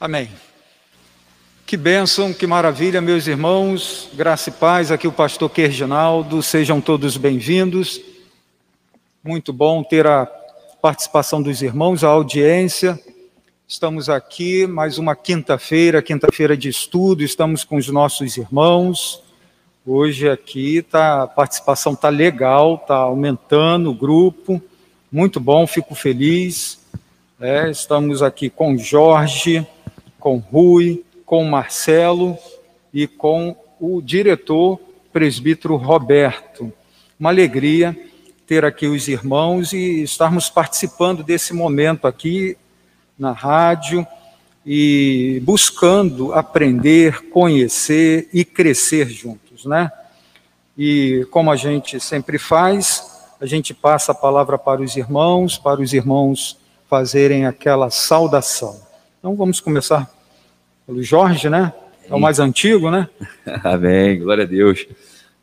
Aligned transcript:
Amém. 0.00 0.30
Que 1.66 1.76
bênção, 1.76 2.32
que 2.32 2.46
maravilha, 2.46 3.02
meus 3.02 3.26
irmãos, 3.26 4.08
graça 4.14 4.48
e 4.48 4.52
paz. 4.52 4.90
Aqui 4.90 5.06
o 5.06 5.12
pastor 5.12 5.50
Kerginaldo, 5.50 6.42
sejam 6.42 6.80
todos 6.80 7.18
bem-vindos. 7.18 8.00
Muito 9.22 9.52
bom 9.52 9.82
ter 9.82 10.06
a 10.06 10.24
participação 10.80 11.42
dos 11.42 11.60
irmãos, 11.60 12.02
a 12.02 12.08
audiência. 12.08 12.98
Estamos 13.68 14.08
aqui 14.08 14.66
mais 14.66 14.96
uma 14.96 15.14
quinta-feira, 15.14 16.00
quinta-feira 16.00 16.56
de 16.56 16.70
estudo, 16.70 17.22
estamos 17.22 17.62
com 17.62 17.76
os 17.76 17.88
nossos 17.88 18.38
irmãos. 18.38 19.22
Hoje 19.84 20.30
aqui 20.30 20.80
tá, 20.80 21.24
a 21.24 21.26
participação 21.26 21.92
está 21.92 22.08
legal, 22.08 22.76
está 22.76 22.96
aumentando 22.96 23.90
o 23.90 23.94
grupo. 23.94 24.62
Muito 25.12 25.38
bom, 25.38 25.66
fico 25.66 25.94
feliz. 25.94 26.80
É, 27.38 27.70
estamos 27.70 28.22
aqui 28.22 28.48
com 28.48 28.78
Jorge 28.78 29.66
com 30.20 30.36
Rui, 30.38 31.04
com 31.24 31.42
Marcelo 31.44 32.38
e 32.94 33.08
com 33.08 33.56
o 33.80 34.00
diretor 34.00 34.78
presbítero 35.12 35.74
Roberto. 35.76 36.72
Uma 37.18 37.30
alegria 37.30 37.98
ter 38.46 38.64
aqui 38.64 38.86
os 38.86 39.08
irmãos 39.08 39.72
e 39.72 40.02
estarmos 40.02 40.50
participando 40.50 41.22
desse 41.22 41.52
momento 41.54 42.06
aqui 42.06 42.56
na 43.18 43.32
rádio 43.32 44.06
e 44.64 45.40
buscando 45.44 46.32
aprender, 46.34 47.28
conhecer 47.30 48.28
e 48.32 48.44
crescer 48.44 49.08
juntos, 49.08 49.64
né? 49.64 49.90
E 50.76 51.26
como 51.30 51.50
a 51.50 51.56
gente 51.56 51.98
sempre 52.00 52.38
faz, 52.38 53.08
a 53.40 53.46
gente 53.46 53.72
passa 53.72 54.12
a 54.12 54.14
palavra 54.14 54.58
para 54.58 54.82
os 54.82 54.96
irmãos, 54.96 55.56
para 55.56 55.80
os 55.80 55.92
irmãos 55.92 56.58
fazerem 56.88 57.46
aquela 57.46 57.88
saudação. 57.90 58.89
Então 59.20 59.36
vamos 59.36 59.60
começar 59.60 60.10
pelo 60.86 61.02
Jorge, 61.02 61.50
né? 61.50 61.74
É 62.08 62.14
o 62.14 62.18
mais 62.18 62.38
antigo, 62.38 62.90
né? 62.90 63.06
Amém, 63.62 64.18
glória 64.18 64.44
a 64.44 64.46
Deus. 64.46 64.86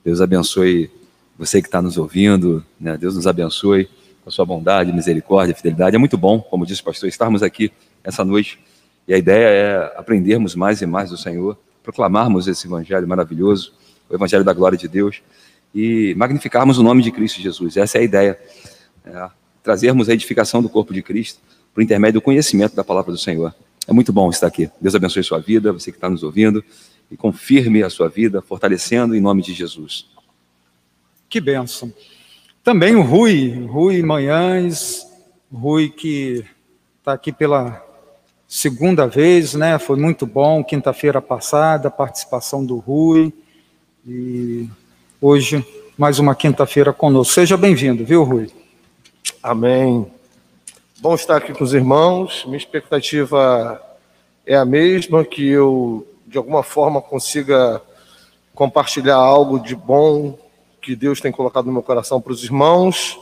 Deus 0.04 0.20
abençoe 0.20 0.90
você 1.38 1.62
que 1.62 1.68
está 1.68 1.80
nos 1.80 1.96
ouvindo, 1.96 2.66
né? 2.80 2.98
Deus 2.98 3.16
nos 3.16 3.28
abençoe 3.28 3.86
com 4.24 4.30
a 4.30 4.32
sua 4.32 4.48
bondade, 4.48 4.92
misericórdia, 4.92 5.54
fidelidade. 5.54 5.96
É 5.96 6.00
muito 6.00 6.18
bom, 6.18 6.42
como 6.42 6.66
disse 6.66 6.82
o 6.82 6.86
pastor, 6.86 7.08
estarmos 7.08 7.44
aqui 7.44 7.72
essa 8.04 8.26
noite. 8.26 8.60
E 9.08 9.14
a 9.14 9.18
ideia 9.20 9.46
é 9.46 10.00
aprendermos 10.00 10.56
mais 10.56 10.82
e 10.82 10.88
mais 10.88 11.12
do 11.12 11.18
Senhor, 11.18 11.56
proclamarmos 11.84 12.48
esse 12.48 12.66
evangelho 12.66 13.08
maravilhoso, 13.08 13.74
o 14.10 14.16
evangelho 14.16 14.44
da 14.44 14.54
glória 14.54 14.76
de 14.76 14.88
Deus, 14.88 15.22
e 15.72 16.16
magnificarmos 16.18 16.80
o 16.80 16.84
nome 16.84 17.04
de 17.04 17.12
Cristo 17.12 17.40
Jesus. 17.40 17.78
Essa 17.78 18.00
é 18.00 18.02
a 18.02 18.04
ideia. 18.04 18.40
É, 19.06 19.30
trazermos 19.62 20.10
a 20.10 20.14
edificação 20.14 20.64
do 20.64 20.68
corpo 20.68 20.96
de 20.96 21.04
Cristo 21.04 21.40
por 21.76 21.84
intermédio 21.84 22.20
do 22.20 22.24
conhecimento 22.24 22.76
da 22.76 22.84
palavra 22.84 23.12
do 23.12 23.20
Senhor. 23.20 23.54
É 23.88 23.94
muito 23.94 24.12
bom 24.12 24.30
estar 24.30 24.48
aqui. 24.48 24.70
Deus 24.82 24.94
abençoe 24.94 25.24
sua 25.24 25.40
vida, 25.40 25.72
você 25.72 25.92
que 25.92 25.98
está 25.98 26.10
nos 26.10 26.22
ouvindo, 26.22 26.64
e 27.10 27.16
confirme 27.16 27.82
a 27.84 27.90
sua 27.90 28.10
vida, 28.10 28.42
fortalecendo 28.42 29.16
em 29.16 29.22
nome 29.22 29.42
de 29.42 29.54
Jesus. 29.54 30.08
Que 31.30 31.40
bênção. 31.40 31.94
Também 32.64 32.96
o 32.96 33.02
Rui, 33.02 33.66
Rui 33.66 34.04
Manhães, 34.04 35.08
Rui 35.52 35.90
que 35.90 36.44
está 37.00 37.14
aqui 37.14 37.32
pela 37.32 37.82
segunda 38.46 39.08
vez, 39.08 39.54
né? 39.54 39.80
Foi 39.80 39.98
muito 39.98 40.26
bom, 40.26 40.62
quinta-feira 40.64 41.22
passada, 41.22 41.88
a 41.88 41.92
participação 41.92 42.66
do 42.66 42.78
Rui. 42.78 43.34
E 44.06 44.68
hoje, 45.22 45.66
mais 45.98 46.20
uma 46.20 46.36
quinta-feira 46.36 46.92
conosco. 46.92 47.34
Seja 47.34 47.56
bem-vindo, 47.56 48.06
viu, 48.06 48.24
Rui? 48.24 48.50
Amém. 49.42 50.06
Bom 51.00 51.14
estar 51.14 51.38
aqui 51.38 51.54
com 51.54 51.64
os 51.64 51.76
irmãos. 51.76 52.44
Minha 52.46 52.58
expectativa 52.58 53.80
é 54.44 54.56
a 54.56 54.66
mesma, 54.66 55.24
que 55.24 55.48
eu, 55.48 56.08
de 56.26 56.40
alguma 56.40 56.64
forma, 56.64 57.00
consiga 57.00 57.80
compartilhar 58.56 59.16
algo 59.16 59.60
de 59.60 59.76
bom 59.76 60.36
que 60.82 60.96
Deus 60.96 61.22
tem 61.22 61.32
colocado 61.32 61.68
no 61.68 61.72
meu 61.72 61.84
coração 61.84 62.20
para 62.20 62.34
os 62.34 62.44
irmãos. 62.44 63.16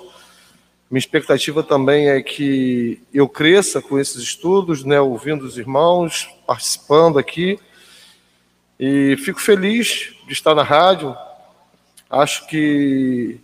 Minha 0.89 0.99
expectativa 0.99 1.61
também 1.63 2.07
é 2.07 2.21
que 2.21 3.03
eu 3.13 3.27
cresça 3.27 3.81
com 3.81 3.99
esses 3.99 4.23
estudos, 4.23 4.85
né, 4.85 5.01
ouvindo 5.01 5.43
os 5.43 5.57
irmãos, 5.57 6.29
participando 6.47 7.19
aqui. 7.19 7.59
E 8.79 9.17
fico 9.17 9.41
feliz 9.41 10.13
de 10.25 10.31
estar 10.31 10.55
na 10.55 10.63
rádio. 10.63 11.13
Acho 12.09 12.47
que 12.47 13.37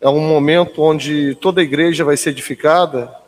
é 0.00 0.08
um 0.08 0.20
momento 0.20 0.80
onde 0.80 1.34
toda 1.40 1.60
a 1.60 1.64
igreja 1.64 2.04
vai 2.04 2.16
ser 2.16 2.30
edificada 2.30 3.25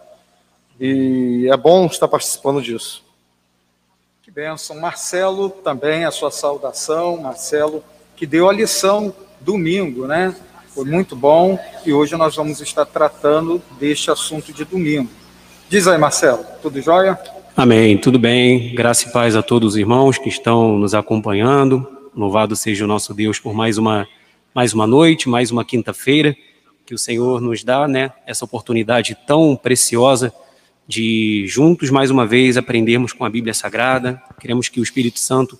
e 0.80 1.48
é 1.50 1.56
bom 1.56 1.86
estar 1.86 2.06
participando 2.08 2.62
disso. 2.62 3.04
Que 4.22 4.30
bênção. 4.30 4.78
Marcelo, 4.78 5.50
também 5.50 6.04
a 6.04 6.10
sua 6.10 6.30
saudação. 6.30 7.16
Marcelo, 7.16 7.82
que 8.14 8.26
deu 8.26 8.48
a 8.48 8.52
lição 8.52 9.14
domingo, 9.40 10.06
né? 10.06 10.34
Foi 10.74 10.84
muito 10.84 11.16
bom 11.16 11.58
e 11.84 11.92
hoje 11.92 12.14
nós 12.16 12.36
vamos 12.36 12.60
estar 12.60 12.84
tratando 12.84 13.60
deste 13.80 14.10
assunto 14.10 14.52
de 14.52 14.64
domingo. 14.64 15.10
Diz 15.68 15.88
aí, 15.88 15.98
Marcelo, 15.98 16.44
tudo 16.62 16.80
jóia? 16.80 17.18
Amém, 17.56 17.98
tudo 17.98 18.18
bem. 18.18 18.74
Graça 18.74 19.08
e 19.08 19.12
paz 19.12 19.34
a 19.34 19.42
todos 19.42 19.74
os 19.74 19.76
irmãos 19.76 20.18
que 20.18 20.28
estão 20.28 20.78
nos 20.78 20.94
acompanhando. 20.94 21.86
Louvado 22.14 22.54
seja 22.54 22.84
o 22.84 22.88
nosso 22.88 23.12
Deus 23.12 23.40
por 23.40 23.52
mais 23.52 23.78
uma, 23.78 24.06
mais 24.54 24.72
uma 24.72 24.86
noite, 24.86 25.28
mais 25.28 25.50
uma 25.50 25.64
quinta-feira 25.64 26.36
que 26.86 26.94
o 26.94 26.98
Senhor 26.98 27.40
nos 27.40 27.62
dá, 27.62 27.86
né? 27.86 28.12
Essa 28.26 28.44
oportunidade 28.44 29.16
tão 29.26 29.54
preciosa 29.54 30.32
de 30.88 31.44
juntos 31.46 31.90
mais 31.90 32.10
uma 32.10 32.26
vez 32.26 32.56
aprendermos 32.56 33.12
com 33.12 33.22
a 33.22 33.28
Bíblia 33.28 33.52
Sagrada. 33.52 34.20
Queremos 34.40 34.70
que 34.70 34.80
o 34.80 34.82
Espírito 34.82 35.18
Santo 35.18 35.58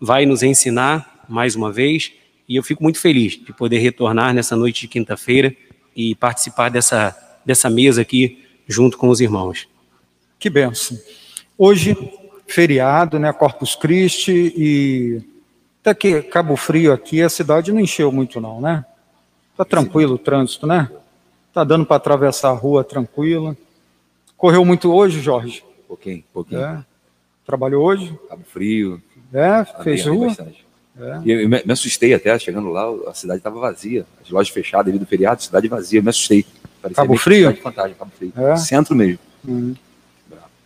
vai 0.00 0.24
nos 0.24 0.42
ensinar 0.42 1.26
mais 1.28 1.54
uma 1.54 1.70
vez 1.70 2.12
e 2.48 2.56
eu 2.56 2.62
fico 2.62 2.82
muito 2.82 2.98
feliz 2.98 3.32
de 3.32 3.52
poder 3.52 3.78
retornar 3.78 4.32
nessa 4.32 4.56
noite 4.56 4.80
de 4.80 4.88
quinta-feira 4.88 5.54
e 5.94 6.14
participar 6.14 6.70
dessa 6.70 7.14
dessa 7.44 7.68
mesa 7.68 8.02
aqui 8.02 8.42
junto 8.66 8.96
com 8.96 9.08
os 9.08 9.20
irmãos. 9.20 9.68
Que 10.38 10.48
benção. 10.48 10.98
Hoje 11.58 11.96
feriado, 12.46 13.18
né, 13.18 13.32
Corpus 13.32 13.74
Christi 13.74 14.52
e 14.56 15.22
até 15.80 15.94
que 15.94 16.22
Cabo 16.22 16.56
Frio 16.56 16.92
aqui 16.92 17.22
a 17.22 17.28
cidade 17.28 17.72
não 17.72 17.80
encheu 17.80 18.10
muito 18.10 18.40
não, 18.40 18.60
né? 18.60 18.84
Tá 19.56 19.64
tranquilo 19.64 20.14
o 20.14 20.18
trânsito, 20.18 20.66
né? 20.66 20.90
Tá 21.52 21.64
dando 21.64 21.84
para 21.84 21.96
atravessar 21.96 22.48
a 22.50 22.54
rua 22.54 22.82
tranquilo. 22.82 23.56
Correu 24.40 24.64
muito 24.64 24.90
hoje, 24.90 25.20
Jorge? 25.20 25.62
Pouquinho, 25.86 26.24
pouquinho. 26.32 26.62
É. 26.62 26.82
Trabalhou 27.44 27.84
hoje? 27.84 28.18
Cabo 28.26 28.42
Frio. 28.42 29.02
É, 29.34 29.66
fez 29.84 30.06
rua? 30.06 30.34
É. 30.98 31.20
E 31.26 31.30
eu 31.30 31.46
me, 31.46 31.62
me, 31.62 31.72
assustei 31.72 32.14
até, 32.14 32.38
chegando 32.38 32.70
lá, 32.70 32.86
a 33.06 33.12
cidade 33.12 33.40
estava 33.40 33.60
vazia. 33.60 34.06
As 34.24 34.30
lojas 34.30 34.48
fechadas 34.50 34.86
devido 34.86 35.02
ao 35.02 35.06
feriado, 35.06 35.42
cidade 35.42 35.68
vazia, 35.68 35.98
eu 35.98 36.02
me 36.02 36.08
assustei. 36.08 36.46
Parecia 36.80 37.02
Cabo 37.02 37.18
Frio? 37.18 37.54
Fantasma, 37.54 37.94
Cabo 37.98 38.10
Frio. 38.16 38.32
É. 38.34 38.56
Centro 38.56 38.96
mesmo. 38.96 39.18
Hum. 39.46 39.74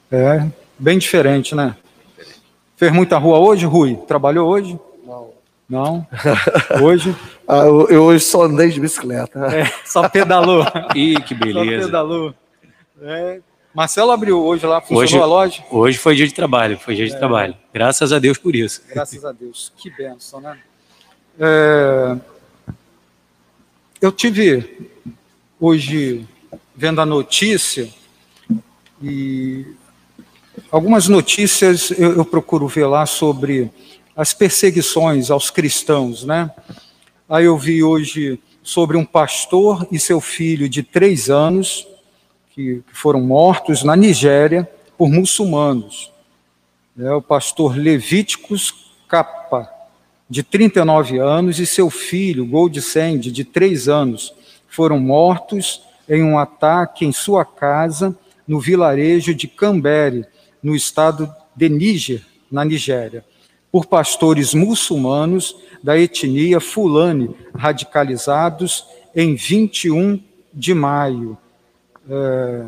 É, 0.09 0.47
bem 0.79 0.97
diferente, 0.97 1.57
né? 1.57 1.77
Diferente. 2.17 2.43
Fez 2.77 2.93
muita 2.93 3.19
rua 3.19 3.41
hoje, 3.41 3.67
Rui? 3.67 3.97
Trabalhou 4.07 4.49
hoje? 4.49 4.79
Não. 5.05 5.31
Não? 5.69 6.07
Hoje? 6.81 7.17
ah, 7.49 7.65
eu, 7.65 7.89
eu, 7.89 8.03
hoje 8.05 8.23
só 8.23 8.43
andei 8.43 8.69
de 8.69 8.79
bicicleta. 8.79 9.47
É, 9.47 9.65
só 9.85 10.09
pedalou. 10.09 10.63
Ih, 10.95 11.21
que 11.23 11.35
beleza. 11.35 11.81
Só 11.81 11.87
pedalou. 11.87 12.35
É, 13.01 13.41
Marcelo 13.75 14.13
abriu 14.13 14.41
hoje 14.41 14.65
lá, 14.65 14.81
funcionou 14.81 15.03
hoje, 15.03 15.19
a 15.19 15.27
loja? 15.27 15.65
Hoje 15.69 15.99
foi 15.99 16.15
dia 16.15 16.29
de 16.29 16.33
trabalho, 16.33 16.79
foi 16.79 16.95
dia 16.95 17.07
de 17.09 17.15
é. 17.15 17.19
trabalho. 17.19 17.57
Graças 17.73 18.13
a 18.13 18.21
Deus 18.21 18.39
por 18.39 18.55
isso. 18.55 18.81
Graças 18.89 19.25
a 19.25 19.33
Deus. 19.33 19.73
Que 19.77 19.91
benção, 19.91 20.41
né? 20.41 20.57
É, 21.41 22.17
eu 24.01 24.13
tive 24.13 24.89
hoje 25.59 26.25
vendo 26.77 27.01
a 27.01 27.07
notícia 27.07 27.89
e 29.03 29.67
algumas 30.71 31.09
notícias 31.09 31.91
eu, 31.91 32.13
eu 32.19 32.25
procuro 32.25 32.69
ver 32.69 32.87
lá 32.87 33.05
sobre 33.07 33.73
as 34.17 34.33
perseguições 34.33 35.33
aos 35.33 35.51
cristãos, 35.51 36.23
né? 36.23 36.49
Aí 37.29 37.47
eu 37.47 37.59
vi 37.59 37.83
hoje 37.83 38.39
sobre 38.63 38.97
um 38.97 39.05
pastor 39.05 39.85
e 39.91 39.99
seu 39.99 40.21
filho 40.21 40.69
de 40.69 40.85
três 40.85 41.29
anos 41.29 41.89
que, 42.55 42.83
foram 42.93 43.21
mortos 43.21 43.83
na 43.83 43.97
Nigéria 43.97 44.69
por 44.97 45.11
muçulmanos. 45.11 46.13
É, 46.97 47.11
o 47.11 47.21
pastor 47.21 47.77
Levíticos 47.77 48.95
Capa, 49.09 49.69
de 50.31 50.45
39 50.45 51.19
anos, 51.19 51.59
e 51.59 51.67
seu 51.67 51.91
filho, 51.91 52.47
Goldsend, 52.47 53.33
de 53.33 53.45
3 53.45 53.89
anos, 53.89 54.33
foram 54.69 55.01
mortos 55.01 55.83
em 56.09 56.23
um 56.23 56.39
ataque 56.39 57.05
em 57.05 57.13
sua 57.13 57.45
casa 57.45 58.17
no 58.47 58.61
vilarejo 58.61 59.35
de 59.35 59.49
Cambere, 59.49 60.25
no 60.63 60.77
estado 60.77 61.33
de 61.57 61.69
Níger, 61.69 62.23
na 62.51 62.65
Nigéria, 62.65 63.25
por 63.73 63.87
pastores 63.87 64.55
muçulmanos 64.55 65.57
da 65.83 65.99
etnia 65.99 66.61
Fulani, 66.61 67.35
radicalizados 67.55 68.87
em 69.15 69.35
21 69.35 70.23
de 70.53 70.73
maio 70.73 71.37
é, 72.09 72.65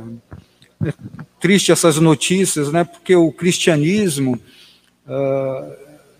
é 0.88 0.94
triste 1.40 1.72
essas 1.72 1.98
notícias, 1.98 2.72
né? 2.72 2.84
Porque 2.84 3.14
o 3.14 3.32
cristianismo 3.32 4.40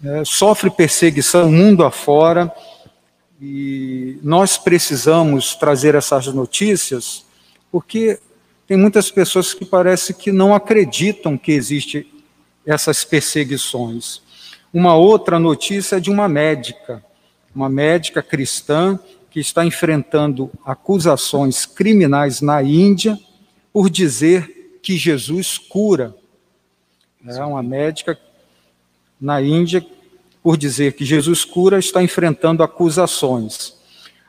é, 0.04 0.24
sofre 0.24 0.70
perseguição 0.70 1.50
mundo 1.50 1.84
afora 1.84 2.52
e 3.40 4.18
nós 4.22 4.56
precisamos 4.56 5.54
trazer 5.54 5.94
essas 5.94 6.26
notícias 6.28 7.24
porque 7.70 8.18
tem 8.66 8.76
muitas 8.76 9.10
pessoas 9.10 9.52
que 9.52 9.64
parece 9.64 10.14
que 10.14 10.32
não 10.32 10.54
acreditam 10.54 11.36
que 11.36 11.52
existe 11.52 12.06
essas 12.64 13.04
perseguições. 13.04 14.22
Uma 14.72 14.96
outra 14.96 15.38
notícia 15.38 15.96
é 15.96 16.00
de 16.00 16.10
uma 16.10 16.28
médica, 16.28 17.04
uma 17.54 17.69
médica 17.69 18.22
cristã 18.22 18.98
que 19.36 19.40
está 19.40 19.66
enfrentando 19.66 20.50
acusações 20.64 21.66
criminais 21.66 22.40
na 22.40 22.62
Índia 22.62 23.20
por 23.70 23.90
dizer 23.90 24.78
que 24.82 24.96
Jesus 24.96 25.58
cura. 25.58 26.16
É 27.22 27.44
uma 27.44 27.62
médica 27.62 28.18
na 29.20 29.42
Índia 29.42 29.84
por 30.42 30.56
dizer 30.56 30.94
que 30.94 31.04
Jesus 31.04 31.44
cura 31.44 31.78
está 31.78 32.02
enfrentando 32.02 32.62
acusações. 32.62 33.76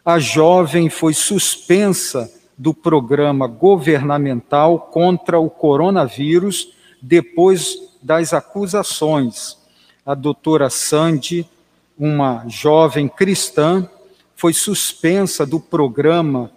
A 0.04 0.20
jovem 0.20 0.90
foi 0.90 1.14
suspensa 1.14 2.30
do 2.58 2.74
programa 2.74 3.48
governamental 3.48 4.90
contra 4.92 5.40
o 5.40 5.50
coronavírus 5.50 6.74
depois 7.02 7.78
das 8.04 8.34
acusações. 8.34 9.58
A 10.06 10.14
doutora 10.14 10.70
Sandy, 10.70 11.50
uma 11.98 12.44
jovem 12.50 13.08
cristã, 13.08 13.90
foi 14.38 14.54
suspensa 14.54 15.46
do 15.48 15.60
programa 15.60 16.52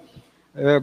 eh, 0.55 0.79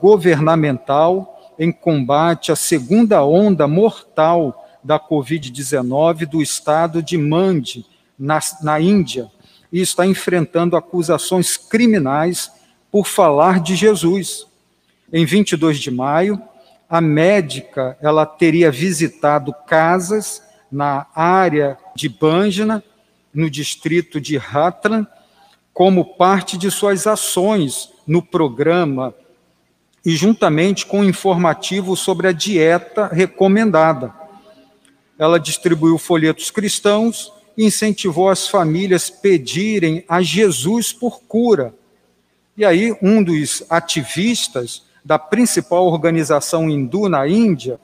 governamental 0.00 1.54
em 1.58 1.70
combate 1.70 2.50
à 2.50 2.56
segunda 2.56 3.22
onda 3.22 3.68
mortal 3.68 4.66
da 4.82 4.98
Covid-19 4.98 6.26
do 6.26 6.40
estado 6.40 7.02
de 7.02 7.18
Mandi, 7.18 7.84
na, 8.18 8.40
na 8.62 8.80
Índia, 8.80 9.30
e 9.70 9.82
está 9.82 10.06
enfrentando 10.06 10.76
acusações 10.76 11.58
criminais 11.58 12.50
por 12.90 13.06
falar 13.06 13.60
de 13.60 13.76
Jesus. 13.76 14.46
Em 15.12 15.26
22 15.26 15.78
de 15.78 15.90
maio, 15.90 16.40
a 16.88 17.02
médica 17.02 17.98
ela 18.00 18.24
teria 18.24 18.70
visitado 18.70 19.54
casas 19.66 20.42
na 20.72 21.06
área 21.14 21.76
de 21.94 22.08
Banjna, 22.08 22.82
no 23.34 23.50
distrito 23.50 24.18
de 24.18 24.38
Hatran, 24.38 25.06
como 25.72 26.16
parte 26.16 26.58
de 26.58 26.70
suas 26.70 27.06
ações 27.06 27.90
no 28.06 28.22
programa 28.22 29.14
e 30.04 30.16
juntamente 30.16 30.86
com 30.86 31.00
o 31.00 31.04
informativo 31.04 31.96
sobre 31.96 32.28
a 32.28 32.32
dieta 32.32 33.06
recomendada. 33.06 34.14
Ela 35.18 35.38
distribuiu 35.38 35.98
folhetos 35.98 36.50
cristãos 36.50 37.32
e 37.56 37.64
incentivou 37.64 38.30
as 38.30 38.48
famílias 38.48 39.10
pedirem 39.10 40.04
a 40.08 40.22
Jesus 40.22 40.92
por 40.92 41.20
cura. 41.22 41.74
E 42.56 42.64
aí, 42.64 42.96
um 43.02 43.22
dos 43.22 43.62
ativistas 43.68 44.82
da 45.04 45.18
principal 45.18 45.86
organização 45.86 46.68
hindu 46.68 47.08
na 47.08 47.26
Índia, 47.28 47.78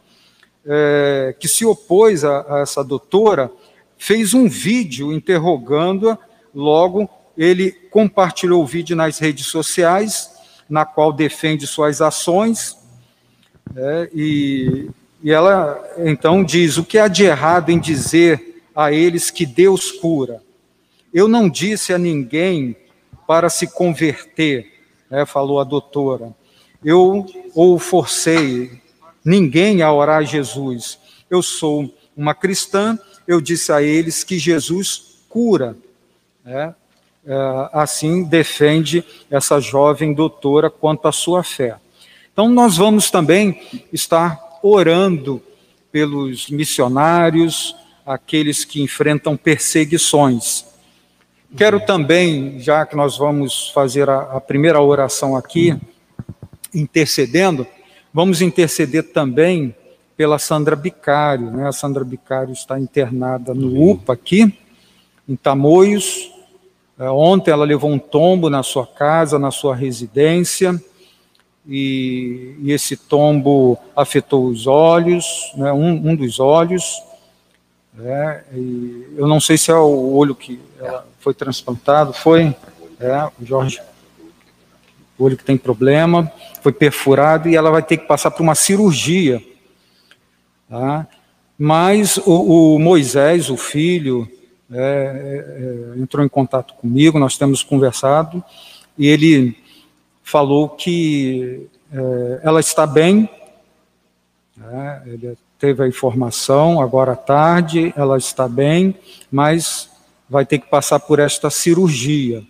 é, 0.64 1.34
que 1.38 1.46
se 1.46 1.64
opôs 1.64 2.24
a, 2.24 2.56
a 2.56 2.60
essa 2.60 2.82
doutora, 2.82 3.50
fez 3.96 4.34
um 4.34 4.48
vídeo 4.48 5.12
interrogando-a. 5.12 6.18
Logo, 6.54 7.08
ele 7.36 7.70
compartilhou 7.90 8.62
o 8.62 8.66
vídeo 8.66 8.96
nas 8.96 9.18
redes 9.18 9.46
sociais, 9.46 10.30
na 10.68 10.84
qual 10.84 11.12
defende 11.12 11.66
suas 11.66 12.00
ações, 12.00 12.76
é, 13.74 14.10
e, 14.14 14.88
e 15.22 15.32
ela 15.32 15.82
então 15.98 16.42
diz: 16.44 16.76
o 16.76 16.84
que 16.84 16.98
há 16.98 17.08
de 17.08 17.24
errado 17.24 17.70
em 17.70 17.78
dizer 17.78 18.62
a 18.74 18.92
eles 18.92 19.30
que 19.30 19.44
Deus 19.44 19.90
cura? 19.90 20.42
Eu 21.12 21.28
não 21.28 21.48
disse 21.48 21.92
a 21.92 21.98
ninguém 21.98 22.76
para 23.26 23.48
se 23.48 23.66
converter, 23.66 24.72
né, 25.10 25.26
falou 25.26 25.60
a 25.60 25.64
doutora 25.64 26.34
eu 26.86 27.26
ou 27.52 27.80
forcei 27.80 28.80
ninguém 29.24 29.82
a 29.82 29.92
orar 29.92 30.18
a 30.18 30.22
Jesus. 30.22 31.00
Eu 31.28 31.42
sou 31.42 31.92
uma 32.16 32.32
cristã, 32.32 32.96
eu 33.26 33.40
disse 33.40 33.72
a 33.72 33.82
eles 33.82 34.22
que 34.22 34.38
Jesus 34.38 35.24
cura. 35.28 35.76
Né? 36.44 36.72
É, 37.28 37.68
assim 37.72 38.22
defende 38.22 39.04
essa 39.28 39.58
jovem 39.58 40.14
doutora 40.14 40.70
quanto 40.70 41.08
à 41.08 41.12
sua 41.12 41.42
fé. 41.42 41.76
Então, 42.32 42.48
nós 42.48 42.76
vamos 42.76 43.10
também 43.10 43.60
estar 43.92 44.38
orando 44.62 45.42
pelos 45.90 46.48
missionários, 46.50 47.74
aqueles 48.04 48.64
que 48.64 48.80
enfrentam 48.80 49.36
perseguições. 49.36 50.66
Quero 51.56 51.80
também, 51.80 52.60
já 52.60 52.86
que 52.86 52.94
nós 52.94 53.18
vamos 53.18 53.70
fazer 53.70 54.08
a, 54.08 54.36
a 54.36 54.40
primeira 54.40 54.80
oração 54.80 55.36
aqui, 55.36 55.76
intercedendo, 56.72 57.66
vamos 58.12 58.40
interceder 58.40 59.12
também 59.12 59.74
pela 60.16 60.38
Sandra 60.38 60.76
Bicário. 60.76 61.50
Né? 61.50 61.66
A 61.66 61.72
Sandra 61.72 62.04
Bicário 62.04 62.52
está 62.52 62.78
internada 62.78 63.52
no 63.52 63.90
UPA 63.90 64.12
aqui, 64.12 64.56
em 65.28 65.34
Tamoios. 65.34 66.35
É, 66.98 67.10
ontem 67.10 67.50
ela 67.50 67.64
levou 67.64 67.90
um 67.90 67.98
tombo 67.98 68.48
na 68.48 68.62
sua 68.62 68.86
casa, 68.86 69.38
na 69.38 69.50
sua 69.50 69.74
residência, 69.74 70.80
e, 71.66 72.56
e 72.60 72.72
esse 72.72 72.96
tombo 72.96 73.78
afetou 73.94 74.46
os 74.46 74.66
olhos, 74.66 75.52
né? 75.56 75.72
um, 75.72 76.10
um, 76.10 76.16
dos 76.16 76.38
olhos. 76.40 77.02
É, 77.98 78.44
eu 79.16 79.26
não 79.26 79.40
sei 79.40 79.58
se 79.58 79.70
é 79.70 79.74
o 79.74 80.14
olho 80.14 80.34
que 80.34 80.60
foi 81.18 81.34
transplantado, 81.34 82.12
foi? 82.12 82.54
É, 83.00 83.30
o 83.40 83.44
Jorge 83.44 83.80
o 85.18 85.24
olho 85.24 85.36
que 85.36 85.44
tem 85.44 85.56
problema, 85.56 86.30
foi 86.62 86.72
perfurado 86.72 87.48
e 87.48 87.56
ela 87.56 87.70
vai 87.70 87.82
ter 87.82 87.96
que 87.96 88.06
passar 88.06 88.30
por 88.30 88.42
uma 88.42 88.54
cirurgia. 88.54 89.42
Tá? 90.68 91.06
Mas 91.58 92.18
o, 92.18 92.74
o 92.74 92.78
Moisés, 92.78 93.48
o 93.48 93.56
filho, 93.56 94.30
é, 94.72 94.78
é, 94.78 95.96
é, 95.96 96.00
entrou 96.00 96.24
em 96.24 96.28
contato 96.28 96.74
comigo, 96.74 97.18
nós 97.18 97.38
temos 97.38 97.62
conversado, 97.62 98.42
e 98.98 99.06
ele 99.06 99.56
falou 100.22 100.68
que 100.68 101.68
é, 101.92 102.40
ela 102.42 102.60
está 102.60 102.86
bem, 102.86 103.28
né? 104.56 105.02
ele 105.06 105.36
teve 105.58 105.82
a 105.82 105.88
informação 105.88 106.80
agora 106.80 107.12
à 107.12 107.16
tarde, 107.16 107.92
ela 107.96 108.18
está 108.18 108.48
bem, 108.48 108.94
mas 109.30 109.90
vai 110.28 110.44
ter 110.44 110.58
que 110.58 110.68
passar 110.68 110.98
por 111.00 111.18
esta 111.18 111.48
cirurgia. 111.50 112.42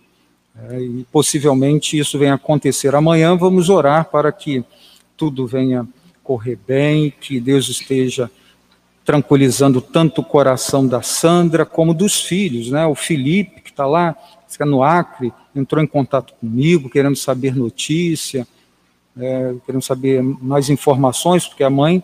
É, 0.69 0.81
e 0.81 1.05
possivelmente 1.11 1.99
isso 1.99 2.17
venha 2.17 2.33
acontecer 2.33 2.95
amanhã. 2.95 3.37
Vamos 3.37 3.69
orar 3.69 4.05
para 4.05 4.31
que 4.31 4.65
tudo 5.15 5.45
venha 5.45 5.87
correr 6.23 6.57
bem, 6.67 7.13
que 7.21 7.39
Deus 7.39 7.69
esteja 7.69 8.29
tranquilizando 9.07 9.79
tanto 9.79 10.19
o 10.19 10.25
coração 10.25 10.85
da 10.85 11.01
Sandra 11.01 11.65
como 11.65 11.93
dos 11.93 12.21
filhos, 12.21 12.69
né? 12.69 12.85
O 12.85 12.93
Felipe, 12.93 13.61
que 13.61 13.69
está 13.69 13.85
lá, 13.85 14.13
está 14.45 14.65
no 14.65 14.83
Acre, 14.83 15.31
entrou 15.55 15.81
em 15.81 15.87
contato 15.87 16.33
comigo, 16.33 16.89
querendo 16.89 17.15
saber 17.15 17.55
notícia, 17.55 18.45
é, 19.17 19.55
querendo 19.65 19.81
saber 19.81 20.21
mais 20.21 20.69
informações, 20.69 21.47
porque 21.47 21.63
a 21.63 21.69
mãe 21.69 22.03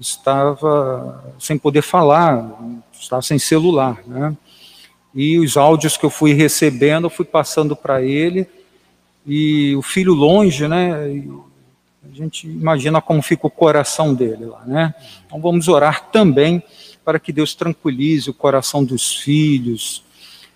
estava 0.00 1.22
sem 1.38 1.58
poder 1.58 1.82
falar, 1.82 2.58
estava 2.98 3.20
sem 3.20 3.38
celular, 3.38 4.02
né? 4.06 4.34
e 5.14 5.38
os 5.38 5.54
áudios 5.54 5.98
que 5.98 6.06
eu 6.06 6.10
fui 6.10 6.32
recebendo, 6.32 7.04
eu 7.04 7.10
fui 7.10 7.26
passando 7.26 7.76
para 7.76 8.00
ele, 8.00 8.46
e 9.26 9.76
o 9.76 9.82
filho 9.82 10.14
longe, 10.14 10.66
né? 10.66 11.12
A 12.04 12.14
gente 12.14 12.46
imagina 12.46 13.00
como 13.00 13.20
fica 13.22 13.46
o 13.46 13.50
coração 13.50 14.14
dele 14.14 14.46
lá, 14.46 14.64
né? 14.64 14.94
Então 15.26 15.40
vamos 15.40 15.68
orar 15.68 16.10
também 16.10 16.62
para 17.04 17.18
que 17.18 17.32
Deus 17.32 17.54
tranquilize 17.54 18.28
o 18.28 18.34
coração 18.34 18.84
dos 18.84 19.16
filhos, 19.16 20.04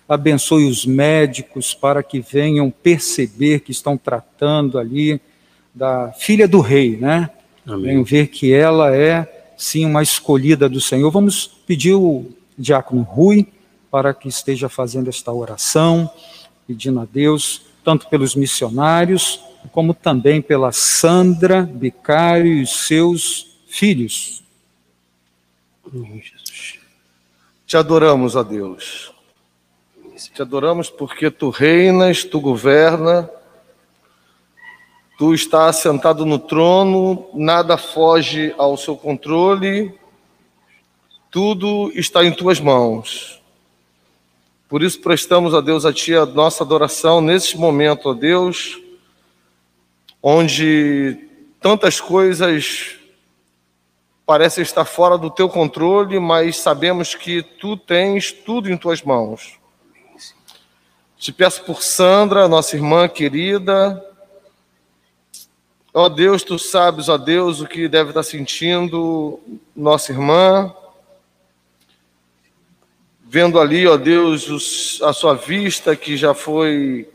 abençoe 0.07 0.67
os 0.67 0.85
médicos 0.85 1.73
para 1.73 2.03
que 2.03 2.19
venham 2.19 2.69
perceber 2.69 3.61
que 3.61 3.71
estão 3.71 3.97
tratando 3.97 4.77
ali 4.77 5.19
da 5.73 6.11
filha 6.11 6.47
do 6.47 6.59
rei, 6.59 6.97
né? 6.97 7.29
Amém. 7.65 7.85
Venham 7.85 8.03
ver 8.03 8.27
que 8.27 8.53
ela 8.53 8.95
é 8.95 9.53
sim 9.57 9.85
uma 9.85 10.03
escolhida 10.03 10.69
do 10.69 10.79
Senhor. 10.79 11.09
Vamos 11.09 11.47
pedir 11.47 11.93
o 11.93 12.25
diácono 12.57 13.01
Rui 13.01 13.47
para 13.89 14.13
que 14.13 14.27
esteja 14.27 14.69
fazendo 14.69 15.09
esta 15.09 15.31
oração, 15.31 16.09
pedindo 16.67 16.99
a 16.99 17.05
Deus, 17.05 17.61
tanto 17.83 18.07
pelos 18.07 18.35
missionários, 18.35 19.39
como 19.71 19.93
também 19.93 20.41
pela 20.41 20.71
Sandra, 20.71 21.63
Bicário 21.63 22.61
e 22.61 22.67
seus 22.67 23.57
filhos. 23.67 24.43
Te 27.65 27.77
adoramos, 27.77 28.35
ó 28.35 28.43
Deus. 28.43 29.11
Te 30.33 30.41
adoramos 30.41 30.89
porque 30.89 31.29
tu 31.29 31.49
reinas, 31.49 32.23
tu 32.23 32.39
governa, 32.39 33.29
Tu 35.15 35.33
estás 35.33 35.77
sentado 35.77 36.25
no 36.25 36.39
trono, 36.39 37.29
nada 37.33 37.77
foge 37.77 38.53
ao 38.57 38.75
seu 38.75 38.97
controle, 38.97 39.93
tudo 41.29 41.91
está 41.93 42.25
em 42.25 42.33
tuas 42.33 42.59
mãos. 42.59 43.39
Por 44.67 44.81
isso 44.81 44.99
prestamos 44.99 45.53
a 45.53 45.61
Deus 45.61 45.85
a 45.85 45.93
Ti 45.93 46.15
a 46.15 46.25
nossa 46.25 46.63
adoração 46.63 47.21
nesse 47.21 47.55
momento, 47.57 48.09
ó 48.09 48.13
Deus, 48.13 48.81
onde 50.23 51.27
tantas 51.59 51.99
coisas 51.99 52.95
parecem 54.25 54.61
estar 54.61 54.85
fora 54.85 55.17
do 55.17 55.29
Teu 55.29 55.49
controle, 55.49 56.17
mas 56.17 56.57
sabemos 56.57 57.13
que 57.13 57.43
Tu 57.43 57.75
tens 57.75 58.31
tudo 58.31 58.71
em 58.71 58.77
Tuas 58.77 59.01
mãos. 59.01 59.59
Te 61.17 61.33
peço 61.33 61.63
por 61.65 61.83
Sandra, 61.83 62.47
nossa 62.47 62.77
irmã 62.77 63.09
querida. 63.09 64.01
Ó 65.93 66.07
Deus, 66.07 66.41
Tu 66.41 66.57
sabes, 66.57 67.09
ó 67.09 67.17
Deus, 67.17 67.59
o 67.59 67.67
que 67.67 67.89
deve 67.89 68.11
estar 68.11 68.23
sentindo 68.23 69.41
nossa 69.75 70.13
irmã 70.13 70.73
vendo 73.33 73.59
ali, 73.59 73.87
ó 73.87 73.97
Deus, 73.97 74.47
os, 74.47 75.01
a 75.01 75.11
sua 75.11 75.33
vista 75.33 75.95
que 75.95 76.15
já 76.15 76.35
foi 76.35 77.09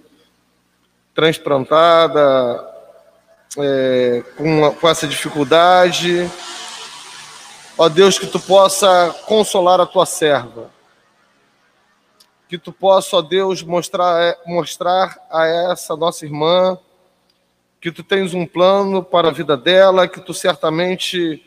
transplantada 1.14 2.77
é, 3.56 4.22
com, 4.36 4.74
com 4.74 4.88
essa 4.88 5.06
dificuldade. 5.06 6.30
Ó 7.76 7.88
Deus, 7.88 8.18
que 8.18 8.26
tu 8.26 8.40
possa 8.40 9.14
consolar 9.26 9.80
a 9.80 9.86
tua 9.86 10.04
serva. 10.04 10.70
Que 12.48 12.58
tu 12.58 12.72
possa, 12.72 13.16
ó 13.16 13.22
Deus, 13.22 13.62
mostrar, 13.62 14.20
é, 14.22 14.36
mostrar 14.46 15.16
a 15.30 15.46
essa 15.46 15.96
nossa 15.96 16.24
irmã 16.24 16.78
que 17.80 17.92
tu 17.92 18.02
tens 18.02 18.34
um 18.34 18.44
plano 18.44 19.02
para 19.02 19.28
a 19.28 19.32
vida 19.32 19.56
dela, 19.56 20.08
que 20.08 20.20
tu 20.20 20.34
certamente 20.34 21.44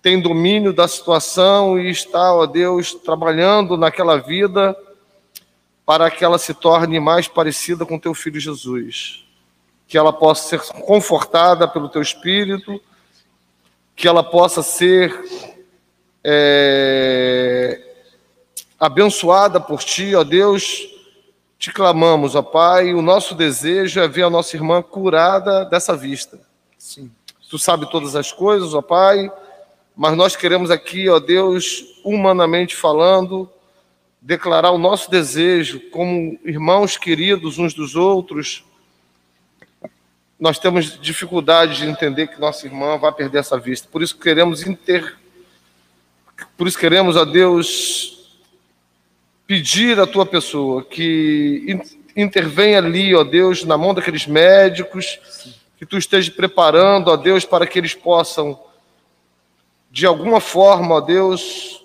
tem 0.00 0.20
domínio 0.20 0.72
da 0.72 0.88
situação 0.88 1.78
e 1.78 1.90
está, 1.90 2.34
ó 2.34 2.46
Deus, 2.46 2.94
trabalhando 2.94 3.76
naquela 3.76 4.16
vida 4.16 4.76
para 5.84 6.10
que 6.10 6.24
ela 6.24 6.38
se 6.38 6.54
torne 6.54 6.98
mais 6.98 7.28
parecida 7.28 7.84
com 7.84 7.98
teu 7.98 8.14
filho 8.14 8.40
Jesus. 8.40 9.23
Que 9.86 9.98
ela 9.98 10.12
possa 10.12 10.48
ser 10.48 10.72
confortada 10.82 11.68
pelo 11.68 11.88
teu 11.88 12.02
espírito, 12.02 12.80
que 13.94 14.08
ela 14.08 14.22
possa 14.22 14.62
ser 14.62 15.14
é, 16.22 17.80
abençoada 18.78 19.60
por 19.60 19.82
ti, 19.82 20.14
ó 20.14 20.24
Deus. 20.24 20.88
Te 21.58 21.72
clamamos, 21.72 22.34
ó 22.34 22.42
Pai, 22.42 22.92
o 22.92 23.00
nosso 23.00 23.34
desejo 23.34 24.00
é 24.00 24.08
ver 24.08 24.24
a 24.24 24.30
nossa 24.30 24.56
irmã 24.56 24.82
curada 24.82 25.64
dessa 25.64 25.96
vista. 25.96 26.40
Sim. 26.76 27.10
Tu 27.48 27.58
sabe 27.58 27.88
todas 27.90 28.16
as 28.16 28.32
coisas, 28.32 28.74
ó 28.74 28.82
Pai 28.82 29.30
mas 29.96 30.16
nós 30.16 30.34
queremos 30.34 30.70
aqui, 30.70 31.08
ó 31.08 31.20
Deus, 31.20 31.84
humanamente 32.04 32.74
falando, 32.74 33.48
declarar 34.20 34.72
o 34.72 34.78
nosso 34.78 35.08
desejo 35.08 35.80
como 35.90 36.38
irmãos 36.44 36.96
queridos 36.96 37.58
uns 37.58 37.72
dos 37.72 37.94
outros. 37.94 38.64
Nós 40.38 40.58
temos 40.58 40.98
dificuldade 41.00 41.76
de 41.78 41.86
entender 41.86 42.28
que 42.28 42.40
nossa 42.40 42.66
irmã 42.66 42.98
vai 42.98 43.12
perder 43.12 43.38
essa 43.38 43.58
vista. 43.58 43.88
Por 43.90 44.02
isso 44.02 44.16
queremos 44.18 44.66
inter 44.66 45.16
por 46.56 46.66
isso 46.66 46.78
queremos 46.78 47.16
a 47.16 47.24
Deus 47.24 48.28
pedir 49.46 50.00
à 50.00 50.06
tua 50.06 50.26
pessoa 50.26 50.84
que 50.84 51.78
intervenha 52.16 52.78
ali, 52.78 53.14
ó 53.14 53.22
Deus, 53.22 53.64
na 53.64 53.76
mão 53.76 53.94
daqueles 53.94 54.26
médicos, 54.26 55.18
que 55.76 55.86
tu 55.86 55.98
esteja 55.98 56.30
preparando, 56.30 57.08
ó 57.08 57.16
Deus, 57.16 57.44
para 57.44 57.66
que 57.66 57.78
eles 57.78 57.94
possam 57.94 58.60
de 59.90 60.06
alguma 60.06 60.40
forma, 60.40 60.96
ó 60.96 61.00
Deus, 61.00 61.84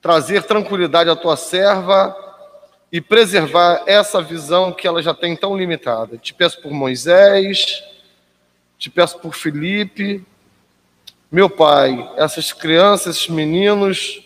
trazer 0.00 0.44
tranquilidade 0.44 1.10
à 1.10 1.16
tua 1.16 1.36
serva 1.36 2.14
e 2.94 3.00
preservar 3.00 3.82
essa 3.86 4.22
visão 4.22 4.72
que 4.72 4.86
ela 4.86 5.02
já 5.02 5.12
tem 5.12 5.36
tão 5.36 5.54
limitada. 5.56 6.16
Te 6.16 6.32
peço 6.32 6.62
por 6.62 6.72
Moisés, 6.72 7.82
te 8.78 8.88
peço 8.88 9.18
por 9.18 9.34
Felipe, 9.34 10.24
meu 11.30 11.50
pai, 11.50 12.08
essas 12.16 12.52
crianças, 12.52 13.16
esses 13.16 13.28
meninos 13.28 14.22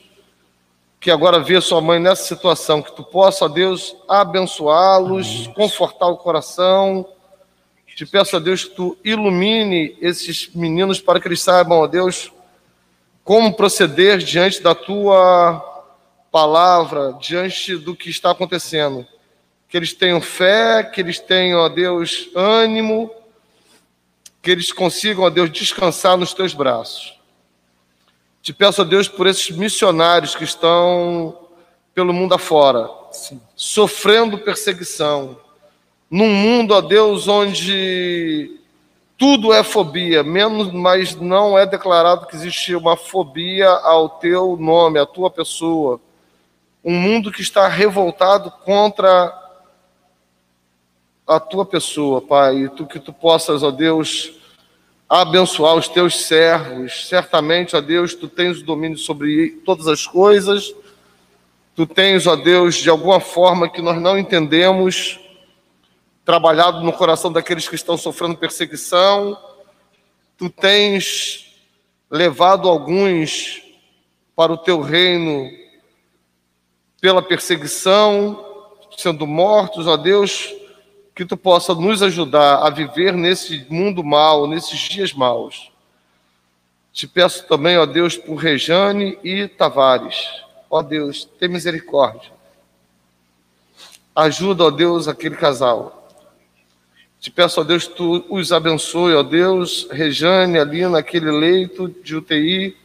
que 1.00 1.10
agora 1.10 1.40
vê 1.40 1.58
sua 1.60 1.80
mãe 1.80 1.98
nessa 1.98 2.24
situação, 2.24 2.82
que 2.82 2.94
tu 2.94 3.02
possa, 3.02 3.46
ó 3.46 3.48
Deus, 3.48 3.96
abençoá-los, 4.06 5.46
confortar 5.54 6.08
o 6.08 6.18
coração 6.18 7.06
te 7.98 8.06
peço 8.06 8.36
a 8.36 8.38
Deus 8.38 8.62
que 8.62 8.76
tu 8.76 8.96
ilumine 9.02 9.98
esses 10.00 10.54
meninos 10.54 11.00
para 11.00 11.18
que 11.18 11.26
eles 11.26 11.42
saibam, 11.42 11.78
ó 11.78 11.86
Deus, 11.88 12.32
como 13.24 13.52
proceder 13.52 14.18
diante 14.18 14.62
da 14.62 14.72
tua 14.72 15.77
palavra, 16.30 17.16
diante 17.20 17.76
do 17.76 17.94
que 17.94 18.10
está 18.10 18.30
acontecendo. 18.30 19.06
Que 19.68 19.76
eles 19.76 19.92
tenham 19.92 20.20
fé, 20.20 20.82
que 20.82 21.00
eles 21.00 21.18
tenham, 21.18 21.60
ó 21.60 21.68
Deus, 21.68 22.28
ânimo, 22.34 23.10
que 24.42 24.50
eles 24.50 24.72
consigam, 24.72 25.24
ó 25.24 25.30
Deus, 25.30 25.50
descansar 25.50 26.16
nos 26.16 26.32
teus 26.32 26.54
braços. 26.54 27.18
Te 28.40 28.52
peço, 28.52 28.82
ó 28.82 28.84
Deus, 28.84 29.08
por 29.08 29.26
esses 29.26 29.50
missionários 29.50 30.34
que 30.34 30.44
estão 30.44 31.38
pelo 31.94 32.12
mundo 32.12 32.34
afora, 32.34 32.88
Sim. 33.10 33.40
sofrendo 33.56 34.38
perseguição, 34.38 35.38
num 36.10 36.32
mundo, 36.32 36.72
ó 36.72 36.80
Deus, 36.80 37.26
onde 37.28 38.58
tudo 39.18 39.52
é 39.52 39.64
fobia, 39.64 40.22
menos, 40.22 40.72
mas 40.72 41.16
não 41.16 41.58
é 41.58 41.66
declarado 41.66 42.26
que 42.26 42.36
existe 42.36 42.74
uma 42.74 42.96
fobia 42.96 43.68
ao 43.68 44.08
teu 44.08 44.56
nome, 44.56 45.00
à 45.00 45.04
tua 45.04 45.28
pessoa. 45.28 46.00
Um 46.88 46.98
mundo 46.98 47.30
que 47.30 47.42
está 47.42 47.68
revoltado 47.68 48.50
contra 48.50 49.30
a 51.26 51.38
tua 51.38 51.66
pessoa, 51.66 52.22
Pai, 52.22 52.60
e 52.60 52.68
tu 52.70 52.86
que 52.86 52.98
tu 52.98 53.12
possas, 53.12 53.62
ó 53.62 53.70
Deus, 53.70 54.32
abençoar 55.06 55.74
os 55.74 55.86
teus 55.86 56.18
servos. 56.18 57.06
Certamente, 57.06 57.76
ó 57.76 57.82
Deus, 57.82 58.14
tu 58.14 58.26
tens 58.26 58.60
o 58.60 58.64
domínio 58.64 58.96
sobre 58.96 59.60
todas 59.66 59.86
as 59.86 60.06
coisas. 60.06 60.74
Tu 61.76 61.84
tens, 61.86 62.26
ó 62.26 62.34
Deus, 62.34 62.76
de 62.76 62.88
alguma 62.88 63.20
forma 63.20 63.68
que 63.68 63.82
nós 63.82 64.00
não 64.00 64.18
entendemos, 64.18 65.20
trabalhado 66.24 66.80
no 66.80 66.94
coração 66.94 67.30
daqueles 67.30 67.68
que 67.68 67.74
estão 67.74 67.98
sofrendo 67.98 68.38
perseguição. 68.38 69.38
Tu 70.38 70.48
tens 70.48 71.54
levado 72.10 72.66
alguns 72.66 73.60
para 74.34 74.50
o 74.50 74.56
teu 74.56 74.80
reino 74.80 75.67
pela 77.00 77.22
perseguição, 77.22 78.44
sendo 78.96 79.26
mortos, 79.26 79.86
ó 79.86 79.96
Deus, 79.96 80.52
que 81.14 81.24
tu 81.24 81.36
possa 81.36 81.74
nos 81.74 82.02
ajudar 82.02 82.58
a 82.58 82.70
viver 82.70 83.12
nesse 83.12 83.66
mundo 83.68 84.02
mal, 84.02 84.46
nesses 84.46 84.78
dias 84.78 85.12
maus. 85.12 85.70
Te 86.92 87.06
peço 87.06 87.46
também, 87.46 87.78
ó 87.78 87.86
Deus, 87.86 88.16
por 88.16 88.36
Rejane 88.36 89.18
e 89.22 89.46
Tavares. 89.46 90.16
Ó 90.68 90.82
Deus, 90.82 91.24
tem 91.38 91.48
misericórdia. 91.48 92.30
Ajuda, 94.14 94.64
ó 94.64 94.70
Deus, 94.70 95.06
aquele 95.06 95.36
casal. 95.36 96.08
Te 97.20 97.30
peço, 97.30 97.60
ó 97.60 97.64
Deus, 97.64 97.86
tu 97.86 98.24
os 98.28 98.52
abençoe, 98.52 99.14
ó 99.14 99.22
Deus, 99.22 99.88
Rejane 99.90 100.58
ali 100.58 100.86
naquele 100.88 101.30
leito 101.30 101.88
de 101.88 102.16
UTI. 102.16 102.76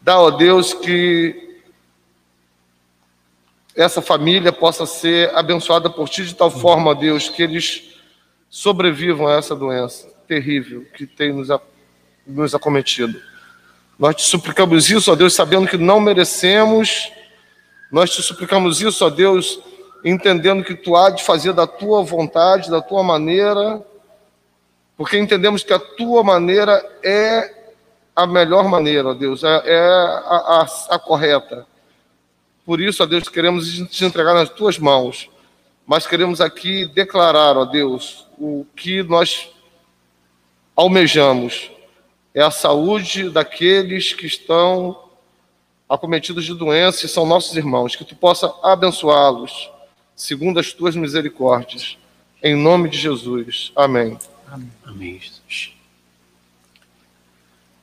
Dá, 0.00 0.20
ó 0.20 0.30
Deus, 0.30 0.72
que 0.72 1.45
essa 3.76 4.00
família 4.00 4.50
possa 4.52 4.86
ser 4.86 5.32
abençoada 5.34 5.90
por 5.90 6.08
ti 6.08 6.24
de 6.24 6.34
tal 6.34 6.50
forma, 6.50 6.94
Deus, 6.94 7.28
que 7.28 7.42
eles 7.42 7.94
sobrevivam 8.48 9.28
a 9.28 9.34
essa 9.34 9.54
doença 9.54 10.08
terrível 10.26 10.84
que 10.94 11.06
tem 11.06 11.32
nos, 11.32 11.48
nos 12.26 12.54
acometido. 12.54 13.20
Nós 13.98 14.16
te 14.16 14.22
suplicamos 14.22 14.90
isso, 14.90 15.12
ó 15.12 15.14
Deus, 15.14 15.34
sabendo 15.34 15.68
que 15.68 15.76
não 15.76 16.00
merecemos. 16.00 17.12
Nós 17.92 18.10
te 18.10 18.22
suplicamos 18.22 18.80
isso, 18.80 19.04
ó 19.04 19.10
Deus, 19.10 19.60
entendendo 20.04 20.64
que 20.64 20.74
tu 20.74 20.96
há 20.96 21.10
de 21.10 21.22
fazer 21.22 21.52
da 21.52 21.66
tua 21.66 22.02
vontade, 22.02 22.70
da 22.70 22.80
tua 22.80 23.02
maneira, 23.02 23.82
porque 24.96 25.18
entendemos 25.18 25.62
que 25.62 25.72
a 25.72 25.78
tua 25.78 26.24
maneira 26.24 26.82
é 27.02 27.54
a 28.14 28.26
melhor 28.26 28.64
maneira, 28.68 29.08
ó 29.08 29.14
Deus, 29.14 29.44
é, 29.44 29.62
é 29.64 29.78
a, 29.78 30.64
a, 30.90 30.94
a 30.94 30.98
correta. 30.98 31.66
Por 32.66 32.80
isso, 32.80 33.00
ó 33.02 33.06
Deus, 33.06 33.28
queremos 33.28 33.78
te 33.88 34.04
entregar 34.04 34.34
nas 34.34 34.50
tuas 34.50 34.76
mãos, 34.76 35.30
mas 35.86 36.04
queremos 36.04 36.40
aqui 36.40 36.84
declarar, 36.84 37.56
ó 37.56 37.64
Deus, 37.64 38.26
o 38.36 38.66
que 38.74 39.04
nós 39.04 39.48
almejamos 40.74 41.70
é 42.34 42.42
a 42.42 42.50
saúde 42.50 43.30
daqueles 43.30 44.12
que 44.12 44.26
estão 44.26 45.00
acometidos 45.88 46.44
de 46.44 46.54
doença 46.54 47.06
e 47.06 47.08
são 47.08 47.24
nossos 47.24 47.56
irmãos, 47.56 47.94
que 47.94 48.04
tu 48.04 48.16
possa 48.16 48.52
abençoá-los 48.64 49.70
segundo 50.16 50.58
as 50.58 50.72
tuas 50.72 50.96
misericórdias. 50.96 51.96
Em 52.42 52.56
nome 52.56 52.88
de 52.88 52.98
Jesus. 52.98 53.70
Amém. 53.76 54.18
Amém, 54.84 55.20
Jesus. 55.20 55.72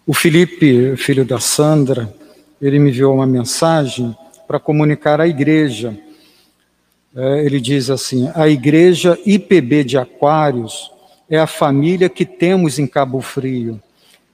O 0.06 0.14
Felipe, 0.14 0.98
filho 0.98 1.24
da 1.24 1.40
Sandra, 1.40 2.14
ele 2.62 2.80
me 2.80 2.90
enviou 2.90 3.16
uma 3.16 3.26
mensagem 3.26 4.16
para 4.48 4.60
comunicar 4.60 5.20
à 5.20 5.28
igreja. 5.28 5.98
É, 7.16 7.46
ele 7.46 7.60
diz 7.60 7.90
assim: 7.90 8.30
a 8.34 8.48
igreja 8.48 9.18
IPB 9.26 9.84
de 9.84 9.98
Aquários 9.98 10.92
é 11.30 11.38
a 11.38 11.48
família 11.48 12.10
que 12.10 12.26
temos 12.26 12.80
em 12.80 12.88
Cabo 12.88 13.22
Frio. 13.22 13.82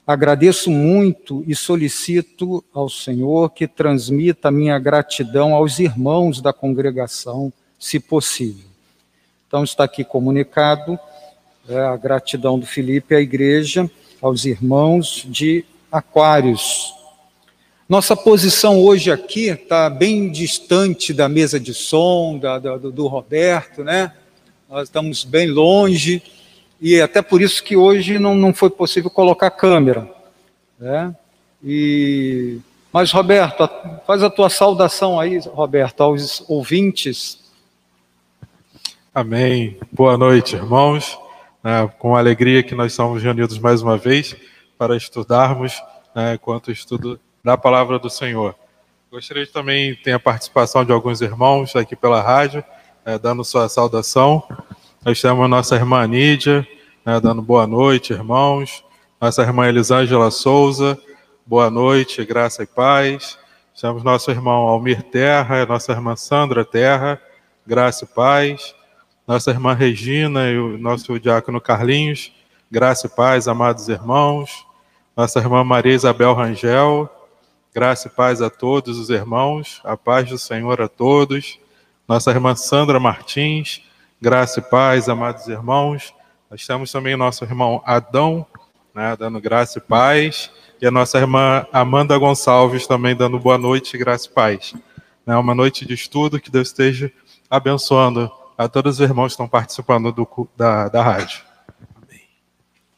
Agradeço 0.06 0.72
muito 0.72 1.44
e 1.48 1.54
solicito 1.54 2.64
ao 2.74 2.90
Senhor 2.90 3.52
que 3.52 3.68
transmita 3.68 4.50
minha 4.50 4.80
gratidão 4.80 5.54
aos 5.54 5.78
irmãos 5.78 6.42
da 6.42 6.52
congregação, 6.52 7.54
se 7.78 8.00
possível. 8.00 8.66
Então, 9.48 9.64
está 9.64 9.84
aqui 9.84 10.04
comunicado 10.04 10.98
é, 11.68 11.80
a 11.80 11.96
gratidão 11.96 12.58
do 12.58 12.66
Felipe 12.66 13.14
à 13.14 13.22
igreja, 13.22 13.90
aos 14.20 14.46
irmãos 14.46 15.26
de 15.30 15.64
Aquários. 15.92 16.94
Nossa 17.90 18.16
posição 18.16 18.80
hoje 18.80 19.12
aqui 19.12 19.48
está 19.50 19.90
bem 19.90 20.30
distante 20.30 21.12
da 21.12 21.28
mesa 21.28 21.60
de 21.60 21.74
som, 21.74 22.38
da, 22.38 22.60
da, 22.60 22.78
do 22.78 23.08
Roberto, 23.08 23.84
né? 23.84 24.14
Nós 24.70 24.84
estamos 24.84 25.24
bem 25.24 25.50
longe 25.50 26.22
e 26.80 27.02
até 27.02 27.20
por 27.24 27.42
isso 27.42 27.64
que 27.64 27.76
hoje 27.76 28.20
não, 28.20 28.36
não 28.36 28.54
foi 28.54 28.70
possível 28.70 29.10
colocar 29.10 29.50
câmera. 29.50 30.08
Né? 30.78 31.16
E, 31.64 32.60
mas, 32.94 33.12
Roberto, 33.12 33.68
faz 34.06 34.22
a 34.22 34.30
tua 34.30 34.52
saudação 34.52 35.20
aí, 35.20 35.40
Roberto, 35.40 36.02
aos 36.02 36.48
ouvintes. 36.48 37.40
Amém. 39.12 39.80
Boa 39.92 40.16
noite, 40.16 40.56
irmãos. 40.56 41.18
É, 41.64 41.90
com 41.98 42.16
alegria 42.16 42.62
que 42.62 42.76
nós 42.76 42.92
estamos 42.92 43.24
reunidos 43.24 43.58
mais 43.58 43.82
uma 43.82 43.98
vez 43.98 44.36
para 44.78 44.96
estudarmos 44.96 45.82
né, 46.16 46.36
enquanto 46.36 46.72
estudo 46.72 47.20
da 47.44 47.58
palavra 47.58 47.98
do 48.00 48.10
Senhor. 48.10 48.56
Gostaria 49.12 49.46
de 49.46 49.52
também 49.52 49.96
ter 49.96 50.12
a 50.12 50.20
participação 50.20 50.86
de 50.86 50.92
alguns 50.92 51.22
irmãos 51.22 51.76
aqui 51.76 51.96
pela 51.96 52.22
rádio, 52.22 52.64
é, 53.04 53.18
dando 53.18 53.44
sua 53.44 53.68
saudação. 53.68 54.44
Nós 55.04 55.20
temos 55.20 55.44
a 55.44 55.48
nossa 55.48 55.76
irmã 55.76 56.06
Nídia, 56.06 56.68
né, 57.06 57.20
dando 57.20 57.42
boa 57.42 57.66
noite, 57.66 58.14
irmãos. 58.14 58.84
Nossa 59.20 59.42
irmã 59.42 59.68
Elisângela 59.68 60.30
Souza, 60.30 60.98
boa 61.46 61.70
noite, 61.70 62.24
graça 62.24 62.64
e 62.64 62.68
paz. 62.68 63.38
Temos 63.80 64.04
nosso 64.04 64.30
irmão 64.30 64.68
Almir 64.68 65.02
Terra, 65.04 65.66
nossa 65.66 65.92
irmã 65.92 66.16
Sandra 66.16 66.64
Terra, 66.64 67.20
graça 67.66 68.06
e 68.06 68.08
paz. 68.08 68.76
Nossa 69.28 69.52
irmã 69.52 69.74
Regina 69.74 70.50
e 70.50 70.58
o 70.58 70.78
nosso 70.78 71.20
diácono 71.20 71.62
Carlinhos, 71.62 72.32
graça 72.70 73.08
e 73.08 73.10
paz, 73.10 73.48
amados 73.48 73.88
irmãos. 73.88 74.66
Nossa 75.16 75.40
irmã 75.40 75.64
Maria 75.64 75.94
Isabel 75.94 76.34
Rangel, 76.34 77.10
graça 77.74 78.08
e 78.08 78.12
paz 78.12 78.42
a 78.42 78.50
todos 78.50 78.98
os 78.98 79.10
irmãos, 79.10 79.82
a 79.84 79.96
paz 79.96 80.30
do 80.30 80.38
Senhor 80.38 80.82
a 80.82 80.88
todos. 80.88 81.60
Nossa 82.08 82.32
irmã 82.32 82.56
Sandra 82.56 83.00
Martins, 83.00 83.84
graça 84.20 84.60
e 84.60 84.64
paz, 84.64 85.08
amados 85.08 85.48
irmãos. 85.48 86.14
Nós 86.50 86.66
temos 86.66 86.92
também 86.92 87.16
nosso 87.16 87.44
irmão 87.44 87.82
Adão, 87.86 88.46
né, 88.94 89.16
dando 89.16 89.40
graça 89.40 89.78
e 89.78 89.82
paz, 89.82 90.50
e 90.82 90.88
a 90.88 90.92
nossa 90.92 91.20
irmã 91.20 91.66
Amanda 91.72 92.18
Gonçalves 92.18 92.88
também 92.88 93.16
dando 93.16 93.40
boa 93.40 93.58
noite, 93.58 93.98
graça 93.98 94.28
e 94.28 94.32
paz. 94.32 94.74
Né, 95.26 95.36
uma 95.36 95.54
noite 95.54 95.86
de 95.86 95.94
estudo, 95.94 96.40
que 96.40 96.50
Deus 96.50 96.70
esteja 96.70 97.12
abençoando 97.50 98.32
a 98.58 98.68
todos 98.68 98.96
os 98.96 99.02
irmãos 99.02 99.28
que 99.28 99.34
estão 99.34 99.48
participando 99.48 100.12
do, 100.12 100.50
da, 100.58 100.90
da 100.90 101.04
rádio. 101.04 101.44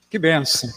Que 0.09 0.17
benção. 0.19 0.69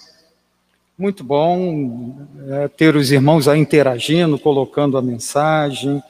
Muito 0.96 1.24
bom 1.24 2.24
é, 2.48 2.68
ter 2.68 2.94
os 2.94 3.10
irmãos 3.10 3.48
aí 3.48 3.58
interagindo, 3.58 4.38
colocando 4.38 4.96
a 4.96 5.02
mensagem, 5.02 6.00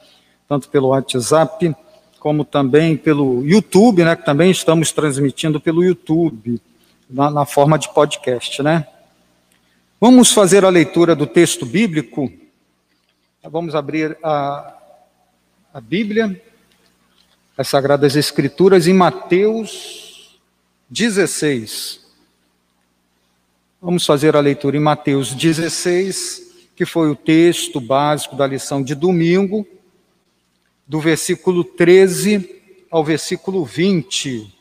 tanto 0.47 0.69
pelo 0.69 0.89
WhatsApp 0.89 1.75
como 2.19 2.45
também 2.45 2.95
pelo 2.95 3.43
YouTube, 3.43 4.03
né, 4.03 4.15
que 4.15 4.23
também 4.23 4.51
estamos 4.51 4.91
transmitindo 4.91 5.59
pelo 5.59 5.83
YouTube, 5.83 6.61
na, 7.09 7.31
na 7.31 7.45
forma 7.47 7.79
de 7.79 7.91
podcast, 7.93 8.61
né? 8.61 8.87
Vamos 9.99 10.31
fazer 10.31 10.63
a 10.63 10.69
leitura 10.69 11.15
do 11.15 11.25
texto 11.25 11.65
bíblico. 11.65 12.31
Vamos 13.43 13.73
abrir 13.73 14.15
a, 14.23 14.75
a 15.73 15.81
Bíblia, 15.81 16.39
as 17.57 17.67
Sagradas 17.67 18.15
Escrituras, 18.15 18.85
em 18.85 18.93
Mateus 18.93 20.39
16. 20.91 22.04
Vamos 23.85 24.03
fazer 24.03 24.35
a 24.35 24.39
leitura 24.39 24.75
em 24.75 24.79
Mateus 24.79 25.35
16, 25.35 26.71
que 26.75 26.87
foi 26.87 27.07
o 27.11 27.15
texto 27.15 27.79
básico 27.79 28.35
da 28.35 28.47
lição 28.47 28.81
de 28.81 28.95
domingo 28.95 29.63
do 30.87 30.99
versículo 30.99 31.63
13 31.63 32.63
ao 32.89 33.03
versículo 33.03 33.63
20. 33.63 34.51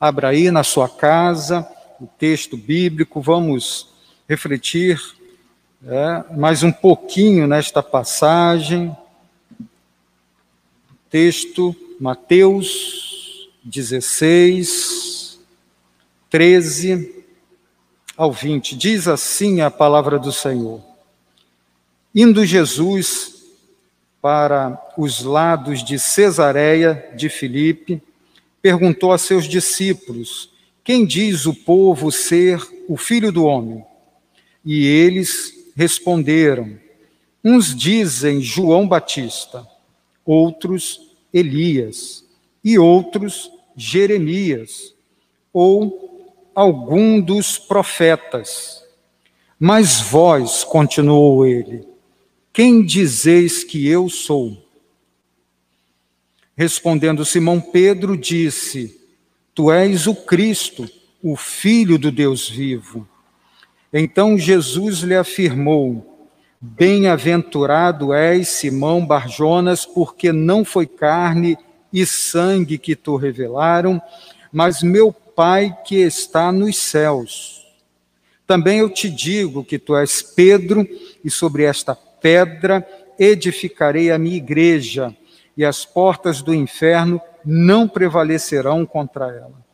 Abra 0.00 0.30
aí 0.30 0.50
na 0.50 0.64
sua 0.64 0.88
casa 0.88 1.68
o 2.00 2.08
texto 2.08 2.56
bíblico, 2.56 3.20
vamos 3.20 3.94
refletir 4.28 5.00
é, 5.86 6.24
mais 6.36 6.64
um 6.64 6.72
pouquinho 6.72 7.46
nesta 7.46 7.80
passagem. 7.80 8.90
Texto, 11.08 11.76
Mateus 12.00 13.48
16, 13.62 15.38
13 16.28 17.17
ao 18.18 18.32
20. 18.32 18.76
Diz 18.76 19.06
assim 19.06 19.60
a 19.60 19.70
palavra 19.70 20.18
do 20.18 20.32
Senhor: 20.32 20.82
Indo 22.12 22.44
Jesus 22.44 23.44
para 24.20 24.76
os 24.98 25.22
lados 25.22 25.84
de 25.84 26.00
Cesareia 26.00 27.12
de 27.16 27.28
Filipe, 27.28 28.02
perguntou 28.60 29.12
a 29.12 29.18
seus 29.18 29.46
discípulos: 29.46 30.50
Quem 30.82 31.06
diz 31.06 31.46
o 31.46 31.54
povo 31.54 32.10
ser 32.10 32.60
o 32.88 32.96
filho 32.96 33.30
do 33.30 33.44
homem? 33.44 33.84
E 34.64 34.84
eles 34.84 35.70
responderam: 35.76 36.76
Uns 37.44 37.72
dizem 37.72 38.40
João 38.40 38.88
Batista, 38.88 39.64
outros 40.26 41.00
Elias, 41.32 42.24
e 42.64 42.76
outros 42.80 43.48
Jeremias, 43.76 44.92
ou 45.52 46.07
algum 46.58 47.20
dos 47.20 47.56
profetas. 47.56 48.82
Mas 49.60 50.00
vós, 50.00 50.64
continuou 50.64 51.46
ele, 51.46 51.86
quem 52.52 52.84
dizeis 52.84 53.62
que 53.62 53.86
eu 53.86 54.08
sou? 54.08 54.68
Respondendo 56.56 57.24
Simão 57.24 57.60
Pedro, 57.60 58.16
disse: 58.16 59.00
Tu 59.54 59.70
és 59.70 60.08
o 60.08 60.16
Cristo, 60.16 60.90
o 61.22 61.36
Filho 61.36 61.96
do 61.96 62.10
Deus 62.10 62.48
vivo. 62.48 63.06
Então 63.92 64.36
Jesus 64.36 64.98
lhe 64.98 65.14
afirmou: 65.14 66.28
Bem-aventurado 66.60 68.12
és, 68.12 68.48
Simão 68.48 69.06
Barjonas, 69.06 69.86
porque 69.86 70.32
não 70.32 70.64
foi 70.64 70.88
carne 70.88 71.56
e 71.92 72.04
sangue 72.04 72.78
que 72.78 72.96
tu 72.96 73.14
revelaram, 73.14 74.02
mas 74.52 74.82
meu 74.82 75.14
Pai 75.38 75.72
que 75.84 75.94
está 75.98 76.50
nos 76.50 76.76
céus. 76.76 77.64
Também 78.44 78.80
eu 78.80 78.90
te 78.90 79.08
digo 79.08 79.64
que 79.64 79.78
tu 79.78 79.96
és 79.96 80.20
Pedro, 80.20 80.84
e 81.24 81.30
sobre 81.30 81.62
esta 81.62 81.94
pedra 81.94 82.84
edificarei 83.16 84.10
a 84.10 84.18
minha 84.18 84.36
igreja, 84.36 85.14
e 85.56 85.64
as 85.64 85.84
portas 85.84 86.42
do 86.42 86.52
inferno 86.52 87.20
não 87.44 87.86
prevalecerão 87.86 88.84
contra 88.84 89.26
ela. 89.26 89.64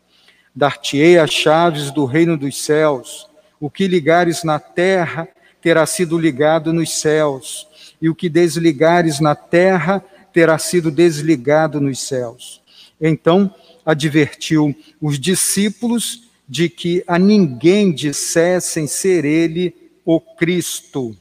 Dar-te-ei 0.55 1.19
as 1.19 1.31
chaves 1.31 1.91
do 1.91 2.05
reino 2.05 2.37
dos 2.37 2.63
céus. 2.63 3.27
O 3.59 3.71
que 3.71 3.89
ligares 3.89 4.45
na 4.45 4.59
terra 4.59 5.27
terá 5.63 5.87
sido 5.87 6.19
ligado 6.19 6.75
nos 6.75 6.93
céus, 6.93 7.67
e 8.03 8.11
o 8.11 8.15
que 8.15 8.29
desligares 8.29 9.19
na 9.19 9.35
terra 9.35 10.05
terá 10.31 10.59
sido 10.59 10.91
desligado 10.91 11.81
nos 11.81 12.01
céus. 12.01 12.63
Então 13.01 13.51
advertiu 13.85 14.75
os 15.01 15.19
discípulos 15.19 16.25
de 16.49 16.69
que 16.69 17.03
a 17.07 17.19
ninguém 17.19 17.93
dissessem 17.93 18.87
ser 18.87 19.25
ele 19.25 19.75
o 20.05 20.21
Cristo. 20.21 21.17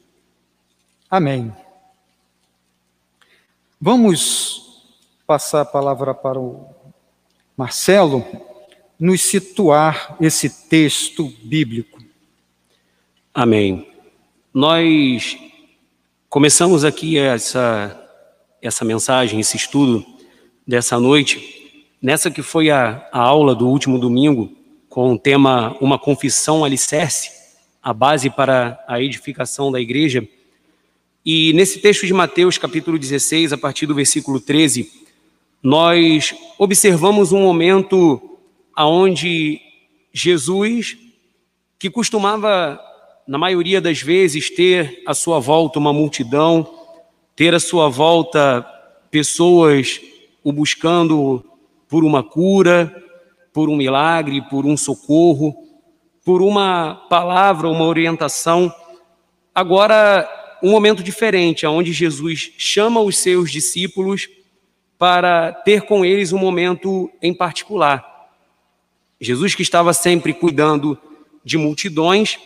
Amém. 1.09 1.53
Vamos 3.79 4.83
passar 5.25 5.61
a 5.61 5.65
palavra 5.65 6.13
para 6.13 6.39
o 6.39 6.65
Marcelo, 7.55 8.25
nos 8.99 9.21
situar 9.21 10.15
esse 10.19 10.49
texto 10.67 11.31
bíblico. 11.43 12.01
Amém. 13.33 13.87
Nós 14.53 15.37
começamos 16.29 16.83
aqui 16.83 17.17
essa, 17.17 17.99
essa 18.61 18.85
mensagem, 18.85 19.39
esse 19.39 19.57
estudo 19.57 20.05
dessa 20.67 20.99
noite, 20.99 21.62
nessa 22.03 22.29
que 22.29 22.41
foi 22.41 22.69
a, 22.69 23.07
a 23.13 23.19
aula 23.21 23.55
do 23.55 23.65
último 23.65 23.97
domingo, 23.97 24.51
com 24.89 25.13
o 25.13 25.17
tema 25.17 25.77
Uma 25.79 25.97
Confissão 25.97 26.65
Alicerce, 26.65 27.31
a 27.81 27.93
base 27.93 28.29
para 28.29 28.77
a 28.89 29.01
edificação 29.01 29.71
da 29.71 29.79
igreja. 29.79 30.27
E 31.25 31.53
nesse 31.53 31.79
texto 31.79 32.05
de 32.05 32.13
Mateus, 32.13 32.57
capítulo 32.57 32.99
16, 32.99 33.53
a 33.53 33.57
partir 33.57 33.85
do 33.85 33.95
versículo 33.95 34.41
13, 34.41 34.91
nós 35.63 36.35
observamos 36.59 37.31
um 37.31 37.39
momento 37.39 38.21
aonde 38.75 39.61
Jesus, 40.11 40.97
que 41.79 41.89
costumava, 41.89 42.81
na 43.25 43.37
maioria 43.37 43.79
das 43.79 44.01
vezes, 44.01 44.49
ter 44.49 45.01
à 45.07 45.13
sua 45.13 45.39
volta 45.39 45.79
uma 45.79 45.93
multidão, 45.93 46.69
ter 47.33 47.55
à 47.55 47.61
sua 47.61 47.87
volta 47.87 48.61
pessoas 49.09 50.01
o 50.43 50.51
buscando 50.51 51.52
por 51.93 52.03
uma 52.03 52.23
cura, 52.23 52.91
por 53.53 53.69
um 53.69 53.75
milagre, 53.75 54.41
por 54.49 54.65
um 54.65 54.75
socorro, 54.75 55.53
por 56.25 56.41
uma 56.41 57.05
palavra, 57.07 57.69
uma 57.69 57.85
orientação. 57.85 58.73
Agora, 59.53 60.27
um 60.63 60.71
momento 60.71 61.03
diferente, 61.03 61.67
onde 61.67 61.93
Jesus 61.93 62.51
chama 62.57 62.99
os 62.99 63.19
seus 63.19 63.51
discípulos 63.51 64.27
para 64.97 65.51
ter 65.51 65.83
com 65.83 66.03
eles 66.03 66.33
um 66.33 66.39
momento 66.39 67.11
em 67.21 67.31
particular. 67.31 68.03
Jesus, 69.21 69.53
que 69.53 69.61
estava 69.61 69.93
sempre 69.93 70.33
cuidando 70.33 70.97
de 71.45 71.59
multidões 71.59 72.39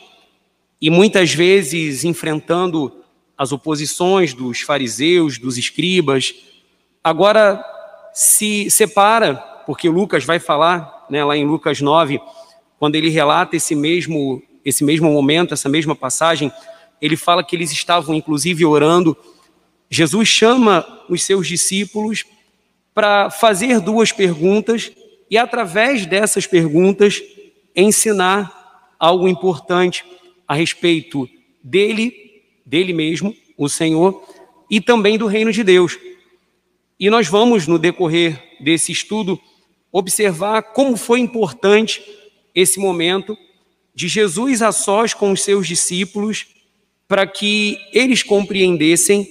e 0.82 0.90
muitas 0.90 1.34
vezes 1.34 2.04
enfrentando 2.04 3.02
as 3.38 3.54
oposições 3.54 4.34
dos 4.34 4.60
fariseus, 4.60 5.38
dos 5.38 5.58
escribas, 5.58 6.36
agora 7.02 7.64
se 8.18 8.72
separa, 8.72 9.36
porque 9.64 9.88
Lucas 9.88 10.26
vai 10.26 10.40
falar, 10.40 11.06
né, 11.08 11.24
lá 11.24 11.38
em 11.38 11.46
Lucas 11.46 11.80
9, 11.80 12.20
quando 12.80 12.96
ele 12.96 13.10
relata 13.10 13.56
esse 13.56 13.76
mesmo, 13.76 14.42
esse 14.66 14.84
mesmo 14.84 15.08
momento, 15.12 15.54
essa 15.54 15.70
mesma 15.70 15.96
passagem, 15.96 16.52
ele 17.00 17.16
fala 17.16 17.44
que 17.44 17.56
eles 17.56 17.72
estavam 17.72 18.16
inclusive 18.16 18.66
orando. 18.66 19.16
Jesus 19.88 20.28
chama 20.28 20.84
os 21.08 21.22
seus 21.22 21.48
discípulos 21.48 22.26
para 22.92 23.30
fazer 23.30 23.80
duas 23.80 24.12
perguntas 24.12 24.92
e, 25.30 25.38
através 25.38 26.08
dessas 26.08 26.48
perguntas, 26.48 27.22
ensinar 27.76 28.90
algo 28.98 29.28
importante 29.28 30.04
a 30.48 30.56
respeito 30.56 31.30
dele, 31.64 32.42
dele 32.66 32.94
mesmo, 32.94 33.36
o 33.56 33.70
Senhor, 33.70 34.24
e 34.72 34.82
também 34.82 35.20
do 35.20 35.28
reino 35.28 35.52
de 35.52 35.64
Deus. 35.64 36.00
E 37.00 37.10
nós 37.10 37.28
vamos, 37.28 37.68
no 37.68 37.78
decorrer 37.78 38.42
desse 38.60 38.92
estudo, 38.92 39.40
observar 39.92 40.62
como 40.62 40.98
foi 40.98 41.20
importante 41.20 42.02
esse 42.54 42.80
momento 42.80 43.38
de 43.94 44.08
Jesus 44.08 44.62
a 44.62 44.72
sós 44.72 45.14
com 45.14 45.32
os 45.32 45.44
seus 45.44 45.68
discípulos, 45.68 46.48
para 47.08 47.26
que 47.26 47.78
eles 47.94 48.24
compreendessem 48.24 49.28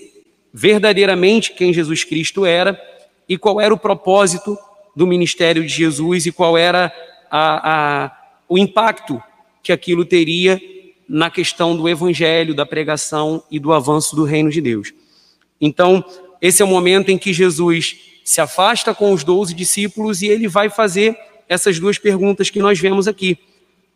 verdadeiramente 0.52 1.52
quem 1.52 1.72
Jesus 1.72 2.04
Cristo 2.04 2.46
era 2.46 2.80
e 3.28 3.36
qual 3.36 3.60
era 3.60 3.74
o 3.74 3.78
propósito 3.78 4.56
do 4.94 5.06
ministério 5.06 5.62
de 5.62 5.68
Jesus 5.68 6.24
e 6.26 6.32
qual 6.32 6.56
era 6.56 6.92
a, 7.30 8.04
a, 8.04 8.16
o 8.48 8.56
impacto 8.56 9.22
que 9.62 9.72
aquilo 9.72 10.04
teria 10.04 10.60
na 11.08 11.30
questão 11.30 11.76
do 11.76 11.88
evangelho, 11.88 12.54
da 12.54 12.64
pregação 12.64 13.42
e 13.50 13.58
do 13.58 13.72
avanço 13.72 14.16
do 14.16 14.24
reino 14.24 14.50
de 14.50 14.60
Deus. 14.60 14.92
Então, 15.60 16.04
esse 16.40 16.62
é 16.62 16.64
o 16.64 16.68
momento 16.68 17.10
em 17.10 17.18
que 17.18 17.32
Jesus 17.32 17.96
se 18.24 18.40
afasta 18.40 18.94
com 18.94 19.12
os 19.12 19.22
doze 19.22 19.54
discípulos 19.54 20.22
e 20.22 20.26
ele 20.26 20.48
vai 20.48 20.68
fazer 20.68 21.16
essas 21.48 21.78
duas 21.78 21.98
perguntas 21.98 22.50
que 22.50 22.58
nós 22.58 22.78
vemos 22.78 23.06
aqui. 23.06 23.38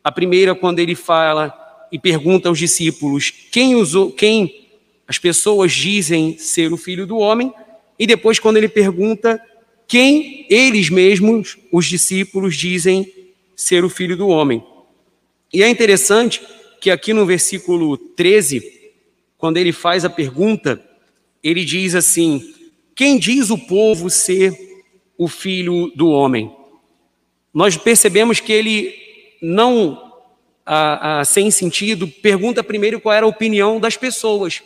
A 0.03 0.13
primeira, 0.13 0.55
quando 0.55 0.79
ele 0.79 0.95
fala 0.95 1.55
e 1.91 1.99
pergunta 1.99 2.49
aos 2.49 2.59
discípulos 2.59 3.33
quem, 3.51 3.75
usou, 3.75 4.13
quem 4.13 4.69
as 5.07 5.19
pessoas 5.19 5.73
dizem 5.73 6.39
ser 6.39 6.73
o 6.73 6.77
filho 6.77 7.07
do 7.07 7.19
homem, 7.19 7.53
e 7.99 8.07
depois, 8.07 8.39
quando 8.39 8.57
ele 8.57 8.69
pergunta 8.69 9.39
quem 9.87 10.47
eles 10.49 10.89
mesmos, 10.89 11.59
os 11.71 11.85
discípulos, 11.85 12.57
dizem 12.57 13.13
ser 13.55 13.85
o 13.85 13.91
filho 13.91 14.17
do 14.17 14.29
homem. 14.29 14.65
E 15.53 15.63
é 15.63 15.69
interessante 15.69 16.41
que 16.81 16.91
aqui 16.91 17.13
no 17.13 17.27
versículo 17.27 17.99
13, 17.99 18.93
quando 19.37 19.59
ele 19.59 19.73
faz 19.73 20.05
a 20.05 20.09
pergunta, 20.09 20.83
ele 21.43 21.65
diz 21.65 21.95
assim: 21.95 22.55
Quem 22.95 23.19
diz 23.19 23.51
o 23.51 23.59
povo 23.59 24.11
ser 24.11 24.57
o 25.17 25.29
filho 25.29 25.93
do 25.95 26.09
homem? 26.09 26.55
Nós 27.53 27.77
percebemos 27.77 28.41
que 28.41 28.53
ele 28.53 28.95
não, 29.43 30.13
a, 30.65 31.21
a, 31.21 31.25
sem 31.25 31.51
sentido, 31.51 32.07
pergunta 32.07 32.63
primeiro 32.63 33.01
qual 33.01 33.15
era 33.15 33.27
a 33.27 33.29
opinião 33.29 33.81
das 33.81 33.97
pessoas, 33.97 34.63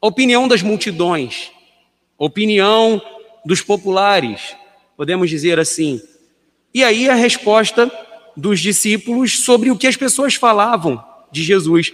a 0.00 0.06
opinião 0.06 0.46
das 0.46 0.62
multidões 0.62 1.50
opinião 2.18 3.00
dos 3.44 3.62
populares, 3.62 4.56
podemos 4.96 5.30
dizer 5.30 5.60
assim. 5.60 6.02
E 6.74 6.82
aí 6.82 7.08
a 7.08 7.14
resposta 7.14 7.90
dos 8.36 8.60
discípulos 8.60 9.38
sobre 9.38 9.70
o 9.70 9.78
que 9.78 9.86
as 9.86 9.96
pessoas 9.96 10.34
falavam 10.34 11.02
de 11.30 11.44
Jesus. 11.44 11.92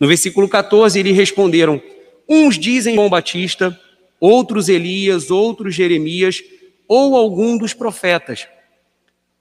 No 0.00 0.08
versículo 0.08 0.48
14, 0.48 0.98
eles 0.98 1.14
responderam: 1.14 1.80
Uns 2.28 2.58
dizem 2.58 2.96
João 2.96 3.08
Batista, 3.08 3.78
outros 4.20 4.68
Elias, 4.68 5.30
outros 5.30 5.74
Jeremias, 5.74 6.42
ou 6.86 7.16
algum 7.16 7.56
dos 7.56 7.72
profetas. 7.72 8.46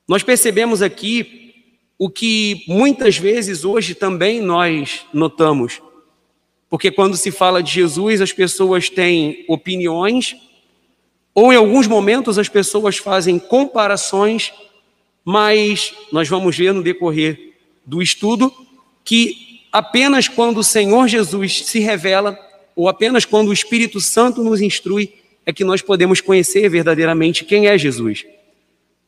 Nós 0.07 0.23
percebemos 0.23 0.81
aqui 0.81 1.53
o 1.97 2.09
que 2.09 2.63
muitas 2.67 3.17
vezes 3.17 3.65
hoje 3.65 3.95
também 3.95 4.39
nós 4.39 5.05
notamos. 5.13 5.81
Porque 6.69 6.91
quando 6.91 7.17
se 7.17 7.31
fala 7.31 7.63
de 7.63 7.71
Jesus, 7.71 8.21
as 8.21 8.31
pessoas 8.31 8.89
têm 8.89 9.45
opiniões, 9.47 10.35
ou 11.33 11.51
em 11.51 11.55
alguns 11.55 11.87
momentos 11.87 12.37
as 12.37 12.49
pessoas 12.49 12.97
fazem 12.97 13.39
comparações, 13.39 14.53
mas 15.23 15.93
nós 16.11 16.27
vamos 16.27 16.57
ver 16.57 16.73
no 16.73 16.83
decorrer 16.83 17.53
do 17.85 18.01
estudo 18.01 18.53
que 19.03 19.61
apenas 19.71 20.27
quando 20.27 20.57
o 20.57 20.63
Senhor 20.63 21.07
Jesus 21.07 21.65
se 21.65 21.79
revela, 21.79 22.37
ou 22.77 22.87
apenas 22.87 23.25
quando 23.25 23.47
o 23.47 23.53
Espírito 23.53 23.99
Santo 23.99 24.43
nos 24.43 24.61
instrui, 24.61 25.15
é 25.43 25.51
que 25.51 25.63
nós 25.63 25.81
podemos 25.81 26.21
conhecer 26.21 26.69
verdadeiramente 26.69 27.43
quem 27.43 27.65
é 27.65 27.75
Jesus. 27.75 28.23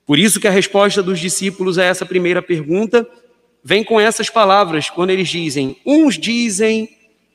Por 0.08 0.17
isso 0.17 0.39
que 0.39 0.47
a 0.47 0.51
resposta 0.51 1.03
dos 1.03 1.19
discípulos 1.19 1.77
a 1.77 1.84
essa 1.84 2.03
primeira 2.03 2.41
pergunta 2.41 3.08
vem 3.63 3.84
com 3.84 4.01
essas 4.01 4.27
palavras, 4.27 4.89
quando 4.89 5.12
eles 5.12 5.29
dizem: 5.29 5.77
uns 5.86 6.17
dizem 6.17 6.89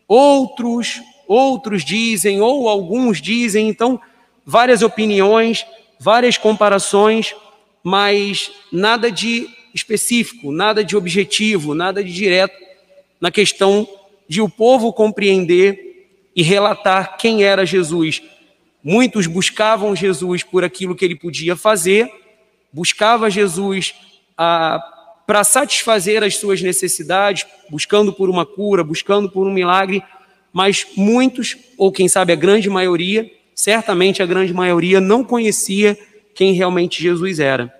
outros, 0.08 1.00
outros 1.28 1.84
dizem, 1.84 2.40
ou 2.40 2.68
alguns 2.68 3.22
dizem, 3.22 3.68
então, 3.68 4.00
várias 4.44 4.82
opiniões, 4.82 5.64
várias 6.00 6.36
comparações, 6.36 7.32
mas 7.80 8.50
nada 8.72 9.08
de 9.08 9.48
específico, 9.72 10.50
nada 10.50 10.82
de 10.82 10.96
objetivo, 10.96 11.76
nada 11.76 12.02
de 12.02 12.12
direto 12.12 12.58
na 13.20 13.30
questão 13.30 13.88
de 14.28 14.40
o 14.40 14.48
povo 14.48 14.92
compreender 14.92 15.93
e 16.34 16.42
relatar 16.42 17.16
quem 17.16 17.44
era 17.44 17.64
Jesus. 17.64 18.22
Muitos 18.82 19.26
buscavam 19.26 19.94
Jesus 19.94 20.42
por 20.42 20.64
aquilo 20.64 20.94
que 20.94 21.04
ele 21.04 21.16
podia 21.16 21.56
fazer, 21.56 22.10
buscava 22.72 23.30
Jesus 23.30 23.94
a 24.36 24.90
para 25.26 25.42
satisfazer 25.42 26.22
as 26.22 26.36
suas 26.36 26.60
necessidades, 26.60 27.46
buscando 27.70 28.12
por 28.12 28.28
uma 28.28 28.44
cura, 28.44 28.84
buscando 28.84 29.30
por 29.30 29.46
um 29.46 29.52
milagre, 29.52 30.02
mas 30.52 30.86
muitos, 30.96 31.56
ou 31.78 31.90
quem 31.90 32.08
sabe 32.08 32.32
a 32.32 32.36
grande 32.36 32.68
maioria, 32.68 33.30
certamente 33.54 34.22
a 34.22 34.26
grande 34.26 34.52
maioria 34.52 35.00
não 35.00 35.24
conhecia 35.24 35.98
quem 36.34 36.52
realmente 36.52 37.02
Jesus 37.02 37.38
era. 37.38 37.72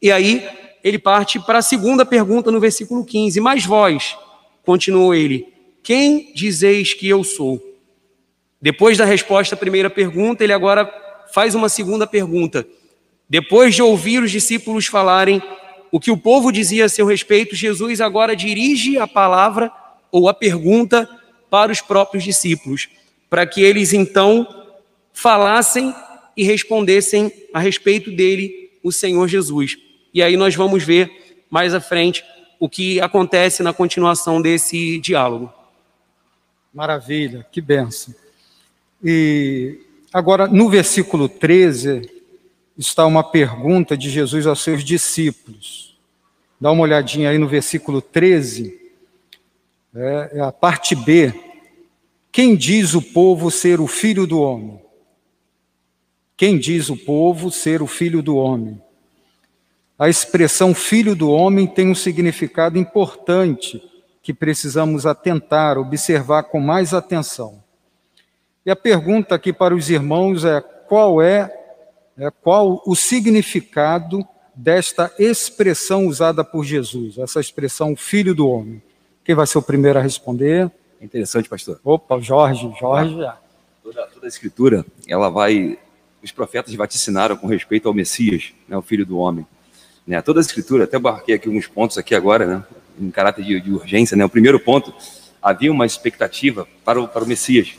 E 0.00 0.10
aí 0.10 0.48
ele 0.82 0.98
parte 0.98 1.38
para 1.38 1.58
a 1.58 1.62
segunda 1.62 2.04
pergunta 2.04 2.50
no 2.50 2.58
versículo 2.58 3.04
15: 3.04 3.40
Mas 3.40 3.64
vós, 3.64 4.16
continuou 4.64 5.14
ele, 5.14 5.46
quem 5.82 6.32
dizeis 6.34 6.94
que 6.94 7.08
eu 7.08 7.22
sou? 7.22 7.60
Depois 8.62 8.96
da 8.96 9.04
resposta 9.04 9.56
à 9.56 9.58
primeira 9.58 9.90
pergunta, 9.90 10.44
ele 10.44 10.52
agora 10.52 10.88
faz 11.34 11.56
uma 11.56 11.68
segunda 11.68 12.06
pergunta. 12.06 12.64
Depois 13.28 13.74
de 13.74 13.82
ouvir 13.82 14.22
os 14.22 14.30
discípulos 14.30 14.86
falarem 14.86 15.42
o 15.90 15.98
que 15.98 16.12
o 16.12 16.16
povo 16.16 16.52
dizia 16.52 16.84
a 16.84 16.88
seu 16.88 17.04
respeito, 17.04 17.56
Jesus 17.56 18.00
agora 18.00 18.36
dirige 18.36 18.98
a 18.98 19.06
palavra 19.06 19.72
ou 20.12 20.28
a 20.28 20.34
pergunta 20.34 21.08
para 21.50 21.72
os 21.72 21.80
próprios 21.80 22.22
discípulos, 22.22 22.88
para 23.28 23.44
que 23.44 23.60
eles 23.60 23.92
então 23.92 24.46
falassem 25.12 25.92
e 26.36 26.44
respondessem 26.44 27.32
a 27.52 27.58
respeito 27.58 28.12
dele, 28.12 28.70
o 28.82 28.92
Senhor 28.92 29.26
Jesus. 29.26 29.76
E 30.14 30.22
aí 30.22 30.36
nós 30.36 30.54
vamos 30.54 30.84
ver 30.84 31.10
mais 31.50 31.74
à 31.74 31.80
frente 31.80 32.24
o 32.60 32.68
que 32.68 33.00
acontece 33.00 33.62
na 33.62 33.72
continuação 33.72 34.40
desse 34.40 34.98
diálogo. 34.98 35.52
Maravilha, 36.72 37.44
que 37.50 37.60
benção. 37.60 38.21
E 39.02 39.80
agora, 40.12 40.46
no 40.46 40.68
versículo 40.68 41.28
13, 41.28 42.08
está 42.78 43.04
uma 43.06 43.24
pergunta 43.24 43.96
de 43.96 44.08
Jesus 44.08 44.46
aos 44.46 44.62
seus 44.62 44.84
discípulos. 44.84 45.98
Dá 46.60 46.70
uma 46.70 46.82
olhadinha 46.82 47.30
aí 47.30 47.38
no 47.38 47.48
versículo 47.48 48.00
13, 48.00 48.78
é, 49.94 50.30
é 50.34 50.40
a 50.40 50.52
parte 50.52 50.94
B. 50.94 51.34
Quem 52.30 52.56
diz 52.56 52.94
o 52.94 53.02
povo 53.02 53.50
ser 53.50 53.80
o 53.80 53.86
filho 53.86 54.26
do 54.26 54.40
homem? 54.40 54.80
Quem 56.36 56.58
diz 56.58 56.88
o 56.88 56.96
povo 56.96 57.50
ser 57.50 57.82
o 57.82 57.86
filho 57.86 58.22
do 58.22 58.36
homem? 58.36 58.80
A 59.98 60.08
expressão 60.08 60.74
filho 60.74 61.14
do 61.14 61.30
homem 61.30 61.66
tem 61.66 61.88
um 61.88 61.94
significado 61.94 62.78
importante 62.78 63.82
que 64.22 64.32
precisamos 64.32 65.04
atentar, 65.04 65.76
observar 65.78 66.44
com 66.44 66.58
mais 66.58 66.94
atenção. 66.94 67.61
E 68.64 68.70
a 68.70 68.76
pergunta 68.76 69.34
aqui 69.34 69.52
para 69.52 69.74
os 69.74 69.90
irmãos 69.90 70.44
é: 70.44 70.60
qual 70.60 71.20
é, 71.20 71.52
é 72.16 72.30
qual 72.30 72.80
o 72.86 72.94
significado 72.94 74.26
desta 74.54 75.12
expressão 75.18 76.06
usada 76.06 76.44
por 76.44 76.64
Jesus, 76.64 77.18
essa 77.18 77.40
expressão 77.40 77.96
filho 77.96 78.34
do 78.34 78.48
homem? 78.48 78.80
Quem 79.24 79.34
vai 79.34 79.46
ser 79.46 79.58
o 79.58 79.62
primeiro 79.62 79.98
a 79.98 80.02
responder? 80.02 80.70
Interessante, 81.00 81.48
pastor. 81.48 81.80
Opa, 81.82 82.20
Jorge, 82.20 82.72
Jorge. 82.78 83.14
Toda, 83.82 84.06
toda 84.06 84.26
a 84.26 84.28
escritura, 84.28 84.86
ela 85.08 85.28
vai. 85.28 85.78
Os 86.22 86.30
profetas 86.30 86.72
vaticinaram 86.74 87.36
com 87.36 87.48
respeito 87.48 87.88
ao 87.88 87.94
Messias, 87.94 88.52
né, 88.68 88.76
o 88.76 88.82
filho 88.82 89.04
do 89.04 89.18
homem. 89.18 89.44
Né, 90.06 90.22
toda 90.22 90.38
a 90.38 90.42
escritura, 90.42 90.84
até 90.84 90.96
barquei 90.96 91.34
aqui 91.34 91.48
alguns 91.48 91.66
pontos 91.66 91.98
aqui 91.98 92.14
agora, 92.14 92.46
né, 92.46 92.64
em 93.00 93.10
caráter 93.10 93.44
de, 93.44 93.60
de 93.60 93.72
urgência. 93.72 94.16
Né, 94.16 94.24
o 94.24 94.28
primeiro 94.28 94.60
ponto, 94.60 94.94
havia 95.42 95.72
uma 95.72 95.84
expectativa 95.84 96.68
para 96.84 97.00
o, 97.00 97.08
para 97.08 97.24
o 97.24 97.26
Messias, 97.26 97.74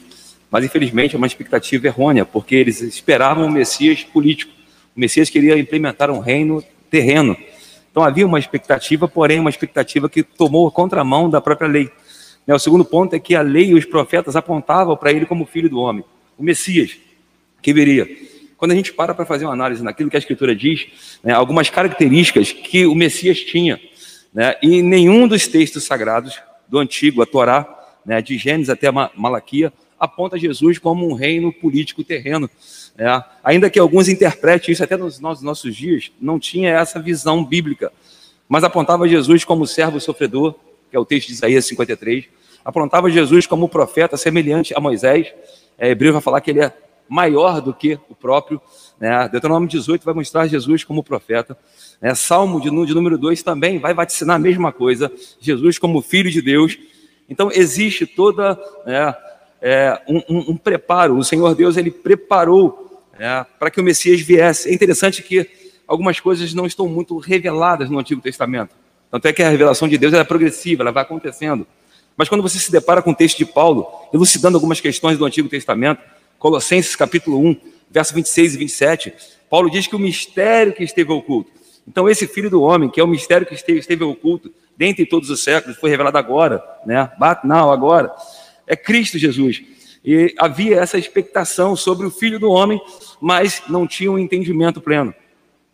mas 0.54 0.64
infelizmente 0.64 1.16
é 1.16 1.18
uma 1.18 1.26
expectativa 1.26 1.88
errônea, 1.88 2.24
porque 2.28 2.54
eles 2.54 2.80
esperavam 2.80 3.48
o 3.48 3.52
Messias 3.52 4.04
político. 4.04 4.54
O 4.96 5.00
Messias 5.00 5.28
queria 5.28 5.58
implementar 5.58 6.12
um 6.12 6.20
reino 6.20 6.64
terreno. 6.92 7.36
Então 7.90 8.04
havia 8.04 8.24
uma 8.24 8.38
expectativa, 8.38 9.08
porém 9.08 9.40
uma 9.40 9.50
expectativa 9.50 10.08
que 10.08 10.22
tomou 10.22 10.68
a 10.68 10.72
contramão 10.72 11.28
da 11.28 11.42
própria 11.42 11.68
lei. 11.68 11.90
Né, 12.46 12.54
o 12.54 12.60
segundo 12.60 12.86
ponto 12.86 13.16
é 13.16 13.20
que 13.20 13.34
a 13.34 13.42
lei 13.42 13.70
e 13.70 13.74
os 13.74 13.84
profetas 13.84 14.36
apontavam 14.36 14.96
para 14.96 15.12
ele 15.12 15.26
como 15.26 15.44
filho 15.44 15.68
do 15.68 15.80
homem, 15.80 16.04
o 16.38 16.44
Messias, 16.44 16.98
que 17.60 17.74
viria. 17.74 18.08
Quando 18.56 18.74
a 18.74 18.76
gente 18.76 18.94
para 18.94 19.16
para 19.16 19.26
fazer 19.26 19.46
uma 19.46 19.54
análise 19.54 19.84
naquilo 19.84 20.12
que 20.12 20.18
a 20.18 20.20
Escritura 20.20 20.56
diz, 20.56 20.86
né, 21.24 21.34
algumas 21.34 21.72
características 21.72 22.52
que 22.52 22.86
o 22.86 22.94
Messias 22.94 23.40
tinha, 23.40 23.82
né, 24.32 24.56
e 24.62 24.84
nenhum 24.84 25.28
dos 25.28 25.48
textos 25.48 25.84
sagrados 25.84 26.40
do 26.68 26.78
Antigo, 26.78 27.24
a 27.24 27.26
Torá, 27.26 27.68
né, 28.06 28.22
de 28.22 28.38
Gênesis 28.38 28.70
até 28.70 28.92
Malaquia, 28.92 29.74
aponta 30.04 30.38
Jesus 30.38 30.78
como 30.78 31.10
um 31.10 31.14
reino 31.14 31.54
político 31.54 32.04
terreno. 32.04 32.50
É, 32.98 33.24
ainda 33.42 33.70
que 33.70 33.80
alguns 33.80 34.10
interpretem 34.10 34.74
isso 34.74 34.84
até 34.84 34.98
nos 34.98 35.20
nossos 35.20 35.74
dias, 35.74 36.12
não 36.20 36.38
tinha 36.38 36.72
essa 36.72 37.02
visão 37.02 37.44
bíblica, 37.44 37.90
mas 38.50 38.66
apontava 38.66 39.08
Jesus 39.08 39.46
como 39.46 39.66
servo 39.66 40.02
sofredor, 40.02 40.56
que 40.92 40.98
é 40.98 41.00
o 41.00 41.06
texto 41.06 41.28
de 41.28 41.34
Isaías 41.36 41.66
53, 41.66 42.26
apontava 42.66 43.10
Jesus 43.10 43.48
como 43.48 43.70
profeta 43.70 44.18
semelhante 44.18 44.74
a 44.76 44.80
Moisés. 44.82 45.34
É, 45.78 45.90
Hebreu 45.90 46.12
vai 46.12 46.22
falar 46.22 46.42
que 46.42 46.52
ele 46.52 46.60
é 46.60 46.74
maior 47.08 47.62
do 47.62 47.74
que 47.74 47.98
o 48.10 48.16
próprio. 48.16 48.60
Né? 49.00 49.30
Deuteronômio 49.30 49.70
18 49.70 50.04
vai 50.04 50.14
mostrar 50.14 50.48
Jesus 50.48 50.84
como 50.84 51.02
profeta. 51.02 51.58
É, 52.02 52.14
Salmo 52.14 52.60
de, 52.60 52.70
de 52.70 52.94
número 52.94 53.18
2 53.18 53.42
também 53.42 53.80
vai 53.80 53.94
vaticinar 53.94 54.36
a 54.36 54.40
mesma 54.40 54.74
coisa, 54.74 55.10
Jesus 55.40 55.80
como 55.80 56.02
filho 56.02 56.30
de 56.30 56.42
Deus. 56.42 56.78
Então 57.30 57.50
existe 57.52 58.06
toda 58.06 58.60
é, 58.86 59.33
é, 59.66 59.98
um, 60.10 60.18
um, 60.30 60.52
um, 60.52 60.58
preparo, 60.58 61.18
o 61.18 61.24
Senhor 61.24 61.56
Deus 61.56 61.78
ele 61.78 61.90
preparou 61.90 63.02
é, 63.18 63.46
para 63.58 63.72
que 63.72 63.80
o 63.80 63.84
Messias 63.84 64.20
viesse. 64.20 64.70
É 64.70 64.74
interessante 64.74 65.24
que 65.24 65.50
algumas 65.88 66.20
coisas 66.20 66.54
não 66.54 66.66
estão 66.66 66.86
muito 66.86 67.18
reveladas 67.18 67.90
no 67.90 67.98
Antigo 67.98 68.20
Testamento. 68.20 68.76
Tanto 69.10 69.26
é 69.26 69.32
que 69.32 69.42
a 69.42 69.50
revelação 69.50 69.88
de 69.88 69.98
Deus 69.98 70.14
é 70.14 70.22
progressiva, 70.26 70.84
ela 70.84 70.92
vai 70.92 71.04
acontecendo. 71.04 71.66
Mas 72.18 72.28
quando 72.28 72.42
você 72.42 72.60
se 72.60 72.70
depara 72.70 73.02
com 73.02 73.12
o 73.12 73.16
texto 73.16 73.38
de 73.38 73.46
Paulo, 73.46 73.88
elucidando 74.14 74.58
algumas 74.58 74.82
questões 74.82 75.18
do 75.18 75.26
Antigo 75.26 75.48
Testamento, 75.48 76.02
Colossenses 76.38 76.94
capítulo 76.94 77.40
1, 77.40 77.56
verso 77.90 78.14
26 78.14 78.56
e 78.56 78.58
27, 78.58 79.14
Paulo 79.50 79.70
diz 79.70 79.88
que 79.88 79.96
o 79.96 80.00
mistério 80.00 80.74
que 80.74 80.84
esteve 80.84 81.14
oculto. 81.14 81.52
Então, 81.88 82.10
esse 82.10 82.28
filho 82.28 82.50
do 82.50 82.62
homem, 82.62 82.90
que 82.90 83.00
é 83.00 83.04
o 83.04 83.08
mistério 83.08 83.48
que 83.48 83.54
esteve, 83.54 83.80
esteve 83.80 84.04
oculto 84.04 84.52
dentre 84.76 85.06
todos 85.06 85.30
os 85.30 85.42
séculos, 85.42 85.78
foi 85.78 85.90
revelado 85.90 86.18
agora, 86.18 86.62
né? 86.86 87.10
Now, 87.46 87.72
agora. 87.72 88.12
É 88.68 88.76
Cristo 88.76 89.18
Jesus. 89.18 89.62
E 90.04 90.34
havia 90.38 90.78
essa 90.78 90.98
expectação 90.98 91.76
sobre 91.76 92.06
o 92.06 92.12
filho 92.12 92.40
do 92.40 92.50
homem, 92.50 92.82
mas 93.22 93.62
não 93.70 93.88
tinha 93.88 94.12
um 94.12 94.20
entendimento 94.20 94.82
pleno. 94.82 95.14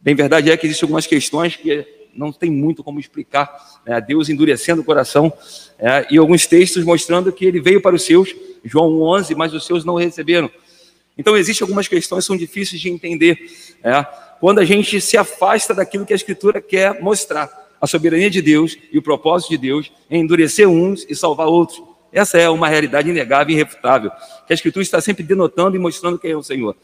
Bem, 0.02 0.16
verdade 0.16 0.52
é 0.52 0.58
que 0.58 0.66
existem 0.66 0.86
algumas 0.86 1.08
questões 1.08 1.56
que 1.56 1.86
não 2.14 2.32
tem 2.32 2.50
muito 2.50 2.84
como 2.84 3.00
explicar. 3.00 3.82
Né? 3.86 4.00
Deus 4.02 4.30
endurecendo 4.30 4.82
o 4.82 4.86
coração 4.86 5.32
é, 5.78 6.08
e 6.12 6.18
alguns 6.18 6.46
textos 6.46 6.84
mostrando 6.84 7.32
que 7.32 7.46
ele 7.46 7.60
veio 7.60 7.82
para 7.82 7.96
os 7.96 8.04
seus, 8.04 8.36
João 8.64 9.02
11, 9.02 9.36
mas 9.36 9.54
os 9.54 9.66
seus 9.66 9.84
não 9.84 9.96
receberam. 9.96 10.50
Então, 11.18 11.36
existem 11.36 11.66
algumas 11.66 11.88
questões 11.88 12.24
que 12.24 12.28
são 12.28 12.38
difíceis 12.38 12.80
de 12.80 12.90
entender. 12.90 13.38
É, 13.84 14.06
quando 14.40 14.60
a 14.60 14.66
gente 14.66 15.02
se 15.02 15.18
afasta 15.18 15.74
daquilo 15.74 16.06
que 16.06 16.14
a 16.14 16.16
Escritura 16.16 16.62
quer 16.62 17.02
mostrar, 17.02 17.70
a 17.82 17.88
soberania 17.88 18.30
de 18.30 18.42
Deus 18.42 18.78
e 18.92 18.98
o 18.98 19.02
propósito 19.02 19.52
de 19.52 19.58
Deus 19.58 19.92
em 20.10 20.22
endurecer 20.22 20.68
uns 20.68 21.06
e 21.08 21.16
salvar 21.16 21.48
outros. 21.48 21.82
Essa 22.12 22.38
é 22.38 22.50
uma 22.50 22.68
realidade 22.68 23.10
inegável 23.10 23.52
e 23.52 23.54
irrefutável, 23.56 24.12
que 24.46 24.52
a 24.52 24.56
Escritura 24.56 24.84
está 24.84 25.00
sempre 25.00 25.24
denotando 25.24 25.76
e 25.76 25.80
mostrando 25.80 26.18
quem 26.18 26.32
é 26.32 26.38
o 26.38 26.44
Senhor. 26.44 26.76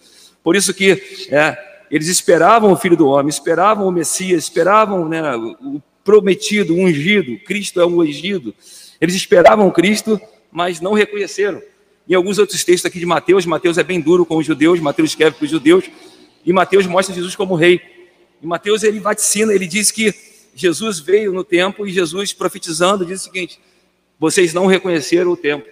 Por 0.43 0.55
isso 0.55 0.73
que 0.73 1.27
é, 1.29 1.57
eles 1.89 2.07
esperavam 2.07 2.71
o 2.71 2.75
Filho 2.75 2.95
do 2.95 3.07
Homem, 3.07 3.29
esperavam 3.29 3.88
o 3.88 3.91
Messias, 3.91 4.43
esperavam 4.43 5.07
né, 5.07 5.35
o 5.35 5.81
prometido, 6.03 6.75
o 6.75 6.79
ungido. 6.79 7.38
Cristo 7.39 7.81
é 7.81 7.85
um 7.85 7.99
ungido. 7.99 8.53
Eles 9.01 9.15
esperavam 9.15 9.69
Cristo, 9.71 10.21
mas 10.51 10.79
não 10.79 10.93
reconheceram. 10.93 11.61
Em 12.07 12.13
alguns 12.13 12.38
outros 12.38 12.63
textos 12.63 12.85
aqui 12.85 12.99
de 12.99 13.05
Mateus, 13.05 13.45
Mateus 13.47 13.79
é 13.79 13.83
bem 13.83 13.99
duro 13.99 14.25
com 14.25 14.38
os 14.38 14.45
judeus, 14.45 14.79
Mateus 14.79 15.09
escreve 15.09 15.35
para 15.35 15.45
os 15.45 15.49
judeus, 15.49 15.85
e 16.45 16.53
Mateus 16.53 16.85
mostra 16.85 17.15
Jesus 17.15 17.35
como 17.35 17.55
rei. 17.55 17.81
E 18.41 18.45
Mateus 18.45 18.83
ele 18.83 18.99
vaticina, 18.99 19.51
ele 19.51 19.65
diz 19.65 19.89
que 19.89 20.13
Jesus 20.53 20.99
veio 20.99 21.33
no 21.33 21.43
tempo 21.43 21.85
e 21.85 21.91
Jesus 21.91 22.31
profetizando 22.31 23.05
diz 23.05 23.21
o 23.21 23.23
seguinte: 23.23 23.59
vocês 24.19 24.54
não 24.54 24.65
reconheceram 24.65 25.32
o 25.32 25.38
tempo. 25.38 25.67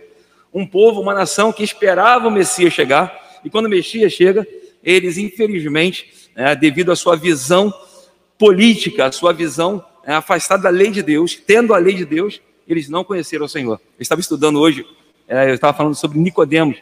Um 0.54 0.66
povo, 0.66 1.02
uma 1.02 1.14
nação 1.14 1.52
que 1.52 1.64
esperava 1.64 2.28
o 2.28 2.32
Messias 2.32 2.74
chegar, 2.74 3.40
e 3.44 3.50
quando 3.50 3.66
o 3.66 3.70
Messias 3.70 4.14
chega, 4.14 4.48
eles, 4.84 5.18
infelizmente, 5.18 6.30
né, 6.36 6.56
devido 6.56 6.92
à 6.92 6.96
sua 6.96 7.16
visão 7.16 7.74
política, 8.38 9.06
à 9.06 9.12
sua 9.12 9.34
visão 9.34 9.84
né, 10.06 10.16
afastada 10.16 10.64
da 10.64 10.70
lei 10.70 10.92
de 10.92 11.02
Deus, 11.02 11.36
tendo 11.36 11.74
a 11.74 11.78
lei 11.78 11.96
de 11.96 12.06
Deus, 12.06 12.42
eles 12.68 12.90
não 12.90 13.04
conheceram 13.04 13.46
o 13.46 13.50
Senhor. 13.50 13.80
Eu 13.98 14.02
estava 14.02 14.22
estudando 14.22 14.60
hoje, 14.60 14.86
é, 15.28 15.50
eu 15.50 15.56
estava 15.56 15.76
falando 15.76 15.96
sobre 15.96 16.20
Nicodemos. 16.20 16.78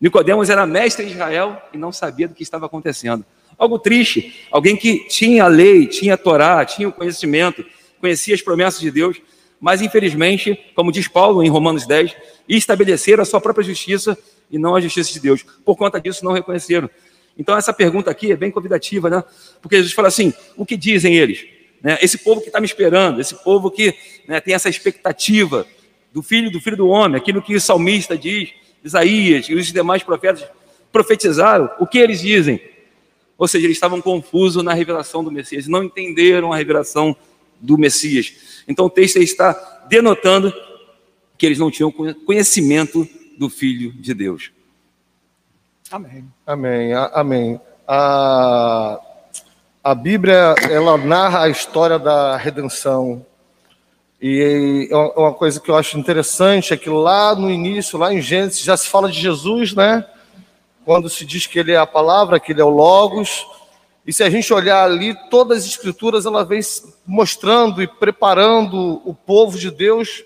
Nicodemos 0.00 0.50
era 0.50 0.66
mestre 0.66 1.06
em 1.06 1.10
Israel 1.10 1.60
e 1.72 1.78
não 1.78 1.92
sabia 1.92 2.28
do 2.28 2.34
que 2.34 2.42
estava 2.42 2.66
acontecendo. 2.66 3.24
Algo 3.58 3.78
triste. 3.78 4.46
Alguém 4.50 4.76
que 4.76 5.06
tinha 5.08 5.44
a 5.44 5.48
lei, 5.48 5.86
tinha 5.86 6.14
a 6.14 6.16
Torá, 6.16 6.64
tinha 6.64 6.88
o 6.88 6.92
conhecimento, 6.92 7.64
conhecia 8.00 8.34
as 8.34 8.42
promessas 8.42 8.80
de 8.80 8.90
Deus, 8.90 9.20
mas 9.60 9.80
infelizmente, 9.80 10.58
como 10.74 10.92
diz 10.92 11.08
Paulo 11.08 11.42
em 11.42 11.48
Romanos 11.48 11.86
10, 11.86 12.14
estabeleceram 12.48 13.22
a 13.22 13.26
sua 13.26 13.40
própria 13.40 13.64
justiça 13.64 14.16
e 14.50 14.58
não 14.58 14.74
a 14.74 14.80
justiça 14.80 15.12
de 15.12 15.20
Deus. 15.20 15.44
Por 15.64 15.76
conta 15.76 16.00
disso, 16.00 16.24
não 16.24 16.32
reconheceram. 16.32 16.88
Então, 17.38 17.56
essa 17.56 17.72
pergunta 17.72 18.10
aqui 18.10 18.32
é 18.32 18.36
bem 18.36 18.50
convidativa, 18.50 19.10
né? 19.10 19.24
Porque 19.60 19.76
Jesus 19.76 19.92
fala 19.92 20.08
assim: 20.08 20.32
o 20.56 20.64
que 20.64 20.76
dizem 20.76 21.16
eles? 21.16 21.46
Né? 21.82 21.98
Esse 22.00 22.18
povo 22.18 22.40
que 22.40 22.48
está 22.48 22.60
me 22.60 22.66
esperando, 22.66 23.20
esse 23.20 23.34
povo 23.34 23.70
que 23.70 23.94
né, 24.26 24.40
tem 24.40 24.54
essa 24.54 24.68
expectativa 24.68 25.66
do 26.12 26.22
filho 26.22 26.50
do 26.50 26.60
filho 26.60 26.76
do 26.76 26.88
homem, 26.88 27.16
aquilo 27.16 27.42
que 27.42 27.54
o 27.54 27.60
salmista 27.60 28.16
diz, 28.16 28.50
Isaías 28.82 29.48
e 29.48 29.54
os 29.54 29.70
demais 29.70 30.02
profetas 30.02 30.46
profetizaram, 30.90 31.70
o 31.78 31.86
que 31.86 31.98
eles 31.98 32.20
dizem? 32.20 32.60
Ou 33.36 33.46
seja, 33.46 33.66
eles 33.66 33.76
estavam 33.76 34.00
confusos 34.00 34.64
na 34.64 34.72
revelação 34.72 35.22
do 35.22 35.30
Messias, 35.30 35.68
não 35.68 35.84
entenderam 35.84 36.52
a 36.52 36.56
revelação 36.56 37.14
do 37.60 37.78
Messias. 37.78 38.62
Então 38.66 38.86
o 38.86 38.90
texto 38.90 39.18
está 39.18 39.52
denotando 39.88 40.52
que 41.38 41.46
eles 41.46 41.58
não 41.58 41.70
tinham 41.70 41.92
conhecimento 41.92 43.06
do 43.38 43.48
Filho 43.48 43.92
de 43.92 44.14
Deus. 44.14 44.50
Amém. 45.90 46.24
Amém. 46.46 46.92
Amém. 46.94 47.60
A, 47.86 49.00
a 49.84 49.94
Bíblia 49.94 50.54
ela 50.70 50.96
narra 50.96 51.42
a 51.42 51.48
história 51.48 51.98
da 51.98 52.36
redenção 52.36 53.24
e 54.20 54.88
é 54.90 54.96
uma 54.96 55.34
coisa 55.34 55.60
que 55.60 55.70
eu 55.70 55.76
acho 55.76 55.98
interessante 55.98 56.72
é 56.72 56.76
que 56.76 56.88
lá 56.88 57.34
no 57.34 57.50
início, 57.50 57.98
lá 57.98 58.12
em 58.12 58.20
Gênesis, 58.20 58.60
já 58.60 58.76
se 58.76 58.88
fala 58.88 59.10
de 59.10 59.20
Jesus, 59.20 59.74
né? 59.74 60.06
Quando 60.84 61.10
se 61.10 61.26
diz 61.26 61.46
que 61.46 61.58
ele 61.58 61.72
é 61.72 61.76
a 61.76 61.86
palavra, 61.86 62.40
que 62.40 62.52
ele 62.52 62.60
é 62.60 62.64
o 62.64 62.70
Logos. 62.70 63.46
E 64.06 64.12
se 64.12 64.22
a 64.22 64.30
gente 64.30 64.52
olhar 64.52 64.84
ali, 64.84 65.16
todas 65.28 65.58
as 65.58 65.66
escrituras 65.66 66.26
ela 66.26 66.44
vem 66.44 66.60
mostrando 67.04 67.82
e 67.82 67.88
preparando 67.88 69.02
o 69.04 69.12
povo 69.12 69.58
de 69.58 69.70
Deus 69.70 70.22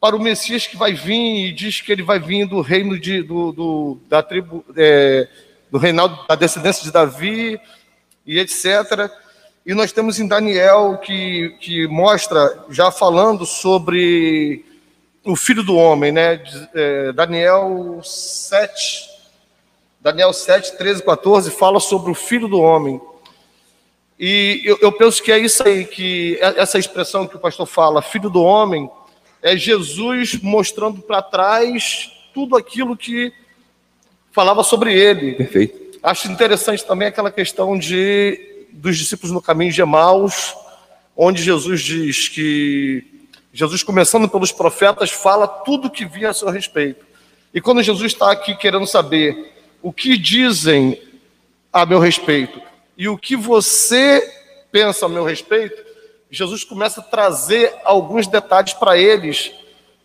para 0.00 0.16
o 0.16 0.20
Messias 0.20 0.66
que 0.66 0.76
vai 0.76 0.92
vir 0.92 1.46
e 1.48 1.52
diz 1.52 1.80
que 1.80 1.92
ele 1.92 2.02
vai 2.02 2.18
vir 2.18 2.46
do 2.46 2.60
reino 2.60 2.98
de, 2.98 3.22
do, 3.22 3.52
do 3.52 3.98
da 4.08 4.22
tribo 4.22 4.64
é, 4.76 5.28
do 5.70 5.78
reinado 5.78 6.18
da 6.28 6.34
descendência 6.34 6.82
de 6.82 6.90
Davi 6.90 7.58
e 8.26 8.38
etc. 8.38 9.10
E 9.64 9.72
nós 9.72 9.92
temos 9.92 10.20
em 10.20 10.28
Daniel 10.28 10.98
que, 10.98 11.56
que 11.60 11.86
mostra, 11.86 12.64
já 12.68 12.90
falando 12.90 13.46
sobre 13.46 14.64
o 15.24 15.34
filho 15.34 15.62
do 15.62 15.74
homem, 15.74 16.12
né? 16.12 16.42
É, 16.74 17.12
Daniel 17.12 18.00
7, 18.04 19.08
Daniel 20.04 20.34
7, 20.34 20.76
13, 20.76 21.02
14, 21.02 21.50
fala 21.50 21.80
sobre 21.80 22.10
o 22.10 22.14
filho 22.14 22.46
do 22.46 22.60
homem. 22.60 23.00
E 24.20 24.60
eu, 24.62 24.76
eu 24.82 24.92
penso 24.92 25.22
que 25.22 25.32
é 25.32 25.38
isso 25.38 25.66
aí, 25.66 25.86
que 25.86 26.38
é, 26.42 26.60
essa 26.60 26.78
expressão 26.78 27.26
que 27.26 27.36
o 27.36 27.38
pastor 27.38 27.64
fala, 27.64 28.02
filho 28.02 28.28
do 28.28 28.42
homem, 28.42 28.90
é 29.40 29.56
Jesus 29.56 30.38
mostrando 30.42 31.00
para 31.00 31.22
trás 31.22 32.12
tudo 32.34 32.54
aquilo 32.54 32.94
que 32.94 33.32
falava 34.30 34.62
sobre 34.62 34.92
ele. 34.92 35.36
Perfeito. 35.36 35.98
Acho 36.02 36.30
interessante 36.30 36.84
também 36.84 37.08
aquela 37.08 37.30
questão 37.30 37.78
de 37.78 38.66
dos 38.72 38.98
discípulos 38.98 39.32
no 39.32 39.40
caminho 39.40 39.72
de 39.72 39.80
Emaús, 39.80 40.54
onde 41.16 41.42
Jesus 41.42 41.80
diz 41.80 42.28
que 42.28 43.26
Jesus, 43.54 43.82
começando 43.82 44.28
pelos 44.28 44.52
profetas, 44.52 45.10
fala 45.10 45.48
tudo 45.48 45.88
que 45.88 46.04
via 46.04 46.28
a 46.28 46.34
seu 46.34 46.50
respeito. 46.50 47.06
E 47.54 47.60
quando 47.60 47.82
Jesus 47.82 48.12
está 48.12 48.30
aqui 48.30 48.54
querendo 48.54 48.86
saber 48.86 49.53
o 49.84 49.92
que 49.92 50.16
dizem 50.16 50.98
a 51.70 51.84
meu 51.84 51.98
respeito 51.98 52.58
e 52.96 53.06
o 53.06 53.18
que 53.18 53.36
você 53.36 54.26
pensa 54.72 55.04
a 55.04 55.10
meu 55.10 55.24
respeito, 55.24 55.84
Jesus 56.30 56.64
começa 56.64 57.02
a 57.02 57.04
trazer 57.04 57.70
alguns 57.84 58.26
detalhes 58.26 58.72
para 58.72 58.96
eles 58.96 59.52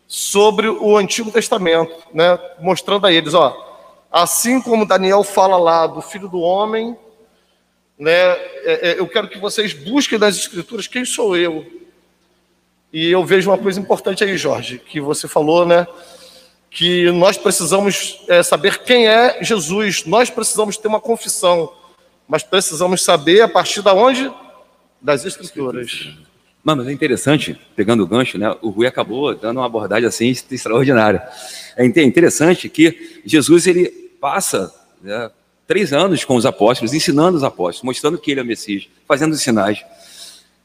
sobre 0.06 0.68
o 0.68 0.98
Antigo 0.98 1.32
Testamento, 1.32 1.96
né? 2.14 2.38
mostrando 2.60 3.08
a 3.08 3.14
eles, 3.14 3.34
ó, 3.34 3.56
assim 4.12 4.60
como 4.60 4.86
Daniel 4.86 5.24
fala 5.24 5.56
lá 5.56 5.88
do 5.88 6.02
Filho 6.02 6.28
do 6.28 6.42
Homem, 6.42 6.98
né? 7.98 8.12
É, 8.12 8.80
é, 8.82 9.00
eu 9.00 9.08
quero 9.08 9.30
que 9.30 9.38
vocês 9.38 9.72
busquem 9.72 10.20
nas 10.20 10.36
Escrituras 10.36 10.88
quem 10.88 11.06
sou 11.06 11.38
eu. 11.38 11.66
E 12.92 13.10
eu 13.10 13.24
vejo 13.24 13.50
uma 13.50 13.58
coisa 13.58 13.80
importante 13.80 14.26
aí, 14.26 14.38
Jorge, 14.38 14.78
que 14.78 15.00
você 15.00 15.26
falou, 15.26 15.66
né? 15.66 15.88
Que 16.70 17.12
nós 17.12 17.38
precisamos 17.38 18.22
é, 18.28 18.44
saber 18.44 18.84
quem 18.84 19.08
é 19.08 19.44
Jesus. 19.44 20.06
Nós 20.06 20.30
precisamos 20.30 20.78
ter 20.78 20.88
uma 20.88 21.00
confissão, 21.00 21.74
mas 22.28 22.44
precisamos 22.44 23.04
saber 23.04 23.42
a 23.42 23.48
partir 23.48 23.82
da 23.82 23.94
onde 23.94 24.32
das 25.02 25.26
Escrituras. 25.26 26.10
Mano, 26.64 26.88
é 26.88 26.92
interessante, 26.92 27.60
pegando 27.76 28.04
o 28.04 28.08
gancho, 28.08 28.38
né? 28.38 28.56
O 28.62 28.70
Rui 28.70 28.86
acabou 28.86 29.34
dando 29.34 29.58
uma 29.58 29.66
abordagem 29.66 30.08
assim 30.08 30.28
extraordinária. 30.28 31.28
É 31.78 31.86
interessante 31.86 32.68
que 32.68 33.22
Jesus 33.26 33.66
ele 33.66 33.88
passa 34.20 34.74
né, 35.02 35.32
três 35.66 35.94
anos 35.94 36.26
com 36.26 36.36
os 36.36 36.46
apóstolos, 36.46 36.94
ensinando 36.94 37.38
os 37.38 37.44
apóstolos, 37.44 37.84
mostrando 37.84 38.18
que 38.18 38.32
ele 38.32 38.42
é 38.42 38.44
o 38.44 38.46
Messias, 38.46 38.88
fazendo 39.08 39.32
os 39.34 39.42
sinais. 39.42 39.84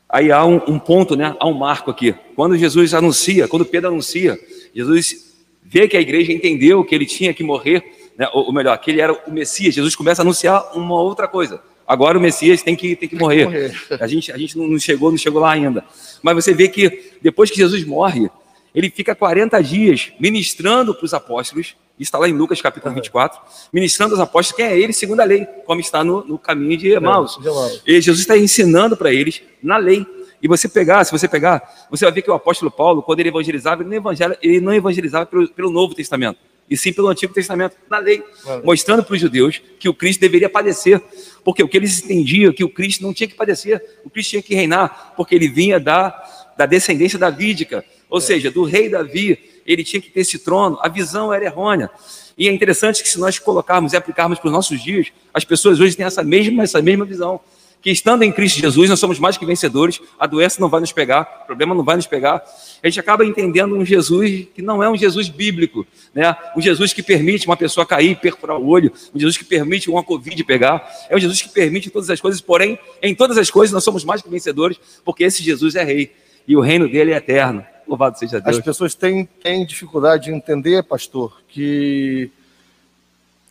Aí 0.08 0.32
há 0.32 0.44
um, 0.44 0.56
um, 0.66 0.78
ponto, 0.78 1.16
né? 1.16 1.36
Há 1.38 1.46
um 1.46 1.54
marco 1.54 1.90
aqui. 1.90 2.14
Quando 2.34 2.58
Jesus 2.58 2.92
anuncia, 2.92 3.46
quando 3.46 3.64
Pedro 3.64 3.90
anuncia, 3.90 4.38
Jesus 4.74 5.33
vê 5.64 5.88
que 5.88 5.96
a 5.96 6.00
igreja 6.00 6.32
entendeu 6.32 6.84
que 6.84 6.94
ele 6.94 7.06
tinha 7.06 7.32
que 7.32 7.42
morrer, 7.42 7.82
né? 8.16 8.28
ou, 8.32 8.46
ou 8.46 8.52
melhor, 8.52 8.76
que 8.78 8.90
ele 8.90 9.00
era 9.00 9.12
o 9.12 9.32
Messias. 9.32 9.74
Jesus 9.74 9.96
começa 9.96 10.22
a 10.22 10.24
anunciar 10.24 10.76
uma 10.76 11.00
outra 11.00 11.26
coisa. 11.26 11.60
Agora 11.86 12.18
o 12.18 12.20
Messias 12.20 12.62
tem 12.62 12.74
que, 12.74 12.96
tem 12.96 13.08
que 13.08 13.16
morrer. 13.16 13.50
Tem 13.50 13.70
que 13.70 13.88
morrer. 13.88 13.98
A 14.02 14.06
gente, 14.06 14.32
a 14.32 14.38
gente 14.38 14.56
não 14.56 14.78
chegou, 14.78 15.10
não 15.10 15.18
chegou 15.18 15.40
lá 15.40 15.52
ainda. 15.52 15.84
Mas 16.22 16.34
você 16.34 16.54
vê 16.54 16.68
que 16.68 17.12
depois 17.20 17.50
que 17.50 17.56
Jesus 17.56 17.84
morre, 17.84 18.30
ele 18.74 18.90
fica 18.90 19.14
40 19.14 19.62
dias 19.62 20.12
ministrando 20.18 20.94
para 20.94 21.04
os 21.04 21.14
apóstolos, 21.14 21.76
está 21.98 22.18
lá 22.18 22.28
em 22.28 22.32
Lucas 22.32 22.60
capítulo 22.60 22.94
24, 22.94 23.40
ministrando 23.72 24.14
aos 24.14 24.20
apóstolos 24.20 24.56
quem 24.56 24.66
é 24.66 24.78
ele 24.78 24.92
segundo 24.92 25.20
a 25.20 25.24
lei, 25.24 25.44
como 25.64 25.80
está 25.80 26.02
no, 26.02 26.24
no 26.24 26.38
caminho 26.38 26.76
de 26.76 26.88
Emaús. 26.88 27.38
É, 27.86 27.92
e 27.92 28.00
Jesus 28.00 28.20
está 28.20 28.36
ensinando 28.36 28.96
para 28.96 29.12
eles 29.12 29.42
na 29.62 29.76
lei. 29.76 30.04
E 30.44 30.46
você 30.46 30.68
pegar, 30.68 31.02
se 31.04 31.10
você 31.10 31.26
pegar, 31.26 31.86
você 31.90 32.04
vai 32.04 32.12
ver 32.12 32.20
que 32.20 32.30
o 32.30 32.34
apóstolo 32.34 32.70
Paulo, 32.70 33.02
quando 33.02 33.18
ele 33.18 33.30
evangelizava, 33.30 33.82
ele 33.82 33.98
não, 33.98 34.12
ele 34.42 34.60
não 34.60 34.74
evangelizava 34.74 35.24
pelo, 35.24 35.48
pelo 35.48 35.70
Novo 35.70 35.94
Testamento 35.94 36.38
e 36.68 36.76
sim 36.76 36.92
pelo 36.92 37.08
Antigo 37.08 37.32
Testamento, 37.32 37.76
na 37.88 37.96
lei, 37.96 38.22
mostrando 38.62 39.02
para 39.02 39.14
os 39.14 39.20
judeus 39.20 39.62
que 39.78 39.88
o 39.88 39.94
Cristo 39.94 40.20
deveria 40.20 40.50
padecer, 40.50 41.00
porque 41.42 41.62
o 41.62 41.68
que 41.68 41.78
eles 41.78 42.04
entendiam 42.04 42.52
que 42.52 42.62
o 42.62 42.68
Cristo 42.68 43.02
não 43.02 43.14
tinha 43.14 43.26
que 43.26 43.34
padecer, 43.34 43.82
o 44.04 44.10
Cristo 44.10 44.30
tinha 44.30 44.42
que 44.42 44.54
reinar, 44.54 45.14
porque 45.16 45.34
ele 45.34 45.48
vinha 45.48 45.80
da, 45.80 46.10
da 46.58 46.66
descendência 46.66 47.18
davídica, 47.18 47.82
ou 48.10 48.18
é. 48.18 48.20
seja, 48.20 48.50
do 48.50 48.64
rei 48.64 48.90
Davi, 48.90 49.38
ele 49.66 49.82
tinha 49.82 50.00
que 50.00 50.10
ter 50.10 50.20
esse 50.20 50.38
trono, 50.38 50.78
a 50.82 50.88
visão 50.88 51.32
era 51.32 51.46
errônea. 51.46 51.90
E 52.36 52.48
é 52.48 52.52
interessante 52.52 53.02
que 53.02 53.08
se 53.08 53.18
nós 53.18 53.38
colocarmos 53.38 53.94
e 53.94 53.96
aplicarmos 53.96 54.38
para 54.38 54.48
os 54.48 54.52
nossos 54.52 54.82
dias, 54.82 55.08
as 55.32 55.44
pessoas 55.44 55.80
hoje 55.80 55.96
têm 55.96 56.04
essa 56.04 56.22
mesma, 56.22 56.64
essa 56.64 56.82
mesma 56.82 57.06
visão 57.06 57.40
que 57.84 57.90
estando 57.90 58.22
em 58.22 58.32
Cristo 58.32 58.58
Jesus, 58.58 58.88
nós 58.88 58.98
somos 58.98 59.18
mais 59.18 59.36
que 59.36 59.44
vencedores, 59.44 60.00
a 60.18 60.26
doença 60.26 60.58
não 60.58 60.70
vai 60.70 60.80
nos 60.80 60.90
pegar, 60.90 61.42
o 61.42 61.46
problema 61.46 61.74
não 61.74 61.84
vai 61.84 61.96
nos 61.96 62.06
pegar. 62.06 62.42
A 62.82 62.88
gente 62.88 62.98
acaba 62.98 63.26
entendendo 63.26 63.76
um 63.76 63.84
Jesus 63.84 64.46
que 64.54 64.62
não 64.62 64.82
é 64.82 64.88
um 64.88 64.96
Jesus 64.96 65.28
bíblico, 65.28 65.86
né? 66.14 66.34
um 66.56 66.62
Jesus 66.62 66.94
que 66.94 67.02
permite 67.02 67.46
uma 67.46 67.58
pessoa 67.58 67.84
cair 67.84 68.12
e 68.12 68.16
perfurar 68.16 68.56
o 68.56 68.66
olho, 68.66 68.90
um 69.14 69.20
Jesus 69.20 69.36
que 69.36 69.44
permite 69.44 69.90
uma 69.90 70.02
Covid 70.02 70.42
pegar, 70.44 70.82
é 71.10 71.14
um 71.14 71.18
Jesus 71.18 71.42
que 71.42 71.50
permite 71.50 71.90
todas 71.90 72.08
as 72.08 72.22
coisas, 72.22 72.40
porém, 72.40 72.78
em 73.02 73.14
todas 73.14 73.36
as 73.36 73.50
coisas 73.50 73.70
nós 73.70 73.84
somos 73.84 74.02
mais 74.02 74.22
que 74.22 74.30
vencedores, 74.30 74.80
porque 75.04 75.22
esse 75.22 75.42
Jesus 75.42 75.74
é 75.74 75.84
rei 75.84 76.10
e 76.48 76.56
o 76.56 76.60
reino 76.60 76.88
dele 76.88 77.12
é 77.12 77.16
eterno. 77.16 77.66
Louvado 77.86 78.18
seja 78.18 78.40
Deus. 78.40 78.56
As 78.56 78.64
pessoas 78.64 78.94
têm, 78.94 79.28
têm 79.42 79.66
dificuldade 79.66 80.24
de 80.24 80.30
entender, 80.30 80.82
pastor, 80.84 81.38
que 81.48 82.30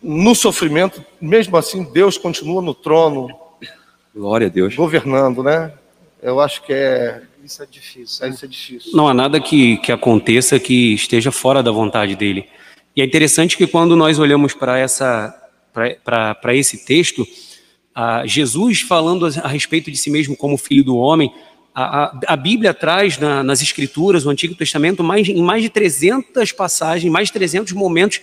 no 0.01 0.33
sofrimento, 0.33 1.05
mesmo 1.21 1.55
assim, 1.55 1.83
Deus 1.83 2.17
continua 2.17 2.63
no 2.63 2.73
trono, 2.73 3.42
Glória 4.15 4.47
a 4.47 4.49
Deus. 4.49 4.75
Governando, 4.75 5.41
né? 5.41 5.73
Eu 6.21 6.39
acho 6.39 6.63
que 6.63 6.71
é. 6.71 7.21
Isso 7.43 7.61
é 7.61 7.65
difícil. 7.65 8.25
É, 8.25 8.29
isso 8.29 8.45
é 8.45 8.47
difícil. 8.47 8.91
Não 8.93 9.07
há 9.07 9.13
nada 9.13 9.39
que, 9.39 9.77
que 9.77 9.91
aconteça 9.91 10.59
que 10.59 10.93
esteja 10.93 11.31
fora 11.31 11.61
da 11.61 11.71
vontade 11.71 12.15
dele. 12.15 12.47
E 12.95 13.01
é 13.01 13.05
interessante 13.05 13.57
que 13.57 13.67
quando 13.67 13.95
nós 13.95 14.19
olhamos 14.19 14.53
para 14.53 14.77
essa 14.77 15.39
para 16.03 16.55
esse 16.55 16.85
texto, 16.85 17.27
Jesus 18.25 18.81
falando 18.81 19.25
a 19.25 19.47
respeito 19.47 19.89
de 19.89 19.97
si 19.97 20.11
mesmo 20.11 20.37
como 20.37 20.55
filho 20.55 20.83
do 20.83 20.95
homem, 20.95 21.33
a, 21.73 22.03
a, 22.03 22.19
a 22.27 22.35
Bíblia 22.35 22.73
traz 22.73 23.17
na, 23.17 23.43
nas 23.43 23.61
Escrituras, 23.61 24.23
no 24.23 24.29
Antigo 24.29 24.53
Testamento, 24.53 25.03
mais, 25.03 25.27
em 25.27 25.41
mais 25.41 25.63
de 25.63 25.69
300 25.69 26.51
passagens, 26.51 27.11
mais 27.11 27.29
de 27.29 27.33
300 27.33 27.73
momentos 27.73 28.21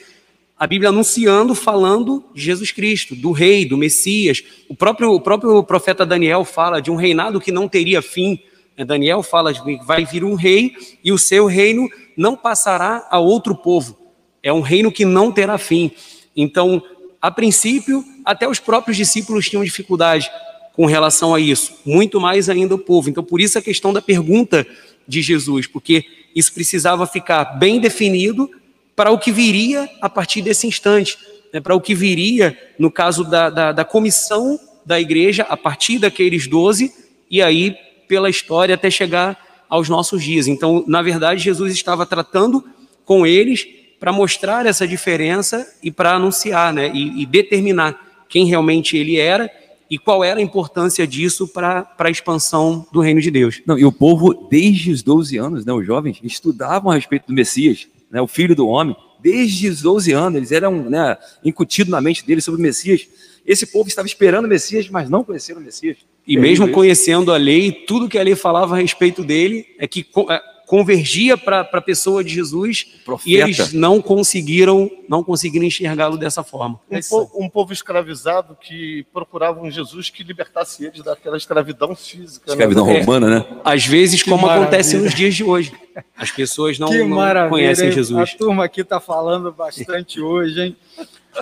a 0.61 0.66
Bíblia 0.66 0.90
anunciando, 0.90 1.55
falando 1.55 2.23
de 2.35 2.42
Jesus 2.42 2.70
Cristo, 2.70 3.16
do 3.16 3.33
rei, 3.33 3.64
do 3.64 3.79
Messias. 3.79 4.44
O 4.68 4.77
próprio, 4.77 5.14
o 5.14 5.18
próprio 5.18 5.64
profeta 5.64 6.05
Daniel 6.05 6.44
fala 6.44 6.83
de 6.83 6.90
um 6.90 6.96
reinado 6.96 7.40
que 7.40 7.51
não 7.51 7.66
teria 7.66 8.03
fim. 8.03 8.38
É, 8.77 8.85
Daniel 8.85 9.23
fala 9.23 9.55
de 9.55 9.62
que 9.62 9.83
vai 9.87 10.05
vir 10.05 10.23
um 10.23 10.35
rei 10.35 10.75
e 11.03 11.12
o 11.12 11.16
seu 11.16 11.46
reino 11.46 11.88
não 12.14 12.37
passará 12.37 13.09
a 13.11 13.18
outro 13.18 13.55
povo. 13.57 13.96
É 14.42 14.53
um 14.53 14.61
reino 14.61 14.92
que 14.92 15.07
não 15.07 15.33
terá 15.33 15.57
fim. 15.57 15.92
Então, 16.37 16.83
a 17.23 17.31
princípio, 17.31 18.05
até 18.23 18.46
os 18.46 18.61
próprios 18.61 18.99
discípulos 18.99 19.49
tinham 19.49 19.64
dificuldade 19.64 20.31
com 20.75 20.85
relação 20.85 21.35
a 21.35 21.40
isso, 21.40 21.73
muito 21.87 22.20
mais 22.20 22.51
ainda 22.51 22.75
o 22.75 22.79
povo. 22.79 23.09
Então, 23.09 23.25
por 23.25 23.40
isso 23.40 23.59
a 23.59 23.62
questão 23.62 23.94
da 23.94 24.03
pergunta 24.03 24.66
de 25.09 25.23
Jesus, 25.23 25.66
porque 25.66 26.05
isso 26.35 26.53
precisava 26.53 27.07
ficar 27.07 27.44
bem 27.59 27.81
definido 27.81 28.51
para 28.94 29.11
o 29.11 29.18
que 29.18 29.33
viria 29.33 29.88
a 30.00 30.09
partir 30.09 30.42
desse 30.42 30.66
instante, 30.66 31.18
né, 31.53 31.61
para 31.61 31.74
o 31.74 31.81
que 31.81 31.94
viria, 31.94 32.57
no 32.79 32.90
caso 32.90 33.24
da, 33.24 33.50
da, 33.50 33.72
da 33.72 33.85
comissão 33.85 34.59
da 34.85 35.00
igreja, 35.00 35.46
a 35.48 35.57
partir 35.57 35.98
daqueles 35.98 36.46
doze, 36.46 36.92
e 37.31 37.40
aí 37.42 37.76
pela 38.09 38.29
história 38.29 38.74
até 38.74 38.90
chegar 38.90 39.64
aos 39.68 39.88
nossos 39.88 40.22
dias. 40.22 40.48
Então, 40.48 40.85
na 40.87 41.00
verdade, 41.00 41.40
Jesus 41.40 41.72
estava 41.72 42.05
tratando 42.05 42.64
com 43.05 43.24
eles 43.26 43.66
para 44.00 44.12
mostrar 44.12 44.66
essa 44.66 44.88
diferença 44.88 45.66
e 45.83 45.90
para 45.90 46.14
anunciar, 46.14 46.72
né, 46.72 46.90
e, 46.92 47.22
e, 47.22 47.26
determinar 47.26 48.24
quem 48.29 48.46
realmente 48.46 48.96
ele 48.96 49.16
era 49.16 49.50
e 49.90 49.98
qual 49.98 50.24
era 50.24 50.40
a 50.40 50.42
importância 50.42 51.07
disso 51.07 51.46
para 51.48 51.87
a 51.98 52.11
expansão 52.11 52.87
do 52.92 53.00
reino 53.00 53.20
de 53.20 53.31
Deus. 53.31 53.61
Não, 53.66 53.79
e 53.79 53.85
o 53.85 53.92
povo, 53.92 54.48
desde 54.48 54.90
os 54.90 55.03
12 55.03 55.37
anos, 55.37 55.64
né, 55.64 55.73
os 55.73 55.85
jovens, 55.85 56.19
estudavam 56.23 56.90
a 56.90 56.94
respeito 56.94 57.27
do 57.27 57.33
Messias 57.33 57.88
né, 58.11 58.21
o 58.21 58.27
filho 58.27 58.56
do 58.56 58.67
homem, 58.67 58.96
desde 59.21 59.69
os 59.69 59.83
12 59.83 60.13
anos, 60.13 60.37
eles 60.37 60.52
eram 60.52 60.90
né, 60.90 61.17
incutidos 61.44 61.90
na 61.90 62.00
mente 62.00 62.27
deles 62.27 62.44
sobre 62.44 62.61
o 62.61 62.63
Messias. 62.63 63.06
Esse 63.46 63.67
povo 63.67 63.88
estava 63.88 64.06
esperando 64.06 64.44
o 64.44 64.48
Messias, 64.48 64.88
mas 64.88 65.08
não 65.08 65.25
conheceram 65.25 65.61
o 65.61 65.65
Messias. 65.65 65.98
E 66.27 66.37
mesmo 66.37 66.71
conhecendo 66.71 67.33
a 67.33 67.37
lei, 67.37 67.73
tudo 67.73 68.08
que 68.08 68.19
a 68.19 68.23
lei 68.23 68.37
falava 68.37 68.75
a 68.75 68.79
respeito 68.79 69.25
dele 69.25 69.67
é 69.79 69.87
que 69.87 70.06
é, 70.29 70.42
convergia 70.71 71.37
para 71.37 71.62
a 71.62 71.81
pessoa 71.81 72.23
de 72.23 72.33
Jesus 72.33 72.87
Profeta. 73.04 73.29
e 73.29 73.35
eles 73.35 73.73
não 73.73 74.00
conseguiram 74.00 74.88
não 75.08 75.25
conseguiram 75.25 75.66
enxergá-lo 75.66 76.16
dessa 76.16 76.44
forma. 76.44 76.79
Um, 76.88 77.00
po 77.00 77.31
um, 77.35 77.48
povo 77.48 77.73
escravizado 77.73 78.56
que 78.60 79.04
procurava 79.12 79.60
um 79.60 79.68
Jesus 79.68 80.10
que 80.10 80.23
libertasse 80.23 80.87
eles 80.87 81.02
daquela 81.02 81.37
escravidão 81.37 81.96
física. 81.96 82.46
Né? 82.46 82.52
Escravidão 82.52 82.87
né? 82.87 83.00
romana, 83.00 83.29
né? 83.29 83.46
Às 83.64 83.85
vezes, 83.85 84.23
que 84.23 84.31
como 84.31 84.42
maravilha. 84.42 84.68
acontece 84.68 84.96
nos 84.96 85.12
dias 85.12 85.35
de 85.35 85.42
hoje. 85.42 85.73
As 86.16 86.31
pessoas 86.31 86.79
não, 86.79 86.92
não 86.92 87.48
conhecem 87.48 87.90
Jesus. 87.90 88.35
A 88.35 88.38
turma 88.38 88.64
aqui 88.64 88.83
está 88.83 89.00
falando 89.00 89.50
bastante 89.50 90.21
hoje, 90.21 90.60
hein? 90.60 90.77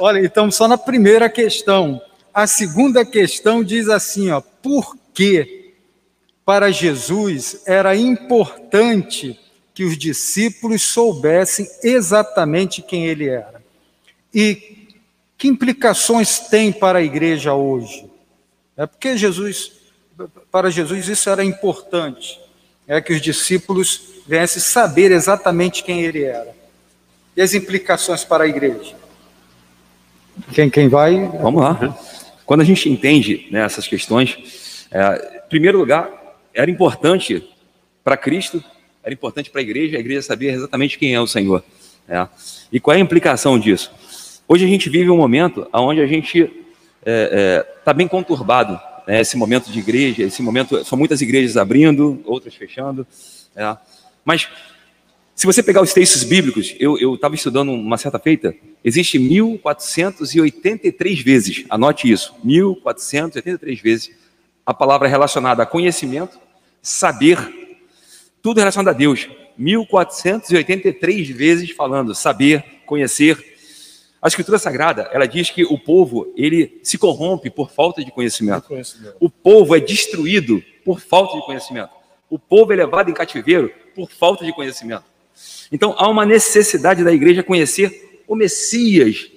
Olha, 0.01 0.25
então 0.25 0.51
só 0.51 0.67
na 0.67 0.79
primeira 0.79 1.29
questão. 1.29 2.01
a 2.33 2.47
segunda 2.47 3.05
questão 3.05 3.63
diz 3.63 3.91
assim, 3.91 4.31
ó, 4.31 4.41
por 4.41 4.97
que 5.13 5.58
para 6.49 6.73
Jesus 6.73 7.61
era 7.67 7.95
importante 7.95 9.39
que 9.75 9.85
os 9.85 9.99
discípulos 9.99 10.81
soubessem 10.81 11.69
exatamente 11.83 12.81
quem 12.81 13.05
ele 13.05 13.29
era? 13.29 13.63
E 14.33 14.89
que 15.37 15.47
implicações 15.47 16.39
tem 16.39 16.73
para 16.73 17.01
a 17.01 17.03
igreja 17.03 17.53
hoje? 17.53 18.07
É 18.79 18.87
porque 18.87 19.15
Jesus, 19.15 19.73
para 20.51 20.71
Jesus 20.71 21.07
isso 21.07 21.29
era 21.29 21.45
importante, 21.45 22.41
é 22.87 22.99
que 22.99 23.13
os 23.13 23.21
discípulos 23.21 24.01
viessem 24.27 24.63
saber 24.63 25.13
exatamente 25.13 25.85
quem 25.85 26.01
ele 26.01 26.23
era. 26.23 26.57
E 27.37 27.43
as 27.43 27.53
implicações 27.53 28.25
para 28.25 28.45
a 28.45 28.49
igreja? 28.49 28.97
Quem, 30.55 30.71
quem 30.71 30.89
vai? 30.89 31.15
Vamos 31.43 31.61
lá. 31.61 31.95
Quando 32.47 32.63
a 32.63 32.65
gente 32.65 32.89
entende 32.89 33.49
né, 33.51 33.67
essas 33.67 33.87
questões, 33.87 34.87
é, 34.91 35.43
em 35.45 35.49
primeiro 35.51 35.77
lugar, 35.77 36.18
era 36.59 36.69
importante 36.69 37.49
para 38.03 38.17
Cristo, 38.17 38.63
era 39.05 39.15
importante 39.15 39.49
para 39.49 39.61
a 39.61 39.63
igreja, 39.63 39.97
a 39.97 40.01
igreja 40.01 40.23
saber 40.23 40.53
exatamente 40.53 40.99
quem 40.99 41.15
é 41.15 41.21
o 41.21 41.27
Senhor. 41.27 41.63
Né? 42.07 42.29
E 42.73 42.81
qual 42.81 42.97
é 42.97 42.99
a 42.99 43.01
implicação 43.01 43.57
disso? 43.57 43.93
Hoje 44.49 44.65
a 44.65 44.69
gente 44.69 44.91
vive 44.91 45.09
um 45.09 45.17
momento 45.17 45.69
onde 45.73 46.01
a 46.01 46.07
gente 46.07 46.41
está 46.41 46.53
é, 47.07 47.31
é, 47.33 47.63
tá 47.85 47.93
bem 47.93 48.09
conturbado, 48.09 48.73
né? 49.07 49.21
esse 49.21 49.37
momento 49.37 49.71
de 49.71 49.79
igreja, 49.79 50.25
esse 50.25 50.43
momento, 50.43 50.85
são 50.85 50.99
muitas 50.99 51.23
igrejas 51.23 51.57
abrindo, 51.57 52.21
outras 52.25 52.57
fechando. 52.57 53.07
Né? 53.55 53.79
Mas 54.25 54.49
se 55.37 55.47
você 55.47 55.63
pegar 55.63 55.81
os 55.81 55.93
textos 55.93 56.25
bíblicos, 56.25 56.75
eu 56.81 57.15
estava 57.15 57.37
estudando 57.37 57.71
uma 57.71 57.97
certa 57.97 58.19
feita, 58.19 58.53
existe 58.83 59.17
1483 59.17 61.21
vezes, 61.21 61.65
anote 61.71 62.11
isso, 62.11 62.35
1483 62.43 63.81
vezes, 63.81 64.11
a 64.67 64.75
palavra 64.75 65.07
relacionada 65.07 65.63
a 65.63 65.67
conhecimento, 65.67 66.48
saber, 66.83 67.39
tudo 68.43 68.59
relacionado 68.59 68.95
a 68.95 68.97
Deus. 68.97 69.29
1483 69.57 71.29
vezes 71.31 71.71
falando 71.73 72.15
saber, 72.15 72.65
conhecer. 72.87 73.57
A 74.21 74.29
Escritura 74.29 74.59
Sagrada, 74.59 75.09
ela 75.13 75.27
diz 75.27 75.51
que 75.51 75.65
o 75.65 75.79
povo, 75.79 76.33
ele 76.37 76.81
se 76.83 76.99
corrompe 76.99 77.51
por 77.51 77.71
falta 77.71 78.05
de 78.05 78.11
conhecimento. 78.11 78.69
conhecimento. 78.69 79.17
O 79.21 79.31
povo 79.31 79.77
é 79.77 79.81
destruído 79.81 80.63
por 80.85 81.01
falta 81.01 81.37
de 81.37 81.45
conhecimento. 81.45 81.91
O 82.31 82.39
povo 82.39 82.73
é 82.73 82.77
levado 82.77 83.11
em 83.11 83.15
cativeiro 83.15 83.73
por 83.95 84.11
falta 84.11 84.45
de 84.45 84.53
conhecimento. 84.53 85.05
Então, 85.71 85.95
há 85.99 86.09
uma 86.09 86.27
necessidade 86.27 87.05
da 87.05 87.13
igreja 87.13 87.43
conhecer 87.43 88.23
o 88.27 88.35
Messias. 88.35 89.29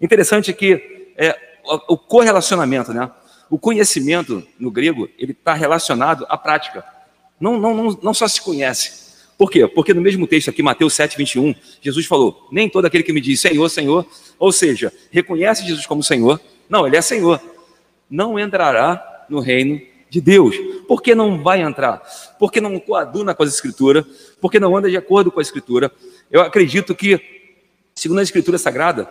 Interessante 0.00 0.52
que 0.52 1.12
é, 1.16 1.36
o, 1.64 1.94
o 1.94 1.98
correlacionamento, 1.98 2.92
né? 2.92 3.10
O 3.50 3.58
conhecimento 3.58 4.46
no 4.58 4.70
grego, 4.70 5.08
ele 5.18 5.32
está 5.32 5.54
relacionado 5.54 6.26
à 6.28 6.36
prática. 6.36 6.84
Não, 7.40 7.58
não, 7.58 7.74
não, 7.74 7.98
não 8.02 8.14
só 8.14 8.26
se 8.28 8.40
conhece. 8.40 9.08
Por 9.38 9.50
quê? 9.50 9.66
Porque 9.68 9.94
no 9.94 10.00
mesmo 10.00 10.26
texto 10.26 10.50
aqui, 10.50 10.62
Mateus 10.62 10.94
7, 10.94 11.16
21, 11.16 11.54
Jesus 11.80 12.06
falou: 12.06 12.48
Nem 12.50 12.68
todo 12.68 12.84
aquele 12.86 13.04
que 13.04 13.12
me 13.12 13.20
diz 13.20 13.40
Senhor, 13.40 13.68
Senhor, 13.68 14.04
ou 14.38 14.50
seja, 14.50 14.92
reconhece 15.10 15.64
Jesus 15.64 15.86
como 15.86 16.02
Senhor, 16.02 16.40
não, 16.68 16.86
ele 16.86 16.96
é 16.96 17.00
Senhor, 17.00 17.40
não 18.10 18.38
entrará 18.38 19.26
no 19.28 19.38
reino 19.40 19.80
de 20.10 20.20
Deus. 20.20 20.56
Por 20.88 21.02
que 21.02 21.14
não 21.14 21.42
vai 21.42 21.62
entrar? 21.62 22.02
Porque 22.38 22.60
não 22.60 22.80
coaduna 22.80 23.34
com 23.34 23.42
a 23.42 23.46
Escritura, 23.46 24.04
porque 24.40 24.58
não 24.58 24.76
anda 24.76 24.90
de 24.90 24.96
acordo 24.96 25.30
com 25.30 25.38
a 25.38 25.42
Escritura. 25.42 25.92
Eu 26.30 26.40
acredito 26.40 26.94
que, 26.94 27.20
segundo 27.94 28.18
a 28.18 28.22
Escritura 28.22 28.58
Sagrada, 28.58 29.08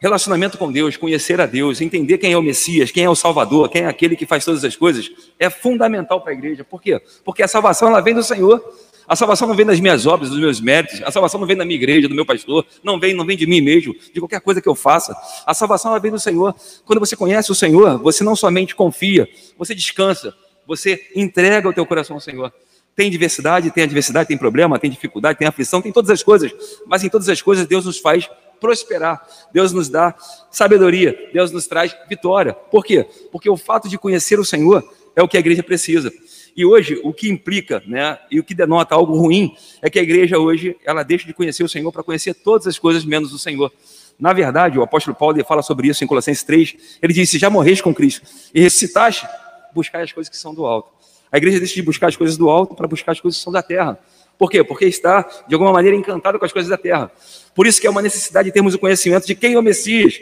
relacionamento 0.00 0.56
com 0.56 0.70
Deus, 0.70 0.96
conhecer 0.96 1.40
a 1.40 1.46
Deus, 1.46 1.80
entender 1.80 2.18
quem 2.18 2.32
é 2.32 2.38
o 2.38 2.42
Messias, 2.42 2.90
quem 2.90 3.04
é 3.04 3.10
o 3.10 3.14
Salvador, 3.14 3.68
quem 3.68 3.82
é 3.82 3.86
aquele 3.86 4.16
que 4.16 4.26
faz 4.26 4.44
todas 4.44 4.64
as 4.64 4.76
coisas, 4.76 5.10
é 5.38 5.50
fundamental 5.50 6.20
para 6.20 6.32
a 6.32 6.34
igreja. 6.34 6.64
Por 6.64 6.80
quê? 6.80 7.00
Porque 7.24 7.42
a 7.42 7.48
salvação 7.48 7.88
ela 7.88 8.00
vem 8.00 8.14
do 8.14 8.22
Senhor. 8.22 8.62
A 9.08 9.16
salvação 9.16 9.48
não 9.48 9.54
vem 9.54 9.64
das 9.64 9.80
minhas 9.80 10.06
obras, 10.06 10.28
dos 10.28 10.38
meus 10.38 10.60
méritos. 10.60 11.02
A 11.02 11.10
salvação 11.10 11.40
não 11.40 11.46
vem 11.46 11.56
da 11.56 11.64
minha 11.64 11.76
igreja, 11.76 12.08
do 12.08 12.14
meu 12.14 12.26
pastor. 12.26 12.64
Não 12.84 13.00
vem, 13.00 13.14
não 13.14 13.24
vem 13.24 13.36
de 13.36 13.46
mim 13.46 13.60
mesmo, 13.60 13.94
de 14.12 14.20
qualquer 14.20 14.40
coisa 14.40 14.60
que 14.60 14.68
eu 14.68 14.74
faça. 14.74 15.16
A 15.46 15.54
salvação 15.54 15.90
ela 15.90 15.98
vem 15.98 16.10
do 16.10 16.18
Senhor. 16.18 16.54
Quando 16.84 17.00
você 17.00 17.16
conhece 17.16 17.50
o 17.50 17.54
Senhor, 17.54 17.98
você 17.98 18.22
não 18.22 18.36
somente 18.36 18.74
confia, 18.74 19.26
você 19.56 19.74
descansa. 19.74 20.34
Você 20.66 21.10
entrega 21.16 21.66
o 21.66 21.72
teu 21.72 21.86
coração 21.86 22.16
ao 22.16 22.20
Senhor. 22.20 22.52
Tem 22.94 23.10
diversidade, 23.10 23.70
tem 23.70 23.84
adversidade, 23.84 24.28
tem 24.28 24.36
problema, 24.36 24.78
tem 24.78 24.90
dificuldade, 24.90 25.38
tem 25.38 25.48
aflição, 25.48 25.80
tem 25.80 25.90
todas 25.90 26.10
as 26.10 26.22
coisas. 26.22 26.52
Mas 26.86 27.02
em 27.02 27.08
todas 27.08 27.28
as 27.30 27.40
coisas 27.40 27.66
Deus 27.66 27.86
nos 27.86 27.98
faz 27.98 28.28
prosperar. 28.60 29.26
Deus 29.52 29.72
nos 29.72 29.88
dá 29.88 30.14
sabedoria. 30.50 31.30
Deus 31.32 31.50
nos 31.50 31.66
traz 31.66 31.96
vitória. 32.08 32.52
Por 32.52 32.84
quê? 32.84 33.06
Porque 33.30 33.48
o 33.48 33.56
fato 33.56 33.88
de 33.88 33.98
conhecer 33.98 34.38
o 34.38 34.44
Senhor 34.44 34.82
é 35.14 35.22
o 35.22 35.28
que 35.28 35.36
a 35.36 35.40
igreja 35.40 35.62
precisa. 35.62 36.12
E 36.56 36.64
hoje, 36.64 37.00
o 37.04 37.12
que 37.12 37.28
implica, 37.30 37.80
né, 37.86 38.18
e 38.30 38.40
o 38.40 38.44
que 38.44 38.52
denota 38.52 38.94
algo 38.94 39.16
ruim, 39.16 39.56
é 39.80 39.88
que 39.88 39.98
a 39.98 40.02
igreja 40.02 40.38
hoje, 40.38 40.76
ela 40.84 41.04
deixa 41.04 41.24
de 41.24 41.32
conhecer 41.32 41.62
o 41.62 41.68
Senhor 41.68 41.92
para 41.92 42.02
conhecer 42.02 42.34
todas 42.34 42.66
as 42.66 42.78
coisas 42.78 43.04
menos 43.04 43.32
o 43.32 43.38
Senhor. 43.38 43.72
Na 44.18 44.32
verdade, 44.32 44.76
o 44.76 44.82
apóstolo 44.82 45.16
Paulo 45.16 45.42
fala 45.44 45.62
sobre 45.62 45.86
isso 45.86 46.02
em 46.02 46.06
Colossenses 46.08 46.42
3, 46.42 46.98
ele 47.00 47.12
diz, 47.12 47.30
se 47.30 47.38
já 47.38 47.48
morreste 47.48 47.82
com 47.82 47.94
Cristo 47.94 48.22
e 48.52 48.60
ressuscitaste, 48.60 49.24
buscar 49.72 50.02
as 50.02 50.10
coisas 50.10 50.28
que 50.28 50.36
são 50.36 50.52
do 50.52 50.66
alto. 50.66 50.90
A 51.30 51.36
igreja 51.36 51.58
deixa 51.58 51.74
de 51.74 51.82
buscar 51.82 52.08
as 52.08 52.16
coisas 52.16 52.36
do 52.36 52.50
alto 52.50 52.74
para 52.74 52.88
buscar 52.88 53.12
as 53.12 53.20
coisas 53.20 53.38
que 53.38 53.44
são 53.44 53.52
da 53.52 53.62
terra. 53.62 53.96
Por 54.38 54.48
quê? 54.48 54.62
Porque 54.62 54.86
está, 54.86 55.28
de 55.48 55.54
alguma 55.54 55.72
maneira, 55.72 55.96
encantado 55.96 56.38
com 56.38 56.44
as 56.44 56.52
coisas 56.52 56.70
da 56.70 56.78
terra. 56.78 57.10
Por 57.54 57.66
isso 57.66 57.80
que 57.80 57.86
é 57.86 57.90
uma 57.90 58.00
necessidade 58.00 58.46
de 58.46 58.52
termos 58.52 58.72
o 58.72 58.78
conhecimento 58.78 59.26
de 59.26 59.34
quem 59.34 59.54
é 59.54 59.58
o 59.58 59.62
Messias. 59.62 60.20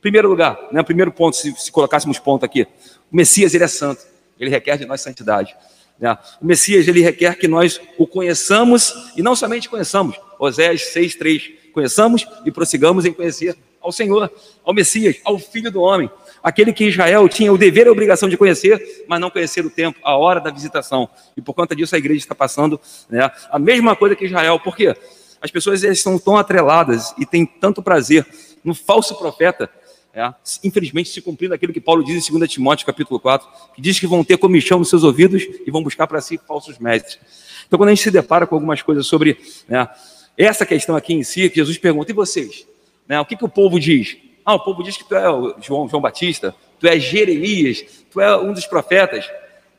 Primeiro 0.00 0.28
lugar, 0.28 0.58
né, 0.72 0.82
primeiro 0.82 1.12
ponto, 1.12 1.36
se, 1.36 1.52
se 1.52 1.70
colocássemos 1.70 2.18
ponto 2.18 2.44
aqui, 2.44 2.66
o 3.10 3.16
Messias, 3.16 3.54
ele 3.54 3.62
é 3.62 3.68
santo. 3.68 4.02
Ele 4.38 4.50
requer 4.50 4.76
de 4.76 4.84
nós 4.84 5.00
santidade. 5.00 5.54
Né? 5.98 6.18
O 6.40 6.46
Messias, 6.46 6.88
ele 6.88 7.00
requer 7.00 7.36
que 7.36 7.46
nós 7.46 7.80
o 7.96 8.04
conheçamos, 8.04 8.92
e 9.16 9.22
não 9.22 9.36
somente 9.36 9.68
conheçamos, 9.68 10.20
Oséias 10.40 10.82
6,3, 10.92 11.52
conheçamos 11.72 12.26
e 12.44 12.50
prossigamos 12.50 13.04
em 13.04 13.12
conhecer 13.12 13.56
ao 13.80 13.92
Senhor, 13.92 14.28
ao 14.64 14.74
Messias, 14.74 15.16
ao 15.24 15.38
Filho 15.38 15.70
do 15.70 15.80
Homem, 15.80 16.10
aquele 16.42 16.72
que 16.72 16.84
Israel 16.84 17.28
tinha 17.28 17.52
o 17.52 17.58
dever 17.58 17.86
e 17.86 17.88
a 17.88 17.92
obrigação 17.92 18.28
de 18.28 18.36
conhecer, 18.36 19.04
mas 19.06 19.20
não 19.20 19.30
conhecer 19.30 19.64
o 19.64 19.70
tempo, 19.70 19.98
a 20.02 20.16
hora 20.16 20.40
da 20.40 20.50
visitação. 20.50 21.08
E 21.36 21.40
por 21.40 21.54
conta 21.54 21.74
disso 21.76 21.94
a 21.94 21.98
igreja 21.98 22.18
está 22.18 22.34
passando 22.34 22.80
né, 23.08 23.30
a 23.50 23.58
mesma 23.58 23.94
coisa 23.94 24.16
que 24.16 24.24
Israel. 24.24 24.58
Por 24.58 24.76
quê? 24.76 24.94
As 25.40 25.50
pessoas 25.50 25.82
estão 25.82 26.18
tão 26.18 26.36
atreladas 26.36 27.14
e 27.18 27.26
têm 27.26 27.44
tanto 27.44 27.82
prazer 27.82 28.26
no 28.64 28.74
falso 28.74 29.16
profeta 29.16 29.68
é, 30.14 30.30
infelizmente 30.62 31.08
se 31.08 31.22
cumprindo 31.22 31.54
aquilo 31.54 31.72
que 31.72 31.80
Paulo 31.80 32.04
diz 32.04 32.28
em 32.28 32.38
2 32.38 32.50
Timóteo 32.50 32.84
capítulo 32.84 33.18
4, 33.18 33.48
que 33.74 33.80
diz 33.80 33.98
que 33.98 34.06
vão 34.06 34.22
ter 34.22 34.36
comichão 34.36 34.78
nos 34.78 34.90
seus 34.90 35.04
ouvidos 35.04 35.42
e 35.66 35.70
vão 35.70 35.82
buscar 35.82 36.06
para 36.06 36.20
si 36.20 36.38
falsos 36.46 36.78
mestres. 36.78 37.18
Então, 37.66 37.78
quando 37.78 37.88
a 37.88 37.94
gente 37.94 38.04
se 38.04 38.10
depara 38.10 38.46
com 38.46 38.54
algumas 38.54 38.82
coisas 38.82 39.06
sobre 39.06 39.38
né, 39.66 39.88
essa 40.36 40.66
questão 40.66 40.94
aqui 40.94 41.14
em 41.14 41.22
si, 41.22 41.48
que 41.48 41.56
Jesus 41.56 41.78
pergunta, 41.78 42.10
e 42.10 42.14
vocês? 42.14 42.66
Né, 43.08 43.18
o 43.18 43.24
que, 43.24 43.36
que 43.36 43.44
o 43.44 43.48
povo 43.48 43.80
diz? 43.80 44.18
Ah, 44.44 44.54
o 44.54 44.60
povo 44.60 44.82
diz 44.82 44.96
que 44.96 45.04
tu 45.04 45.14
é 45.14 45.24
João, 45.60 45.88
João 45.88 46.00
Batista, 46.00 46.54
tu 46.78 46.86
é 46.86 46.98
Jeremias, 46.98 47.84
tu 48.10 48.20
é 48.20 48.36
um 48.36 48.52
dos 48.52 48.66
profetas. 48.66 49.30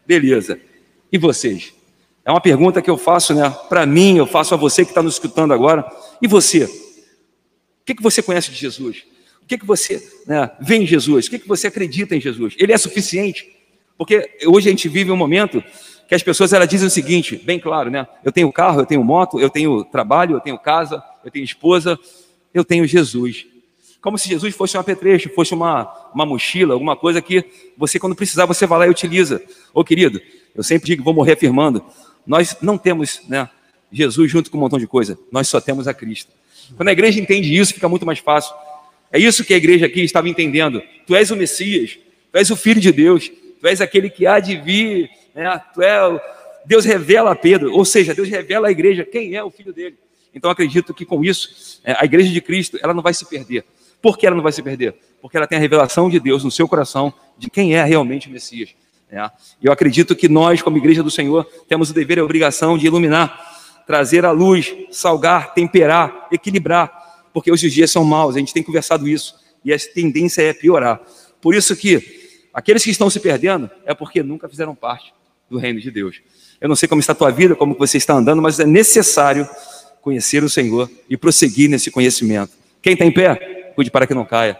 Beleza. 0.05 0.59
E 1.11 1.17
vocês? 1.17 1.73
É 2.25 2.31
uma 2.31 2.41
pergunta 2.41 2.81
que 2.81 2.89
eu 2.89 2.97
faço 2.97 3.33
né, 3.33 3.49
para 3.67 3.85
mim, 3.85 4.17
eu 4.17 4.25
faço 4.25 4.53
a 4.53 4.57
você 4.57 4.85
que 4.85 4.91
está 4.91 5.01
nos 5.01 5.15
escutando 5.15 5.53
agora. 5.53 5.85
E 6.21 6.27
você? 6.27 6.63
O 6.63 7.85
que, 7.85 7.95
que 7.95 8.01
você 8.01 8.21
conhece 8.21 8.49
de 8.49 8.57
Jesus? 8.57 9.03
O 9.41 9.45
que, 9.45 9.57
que 9.57 9.65
você 9.65 10.01
né, 10.25 10.49
vê 10.61 10.77
em 10.77 10.85
Jesus? 10.85 11.27
O 11.27 11.29
que, 11.29 11.39
que 11.39 11.47
você 11.47 11.67
acredita 11.67 12.15
em 12.15 12.21
Jesus? 12.21 12.55
Ele 12.57 12.71
é 12.71 12.77
suficiente? 12.77 13.53
Porque 13.97 14.37
hoje 14.45 14.69
a 14.69 14.71
gente 14.71 14.87
vive 14.87 15.11
um 15.11 15.17
momento 15.17 15.61
que 16.07 16.15
as 16.15 16.23
pessoas 16.23 16.53
elas 16.53 16.67
dizem 16.67 16.87
o 16.87 16.91
seguinte, 16.91 17.35
bem 17.35 17.59
claro, 17.59 17.89
né? 17.89 18.07
Eu 18.23 18.31
tenho 18.31 18.51
carro, 18.51 18.81
eu 18.81 18.85
tenho 18.85 19.03
moto, 19.03 19.39
eu 19.39 19.49
tenho 19.49 19.83
trabalho, 19.83 20.37
eu 20.37 20.39
tenho 20.39 20.57
casa, 20.57 21.03
eu 21.23 21.31
tenho 21.31 21.43
esposa, 21.43 21.99
eu 22.53 22.63
tenho 22.63 22.87
Jesus. 22.87 23.45
Como 24.03 24.17
se 24.17 24.27
Jesus 24.27 24.53
fosse 24.53 24.75
um 24.75 24.81
apetrecho, 24.81 25.29
fosse 25.29 25.53
uma, 25.53 25.85
uma 26.13 26.25
mochila, 26.25 26.73
alguma 26.73 26.93
coisa 26.93 27.21
que 27.21 27.45
você, 27.77 27.97
quando 27.97 28.13
precisar, 28.13 28.45
você 28.45 28.67
vai 28.67 28.79
lá 28.79 28.87
e 28.87 28.89
utiliza. 28.89 29.41
Ô 29.73 29.81
querido, 29.81 30.21
eu 30.53 30.61
sempre 30.61 30.87
digo, 30.87 31.01
vou 31.01 31.13
morrer 31.13 31.31
afirmando, 31.31 31.81
nós 32.27 32.57
não 32.61 32.77
temos 32.77 33.21
né, 33.29 33.49
Jesus 33.89 34.29
junto 34.29 34.51
com 34.51 34.57
um 34.57 34.59
montão 34.59 34.77
de 34.77 34.87
coisa, 34.87 35.17
nós 35.31 35.47
só 35.47 35.61
temos 35.61 35.87
a 35.87 35.93
Cristo. 35.93 36.33
Quando 36.75 36.89
a 36.89 36.91
igreja 36.91 37.17
entende 37.17 37.55
isso, 37.57 37.73
fica 37.73 37.87
muito 37.87 38.05
mais 38.05 38.19
fácil. 38.19 38.53
É 39.09 39.17
isso 39.17 39.41
que 39.45 39.53
a 39.53 39.57
igreja 39.57 39.85
aqui 39.85 40.01
estava 40.01 40.27
entendendo. 40.27 40.83
Tu 41.07 41.15
és 41.15 41.31
o 41.31 41.35
Messias, 41.37 41.97
tu 42.29 42.37
és 42.37 42.51
o 42.51 42.57
Filho 42.57 42.81
de 42.81 42.91
Deus, 42.91 43.31
tu 43.61 43.65
és 43.65 43.79
aquele 43.79 44.09
que 44.09 44.27
há 44.27 44.41
de 44.41 44.57
vir, 44.57 45.09
né? 45.33 45.61
tu 45.73 45.81
é, 45.81 46.21
Deus 46.65 46.83
revela 46.83 47.31
a 47.31 47.35
Pedro, 47.35 47.73
ou 47.73 47.85
seja, 47.85 48.13
Deus 48.13 48.27
revela 48.27 48.67
à 48.67 48.71
igreja 48.71 49.05
quem 49.05 49.33
é 49.33 49.41
o 49.41 49.49
Filho 49.49 49.71
dele. 49.71 49.95
Então 50.35 50.51
acredito 50.51 50.93
que 50.93 51.05
com 51.05 51.23
isso, 51.23 51.79
é, 51.85 51.95
a 51.97 52.03
igreja 52.03 52.29
de 52.33 52.41
Cristo, 52.41 52.77
ela 52.83 52.93
não 52.93 53.01
vai 53.01 53.13
se 53.13 53.23
perder. 53.23 53.63
Por 54.03 54.19
que 54.19 54.27
ela 54.27 54.35
não 54.35 54.43
vai 54.43 54.51
se 54.51 54.61
perder? 54.61 54.93
Porque 55.19 55.35
ela 55.35 55.47
tem 55.47 55.57
a 55.57 55.61
revelação 55.61 56.07
de 56.07 56.19
Deus 56.19 56.43
no 56.43 56.51
seu 56.51 56.67
coração 56.67 57.11
de 57.35 57.49
quem 57.49 57.75
é 57.75 57.83
realmente 57.83 58.27
o 58.27 58.31
Messias. 58.31 58.75
Né? 59.11 59.31
Eu 59.59 59.71
acredito 59.71 60.15
que 60.15 60.29
nós, 60.29 60.61
como 60.61 60.77
igreja 60.77 61.01
do 61.01 61.09
Senhor, 61.09 61.45
temos 61.67 61.89
o 61.89 61.93
dever 61.93 62.19
e 62.19 62.21
a 62.21 62.23
obrigação 62.23 62.77
de 62.77 62.85
iluminar, 62.85 63.83
trazer 63.87 64.25
a 64.25 64.31
luz, 64.31 64.75
salgar, 64.91 65.55
temperar, 65.55 66.27
equilibrar 66.31 67.01
porque 67.33 67.51
hoje 67.51 67.65
os 67.65 67.73
dias 67.73 67.89
são 67.89 68.05
maus, 68.05 68.35
a 68.35 68.39
gente 68.39 68.53
tem 68.53 68.61
conversado 68.61 69.07
isso, 69.07 69.33
e 69.65 69.73
a 69.73 69.77
tendência 69.79 70.43
é 70.43 70.53
piorar. 70.53 71.01
Por 71.41 71.55
isso 71.55 71.75
que 71.75 72.21
Aqueles 72.53 72.83
que 72.83 72.91
estão 72.91 73.09
se 73.09 73.19
perdendo 73.19 73.69
é 73.83 73.95
porque 73.95 74.21
nunca 74.21 74.47
fizeram 74.47 74.75
parte 74.75 75.11
do 75.49 75.57
reino 75.57 75.79
de 75.79 75.89
Deus. 75.89 76.21
Eu 76.61 76.69
não 76.69 76.75
sei 76.75 76.87
como 76.87 77.01
está 77.01 77.11
a 77.11 77.15
tua 77.15 77.31
vida, 77.31 77.55
como 77.55 77.73
você 77.73 77.97
está 77.97 78.13
andando, 78.13 78.41
mas 78.43 78.59
é 78.59 78.65
necessário 78.65 79.49
conhecer 80.01 80.43
o 80.43 80.49
Senhor 80.49 80.89
e 81.09 81.17
prosseguir 81.17 81.67
nesse 81.67 81.89
conhecimento. 81.89 82.51
Quem 82.79 82.93
está 82.93 83.05
em 83.05 83.11
pé, 83.11 83.62
cuide 83.73 83.91
para 83.91 84.07
que 84.07 84.13
não 84.13 84.25
caia. 84.25 84.59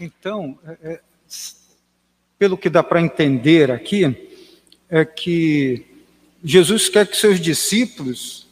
Então, 0.00 0.58
é, 0.66 0.92
é, 0.92 1.00
pelo 2.38 2.56
que 2.56 2.70
dá 2.70 2.82
para 2.82 3.00
entender 3.00 3.70
aqui, 3.70 4.30
é 4.88 5.04
que 5.04 5.86
Jesus 6.44 6.88
quer 6.88 7.06
que 7.06 7.16
seus 7.16 7.40
discípulos 7.40 8.46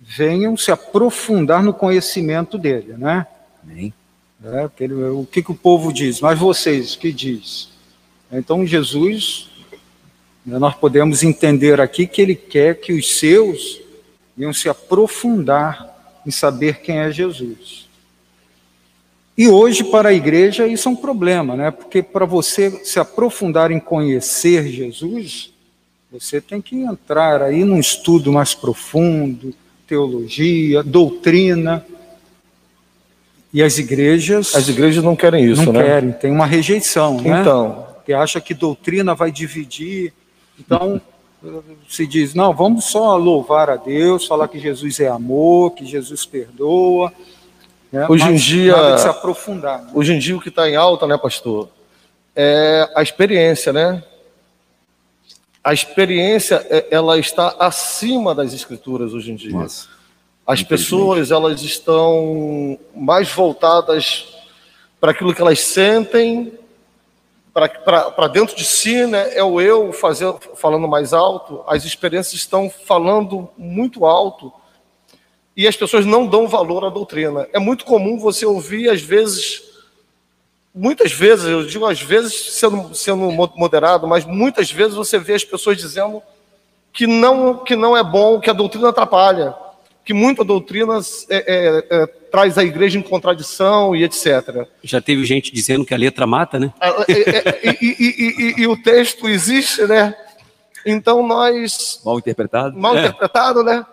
venham 0.00 0.56
se 0.56 0.72
aprofundar 0.72 1.62
no 1.62 1.72
conhecimento 1.72 2.58
dele, 2.58 2.94
né? 2.96 3.26
Amém. 3.62 3.92
É, 4.42 4.70
ele, 4.80 4.94
o 4.94 5.26
que, 5.30 5.42
que 5.42 5.52
o 5.52 5.54
povo 5.54 5.92
diz? 5.92 6.20
Mas 6.20 6.38
vocês, 6.38 6.94
o 6.94 6.98
que 6.98 7.12
diz? 7.12 7.68
Então, 8.32 8.66
Jesus, 8.66 9.50
né, 10.44 10.58
nós 10.58 10.74
podemos 10.74 11.22
entender 11.22 11.80
aqui 11.80 12.06
que 12.06 12.22
ele 12.22 12.34
quer 12.34 12.80
que 12.80 12.92
os 12.92 13.18
seus 13.18 13.80
venham 14.36 14.52
se 14.52 14.68
aprofundar 14.68 16.20
em 16.26 16.30
saber 16.30 16.80
quem 16.80 16.98
é 16.98 17.10
Jesus. 17.10 17.89
E 19.40 19.48
hoje, 19.48 19.84
para 19.84 20.10
a 20.10 20.12
igreja, 20.12 20.66
isso 20.66 20.86
é 20.86 20.92
um 20.92 20.96
problema, 20.96 21.56
né? 21.56 21.70
Porque 21.70 22.02
para 22.02 22.26
você 22.26 22.70
se 22.84 23.00
aprofundar 23.00 23.70
em 23.70 23.80
conhecer 23.80 24.66
Jesus, 24.66 25.50
você 26.12 26.42
tem 26.42 26.60
que 26.60 26.76
entrar 26.76 27.40
aí 27.40 27.64
num 27.64 27.80
estudo 27.80 28.30
mais 28.30 28.54
profundo, 28.54 29.54
teologia, 29.86 30.82
doutrina. 30.82 31.82
E 33.50 33.62
as 33.62 33.78
igrejas. 33.78 34.54
As 34.54 34.68
igrejas 34.68 35.02
não 35.02 35.16
querem 35.16 35.50
isso, 35.50 35.64
não 35.64 35.72
né? 35.72 35.78
Não 35.78 35.86
querem, 35.86 36.12
tem 36.12 36.30
uma 36.30 36.44
rejeição, 36.44 37.18
né? 37.18 37.40
Então. 37.40 37.86
Que 38.04 38.12
acha 38.12 38.42
que 38.42 38.52
doutrina 38.52 39.14
vai 39.14 39.32
dividir. 39.32 40.12
Então, 40.58 41.00
se 41.88 42.06
diz: 42.06 42.34
não, 42.34 42.52
vamos 42.52 42.84
só 42.84 43.16
louvar 43.16 43.70
a 43.70 43.76
Deus, 43.76 44.26
falar 44.26 44.48
que 44.48 44.58
Jesus 44.58 45.00
é 45.00 45.08
amor, 45.08 45.70
que 45.70 45.86
Jesus 45.86 46.26
perdoa. 46.26 47.10
Né? 47.92 48.06
Hoje 48.08 48.24
Mas 48.24 48.32
em 48.32 48.36
dia. 48.36 48.98
se 48.98 49.08
aprofundar. 49.08 49.82
Né? 49.82 49.90
Hoje 49.94 50.12
em 50.12 50.18
dia, 50.18 50.36
o 50.36 50.40
que 50.40 50.48
está 50.48 50.68
em 50.68 50.76
alta, 50.76 51.06
né, 51.06 51.18
pastor? 51.18 51.68
É 52.34 52.88
a 52.94 53.02
experiência, 53.02 53.72
né? 53.72 54.02
a 55.62 55.72
experiência 55.72 56.66
é, 56.70 56.86
ela 56.90 57.18
está 57.18 57.54
acima 57.58 58.34
das 58.34 58.52
escrituras 58.52 59.12
hoje 59.12 59.30
em 59.30 59.36
dia. 59.36 59.52
Nossa, 59.52 59.88
As 60.46 60.62
pessoas 60.62 61.30
elas 61.30 61.62
estão 61.62 62.78
mais 62.94 63.30
voltadas 63.30 64.26
para 64.98 65.12
aquilo 65.12 65.34
que 65.34 65.40
elas 65.40 65.60
sentem, 65.60 66.52
para 67.52 68.28
dentro 68.28 68.56
de 68.56 68.64
si, 68.64 69.06
né? 69.06 69.34
É 69.34 69.44
o 69.44 69.60
eu 69.60 69.92
fazer, 69.92 70.32
falando 70.56 70.88
mais 70.88 71.12
alto. 71.12 71.62
As 71.66 71.84
experiências 71.84 72.34
estão 72.34 72.70
falando 72.70 73.48
muito 73.56 74.06
alto 74.06 74.52
e 75.60 75.68
as 75.68 75.76
pessoas 75.76 76.06
não 76.06 76.26
dão 76.26 76.48
valor 76.48 76.86
à 76.86 76.88
doutrina. 76.88 77.46
É 77.52 77.58
muito 77.58 77.84
comum 77.84 78.18
você 78.18 78.46
ouvir 78.46 78.88
às 78.88 79.02
vezes 79.02 79.62
muitas 80.74 81.12
vezes, 81.12 81.44
eu 81.44 81.66
digo 81.66 81.84
às 81.84 82.00
vezes 82.00 82.32
sendo, 82.54 82.94
sendo 82.94 83.30
moderado, 83.30 84.08
mas 84.08 84.24
muitas 84.24 84.72
vezes 84.72 84.94
você 84.94 85.18
vê 85.18 85.34
as 85.34 85.44
pessoas 85.44 85.76
dizendo 85.76 86.22
que 86.94 87.06
não, 87.06 87.58
que 87.58 87.76
não 87.76 87.94
é 87.94 88.02
bom, 88.02 88.40
que 88.40 88.48
a 88.48 88.54
doutrina 88.54 88.88
atrapalha, 88.88 89.54
que 90.02 90.14
muita 90.14 90.42
doutrina 90.42 90.98
é, 91.28 91.36
é, 91.36 91.86
é, 91.90 92.06
traz 92.06 92.56
a 92.56 92.64
igreja 92.64 92.98
em 92.98 93.02
contradição 93.02 93.94
e 93.94 94.02
etc. 94.02 94.66
Já 94.82 94.98
teve 94.98 95.26
gente 95.26 95.52
dizendo 95.52 95.84
que 95.84 95.92
a 95.92 95.98
letra 95.98 96.26
mata, 96.26 96.58
né? 96.58 96.72
É, 96.80 96.88
é, 96.88 97.38
é, 97.38 97.60
e, 97.62 97.78
e, 97.80 98.54
e, 98.58 98.62
e, 98.62 98.66
o 98.66 98.82
texto 98.82 99.28
existe, 99.28 99.84
né? 99.84 100.16
Então 100.86 101.26
nós. 101.26 102.00
Mal 102.02 102.18
interpretado? 102.18 102.78
Mal 102.78 102.96
interpretado, 102.96 103.62
né? 103.62 103.84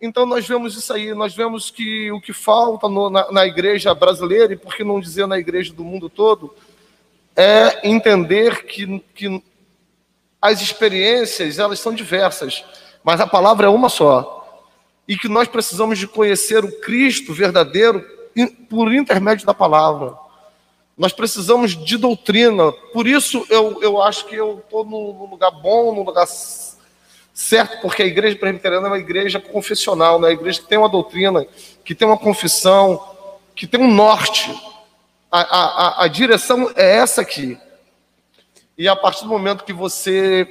Então 0.00 0.24
nós 0.24 0.46
vemos 0.46 0.76
isso 0.76 0.92
aí, 0.92 1.12
nós 1.12 1.34
vemos 1.34 1.70
que 1.70 2.12
o 2.12 2.20
que 2.20 2.32
falta 2.32 2.88
no, 2.88 3.10
na, 3.10 3.32
na, 3.32 3.46
igreja 3.46 3.92
brasileira, 3.92 4.52
e 4.52 4.56
por 4.56 4.76
que 4.76 4.84
não 4.84 5.00
dizer 5.00 5.26
na 5.26 5.38
igreja 5.38 5.72
do 5.72 5.82
mundo 5.82 6.08
todo, 6.08 6.54
é 7.34 7.88
entender 7.88 8.64
que, 8.64 9.00
que 9.12 9.42
as 10.40 10.60
experiências 10.62 11.58
elas 11.58 11.80
são 11.80 11.92
diversas, 11.92 12.64
mas 13.02 13.20
a 13.20 13.26
palavra 13.26 13.66
é 13.66 13.70
uma 13.70 13.88
só. 13.88 14.36
E 15.06 15.16
que 15.16 15.28
nós 15.28 15.48
precisamos 15.48 15.98
de 15.98 16.06
conhecer 16.06 16.64
o 16.64 16.80
Cristo 16.80 17.32
verdadeiro 17.32 18.04
por 18.68 18.92
intermédio 18.94 19.46
da 19.46 19.54
palavra. 19.54 20.16
Nós 20.96 21.12
precisamos 21.12 21.76
de 21.76 21.96
doutrina. 21.96 22.72
Por 22.92 23.06
isso 23.06 23.44
eu, 23.48 23.82
eu 23.82 24.02
acho 24.02 24.26
que 24.26 24.36
eu 24.36 24.58
estou 24.58 24.84
no 24.84 25.26
lugar 25.26 25.50
bom, 25.50 25.94
no 25.94 26.02
lugar 26.02 26.26
certo? 27.38 27.80
Porque 27.80 28.02
a 28.02 28.06
igreja 28.06 28.36
presbiteriana 28.36 28.88
é 28.88 28.90
uma 28.90 28.98
igreja 28.98 29.38
confessional, 29.38 30.18
né? 30.18 30.26
uma 30.26 30.32
igreja 30.32 30.60
que 30.60 30.66
tem 30.66 30.76
uma 30.76 30.88
doutrina, 30.88 31.46
que 31.84 31.94
tem 31.94 32.06
uma 32.06 32.18
confissão, 32.18 33.00
que 33.54 33.64
tem 33.64 33.80
um 33.80 33.94
norte. 33.94 34.52
A, 35.30 35.40
a, 35.40 36.04
a 36.04 36.08
direção 36.08 36.72
é 36.74 36.96
essa 36.96 37.20
aqui. 37.20 37.56
E 38.76 38.88
a 38.88 38.96
partir 38.96 39.22
do 39.22 39.28
momento 39.28 39.62
que 39.62 39.72
você, 39.72 40.48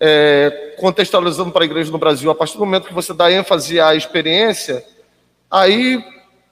é, 0.00 0.74
contextualizando 0.80 1.52
para 1.52 1.62
a 1.62 1.66
igreja 1.66 1.92
no 1.92 1.98
Brasil, 1.98 2.28
a 2.28 2.34
partir 2.34 2.54
do 2.54 2.66
momento 2.66 2.88
que 2.88 2.94
você 2.94 3.14
dá 3.14 3.30
ênfase 3.30 3.80
à 3.80 3.94
experiência, 3.94 4.84
aí 5.48 6.04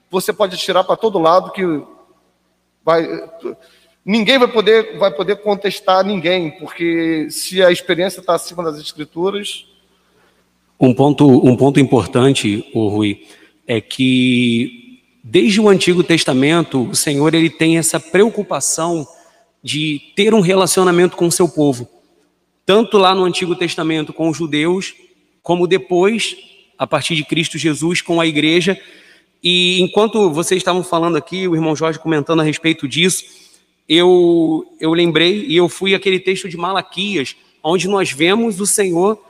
você 0.09 0.31
pode 0.31 0.55
tirar 0.55 0.85
para 0.85 0.95
todo 0.95 1.19
lado 1.19 1.51
que 1.51 1.63
vai 2.81 3.05
ninguém 4.07 4.39
vai 4.39 4.47
poder, 4.47 4.97
vai 4.97 5.11
poder 5.11 5.35
contestar 5.41 6.05
ninguém, 6.05 6.51
porque 6.51 7.27
se 7.29 7.61
a 7.61 7.69
experiência 7.69 8.21
está 8.21 8.35
acima 8.35 8.63
das 8.63 8.79
escrituras. 8.79 9.65
Um 10.79 10.93
ponto, 10.93 11.27
um 11.27 11.57
ponto 11.57 11.77
importante, 11.77 12.65
o 12.73 12.87
Rui, 12.87 13.27
é 13.67 13.81
que 13.81 15.01
desde 15.21 15.59
o 15.59 15.67
Antigo 15.67 16.03
Testamento 16.03 16.83
o 16.89 16.95
Senhor 16.95 17.35
ele 17.35 17.49
tem 17.49 17.77
essa 17.77 17.99
preocupação 17.99 19.05
de 19.61 19.99
ter 20.15 20.33
um 20.33 20.39
relacionamento 20.39 21.17
com 21.17 21.27
o 21.27 21.31
seu 21.31 21.49
povo, 21.49 21.89
tanto 22.65 22.97
lá 22.97 23.13
no 23.13 23.25
Antigo 23.25 23.55
Testamento 23.57 24.13
com 24.13 24.29
os 24.29 24.37
judeus, 24.37 24.93
como 25.43 25.67
depois, 25.67 26.37
a 26.77 26.87
partir 26.87 27.15
de 27.15 27.25
Cristo 27.25 27.57
Jesus, 27.57 28.01
com 28.01 28.21
a 28.21 28.27
igreja. 28.27 28.79
E 29.43 29.81
enquanto 29.81 30.31
vocês 30.31 30.59
estavam 30.59 30.83
falando 30.83 31.17
aqui, 31.17 31.45
o 31.47 31.55
irmão 31.55 31.75
Jorge 31.75 31.99
comentando 31.99 32.39
a 32.39 32.43
respeito 32.43 32.87
disso, 32.87 33.46
eu, 33.87 34.65
eu 34.79 34.93
lembrei 34.93 35.45
e 35.45 35.55
eu 35.55 35.69
fui 35.69 35.95
aquele 35.95 36.19
texto 36.19 36.49
de 36.49 36.57
Malaquias, 36.57 37.35
onde 37.63 37.87
nós 37.87 38.11
vemos 38.11 38.59
o 38.59 38.65
Senhor 38.65 39.21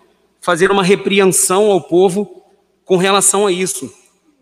fazer 0.42 0.72
uma 0.72 0.84
repreensão 0.84 1.72
ao 1.72 1.82
povo 1.82 2.44
com 2.84 2.98
relação 2.98 3.46
a 3.46 3.52
isso. 3.52 3.94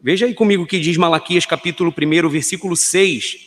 Veja 0.01 0.25
aí 0.25 0.33
comigo 0.33 0.63
o 0.63 0.67
que 0.67 0.79
diz 0.79 0.95
Malaquias 0.97 1.45
capítulo 1.45 1.91
1, 1.91 2.29
versículo 2.29 2.75
6. 2.75 3.37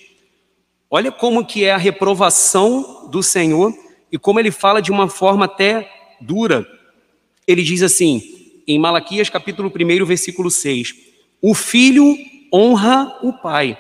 Olha 0.91 1.13
como 1.13 1.45
que 1.45 1.65
é 1.65 1.73
a 1.73 1.77
reprovação 1.77 3.09
do 3.11 3.23
Senhor 3.23 3.73
e 4.11 4.19
como 4.19 4.41
ele 4.41 4.51
fala 4.51 4.83
de 4.83 4.91
uma 4.91 5.09
forma 5.09 5.45
até 5.45 5.91
dura. 6.21 6.67
Ele 7.47 7.63
diz 7.63 7.83
assim, 7.83 8.23
em 8.67 8.79
Malaquias 8.79 9.31
capítulo 9.31 9.71
1, 9.75 10.05
versículo 10.05 10.51
6: 10.51 10.95
O 11.41 11.55
filho 11.55 12.17
honra 12.53 13.19
o 13.23 13.33
pai 13.33 13.79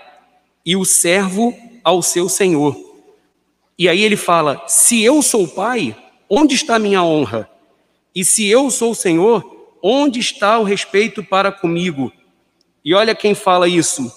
e 0.64 0.76
o 0.76 0.84
servo 0.84 1.55
ao 1.85 2.03
seu 2.03 2.29
senhor. 2.29 2.76
E 3.79 3.89
aí 3.89 4.03
ele 4.03 4.16
fala: 4.16 4.64
se 4.66 5.03
eu 5.03 5.22
sou 5.22 5.47
pai, 5.47 5.97
onde 6.29 6.55
está 6.55 6.76
a 6.76 6.81
minha 6.81 7.03
honra? 7.03 7.49
E 8.14 8.24
se 8.24 8.47
eu 8.47 8.70
sou 8.70 8.95
senhor, 8.95 9.76
onde 9.83 10.18
está 10.18 10.59
o 10.59 10.64
respeito 10.64 11.22
para 11.22 11.53
comigo? 11.53 12.12
E 12.85 12.95
olha 12.95 13.14
quem 13.14 13.35
fala 13.35 13.68
isso. 13.68 14.11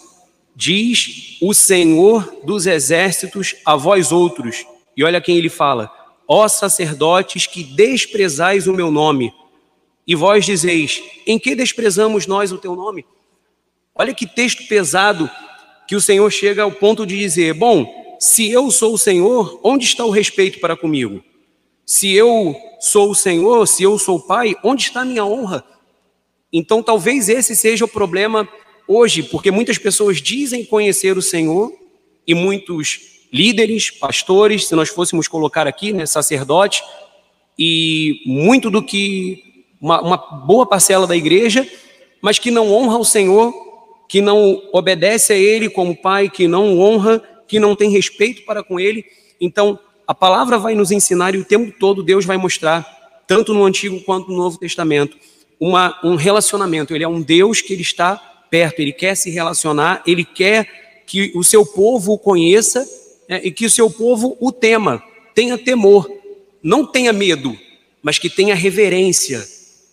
Diz 0.56 1.38
o 1.42 1.54
Senhor 1.54 2.42
dos 2.44 2.66
exércitos 2.66 3.56
a 3.66 3.76
vós 3.76 4.12
outros. 4.12 4.66
E 4.96 5.04
olha 5.04 5.22
quem 5.22 5.38
ele 5.38 5.50
fala: 5.50 5.92
Ó 6.28 6.48
sacerdotes 6.48 7.48
que 7.48 7.64
desprezais 7.64 8.68
o 8.68 8.74
meu 8.74 8.92
nome. 8.92 9.34
E 10.08 10.16
vós 10.16 10.46
dizeis: 10.46 11.02
Em 11.26 11.38
que 11.38 11.56
desprezamos 11.56 12.26
nós 12.26 12.52
o 12.52 12.58
teu 12.58 12.76
nome? 12.76 13.06
Olha 13.94 14.14
que 14.14 14.26
texto 14.26 14.68
pesado 14.68 15.30
que 15.92 15.96
o 15.98 16.00
Senhor 16.00 16.32
chega 16.32 16.64
ao 16.64 16.72
ponto 16.72 17.06
de 17.06 17.20
dizer: 17.20 17.54
Bom, 17.54 18.16
se 18.18 18.50
eu 18.50 18.72
sou 18.72 18.94
o 18.94 18.98
Senhor, 18.98 19.60
onde 19.62 19.84
está 19.84 20.06
o 20.06 20.10
respeito 20.10 20.58
para 20.62 20.78
comigo? 20.78 21.22
Se 21.86 22.14
eu 22.14 22.56
sou 22.80 23.12
o 23.12 23.16
Senhor, 23.16 23.68
se 23.68 23.84
eu 23.84 24.00
sou 24.00 24.16
o 24.16 24.22
Pai, 24.22 24.56
onde 24.64 24.84
está 24.84 25.02
a 25.02 25.06
minha 25.06 25.26
honra? 25.26 25.66
Então, 26.54 26.82
talvez 26.82 27.28
esse 27.28 27.58
seja 27.58 27.84
o 27.84 27.90
problema 27.90 28.48
hoje, 28.88 29.22
porque 29.22 29.52
muitas 29.52 29.78
pessoas 29.78 30.22
dizem 30.22 30.64
conhecer 30.64 31.18
o 31.18 31.22
Senhor 31.22 31.74
e 32.26 32.34
muitos 32.34 33.28
líderes, 33.34 33.92
pastores, 33.92 34.68
se 34.70 34.76
nós 34.76 34.88
fôssemos 34.88 35.28
colocar 35.28 35.68
aqui, 35.68 35.92
né, 35.92 36.06
sacerdotes, 36.06 36.82
e 37.60 38.22
muito 38.26 38.72
do 38.72 38.82
que 38.82 39.66
uma, 39.82 40.02
uma 40.02 40.16
boa 40.16 40.66
parcela 40.66 41.06
da 41.06 41.18
igreja, 41.18 41.70
mas 42.22 42.40
que 42.40 42.50
não 42.50 42.72
honra 42.72 42.98
o 42.98 43.04
Senhor 43.04 43.71
que 44.12 44.20
não 44.20 44.62
obedece 44.74 45.32
a 45.32 45.38
Ele 45.38 45.70
como 45.70 45.96
Pai, 45.96 46.30
que 46.30 46.46
não 46.46 46.78
honra, 46.78 47.24
que 47.48 47.62
não 47.62 47.78
tem 47.78 47.90
respeito 47.90 48.44
para 48.44 48.62
com 48.62 48.78
Ele. 48.78 49.06
Então, 49.40 49.80
a 50.06 50.14
palavra 50.14 50.60
vai 50.60 50.76
nos 50.76 50.92
ensinar 50.92 51.34
e 51.34 51.38
o 51.38 51.46
tempo 51.46 51.74
todo 51.80 52.04
Deus 52.04 52.26
vai 52.26 52.36
mostrar, 52.36 52.86
tanto 53.26 53.54
no 53.54 53.64
Antigo 53.64 54.02
quanto 54.02 54.30
no 54.30 54.36
Novo 54.36 54.60
Testamento, 54.60 55.16
uma, 55.58 55.98
um 56.04 56.16
relacionamento. 56.16 56.94
Ele 56.94 57.06
é 57.06 57.08
um 57.08 57.22
Deus 57.22 57.62
que 57.62 57.72
ele 57.72 57.84
está 57.84 58.18
perto, 58.50 58.82
ele 58.82 58.92
quer 58.92 59.16
se 59.16 59.30
relacionar, 59.30 60.04
ele 60.06 60.26
quer 60.26 61.04
que 61.08 61.32
o 61.34 61.42
seu 61.42 61.66
povo 61.66 62.12
o 62.12 62.20
conheça 62.20 62.86
é, 63.30 63.48
e 63.48 63.50
que 63.50 63.66
o 63.66 63.70
seu 63.70 63.90
povo 63.90 64.36
o 64.42 64.52
tema, 64.52 65.02
tenha 65.34 65.58
temor, 65.58 66.06
não 66.62 66.86
tenha 66.86 67.14
medo, 67.14 67.58
mas 68.04 68.20
que 68.20 68.30
tenha 68.30 68.56
reverência 68.56 69.42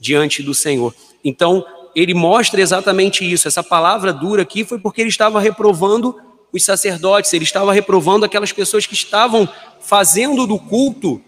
diante 0.01 0.43
do 0.43 0.53
Senhor. 0.53 0.93
Então, 1.23 1.65
ele 1.95 2.15
mostra 2.15 2.61
exatamente 2.61 3.31
isso. 3.31 3.49
Essa 3.49 3.63
palavra 3.63 4.13
dura 4.13 4.43
aqui 4.43 4.65
foi 4.65 4.79
porque 4.79 5.01
ele 5.01 5.09
estava 5.09 5.41
reprovando 5.41 6.17
os 6.53 6.65
sacerdotes, 6.65 7.33
ele 7.33 7.45
estava 7.45 7.73
reprovando 7.73 8.25
aquelas 8.25 8.53
pessoas 8.53 8.87
que 8.87 8.95
estavam 8.95 9.49
fazendo 9.81 10.47
do 10.47 10.59
culto 10.59 11.21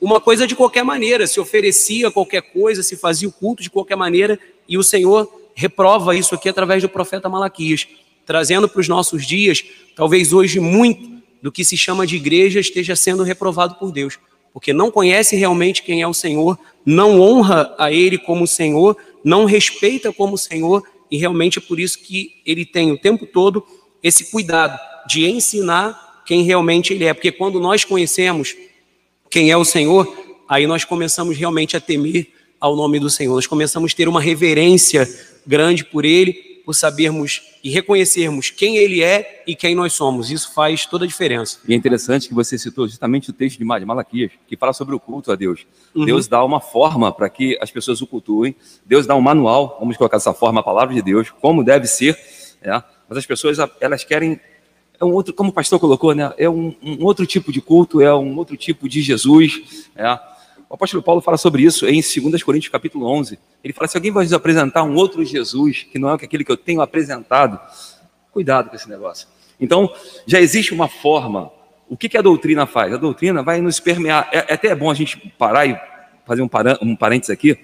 uma 0.00 0.20
coisa 0.20 0.46
de 0.46 0.54
qualquer 0.54 0.84
maneira, 0.84 1.26
se 1.26 1.40
oferecia 1.40 2.10
qualquer 2.10 2.40
coisa, 2.40 2.82
se 2.82 2.96
fazia 2.96 3.28
o 3.28 3.32
culto 3.32 3.62
de 3.62 3.70
qualquer 3.70 3.96
maneira, 3.96 4.38
e 4.68 4.78
o 4.78 4.82
Senhor 4.82 5.28
reprova 5.54 6.14
isso 6.14 6.34
aqui 6.34 6.48
através 6.48 6.82
do 6.82 6.88
profeta 6.88 7.28
Malaquias, 7.28 7.88
trazendo 8.24 8.68
para 8.68 8.80
os 8.80 8.86
nossos 8.86 9.26
dias, 9.26 9.64
talvez 9.96 10.32
hoje 10.32 10.60
muito 10.60 11.18
do 11.42 11.50
que 11.50 11.64
se 11.64 11.76
chama 11.76 12.06
de 12.06 12.16
igreja 12.16 12.60
esteja 12.60 12.94
sendo 12.94 13.22
reprovado 13.22 13.74
por 13.74 13.90
Deus, 13.90 14.18
porque 14.52 14.72
não 14.72 14.90
conhece 14.90 15.34
realmente 15.34 15.82
quem 15.82 16.00
é 16.02 16.06
o 16.06 16.14
Senhor, 16.14 16.58
não 16.84 17.20
honra 17.20 17.74
a 17.76 17.92
Ele 17.92 18.18
como 18.18 18.46
Senhor, 18.46 18.96
não 19.24 19.44
respeita 19.44 20.12
como 20.12 20.38
Senhor, 20.38 20.82
e 21.10 21.16
realmente 21.16 21.58
é 21.58 21.62
por 21.62 21.80
isso 21.80 21.98
que 21.98 22.40
ele 22.44 22.64
tem 22.64 22.92
o 22.92 22.98
tempo 22.98 23.26
todo 23.26 23.64
esse 24.02 24.30
cuidado 24.30 24.78
de 25.08 25.26
ensinar 25.26 26.22
quem 26.26 26.42
realmente 26.42 26.92
ele 26.92 27.04
é, 27.04 27.14
porque 27.14 27.32
quando 27.32 27.58
nós 27.58 27.84
conhecemos 27.84 28.54
quem 29.30 29.50
é 29.50 29.56
o 29.56 29.64
Senhor, 29.64 30.06
aí 30.48 30.66
nós 30.66 30.84
começamos 30.84 31.36
realmente 31.36 31.76
a 31.76 31.80
temer 31.80 32.28
ao 32.60 32.76
nome 32.76 32.98
do 32.98 33.08
Senhor, 33.08 33.34
nós 33.34 33.46
começamos 33.46 33.92
a 33.92 33.96
ter 33.96 34.08
uma 34.08 34.20
reverência 34.20 35.08
grande 35.46 35.84
por 35.84 36.04
ele, 36.04 36.47
por 36.68 36.74
sabermos 36.74 37.40
e 37.64 37.70
reconhecermos 37.70 38.50
quem 38.50 38.76
ele 38.76 39.02
é 39.02 39.42
e 39.46 39.56
quem 39.56 39.74
nós 39.74 39.94
somos. 39.94 40.30
Isso 40.30 40.52
faz 40.52 40.84
toda 40.84 41.06
a 41.06 41.08
diferença. 41.08 41.58
E 41.66 41.72
é 41.72 41.74
interessante 41.74 42.28
que 42.28 42.34
você 42.34 42.58
citou 42.58 42.86
justamente 42.86 43.30
o 43.30 43.32
texto 43.32 43.56
de 43.56 43.64
Malaquias, 43.64 44.32
que 44.46 44.54
fala 44.54 44.74
sobre 44.74 44.94
o 44.94 45.00
culto 45.00 45.32
a 45.32 45.34
Deus. 45.34 45.66
Uhum. 45.94 46.04
Deus 46.04 46.28
dá 46.28 46.44
uma 46.44 46.60
forma 46.60 47.10
para 47.10 47.26
que 47.30 47.58
as 47.62 47.70
pessoas 47.70 48.02
o 48.02 48.06
cultuem, 48.06 48.54
Deus 48.84 49.06
dá 49.06 49.14
um 49.16 49.20
manual, 49.22 49.78
vamos 49.80 49.96
colocar 49.96 50.18
dessa 50.18 50.34
forma, 50.34 50.60
a 50.60 50.62
palavra 50.62 50.94
de 50.94 51.00
Deus, 51.00 51.30
como 51.40 51.64
deve 51.64 51.86
ser, 51.86 52.18
é, 52.60 52.70
mas 53.08 53.16
as 53.16 53.24
pessoas 53.24 53.56
elas 53.80 54.04
querem 54.04 54.38
é 55.00 55.04
um 55.06 55.12
outro, 55.12 55.32
como 55.32 55.48
o 55.48 55.54
pastor 55.54 55.80
colocou, 55.80 56.14
né? 56.14 56.34
É 56.36 56.50
um, 56.50 56.76
um 56.82 57.02
outro 57.02 57.24
tipo 57.24 57.50
de 57.50 57.62
culto, 57.62 58.02
é 58.02 58.14
um 58.14 58.36
outro 58.36 58.58
tipo 58.58 58.86
de 58.90 59.00
Jesus. 59.00 59.88
É. 59.96 60.18
O 60.70 60.74
apóstolo 60.74 61.02
Paulo 61.02 61.22
fala 61.22 61.38
sobre 61.38 61.62
isso 61.62 61.86
em 61.86 62.02
2 62.02 62.42
Coríntios 62.42 62.70
capítulo 62.70 63.06
11. 63.06 63.38
Ele 63.64 63.72
fala: 63.72 63.88
se 63.88 63.96
alguém 63.96 64.10
vai 64.10 64.26
apresentar 64.32 64.82
um 64.82 64.94
outro 64.94 65.24
Jesus, 65.24 65.86
que 65.90 65.98
não 65.98 66.10
é 66.10 66.14
aquele 66.14 66.44
que 66.44 66.52
eu 66.52 66.58
tenho 66.58 66.82
apresentado, 66.82 67.58
cuidado 68.30 68.68
com 68.68 68.76
esse 68.76 68.88
negócio. 68.88 69.26
Então, 69.58 69.90
já 70.26 70.38
existe 70.40 70.74
uma 70.74 70.86
forma. 70.86 71.50
O 71.88 71.96
que, 71.96 72.06
que 72.06 72.18
a 72.18 72.22
doutrina 72.22 72.66
faz? 72.66 72.92
A 72.92 72.98
doutrina 72.98 73.42
vai 73.42 73.62
nos 73.62 73.80
permear. 73.80 74.28
É, 74.30 74.38
é 74.48 74.54
até 74.54 74.74
bom 74.74 74.90
a 74.90 74.94
gente 74.94 75.16
parar 75.38 75.64
e 75.64 75.80
fazer 76.26 76.42
um, 76.42 76.48
parã, 76.48 76.76
um 76.82 76.94
parênteses 76.94 77.30
aqui. 77.30 77.58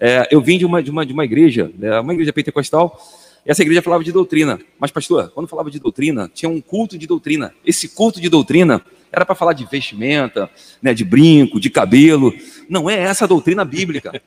É, 0.00 0.26
eu 0.28 0.40
vim 0.40 0.58
de 0.58 0.66
uma, 0.66 0.82
de 0.82 0.90
uma, 0.90 1.06
de 1.06 1.12
uma 1.12 1.24
igreja, 1.24 1.70
né, 1.78 2.00
uma 2.00 2.12
igreja 2.12 2.32
pentecostal, 2.32 3.00
e 3.46 3.50
essa 3.50 3.62
igreja 3.62 3.80
falava 3.80 4.02
de 4.02 4.10
doutrina. 4.10 4.58
Mas, 4.80 4.90
pastor, 4.90 5.30
quando 5.30 5.46
falava 5.46 5.70
de 5.70 5.78
doutrina, 5.78 6.28
tinha 6.34 6.48
um 6.48 6.60
culto 6.60 6.98
de 6.98 7.06
doutrina. 7.06 7.54
Esse 7.64 7.88
culto 7.88 8.20
de 8.20 8.28
doutrina 8.28 8.84
era 9.12 9.24
para 9.24 9.34
falar 9.34 9.52
de 9.52 9.64
vestimenta, 9.64 10.50
né, 10.82 10.94
de 10.94 11.04
brinco, 11.04 11.60
de 11.60 11.70
cabelo. 11.70 12.32
Não 12.68 12.88
é 12.88 12.98
essa 12.98 13.24
a 13.24 13.28
doutrina 13.28 13.64
bíblica. 13.64 14.20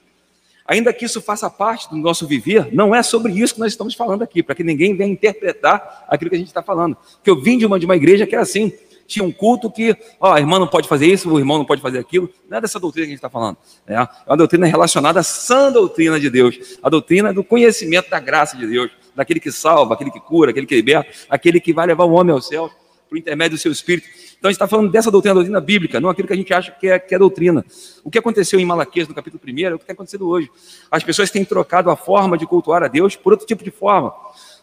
Ainda 0.66 0.94
que 0.94 1.06
isso 1.06 1.22
faça 1.22 1.50
parte 1.50 1.90
do 1.90 1.98
nosso 1.98 2.26
viver, 2.28 2.70
não 2.72 2.96
é 2.96 3.04
sobre 3.04 3.34
isso 3.34 3.56
que 3.56 3.60
nós 3.60 3.74
estamos 3.74 3.94
falando 3.94 4.22
aqui, 4.22 4.42
para 4.42 4.56
que 4.56 4.64
ninguém 4.64 4.96
venha 4.96 5.12
interpretar 5.12 6.06
aquilo 6.08 6.30
que 6.30 6.36
a 6.36 6.40
gente 6.40 6.48
está 6.48 6.62
falando. 6.62 6.96
Porque 6.96 7.30
eu 7.30 7.42
vim 7.42 7.58
de 7.58 7.66
uma, 7.66 7.80
de 7.80 7.86
uma 7.86 7.96
igreja 7.96 8.26
que 8.26 8.34
era 8.34 8.44
assim, 8.44 8.72
tinha 9.06 9.26
um 9.26 9.32
culto 9.32 9.70
que, 9.70 9.96
ó, 10.20 10.34
a 10.34 10.40
irmã 10.40 10.58
não 10.58 10.68
pode 10.68 10.88
fazer 10.88 11.08
isso, 11.08 11.30
o 11.30 11.38
irmão 11.38 11.58
não 11.58 11.66
pode 11.66 11.82
fazer 11.82 12.00
aquilo. 12.00 12.30
Não 12.50 12.58
é 12.58 12.62
dessa 12.62 12.80
doutrina 12.80 13.06
que 13.06 13.10
a 13.10 13.16
gente 13.16 13.18
está 13.18 13.30
falando. 13.30 13.58
É, 13.86 13.96
é 13.96 14.08
uma 14.28 14.38
doutrina 14.38 14.66
relacionada 14.66 15.20
à 15.20 15.24
sã 15.24 15.72
doutrina 15.72 16.18
de 16.18 16.30
Deus, 16.30 16.78
a 16.82 16.90
doutrina 16.90 17.34
do 17.34 17.44
conhecimento 17.44 18.10
da 18.10 18.20
graça 18.20 18.56
de 18.56 18.66
Deus, 18.66 18.92
daquele 19.14 19.42
que 19.42 19.52
salva, 19.52 19.96
aquele 19.96 20.12
que 20.12 20.22
cura, 20.22 20.52
aquele 20.52 20.66
que 20.66 20.76
liberta, 20.76 21.12
aquele 21.30 21.60
que 21.60 21.74
vai 21.74 21.86
levar 21.86 22.06
o 22.06 22.12
homem 22.14 22.34
ao 22.34 22.42
céu 22.42 22.72
por 23.12 23.18
intermédio 23.18 23.58
do 23.58 23.62
seu 23.62 23.74
espírito. 23.74 24.08
Então 24.40 24.48
a 24.48 24.52
gente 24.52 24.56
está 24.56 24.68
falando 24.70 24.90
dessa 24.90 25.12
doutrina, 25.12 25.36
doutrina 25.36 25.60
bíblica, 25.60 26.00
não 26.00 26.10
aquilo 26.10 26.30
que 26.30 26.34
a 26.34 26.38
gente 26.38 26.54
acha 26.54 26.72
que 26.72 26.88
é, 26.88 26.98
que 26.98 27.14
é 27.14 27.20
doutrina. 27.20 27.66
O 28.06 28.10
que 28.10 28.18
aconteceu 28.18 28.58
em 28.58 28.64
Malaquias, 28.64 29.06
no 29.06 29.14
capítulo 29.14 29.44
1, 29.46 29.68
é 29.68 29.74
o 29.74 29.78
que 29.78 29.86
tem 29.86 29.94
acontecido 29.94 30.30
hoje. 30.30 30.50
As 30.90 31.04
pessoas 31.04 31.30
têm 31.30 31.44
trocado 31.44 31.90
a 31.90 31.98
forma 31.98 32.38
de 32.38 32.48
cultuar 32.48 32.84
a 32.84 32.88
Deus 32.88 33.18
por 33.18 33.34
outro 33.34 33.46
tipo 33.46 33.66
de 33.66 33.70
forma. 33.70 34.14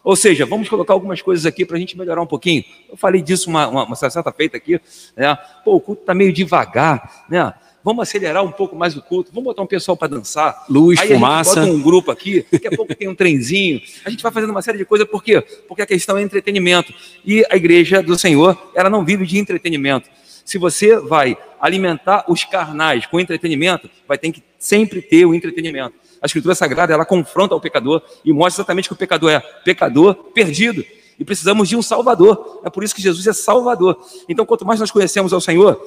Ou 0.03 0.15
seja, 0.15 0.47
vamos 0.47 0.67
colocar 0.67 0.93
algumas 0.93 1.21
coisas 1.21 1.45
aqui 1.45 1.63
para 1.63 1.77
a 1.77 1.79
gente 1.79 1.95
melhorar 1.95 2.23
um 2.23 2.25
pouquinho. 2.25 2.63
Eu 2.89 2.97
falei 2.97 3.21
disso 3.21 3.51
uma, 3.51 3.67
uma, 3.67 3.83
uma 3.83 3.95
certa 3.95 4.31
feita 4.31 4.57
aqui. 4.57 4.81
Né? 5.15 5.37
Pô, 5.63 5.75
o 5.75 5.79
culto 5.79 6.01
está 6.01 6.15
meio 6.15 6.33
devagar. 6.33 7.27
Né? 7.29 7.53
Vamos 7.83 8.03
acelerar 8.03 8.43
um 8.43 8.51
pouco 8.51 8.75
mais 8.75 8.95
o 8.95 9.01
culto, 9.01 9.31
vamos 9.31 9.45
botar 9.45 9.61
um 9.61 9.67
pessoal 9.67 9.95
para 9.95 10.09
dançar. 10.09 10.65
Luz, 10.69 10.99
Aí 10.99 11.07
fumaça. 11.07 11.61
A 11.61 11.63
gente 11.63 11.71
bota 11.71 11.79
um 11.79 11.81
grupo 11.81 12.11
aqui, 12.11 12.45
daqui 12.51 12.67
a 12.67 12.71
pouco 12.71 12.93
tem 12.93 13.07
um 13.07 13.15
trenzinho. 13.15 13.81
A 14.03 14.09
gente 14.09 14.21
vai 14.21 14.31
fazendo 14.31 14.49
uma 14.49 14.61
série 14.61 14.77
de 14.77 14.85
coisas, 14.85 15.07
por 15.07 15.23
quê? 15.23 15.41
Porque 15.67 15.81
a 15.81 15.85
questão 15.85 16.17
é 16.17 16.21
entretenimento. 16.21 16.93
E 17.25 17.45
a 17.49 17.55
igreja 17.55 18.03
do 18.03 18.17
Senhor, 18.17 18.57
ela 18.75 18.89
não 18.89 19.05
vive 19.05 19.25
de 19.25 19.37
entretenimento. 19.37 20.09
Se 20.43 20.57
você 20.57 20.97
vai 20.97 21.37
alimentar 21.61 22.25
os 22.27 22.43
carnais 22.43 23.05
com 23.05 23.19
entretenimento, 23.19 23.89
vai 24.07 24.17
ter 24.17 24.31
que 24.31 24.43
sempre 24.57 25.01
ter 25.01 25.25
o 25.25 25.33
entretenimento. 25.33 25.93
A 26.21 26.25
Escritura 26.25 26.55
Sagrada, 26.55 26.93
ela 26.93 27.05
confronta 27.05 27.55
o 27.55 27.61
pecador 27.61 28.01
e 28.25 28.33
mostra 28.33 28.61
exatamente 28.61 28.89
que 28.89 28.93
o 28.93 28.97
pecador 28.97 29.31
é 29.31 29.39
pecador 29.39 30.15
perdido. 30.33 30.83
E 31.19 31.25
precisamos 31.25 31.67
de 31.67 31.75
um 31.75 31.81
Salvador. 31.81 32.61
É 32.63 32.69
por 32.69 32.83
isso 32.83 32.95
que 32.95 33.01
Jesus 33.01 33.27
é 33.27 33.33
Salvador. 33.33 33.99
Então, 34.27 34.45
quanto 34.45 34.65
mais 34.65 34.79
nós 34.79 34.89
conhecemos 34.89 35.33
ao 35.33 35.41
Senhor, 35.41 35.81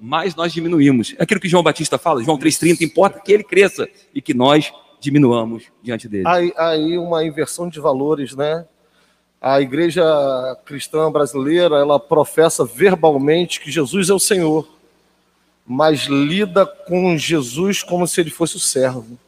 mais 0.00 0.34
nós 0.34 0.52
diminuímos. 0.52 1.14
É 1.18 1.22
aquilo 1.22 1.40
que 1.40 1.48
João 1.48 1.62
Batista 1.62 1.98
fala, 1.98 2.22
João 2.22 2.38
3,30, 2.38 2.82
importa 2.82 3.20
que 3.20 3.32
ele 3.32 3.44
cresça 3.44 3.88
e 4.14 4.22
que 4.22 4.34
nós 4.34 4.72
diminuamos 5.00 5.64
diante 5.82 6.08
dele. 6.08 6.24
Aí, 6.26 6.52
aí 6.56 6.98
uma 6.98 7.24
inversão 7.24 7.68
de 7.68 7.80
valores, 7.80 8.34
né? 8.34 8.64
A 9.40 9.60
igreja 9.60 10.04
cristã 10.64 11.10
brasileira, 11.10 11.76
ela 11.76 12.00
professa 12.00 12.64
verbalmente 12.64 13.60
que 13.60 13.70
Jesus 13.70 14.10
é 14.10 14.14
o 14.14 14.18
Senhor, 14.18 14.68
mas 15.64 16.06
lida 16.06 16.66
com 16.66 17.16
Jesus 17.16 17.82
como 17.82 18.06
se 18.06 18.20
ele 18.20 18.30
fosse 18.30 18.56
o 18.56 18.60
servo. 18.60 19.18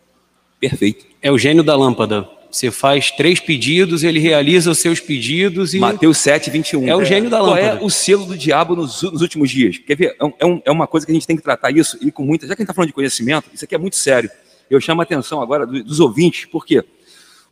Perfeito. 0.58 1.06
É 1.22 1.30
o 1.30 1.38
gênio 1.38 1.62
da 1.62 1.76
lâmpada. 1.76 2.28
Você 2.50 2.70
faz 2.70 3.12
três 3.12 3.38
pedidos, 3.38 4.02
ele 4.02 4.18
realiza 4.18 4.70
os 4.70 4.78
seus 4.78 4.98
pedidos 4.98 5.72
e. 5.72 5.78
Mateus 5.78 6.18
7, 6.18 6.50
21. 6.50 6.88
É 6.88 6.96
o 6.96 7.04
gênio 7.04 7.30
da 7.30 7.40
lâmpada. 7.40 7.60
Qual 7.60 7.78
é 7.78 7.84
o 7.84 7.88
selo 7.88 8.26
do 8.26 8.36
diabo 8.36 8.74
nos, 8.74 9.02
nos 9.02 9.22
últimos 9.22 9.50
dias? 9.50 9.78
Quer 9.78 9.96
ver? 9.96 10.16
É, 10.20 10.32
é, 10.40 10.46
um, 10.46 10.60
é, 10.64 10.70
uma 10.70 10.86
coisa 10.86 11.06
que 11.06 11.12
a 11.12 11.14
gente 11.14 11.26
tem 11.26 11.36
que 11.36 11.42
tratar 11.42 11.70
isso 11.70 11.96
e 12.00 12.10
com 12.10 12.24
muita. 12.24 12.46
Já 12.46 12.56
que 12.56 12.60
a 12.60 12.62
gente 12.62 12.70
está 12.70 12.74
falando 12.74 12.88
de 12.88 12.94
conhecimento, 12.94 13.48
isso 13.54 13.64
aqui 13.64 13.74
é 13.74 13.78
muito 13.78 13.94
sério. 13.94 14.28
Eu 14.68 14.80
chamo 14.80 15.00
a 15.00 15.04
atenção 15.04 15.40
agora 15.40 15.64
dos 15.66 16.00
ouvintes, 16.00 16.44
por 16.46 16.66
quê? 16.66 16.84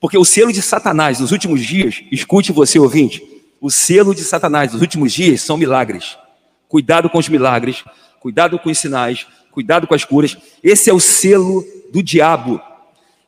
Porque 0.01 0.17
o 0.17 0.25
selo 0.25 0.53
de 0.53 0.63
Satanás 0.63 1.21
nos 1.21 1.33
últimos 1.33 1.65
dias, 1.65 2.03
escute 2.11 2.53
você, 2.53 2.79
ouvinte, 2.79 3.23
o 3.61 3.71
selo 3.71 4.15
de 4.15 4.23
Satanás 4.23 4.73
nos 4.73 4.81
últimos 4.83 5.13
dias 5.13 5.43
são 5.43 5.57
milagres. 5.57 6.17
Cuidado 6.69 7.09
com 7.11 7.19
os 7.19 7.29
milagres, 7.29 7.85
cuidado 8.21 8.59
com 8.59 8.71
os 8.71 8.79
sinais, 8.79 9.27
cuidado 9.51 9.87
com 9.87 9.95
as 9.95 10.05
curas. 10.05 10.37
Esse 10.63 10.91
é 10.91 10.93
o 10.93 11.01
selo 11.01 11.65
do 11.93 12.03
diabo. 12.03 12.61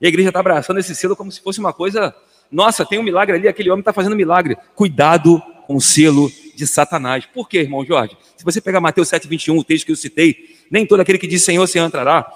E 0.00 0.06
a 0.06 0.08
igreja 0.08 0.30
está 0.30 0.40
abraçando 0.40 0.78
esse 0.78 0.94
selo 0.94 1.14
como 1.14 1.30
se 1.30 1.40
fosse 1.40 1.60
uma 1.60 1.72
coisa. 1.72 2.14
Nossa, 2.50 2.86
tem 2.86 2.98
um 2.98 3.02
milagre 3.02 3.36
ali, 3.36 3.48
aquele 3.48 3.70
homem 3.70 3.80
está 3.80 3.92
fazendo 3.92 4.16
milagre. 4.16 4.56
Cuidado 4.74 5.42
com 5.66 5.76
o 5.76 5.80
selo 5.80 6.30
de 6.54 6.66
Satanás. 6.66 7.26
Por 7.26 7.48
quê, 7.48 7.58
irmão 7.58 7.84
Jorge? 7.84 8.16
Se 8.36 8.44
você 8.44 8.60
pegar 8.60 8.80
Mateus 8.80 9.08
7, 9.08 9.28
21, 9.28 9.58
o 9.58 9.64
texto 9.64 9.86
que 9.86 9.92
eu 9.92 9.96
citei, 9.96 10.56
nem 10.70 10.86
todo 10.86 11.00
aquele 11.00 11.18
que 11.18 11.26
diz 11.26 11.42
Senhor, 11.42 11.66
Senhor 11.66 11.86
entrará. 11.86 12.26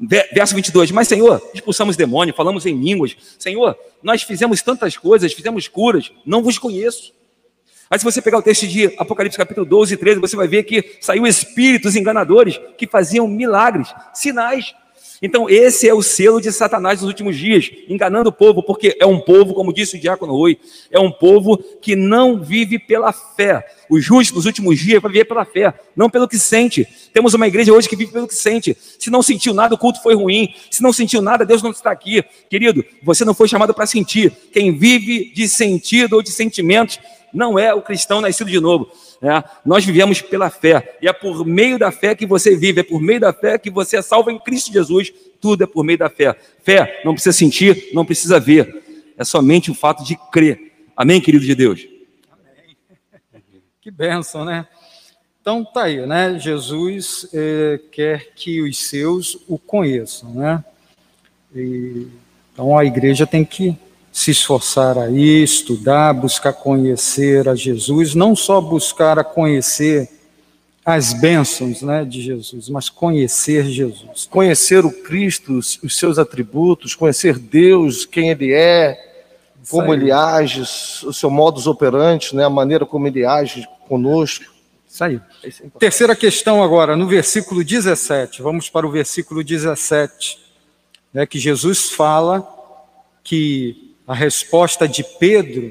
Verso 0.00 0.54
22, 0.54 0.92
mas 0.92 1.08
Senhor, 1.08 1.42
expulsamos 1.52 1.96
demônio, 1.96 2.32
falamos 2.32 2.64
em 2.64 2.74
línguas. 2.74 3.16
Senhor, 3.36 3.76
nós 4.00 4.22
fizemos 4.22 4.62
tantas 4.62 4.96
coisas, 4.96 5.32
fizemos 5.32 5.66
curas, 5.66 6.12
não 6.24 6.40
vos 6.40 6.56
conheço. 6.56 7.12
Aí 7.90 7.98
se 7.98 8.04
você 8.04 8.22
pegar 8.22 8.38
o 8.38 8.42
texto 8.42 8.66
de 8.66 8.94
Apocalipse 8.96 9.36
capítulo 9.36 9.66
12 9.66 9.94
e 9.94 9.96
13, 9.96 10.20
você 10.20 10.36
vai 10.36 10.46
ver 10.46 10.62
que 10.62 10.98
saiu 11.00 11.26
espíritos 11.26 11.96
enganadores 11.96 12.60
que 12.76 12.86
faziam 12.86 13.26
milagres, 13.26 13.92
sinais, 14.14 14.74
então, 15.20 15.50
esse 15.50 15.88
é 15.88 15.92
o 15.92 16.00
selo 16.00 16.40
de 16.40 16.52
Satanás 16.52 17.00
nos 17.00 17.08
últimos 17.08 17.36
dias, 17.36 17.70
enganando 17.88 18.28
o 18.28 18.32
povo, 18.32 18.62
porque 18.62 18.96
é 19.00 19.06
um 19.06 19.18
povo, 19.18 19.52
como 19.52 19.72
disse 19.72 19.96
o 19.96 20.00
diácono 20.00 20.32
Rui, 20.32 20.58
é 20.92 20.98
um 21.00 21.10
povo 21.10 21.58
que 21.82 21.96
não 21.96 22.40
vive 22.40 22.78
pela 22.78 23.12
fé. 23.12 23.66
O 23.90 23.98
justo 23.98 24.36
nos 24.36 24.46
últimos 24.46 24.78
dias 24.78 25.02
vai 25.02 25.10
viver 25.10 25.24
pela 25.24 25.44
fé, 25.44 25.74
não 25.96 26.08
pelo 26.08 26.28
que 26.28 26.38
sente. 26.38 26.86
Temos 27.12 27.34
uma 27.34 27.48
igreja 27.48 27.72
hoje 27.72 27.88
que 27.88 27.96
vive 27.96 28.12
pelo 28.12 28.28
que 28.28 28.34
sente. 28.34 28.76
Se 28.98 29.10
não 29.10 29.22
sentiu 29.22 29.52
nada, 29.52 29.74
o 29.74 29.78
culto 29.78 30.00
foi 30.02 30.14
ruim. 30.14 30.54
Se 30.70 30.82
não 30.82 30.92
sentiu 30.92 31.20
nada, 31.20 31.44
Deus 31.44 31.62
não 31.62 31.70
está 31.70 31.90
aqui. 31.90 32.22
Querido, 32.48 32.84
você 33.02 33.24
não 33.24 33.34
foi 33.34 33.48
chamado 33.48 33.74
para 33.74 33.86
sentir. 33.86 34.30
Quem 34.52 34.76
vive 34.76 35.32
de 35.34 35.48
sentido 35.48 36.14
ou 36.14 36.22
de 36.22 36.30
sentimentos 36.30 37.00
não 37.32 37.58
é 37.58 37.74
o 37.74 37.82
cristão 37.82 38.20
nascido 38.20 38.50
de 38.50 38.60
novo. 38.60 38.90
Né? 39.20 39.42
Nós 39.64 39.84
vivemos 39.84 40.20
pela 40.20 40.50
fé, 40.50 40.96
e 41.00 41.08
é 41.08 41.12
por 41.12 41.44
meio 41.44 41.78
da 41.78 41.90
fé 41.90 42.14
que 42.14 42.26
você 42.26 42.56
vive, 42.56 42.80
é 42.80 42.84
por 42.84 43.00
meio 43.00 43.20
da 43.20 43.32
fé 43.32 43.58
que 43.58 43.70
você 43.70 43.96
é 43.98 44.02
salvo 44.02 44.30
em 44.30 44.38
Cristo 44.38 44.72
Jesus. 44.72 45.12
Tudo 45.40 45.64
é 45.64 45.66
por 45.66 45.84
meio 45.84 45.98
da 45.98 46.08
fé. 46.08 46.36
Fé 46.62 47.00
não 47.04 47.12
precisa 47.12 47.36
sentir, 47.36 47.90
não 47.92 48.04
precisa 48.04 48.40
ver, 48.40 48.82
é 49.16 49.24
somente 49.24 49.70
o 49.70 49.74
fato 49.74 50.04
de 50.04 50.16
crer. 50.32 50.72
Amém, 50.96 51.20
querido 51.20 51.44
de 51.44 51.54
Deus? 51.54 51.86
Amém. 52.30 52.76
Que 53.80 53.90
bênção, 53.90 54.44
né? 54.44 54.66
Então 55.40 55.64
tá 55.64 55.84
aí, 55.84 56.04
né? 56.06 56.38
Jesus 56.38 57.28
eh, 57.32 57.80
quer 57.90 58.32
que 58.34 58.60
os 58.60 58.76
seus 58.88 59.38
o 59.48 59.58
conheçam, 59.58 60.30
né? 60.34 60.62
E, 61.54 62.06
então 62.52 62.76
a 62.76 62.84
igreja 62.84 63.26
tem 63.26 63.44
que 63.44 63.74
se 64.18 64.32
esforçar 64.32 64.98
aí, 64.98 65.44
estudar, 65.44 66.12
buscar 66.12 66.52
conhecer 66.52 67.48
a 67.48 67.54
Jesus, 67.54 68.16
não 68.16 68.34
só 68.34 68.60
buscar 68.60 69.16
a 69.16 69.22
conhecer 69.22 70.10
as 70.84 71.12
bênçãos 71.12 71.82
né, 71.82 72.04
de 72.04 72.20
Jesus, 72.20 72.68
mas 72.68 72.88
conhecer 72.88 73.66
Jesus. 73.66 74.26
Conhecer 74.28 74.84
o 74.84 74.90
Cristo, 74.90 75.58
os 75.58 75.96
seus 75.96 76.18
atributos, 76.18 76.96
conhecer 76.96 77.38
Deus, 77.38 78.04
quem 78.04 78.30
Ele 78.30 78.52
é, 78.52 78.98
como 79.70 79.94
Ele 79.94 80.10
age, 80.10 80.62
o 80.62 81.12
seu 81.12 81.30
modus 81.30 81.68
operandi, 81.68 82.34
né, 82.34 82.44
a 82.44 82.50
maneira 82.50 82.84
como 82.84 83.06
Ele 83.06 83.24
age 83.24 83.68
conosco. 83.86 84.46
Isso 84.90 85.04
aí. 85.04 85.20
É 85.44 85.78
Terceira 85.78 86.16
questão 86.16 86.60
agora, 86.60 86.96
no 86.96 87.06
versículo 87.06 87.62
17. 87.62 88.42
Vamos 88.42 88.68
para 88.68 88.84
o 88.84 88.90
versículo 88.90 89.44
17, 89.44 90.40
né, 91.14 91.24
que 91.24 91.38
Jesus 91.38 91.90
fala 91.90 92.44
que 93.22 93.87
a 94.08 94.14
resposta 94.14 94.88
de 94.88 95.04
Pedro 95.04 95.70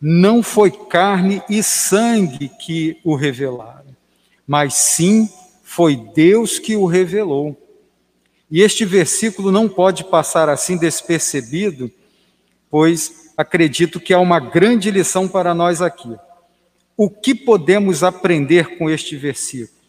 não 0.00 0.40
foi 0.40 0.70
carne 0.70 1.42
e 1.50 1.64
sangue 1.64 2.48
que 2.48 2.96
o 3.02 3.16
revelaram, 3.16 3.96
mas 4.46 4.74
sim 4.74 5.28
foi 5.64 5.96
Deus 5.96 6.60
que 6.60 6.76
o 6.76 6.86
revelou. 6.86 7.58
E 8.48 8.60
este 8.60 8.84
versículo 8.84 9.50
não 9.50 9.68
pode 9.68 10.04
passar 10.04 10.48
assim 10.48 10.76
despercebido, 10.76 11.90
pois 12.70 13.32
acredito 13.36 13.98
que 13.98 14.14
há 14.14 14.20
uma 14.20 14.38
grande 14.38 14.88
lição 14.88 15.26
para 15.26 15.52
nós 15.52 15.82
aqui. 15.82 16.14
O 16.96 17.10
que 17.10 17.34
podemos 17.34 18.04
aprender 18.04 18.78
com 18.78 18.88
este 18.88 19.16
versículo? 19.16 19.80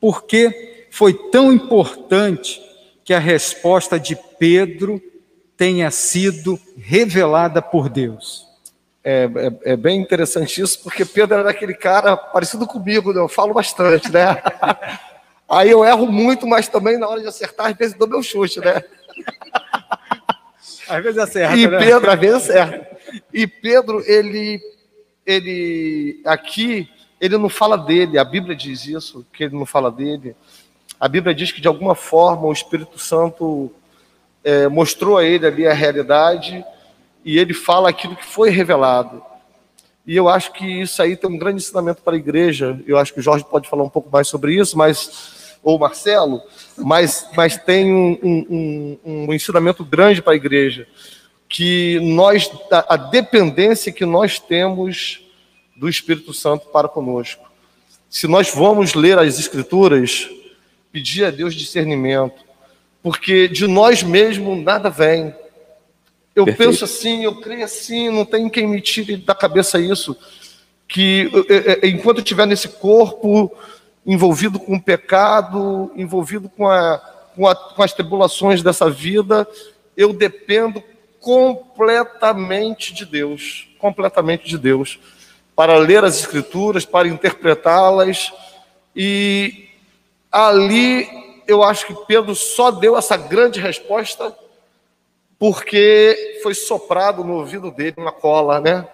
Por 0.00 0.24
que 0.24 0.86
foi 0.90 1.14
tão 1.30 1.52
importante 1.52 2.60
que 3.04 3.14
a 3.14 3.20
resposta 3.20 4.00
de 4.00 4.16
Pedro 4.38 5.00
tenha 5.58 5.90
sido 5.90 6.58
revelada 6.76 7.60
por 7.60 7.88
Deus. 7.88 8.46
É, 9.02 9.24
é, 9.24 9.72
é, 9.72 9.76
bem 9.76 10.00
interessante 10.00 10.60
isso, 10.60 10.80
porque 10.82 11.04
Pedro 11.04 11.36
era 11.36 11.50
aquele 11.50 11.74
cara 11.74 12.16
parecido 12.16 12.64
comigo, 12.66 13.12
né? 13.12 13.20
eu 13.20 13.28
falo 13.28 13.52
bastante, 13.52 14.10
né? 14.10 14.40
Aí 15.50 15.70
eu 15.70 15.84
erro 15.84 16.06
muito, 16.06 16.46
mas 16.46 16.68
também 16.68 16.96
na 16.96 17.08
hora 17.08 17.20
de 17.20 17.26
acertar, 17.26 17.66
às 17.66 17.76
vezes 17.76 17.96
dou 17.96 18.06
meu 18.06 18.22
chute, 18.22 18.60
né? 18.60 18.82
Às 20.88 21.02
vezes 21.02 21.18
acerta, 21.18 21.56
e 21.56 21.66
né? 21.66 21.78
Pedro, 21.78 22.10
às 22.10 22.20
vezes 22.20 22.36
acerta. 22.36 22.98
E 23.32 23.46
Pedro, 23.46 24.02
ele, 24.06 24.60
ele 25.26 26.20
aqui, 26.24 26.88
ele 27.20 27.36
não 27.36 27.48
fala 27.48 27.76
dele, 27.76 28.18
a 28.18 28.24
Bíblia 28.24 28.54
diz 28.54 28.86
isso, 28.86 29.26
que 29.32 29.44
ele 29.44 29.56
não 29.56 29.66
fala 29.66 29.90
dele. 29.90 30.36
A 31.00 31.08
Bíblia 31.08 31.34
diz 31.34 31.50
que 31.50 31.60
de 31.60 31.68
alguma 31.68 31.94
forma 31.94 32.46
o 32.46 32.52
Espírito 32.52 32.98
Santo 32.98 33.72
é, 34.48 34.66
mostrou 34.66 35.18
a 35.18 35.24
ele 35.24 35.46
ali 35.46 35.66
a 35.66 35.74
realidade 35.74 36.64
e 37.22 37.38
ele 37.38 37.52
fala 37.52 37.90
aquilo 37.90 38.16
que 38.16 38.24
foi 38.24 38.48
revelado. 38.48 39.22
E 40.06 40.16
eu 40.16 40.26
acho 40.26 40.54
que 40.54 40.64
isso 40.64 41.02
aí 41.02 41.14
tem 41.14 41.28
um 41.28 41.36
grande 41.36 41.62
ensinamento 41.62 42.00
para 42.00 42.14
a 42.14 42.18
igreja. 42.18 42.80
Eu 42.86 42.96
acho 42.96 43.12
que 43.12 43.20
o 43.20 43.22
Jorge 43.22 43.44
pode 43.44 43.68
falar 43.68 43.84
um 43.84 43.90
pouco 43.90 44.08
mais 44.10 44.26
sobre 44.26 44.54
isso, 44.54 44.78
mas 44.78 45.58
ou 45.62 45.76
o 45.76 45.78
Marcelo, 45.78 46.40
mas, 46.78 47.28
mas 47.36 47.58
tem 47.58 47.92
um, 47.92 48.18
um, 48.22 48.98
um, 49.04 49.26
um 49.26 49.34
ensinamento 49.34 49.84
grande 49.84 50.22
para 50.22 50.32
a 50.32 50.36
igreja 50.36 50.86
que 51.46 51.98
nós 52.00 52.50
a, 52.70 52.96
dependência 52.96 53.92
que 53.92 54.06
nós 54.06 54.38
temos 54.38 55.20
do 55.76 55.88
Espírito 55.88 56.32
Santo 56.32 56.68
para 56.68 56.88
conosco. 56.88 57.50
Se 58.08 58.26
nós 58.26 58.50
vamos 58.54 58.94
ler 58.94 59.18
as 59.18 59.38
Escrituras, 59.38 60.30
pedir 60.90 61.24
a 61.24 61.30
Deus 61.30 61.54
discernimento, 61.54 62.47
porque 63.02 63.48
de 63.48 63.66
nós 63.66 64.02
mesmos 64.02 64.62
nada 64.62 64.90
vem. 64.90 65.34
Eu 66.34 66.44
Perfeito. 66.44 66.70
penso 66.70 66.84
assim, 66.84 67.24
eu 67.24 67.40
creio 67.40 67.64
assim, 67.64 68.10
não 68.10 68.24
tem 68.24 68.48
quem 68.48 68.66
me 68.66 68.80
tire 68.80 69.16
da 69.16 69.34
cabeça 69.34 69.80
isso, 69.80 70.16
que 70.86 71.30
enquanto 71.82 72.18
eu 72.18 72.22
estiver 72.22 72.46
nesse 72.46 72.68
corpo 72.68 73.52
envolvido 74.06 74.58
com 74.58 74.76
o 74.76 74.82
pecado, 74.82 75.92
envolvido 75.94 76.48
com, 76.48 76.66
a, 76.66 76.98
com, 77.34 77.46
a, 77.46 77.54
com 77.54 77.82
as 77.82 77.92
tribulações 77.92 78.62
dessa 78.62 78.88
vida, 78.88 79.46
eu 79.96 80.12
dependo 80.12 80.82
completamente 81.20 82.94
de 82.94 83.04
Deus, 83.04 83.68
completamente 83.78 84.48
de 84.48 84.56
Deus, 84.56 84.98
para 85.54 85.76
ler 85.76 86.04
as 86.04 86.20
Escrituras, 86.20 86.86
para 86.86 87.08
interpretá-las, 87.08 88.32
e 88.94 89.68
ali 90.30 91.27
eu 91.48 91.64
acho 91.64 91.86
que 91.86 91.94
Pedro 92.06 92.34
só 92.34 92.70
deu 92.70 92.96
essa 92.96 93.16
grande 93.16 93.58
resposta 93.58 94.36
porque 95.38 96.40
foi 96.42 96.52
soprado 96.52 97.24
no 97.24 97.36
ouvido 97.36 97.70
dele 97.70 97.94
uma 97.96 98.12
cola, 98.12 98.60
né? 98.60 98.86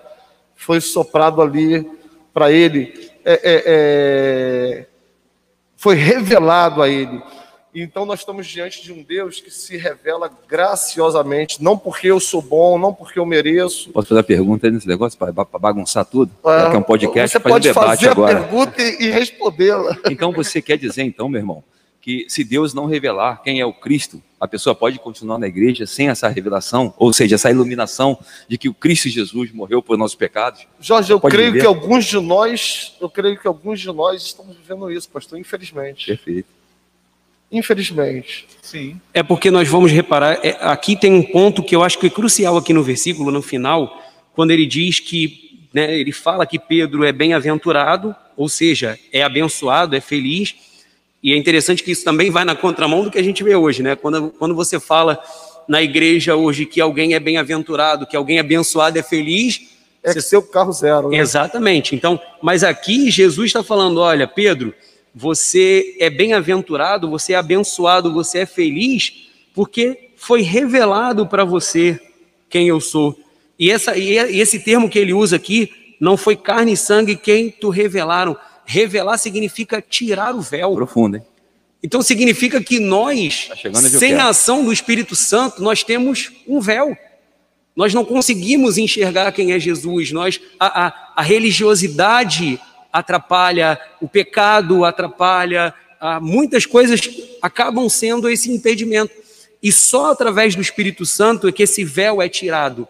Foi 0.55 0.81
soprado 0.81 1.43
ali 1.43 1.91
para 2.33 2.53
ele, 2.53 3.11
é, 3.25 3.33
é, 3.33 3.63
é, 3.67 4.87
foi 5.77 5.97
revelado 5.97 6.81
a 6.81 6.89
ele. 6.89 7.21
Então 7.75 8.07
nós 8.07 8.21
estamos 8.21 8.47
diante 8.47 8.85
de 8.85 8.93
um 8.93 9.03
Deus 9.03 9.41
que 9.41 9.51
se 9.51 9.77
revela 9.77 10.31
graciosamente, 10.49 11.61
não 11.61 11.77
porque 11.77 12.07
eu 12.07 12.21
sou 12.21 12.41
bom, 12.41 12.79
não 12.79 12.95
porque 12.95 13.19
eu 13.19 13.27
mereço. 13.27 13.91
Posso 13.91 14.09
fazer 14.09 14.21
a 14.21 14.25
pergunta 14.25 14.69
aí 14.69 14.73
nesse 14.73 14.87
negócio 14.87 15.19
para 15.19 15.33
bagunçar 15.33 16.05
tudo? 16.05 16.31
É, 16.45 16.75
é 16.75 16.79
um 16.79 16.83
podcast, 16.83 17.33
você 17.33 17.41
pode 17.41 17.69
um 17.69 17.75
fazer 17.75 18.11
agora. 18.11 18.39
a 18.39 18.43
pergunta 18.43 18.81
e, 18.81 19.07
e 19.07 19.11
respondê-la. 19.11 19.97
Então 20.09 20.31
você 20.31 20.63
quer 20.63 20.79
dizer, 20.79 21.03
então, 21.03 21.29
meu 21.29 21.41
irmão, 21.41 21.65
que 22.05 22.27
se 22.29 22.45
Deus 22.45 22.75
não 22.75 22.85
revelar 22.85 23.41
quem 23.43 23.61
é 23.61 23.65
o 23.65 23.73
Cristo, 23.73 24.23
a 24.39 24.47
pessoa 24.47 24.75
pode 24.75 24.99
continuar 24.99 25.39
na 25.39 25.47
igreja 25.47 25.87
sem 25.87 26.11
essa 26.11 26.29
revelação, 26.29 26.93
ou 26.99 27.15
seja, 27.15 27.37
essa 27.37 27.51
iluminação 27.51 28.19
de 28.47 28.59
que 28.59 28.69
o 28.69 28.75
Cristo 28.75 29.09
Jesus 29.09 29.51
morreu 29.53 29.81
por 29.81 29.97
nossos 29.97 30.15
pecados. 30.15 30.67
Jorge, 30.79 31.11
eu 31.11 31.19
creio 31.19 31.53
viver. 31.53 31.61
que 31.61 31.67
alguns 31.67 32.05
de 32.05 32.21
nós, 32.21 32.95
eu 33.01 33.09
creio 33.09 33.41
que 33.41 33.49
alguns 33.49 33.81
de 33.81 33.91
nós 33.91 34.23
estamos 34.23 34.55
vivendo 34.55 34.91
isso, 34.91 35.09
pastor, 35.09 35.39
infelizmente. 35.39 36.09
Perfeito. 36.09 36.47
Infelizmente. 37.51 38.47
Sim. 38.61 39.01
É 39.15 39.23
porque 39.23 39.51
nós 39.51 39.67
vamos 39.67 39.91
reparar, 39.91 40.39
é, 40.43 40.59
aqui 40.61 40.97
tem 40.97 41.11
um 41.11 41.23
ponto 41.23 41.63
que 41.63 41.75
eu 41.75 41.83
acho 41.83 41.99
que 41.99 42.09
é 42.09 42.11
crucial 42.11 42.59
aqui 42.59 42.75
no 42.75 42.83
versículo, 42.83 43.31
no 43.31 43.41
final, 43.41 43.99
quando 44.35 44.51
ele 44.51 44.67
diz 44.67 45.01
que, 45.01 45.67
né, 45.73 45.99
ele 45.99 46.13
fala 46.13 46.45
que 46.45 46.59
Pedro 46.59 47.03
é 47.03 47.13
bem-aventurado, 47.13 48.15
ou 48.37 48.47
seja, 48.47 48.99
é 49.11 49.23
abençoado, 49.23 49.97
é 49.97 50.03
feliz, 50.03 50.74
e 51.25 51.33
é 51.33 51.37
interessante 51.39 51.83
que 51.83 51.91
isso 51.91 52.05
também 52.05 52.31
vai 52.31 52.45
na 52.45 52.55
contramão 52.55 53.03
do 53.03 53.11
que 53.11 53.19
a 53.19 53.23
gente 53.23 53.43
vê 53.43 53.57
hoje, 53.57 53.83
né? 53.83 53.97
Quando, 53.97 54.29
quando 54.39 54.55
você 54.55 54.79
fala 54.79 55.19
na 55.67 55.83
igreja 55.83 56.37
hoje 56.37 56.67
que 56.67 56.83
alguém 56.83 57.15
é 57.15 57.19
bem-aventurado, 57.19 58.07
que 58.07 58.15
alguém 58.15 58.37
é 58.37 58.41
abençoado, 58.41 58.99
é 58.99 59.03
feliz. 59.03 59.71
É 60.03 60.13
você... 60.13 60.21
seu 60.21 60.43
carro 60.43 60.71
zero. 60.71 61.09
Né? 61.09 61.17
Exatamente. 61.17 61.97
Então, 61.97 62.21
mas 62.43 62.63
aqui 62.63 63.11
Jesus 63.11 63.47
está 63.47 63.65
falando: 63.65 64.01
olha, 64.03 64.29
Pedro, 64.29 64.75
você 65.15 65.97
é 65.99 66.11
bem-aventurado, 66.11 67.09
você 67.09 67.33
é 67.33 67.37
abençoado, 67.37 68.13
você 68.13 68.41
é 68.41 68.47
feliz, 68.47 69.31
porque 69.55 70.11
foi 70.17 70.43
revelado 70.43 71.27
para 71.27 71.43
você 71.43 71.99
quem 72.51 72.69
eu 72.69 72.83
sou. 72.83 73.19
E, 73.59 73.71
essa, 73.71 73.97
e 73.97 74.19
esse 74.39 74.59
termo 74.59 74.91
que 74.91 74.99
ele 74.99 75.15
usa 75.15 75.37
aqui, 75.37 75.71
não 75.99 76.19
foi 76.19 76.37
carne 76.37 76.73
e 76.73 76.77
sangue 76.77 77.17
quem 77.17 77.49
tu 77.49 77.71
revelaram, 77.71 78.37
Revelar 78.65 79.19
significa 79.19 79.83
tirar 79.83 80.35
o 80.35 80.41
véu. 80.41 80.75
Profundo, 80.75 81.17
hein? 81.17 81.23
Então 81.83 82.01
significa 82.01 82.63
que 82.63 82.81
nós, 82.81 83.51
tá 83.63 83.83
sem 83.83 84.15
a 84.15 84.29
ação 84.29 84.65
do 84.65 84.73
Espírito 84.73 85.15
Santo, 85.15 85.63
nós 85.63 85.83
temos 85.83 86.33
um 86.49 86.59
véu. 86.59 86.97
Nós 87.77 87.93
não 87.93 88.07
conseguimos 88.07 88.79
enxergar 88.79 89.31
quem 89.33 89.53
é 89.53 89.59
Jesus. 89.59 90.11
Nós 90.11 90.41
a, 90.59 90.87
a, 90.87 91.13
a 91.17 91.23
religiosidade 91.23 92.59
atrapalha, 92.91 93.79
o 94.01 94.09
pecado 94.09 94.85
atrapalha, 94.85 95.75
a, 96.01 96.21
muitas 96.21 96.65
coisas 96.65 97.01
acabam 97.43 97.87
sendo 97.89 98.31
esse 98.31 98.51
impedimento. 98.51 99.13
E 99.63 99.71
só 99.71 100.13
através 100.13 100.55
do 100.55 100.63
Espírito 100.63 101.05
Santo 101.05 101.49
é 101.49 101.53
que 101.53 101.65
esse 101.65 101.85
véu 101.85 102.23
é 102.23 102.29
tirado. 102.29 102.89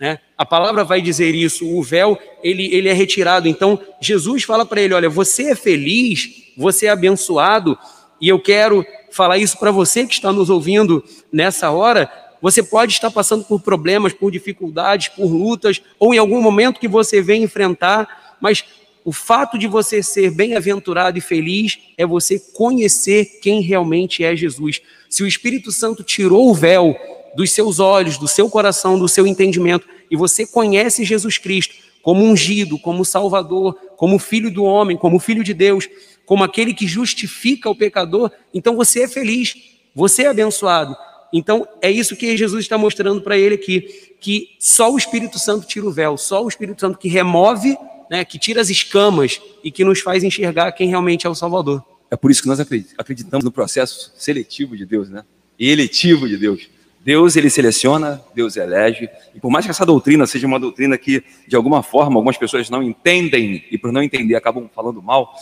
Né? 0.00 0.18
A 0.36 0.44
palavra 0.44 0.82
vai 0.84 1.00
dizer 1.00 1.34
isso, 1.34 1.68
o 1.68 1.82
véu 1.82 2.18
ele, 2.42 2.74
ele 2.74 2.88
é 2.88 2.92
retirado. 2.92 3.48
Então 3.48 3.80
Jesus 4.00 4.42
fala 4.42 4.66
para 4.66 4.80
ele: 4.80 4.94
olha, 4.94 5.08
você 5.08 5.50
é 5.50 5.54
feliz, 5.54 6.52
você 6.56 6.86
é 6.86 6.90
abençoado, 6.90 7.78
e 8.20 8.28
eu 8.28 8.40
quero 8.40 8.84
falar 9.10 9.38
isso 9.38 9.58
para 9.58 9.70
você 9.70 10.06
que 10.06 10.14
está 10.14 10.32
nos 10.32 10.50
ouvindo 10.50 11.04
nessa 11.32 11.70
hora, 11.70 12.10
Você 12.44 12.62
pode 12.62 12.92
estar 12.92 13.10
passando 13.10 13.42
por 13.42 13.62
problemas, 13.62 14.12
por 14.12 14.30
dificuldades, 14.30 15.08
por 15.08 15.32
lutas, 15.32 15.80
ou 15.98 16.12
em 16.12 16.18
algum 16.18 16.42
momento 16.42 16.78
que 16.78 16.86
você 16.86 17.22
vem 17.22 17.42
enfrentar, 17.42 18.36
mas 18.38 18.62
o 19.02 19.12
fato 19.12 19.56
de 19.56 19.66
você 19.66 20.02
ser 20.02 20.30
bem-aventurado 20.30 21.16
e 21.16 21.22
feliz 21.22 21.78
é 21.96 22.04
você 22.04 22.38
conhecer 22.52 23.38
quem 23.40 23.62
realmente 23.62 24.22
é 24.22 24.36
Jesus. 24.36 24.82
Se 25.08 25.22
o 25.22 25.26
Espírito 25.26 25.72
Santo 25.72 26.02
tirou 26.02 26.50
o 26.50 26.54
véu 26.54 26.94
dos 27.36 27.50
seus 27.52 27.78
olhos, 27.78 28.18
do 28.18 28.28
seu 28.28 28.48
coração, 28.48 28.98
do 28.98 29.08
seu 29.08 29.26
entendimento, 29.26 29.86
e 30.10 30.16
você 30.16 30.46
conhece 30.46 31.04
Jesus 31.04 31.38
Cristo 31.38 31.74
como 32.02 32.22
ungido, 32.22 32.78
como 32.78 33.04
Salvador, 33.04 33.74
como 33.96 34.18
Filho 34.18 34.50
do 34.50 34.62
homem, 34.62 34.96
como 34.96 35.18
Filho 35.18 35.42
de 35.42 35.54
Deus, 35.54 35.88
como 36.26 36.44
aquele 36.44 36.74
que 36.74 36.86
justifica 36.86 37.68
o 37.70 37.74
pecador, 37.74 38.30
então 38.52 38.76
você 38.76 39.04
é 39.04 39.08
feliz, 39.08 39.54
você 39.94 40.24
é 40.24 40.28
abençoado. 40.28 40.94
Então 41.32 41.66
é 41.80 41.90
isso 41.90 42.14
que 42.14 42.36
Jesus 42.36 42.64
está 42.64 42.76
mostrando 42.76 43.22
para 43.22 43.36
ele 43.38 43.54
aqui, 43.54 44.16
que 44.20 44.50
só 44.60 44.92
o 44.92 44.98
Espírito 44.98 45.38
Santo 45.38 45.66
tira 45.66 45.86
o 45.86 45.90
véu, 45.90 46.16
só 46.16 46.44
o 46.44 46.48
Espírito 46.48 46.80
Santo 46.80 46.98
que 46.98 47.08
remove 47.08 47.76
né, 48.10 48.24
que 48.24 48.38
tira 48.38 48.60
as 48.60 48.70
escamas 48.70 49.40
e 49.62 49.70
que 49.70 49.84
nos 49.84 50.00
faz 50.00 50.22
enxergar 50.22 50.72
quem 50.72 50.88
realmente 50.88 51.26
é 51.26 51.30
o 51.30 51.34
Salvador. 51.34 51.82
É 52.10 52.16
por 52.16 52.30
isso 52.30 52.42
que 52.42 52.48
nós 52.48 52.60
acreditamos 52.60 53.44
no 53.44 53.50
processo 53.50 54.12
seletivo 54.16 54.76
de 54.76 54.86
Deus, 54.86 55.08
né? 55.08 55.24
Eletivo 55.58 56.28
de 56.28 56.36
Deus. 56.36 56.68
Deus 57.04 57.36
ele 57.36 57.50
seleciona, 57.50 58.24
Deus 58.34 58.56
elege, 58.56 59.10
e 59.34 59.38
por 59.38 59.50
mais 59.50 59.66
que 59.66 59.70
essa 59.70 59.84
doutrina 59.84 60.26
seja 60.26 60.46
uma 60.46 60.58
doutrina 60.58 60.96
que 60.96 61.22
de 61.46 61.54
alguma 61.54 61.82
forma 61.82 62.16
algumas 62.16 62.38
pessoas 62.38 62.70
não 62.70 62.82
entendem 62.82 63.62
e 63.70 63.76
por 63.76 63.92
não 63.92 64.02
entender 64.02 64.34
acabam 64.34 64.70
falando 64.74 65.02
mal, 65.02 65.34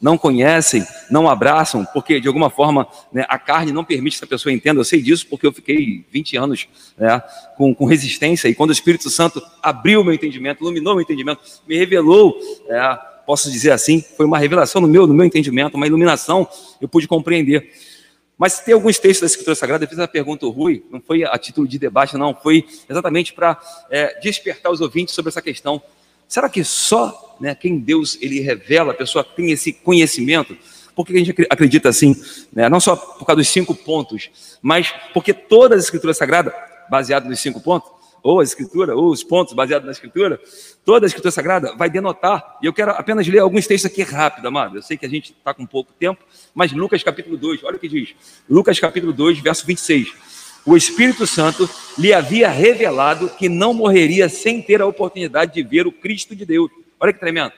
não 0.00 0.16
conhecem, 0.16 0.86
não 1.10 1.28
abraçam, 1.28 1.84
porque 1.92 2.20
de 2.20 2.28
alguma 2.28 2.50
forma 2.50 2.86
né, 3.12 3.24
a 3.28 3.36
carne 3.36 3.72
não 3.72 3.84
permite 3.84 4.16
que 4.16 4.24
essa 4.24 4.28
pessoa 4.28 4.52
entenda. 4.52 4.78
Eu 4.78 4.84
sei 4.84 5.02
disso 5.02 5.26
porque 5.28 5.44
eu 5.44 5.52
fiquei 5.52 6.04
20 6.12 6.36
anos 6.36 6.68
né, 6.96 7.20
com, 7.56 7.74
com, 7.74 7.84
resistência, 7.84 8.48
e 8.48 8.54
quando 8.54 8.70
o 8.70 8.72
Espírito 8.72 9.10
Santo 9.10 9.42
abriu 9.60 10.04
meu 10.04 10.14
entendimento, 10.14 10.62
iluminou 10.62 10.94
meu 10.94 11.02
entendimento, 11.02 11.40
me 11.66 11.76
revelou, 11.76 12.38
é, 12.68 12.98
posso 13.26 13.50
dizer 13.50 13.72
assim, 13.72 14.04
foi 14.16 14.24
uma 14.24 14.38
revelação 14.38 14.80
no 14.80 14.86
meu, 14.86 15.04
no 15.04 15.14
meu 15.14 15.26
entendimento, 15.26 15.76
uma 15.76 15.86
iluminação, 15.86 16.48
eu 16.80 16.88
pude 16.88 17.08
compreender. 17.08 17.68
Mas 18.38 18.60
tem 18.60 18.72
alguns 18.72 18.98
textos 18.98 19.22
da 19.22 19.26
Escritura 19.26 19.56
Sagrada, 19.56 19.84
eu 19.84 19.88
fiz 19.88 19.98
a 19.98 20.06
pergunta 20.06 20.46
ao 20.46 20.52
Rui, 20.52 20.84
não 20.90 21.00
foi 21.00 21.24
a 21.24 21.36
título 21.36 21.66
de 21.66 21.78
debate, 21.78 22.16
não, 22.16 22.32
foi 22.32 22.64
exatamente 22.88 23.32
para 23.32 23.60
é, 23.90 24.18
despertar 24.20 24.70
os 24.70 24.80
ouvintes 24.80 25.14
sobre 25.14 25.28
essa 25.30 25.42
questão. 25.42 25.82
Será 26.28 26.48
que 26.48 26.62
só 26.62 27.28
né, 27.40 27.54
quem 27.54 27.78
Deus 27.78 28.18
ele 28.20 28.40
revela, 28.40 28.92
a 28.92 28.96
pessoa 28.96 29.24
tem 29.24 29.50
esse 29.50 29.72
conhecimento. 29.72 30.56
Por 30.94 31.06
que 31.06 31.16
a 31.16 31.18
gente 31.18 31.46
acredita 31.48 31.88
assim? 31.88 32.16
Né? 32.52 32.68
Não 32.68 32.80
só 32.80 32.96
por 32.96 33.24
causa 33.24 33.40
dos 33.40 33.48
cinco 33.48 33.74
pontos, 33.74 34.30
mas 34.60 34.92
porque 35.14 35.32
toda 35.32 35.74
a 35.74 35.78
escritura 35.78 36.12
sagrada, 36.12 36.52
baseada 36.90 37.28
nos 37.28 37.40
cinco 37.40 37.60
pontos, 37.60 37.90
ou 38.22 38.40
a 38.40 38.44
escritura, 38.44 38.96
ou 38.96 39.10
os 39.10 39.22
pontos 39.22 39.54
baseados 39.54 39.86
na 39.86 39.92
escritura, 39.92 40.40
toda 40.84 41.06
a 41.06 41.08
escritura 41.08 41.30
sagrada 41.30 41.74
vai 41.76 41.88
denotar, 41.88 42.58
e 42.62 42.66
eu 42.66 42.72
quero 42.72 42.90
apenas 42.92 43.26
ler 43.26 43.38
alguns 43.38 43.66
textos 43.66 43.90
aqui 43.90 44.02
rápido, 44.02 44.46
amado. 44.48 44.76
Eu 44.76 44.82
sei 44.82 44.96
que 44.96 45.06
a 45.06 45.08
gente 45.08 45.32
está 45.32 45.52
com 45.54 45.64
pouco 45.66 45.92
tempo, 45.92 46.22
mas 46.54 46.72
Lucas 46.72 47.02
capítulo 47.02 47.36
2, 47.36 47.64
olha 47.64 47.76
o 47.76 47.78
que 47.78 47.88
diz. 47.88 48.14
Lucas 48.48 48.78
capítulo 48.78 49.12
2, 49.12 49.38
verso 49.40 49.66
26. 49.66 50.12
O 50.66 50.76
Espírito 50.76 51.26
Santo 51.26 51.68
lhe 51.98 52.12
havia 52.12 52.50
revelado 52.50 53.30
que 53.30 53.48
não 53.48 53.72
morreria 53.72 54.28
sem 54.28 54.60
ter 54.60 54.82
a 54.82 54.86
oportunidade 54.86 55.54
de 55.54 55.62
ver 55.62 55.86
o 55.86 55.92
Cristo 55.92 56.36
de 56.36 56.44
Deus. 56.44 56.70
Olha 57.00 57.12
que 57.12 57.20
tremendo. 57.20 57.52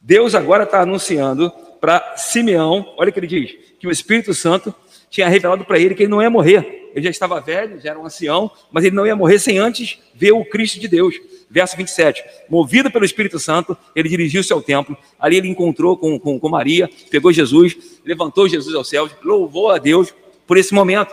Deus 0.00 0.34
agora 0.34 0.64
está 0.64 0.82
anunciando 0.82 1.52
para 1.82 2.14
Simeão, 2.16 2.94
olha 2.96 3.10
o 3.10 3.12
que 3.12 3.18
ele 3.18 3.26
diz, 3.26 3.56
que 3.80 3.88
o 3.88 3.90
Espírito 3.90 4.32
Santo 4.32 4.72
tinha 5.10 5.28
revelado 5.28 5.64
para 5.64 5.80
ele 5.80 5.96
que 5.96 6.04
ele 6.04 6.10
não 6.12 6.22
ia 6.22 6.30
morrer. 6.30 6.90
Ele 6.94 7.02
já 7.02 7.10
estava 7.10 7.40
velho, 7.40 7.80
já 7.80 7.90
era 7.90 7.98
um 7.98 8.06
ancião, 8.06 8.48
mas 8.70 8.84
ele 8.84 8.94
não 8.94 9.04
ia 9.04 9.16
morrer 9.16 9.40
sem 9.40 9.58
antes 9.58 9.98
ver 10.14 10.30
o 10.30 10.44
Cristo 10.44 10.78
de 10.78 10.86
Deus. 10.86 11.16
Verso 11.50 11.76
27. 11.76 12.22
Movido 12.48 12.88
pelo 12.88 13.04
Espírito 13.04 13.36
Santo, 13.40 13.76
ele 13.96 14.08
dirigiu-se 14.08 14.52
ao 14.52 14.62
templo. 14.62 14.96
Ali 15.18 15.38
ele 15.38 15.48
encontrou 15.48 15.96
com, 15.96 16.20
com, 16.20 16.38
com 16.38 16.48
Maria, 16.48 16.88
pegou 17.10 17.32
Jesus, 17.32 17.76
levantou 18.04 18.48
Jesus 18.48 18.76
aos 18.76 18.88
céus, 18.88 19.10
louvou 19.24 19.68
a 19.72 19.78
Deus 19.78 20.14
por 20.46 20.56
esse 20.56 20.72
momento 20.72 21.12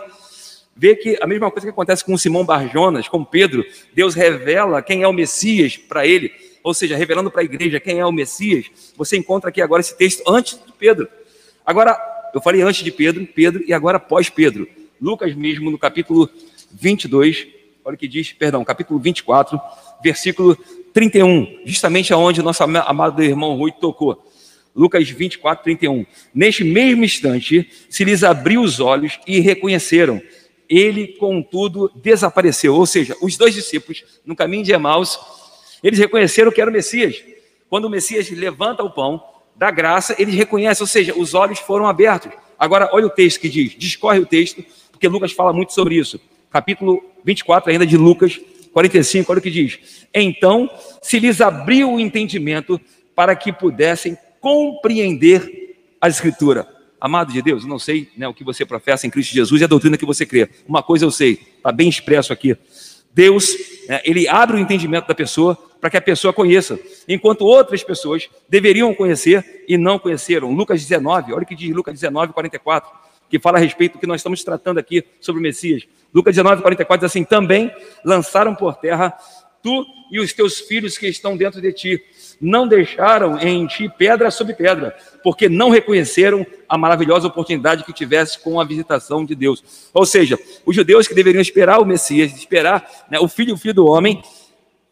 vê 0.76 0.96
que 0.96 1.18
a 1.20 1.26
mesma 1.26 1.50
coisa 1.50 1.66
que 1.66 1.72
acontece 1.72 2.02
com 2.02 2.16
Simão 2.16 2.42
Barjonas, 2.42 3.06
com 3.06 3.22
Pedro, 3.22 3.62
Deus 3.92 4.14
revela 4.14 4.80
quem 4.80 5.02
é 5.02 5.08
o 5.08 5.12
Messias 5.12 5.76
para 5.76 6.06
ele 6.06 6.32
ou 6.62 6.74
seja, 6.74 6.96
revelando 6.96 7.30
para 7.30 7.40
a 7.40 7.44
igreja 7.44 7.80
quem 7.80 7.98
é 7.98 8.06
o 8.06 8.12
Messias, 8.12 8.66
você 8.96 9.16
encontra 9.16 9.50
aqui 9.50 9.62
agora 9.62 9.80
esse 9.80 9.96
texto 9.96 10.22
antes 10.28 10.58
de 10.64 10.72
Pedro. 10.72 11.08
Agora, 11.64 11.98
eu 12.34 12.40
falei 12.40 12.62
antes 12.62 12.82
de 12.82 12.90
Pedro, 12.90 13.26
Pedro 13.26 13.62
e 13.66 13.72
agora 13.72 13.98
pós 13.98 14.28
Pedro. 14.28 14.68
Lucas 15.00 15.34
mesmo 15.34 15.70
no 15.70 15.78
capítulo 15.78 16.28
22, 16.72 17.46
olha 17.84 17.94
o 17.94 17.98
que 17.98 18.06
diz, 18.06 18.32
perdão, 18.32 18.64
capítulo 18.64 19.00
24, 19.00 19.60
versículo 20.02 20.56
31, 20.92 21.60
justamente 21.64 22.12
aonde 22.12 22.42
nosso 22.42 22.62
amado 22.62 23.22
irmão 23.22 23.56
Rui 23.56 23.72
tocou. 23.72 24.26
Lucas 24.74 25.08
24, 25.08 25.64
31. 25.64 26.06
Neste 26.32 26.64
mesmo 26.64 27.04
instante, 27.04 27.68
se 27.88 28.04
lhes 28.04 28.22
abriu 28.22 28.62
os 28.62 28.80
olhos 28.80 29.18
e 29.26 29.40
reconheceram. 29.40 30.22
Ele, 30.68 31.08
contudo, 31.08 31.90
desapareceu. 31.96 32.74
Ou 32.76 32.86
seja, 32.86 33.16
os 33.20 33.36
dois 33.36 33.54
discípulos, 33.54 34.04
no 34.24 34.36
caminho 34.36 34.62
de 34.62 34.72
Emaús, 34.72 35.18
eles 35.82 35.98
reconheceram 35.98 36.50
que 36.50 36.60
era 36.60 36.70
o 36.70 36.72
Messias. 36.72 37.22
Quando 37.68 37.84
o 37.84 37.90
Messias 37.90 38.28
levanta 38.30 38.82
o 38.82 38.90
pão 38.90 39.22
da 39.56 39.70
graça, 39.70 40.14
eles 40.18 40.34
reconhecem, 40.34 40.82
ou 40.82 40.86
seja, 40.86 41.14
os 41.16 41.34
olhos 41.34 41.58
foram 41.58 41.86
abertos. 41.86 42.32
Agora, 42.58 42.90
olha 42.92 43.06
o 43.06 43.10
texto 43.10 43.40
que 43.40 43.48
diz, 43.48 43.74
discorre 43.76 44.18
o 44.18 44.26
texto, 44.26 44.64
porque 44.90 45.08
Lucas 45.08 45.32
fala 45.32 45.52
muito 45.52 45.72
sobre 45.72 45.96
isso. 45.96 46.20
Capítulo 46.50 47.02
24 47.24 47.70
ainda 47.70 47.86
de 47.86 47.96
Lucas 47.96 48.40
45, 48.72 49.32
olha 49.32 49.38
o 49.38 49.42
que 49.42 49.50
diz. 49.50 50.06
Então 50.12 50.70
se 51.02 51.18
lhes 51.18 51.40
abriu 51.40 51.92
o 51.92 52.00
entendimento 52.00 52.80
para 53.14 53.34
que 53.34 53.52
pudessem 53.52 54.16
compreender 54.40 55.76
a 56.00 56.08
Escritura. 56.08 56.66
Amado 57.00 57.32
de 57.32 57.40
Deus, 57.40 57.62
eu 57.62 57.68
não 57.68 57.78
sei 57.78 58.10
né, 58.16 58.28
o 58.28 58.34
que 58.34 58.44
você 58.44 58.64
professa 58.64 59.06
em 59.06 59.10
Cristo 59.10 59.32
Jesus 59.32 59.60
e 59.60 59.64
a 59.64 59.66
doutrina 59.66 59.96
que 59.96 60.04
você 60.04 60.26
crê. 60.26 60.48
Uma 60.68 60.82
coisa 60.82 61.04
eu 61.04 61.10
sei, 61.10 61.38
está 61.56 61.72
bem 61.72 61.88
expresso 61.88 62.32
aqui. 62.32 62.56
Deus, 63.12 63.56
né, 63.88 64.00
ele 64.04 64.28
abre 64.28 64.56
o 64.56 64.60
entendimento 64.60 65.06
da 65.06 65.14
pessoa 65.14 65.56
para 65.80 65.90
que 65.90 65.96
a 65.96 66.00
pessoa 66.00 66.32
conheça, 66.32 66.78
enquanto 67.08 67.42
outras 67.42 67.82
pessoas 67.82 68.28
deveriam 68.48 68.94
conhecer 68.94 69.64
e 69.66 69.78
não 69.78 69.98
conheceram. 69.98 70.52
Lucas 70.52 70.80
19, 70.80 71.32
olha 71.32 71.42
o 71.42 71.46
que 71.46 71.54
diz 71.54 71.74
Lucas 71.74 71.94
19, 71.94 72.34
44, 72.34 72.90
que 73.30 73.38
fala 73.38 73.56
a 73.56 73.60
respeito 73.60 73.94
do 73.94 73.98
que 73.98 74.06
nós 74.06 74.20
estamos 74.20 74.44
tratando 74.44 74.78
aqui 74.78 75.02
sobre 75.20 75.40
o 75.40 75.42
Messias. 75.42 75.86
Lucas 76.12 76.34
19, 76.34 76.60
44 76.60 77.06
diz 77.06 77.10
assim: 77.10 77.24
Também 77.24 77.72
lançaram 78.04 78.54
por 78.54 78.74
terra 78.76 79.16
tu 79.62 79.86
e 80.10 80.18
os 80.18 80.32
teus 80.32 80.60
filhos 80.60 80.98
que 80.98 81.06
estão 81.06 81.36
dentro 81.36 81.60
de 81.60 81.72
ti. 81.72 82.04
Não 82.40 82.66
deixaram 82.66 83.38
em 83.38 83.66
ti 83.66 83.90
pedra 83.98 84.30
sobre 84.30 84.54
pedra, 84.54 84.96
porque 85.22 85.48
não 85.48 85.68
reconheceram 85.68 86.46
a 86.66 86.78
maravilhosa 86.78 87.28
oportunidade 87.28 87.84
que 87.84 87.92
tivesse 87.92 88.38
com 88.38 88.58
a 88.58 88.64
visitação 88.64 89.24
de 89.24 89.34
Deus. 89.34 89.90
Ou 89.92 90.06
seja, 90.06 90.38
os 90.64 90.74
judeus 90.74 91.06
que 91.06 91.14
deveriam 91.14 91.42
esperar 91.42 91.80
o 91.80 91.84
Messias, 91.84 92.32
esperar 92.34 92.88
né, 93.10 93.18
o 93.20 93.28
filho 93.28 93.54
o 93.54 93.58
filho 93.58 93.74
do 93.74 93.86
homem, 93.86 94.22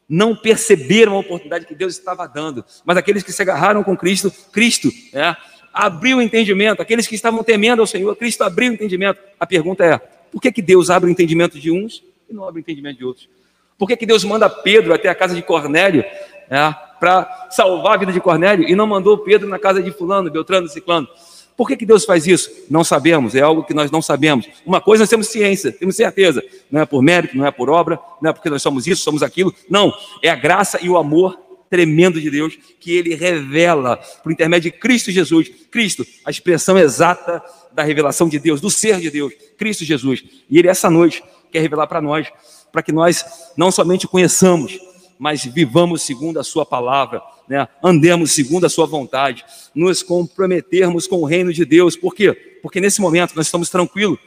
não 0.09 0.35
perceberam 0.35 1.15
a 1.15 1.21
oportunidade 1.21 1.67
que 1.67 1.75
Deus 1.75 1.97
estava 1.97 2.27
dando. 2.27 2.65
Mas 2.85 2.97
aqueles 2.97 3.23
que 3.23 3.33
se 3.33 3.43
agarraram 3.43 3.83
com 3.85 3.97
Cristo, 3.97 4.31
Cristo 4.53 4.91
né, 5.13 5.37
abriu 5.73 6.19
o 6.19 6.23
entendimento. 6.23 6.83
Aqueles 6.83 7.07
que 7.07 7.15
estavam 7.15 7.45
temendo 7.45 7.81
ao 7.81 7.87
Senhor, 7.87 8.15
Cristo 8.17 8.43
abriu 8.43 8.71
o 8.71 8.75
entendimento. 8.75 9.21
A 9.39 9.47
pergunta 9.47 9.85
é: 9.85 9.99
por 9.99 10.41
que, 10.41 10.51
que 10.51 10.63
Deus 10.63 10.91
abre 10.91 11.09
o 11.09 11.13
entendimento 11.13 11.59
de 11.59 11.71
uns 11.71 12.03
e 12.29 12.35
não 12.35 12.45
abre 12.45 12.61
o 12.61 12.63
entendimento 12.63 12.99
de 12.99 13.05
outros? 13.05 13.29
Por 13.77 13.87
que, 13.87 13.97
que 13.97 14.07
Deus 14.07 14.25
manda 14.25 14.49
Pedro 14.51 14.93
até 14.93 15.09
a 15.09 15.15
casa 15.15 15.35
de 15.35 15.43
Cornélio 15.43 16.05
né, 16.51 16.75
para 16.99 17.49
salvar 17.51 17.95
a 17.95 17.97
vida 17.99 18.13
de 18.13 18.21
Cornélio 18.21 18.69
e 18.69 18.75
não 18.75 18.87
mandou 18.87 19.19
Pedro 19.19 19.49
na 19.49 19.59
casa 19.59 19.83
de 19.83 19.91
Fulano, 19.91 20.31
Beltrano, 20.31 20.69
Ciclano? 20.69 21.09
Por 21.57 21.67
que, 21.67 21.77
que 21.77 21.85
Deus 21.85 22.05
faz 22.05 22.25
isso? 22.25 22.51
Não 22.71 22.85
sabemos, 22.85 23.35
é 23.35 23.41
algo 23.41 23.65
que 23.65 23.75
nós 23.75 23.91
não 23.91 24.01
sabemos. 24.01 24.47
Uma 24.65 24.81
coisa 24.81 25.03
nós 25.03 25.11
temos 25.11 25.27
ciência, 25.27 25.73
temos 25.73 25.97
certeza. 25.97 26.41
Não 26.71 26.81
é 26.81 26.87
por 26.87 27.03
mérito, 27.03 27.37
não 27.37 27.45
é 27.45 27.51
por 27.51 27.69
obra, 27.69 27.99
não 28.23 28.31
é 28.31 28.33
porque 28.33 28.49
nós 28.49 28.63
somos 28.63 28.87
isso, 28.87 29.03
somos 29.03 29.25
aquilo. 29.25 29.53
Não, 29.69 29.93
é 30.23 30.31
a 30.31 30.37
graça 30.37 30.79
e 30.81 30.89
o 30.89 30.97
amor 30.97 31.37
tremendo 31.69 32.21
de 32.21 32.31
Deus 32.31 32.57
que 32.79 32.93
ele 32.93 33.15
revela 33.15 33.97
por 34.23 34.31
intermédio 34.31 34.71
de 34.71 34.79
Cristo 34.79 35.11
Jesus. 35.11 35.51
Cristo, 35.71 36.07
a 36.25 36.31
expressão 36.31 36.79
exata 36.79 37.43
da 37.73 37.83
revelação 37.83 38.29
de 38.29 38.39
Deus, 38.39 38.61
do 38.61 38.71
ser 38.71 39.01
de 39.01 39.11
Deus, 39.11 39.33
Cristo 39.57 39.85
Jesus. 39.85 40.25
E 40.49 40.59
ele 40.61 40.69
essa 40.69 40.89
noite 40.89 41.23
quer 41.51 41.61
revelar 41.61 41.87
para 41.87 42.01
nós, 42.01 42.29
para 42.71 42.83
que 42.83 42.93
nós 42.93 43.25
não 43.57 43.71
somente 43.71 44.07
conheçamos, 44.07 44.79
mas 45.19 45.45
vivamos 45.45 46.03
segundo 46.03 46.39
a 46.39 46.45
sua 46.45 46.65
palavra, 46.65 47.21
né? 47.49 47.67
andemos 47.83 48.33
segundo 48.33 48.65
a 48.67 48.69
sua 48.69 48.87
vontade, 48.87 49.45
nos 49.75 50.03
comprometermos 50.03 51.07
com 51.07 51.17
o 51.17 51.25
reino 51.25 51.53
de 51.53 51.65
Deus. 51.65 51.97
Por 51.97 52.15
quê? 52.15 52.33
Porque 52.63 52.81
nesse 52.81 53.01
momento 53.01 53.35
nós 53.35 53.47
estamos 53.47 53.69
tranquilos. 53.69 54.19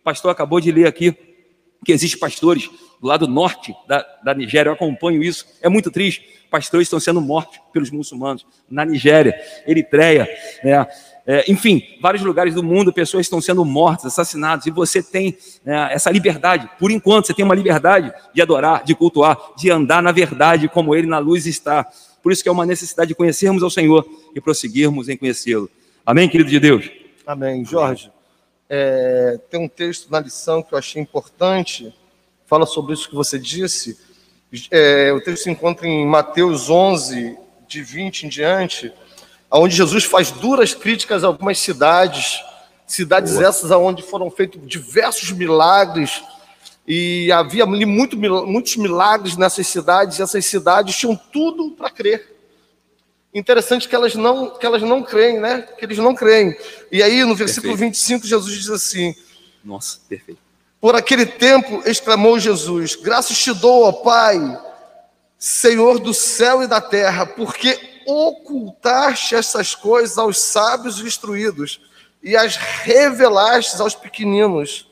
O 0.00 0.04
pastor 0.04 0.30
acabou 0.30 0.60
de 0.60 0.72
ler 0.72 0.86
aqui 0.86 1.14
que 1.84 1.92
existem 1.92 2.18
pastores 2.18 2.68
do 3.00 3.06
lado 3.06 3.28
norte 3.28 3.74
da, 3.86 4.04
da 4.24 4.34
Nigéria, 4.34 4.70
eu 4.70 4.74
acompanho 4.74 5.22
isso, 5.22 5.46
é 5.62 5.68
muito 5.68 5.90
triste. 5.90 6.38
Pastores 6.50 6.86
estão 6.86 6.98
sendo 6.98 7.20
mortos 7.20 7.60
pelos 7.72 7.90
muçulmanos 7.90 8.46
na 8.68 8.84
Nigéria, 8.84 9.38
Eritreia, 9.66 10.26
né? 10.64 10.86
É, 11.30 11.44
enfim, 11.46 11.82
vários 12.00 12.22
lugares 12.22 12.54
do 12.54 12.62
mundo, 12.62 12.90
pessoas 12.90 13.26
estão 13.26 13.38
sendo 13.38 13.62
mortas, 13.62 14.06
assassinadas, 14.06 14.64
e 14.64 14.70
você 14.70 15.02
tem 15.02 15.36
é, 15.66 15.92
essa 15.92 16.10
liberdade, 16.10 16.70
por 16.78 16.90
enquanto, 16.90 17.26
você 17.26 17.34
tem 17.34 17.44
uma 17.44 17.54
liberdade 17.54 18.10
de 18.32 18.40
adorar, 18.40 18.82
de 18.82 18.94
cultuar, 18.94 19.36
de 19.54 19.70
andar 19.70 20.02
na 20.02 20.10
verdade, 20.10 20.70
como 20.70 20.94
Ele 20.94 21.06
na 21.06 21.18
luz 21.18 21.44
está. 21.44 21.86
Por 22.22 22.32
isso 22.32 22.42
que 22.42 22.48
é 22.48 22.52
uma 22.52 22.64
necessidade 22.64 23.08
de 23.08 23.14
conhecermos 23.14 23.62
ao 23.62 23.68
Senhor 23.68 24.08
e 24.34 24.40
prosseguirmos 24.40 25.10
em 25.10 25.18
conhecê-lo. 25.18 25.68
Amém, 26.06 26.30
querido 26.30 26.48
de 26.48 26.58
Deus? 26.58 26.90
Amém. 27.26 27.62
Jorge, 27.62 28.10
é, 28.66 29.38
tem 29.50 29.60
um 29.60 29.68
texto 29.68 30.10
na 30.10 30.20
lição 30.20 30.62
que 30.62 30.72
eu 30.72 30.78
achei 30.78 31.02
importante, 31.02 31.94
fala 32.46 32.64
sobre 32.64 32.94
isso 32.94 33.06
que 33.06 33.14
você 33.14 33.38
disse. 33.38 33.98
É, 34.70 35.12
o 35.12 35.20
texto 35.20 35.42
se 35.42 35.50
encontra 35.50 35.86
em 35.86 36.06
Mateus 36.06 36.70
11, 36.70 37.36
de 37.68 37.82
20 37.82 38.22
em 38.22 38.28
diante, 38.30 38.90
onde 39.50 39.74
Jesus 39.74 40.04
faz 40.04 40.30
duras 40.30 40.74
críticas 40.74 41.24
a 41.24 41.28
algumas 41.28 41.58
cidades, 41.58 42.42
cidades 42.86 43.40
essas 43.40 43.70
onde 43.70 44.02
foram 44.02 44.30
feitos 44.30 44.60
diversos 44.66 45.30
milagres, 45.30 46.22
e 46.86 47.30
havia 47.32 47.66
muito, 47.66 48.16
muitos 48.16 48.76
milagres 48.76 49.36
nessas 49.36 49.66
cidades, 49.66 50.18
e 50.18 50.22
essas 50.22 50.44
cidades 50.46 50.96
tinham 50.96 51.14
tudo 51.14 51.72
para 51.72 51.90
crer. 51.90 52.36
Interessante 53.32 53.86
que 53.86 53.94
elas 53.94 54.14
não 54.14 54.58
que 54.58 54.64
elas 54.64 54.80
não 54.80 55.02
creem, 55.02 55.38
né? 55.38 55.68
Que 55.78 55.84
eles 55.84 55.98
não 55.98 56.14
creem. 56.14 56.56
E 56.90 57.02
aí 57.02 57.24
no 57.24 57.34
versículo 57.34 57.74
perfeito. 57.74 57.92
25 57.92 58.26
Jesus 58.26 58.54
diz 58.56 58.70
assim: 58.70 59.14
Nossa, 59.62 59.98
perfeito. 60.08 60.40
Por 60.80 60.96
aquele 60.96 61.26
tempo 61.26 61.82
exclamou 61.84 62.38
Jesus: 62.38 62.94
Graças 62.94 63.36
te 63.36 63.52
dou, 63.52 63.84
ó 63.84 63.92
Pai, 63.92 64.38
Senhor 65.38 65.98
do 65.98 66.14
céu 66.14 66.62
e 66.62 66.66
da 66.66 66.80
terra, 66.80 67.26
porque 67.26 67.78
ocultaste 68.08 69.34
essas 69.34 69.74
coisas 69.74 70.16
aos 70.16 70.38
sábios 70.38 70.98
e 70.98 71.06
instruídos 71.06 71.78
e 72.22 72.34
as 72.34 72.56
revelaste 72.56 73.78
aos 73.82 73.94
pequeninos. 73.94 74.88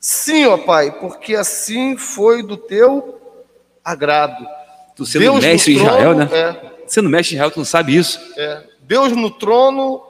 Sim, 0.00 0.46
ó 0.46 0.58
Pai, 0.58 0.90
porque 0.98 1.36
assim 1.36 1.96
foi 1.96 2.42
do 2.42 2.56
teu 2.56 3.20
agrado. 3.84 4.44
Tu 4.96 5.06
sendo 5.06 5.22
Deus 5.22 5.44
mestre 5.44 5.74
em 5.74 5.76
Israel, 5.76 6.14
né? 6.14 6.28
É, 6.32 6.72
Sendo 6.88 7.08
mestre 7.08 7.34
em 7.34 7.36
Israel, 7.36 7.50
tu 7.52 7.58
não 7.58 7.64
sabe 7.64 7.96
isso. 7.96 8.18
É, 8.36 8.64
Deus 8.80 9.12
no 9.12 9.30
trono 9.30 10.02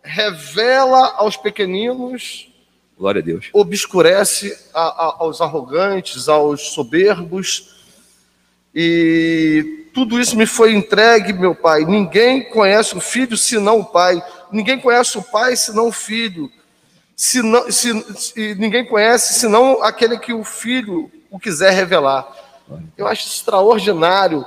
revela 0.00 1.14
aos 1.16 1.36
pequeninos. 1.36 2.48
Glória 2.96 3.20
a 3.20 3.24
Deus. 3.24 3.48
Obscurece 3.52 4.56
a, 4.72 4.80
a, 4.80 5.16
aos 5.18 5.40
arrogantes, 5.40 6.28
aos 6.28 6.68
soberbos. 6.68 7.74
E 8.72 9.83
tudo 9.94 10.20
isso 10.20 10.36
me 10.36 10.44
foi 10.44 10.74
entregue, 10.74 11.32
meu 11.32 11.54
pai. 11.54 11.84
Ninguém 11.84 12.42
conhece 12.42 12.96
o 12.96 13.00
filho 13.00 13.36
senão 13.36 13.78
o 13.78 13.84
pai. 13.84 14.20
Ninguém 14.50 14.78
conhece 14.78 15.16
o 15.16 15.22
pai 15.22 15.54
senão 15.54 15.86
o 15.86 15.92
filho. 15.92 16.50
Se 17.14 17.40
não, 17.40 17.70
se, 17.70 17.92
se, 18.16 18.54
ninguém 18.56 18.84
conhece 18.84 19.34
senão 19.34 19.80
aquele 19.84 20.18
que 20.18 20.32
o 20.32 20.42
filho 20.42 21.10
o 21.30 21.38
quiser 21.38 21.72
revelar. 21.72 22.28
Eu 22.98 23.06
acho 23.06 23.28
extraordinário 23.28 24.44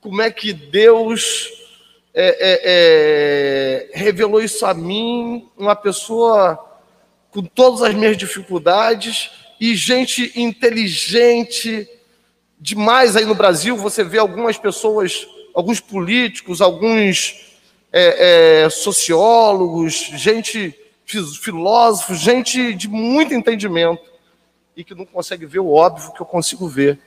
como 0.00 0.20
é 0.20 0.30
que 0.30 0.52
Deus 0.52 1.50
é, 2.12 2.26
é, 2.40 3.90
é, 3.94 3.98
revelou 3.98 4.42
isso 4.42 4.66
a 4.66 4.74
mim, 4.74 5.48
uma 5.56 5.76
pessoa 5.76 6.58
com 7.30 7.42
todas 7.42 7.82
as 7.82 7.94
minhas 7.94 8.16
dificuldades 8.16 9.30
e 9.60 9.74
gente 9.76 10.32
inteligente 10.34 11.88
demais 12.64 13.14
aí 13.14 13.26
no 13.26 13.34
Brasil. 13.34 13.76
Você 13.76 14.02
vê 14.02 14.18
algumas 14.18 14.56
pessoas, 14.56 15.28
alguns 15.52 15.80
políticos, 15.80 16.62
alguns 16.62 17.58
é, 17.92 18.62
é, 18.64 18.70
sociólogos, 18.70 19.92
gente 20.14 20.74
filósofos, 21.04 22.18
gente 22.18 22.72
de 22.72 22.88
muito 22.88 23.34
entendimento 23.34 24.02
e 24.74 24.82
que 24.82 24.94
não 24.94 25.04
consegue 25.04 25.44
ver 25.44 25.58
o 25.58 25.70
óbvio 25.70 26.14
que 26.14 26.22
eu 26.22 26.26
consigo 26.26 26.66
ver. 26.66 26.98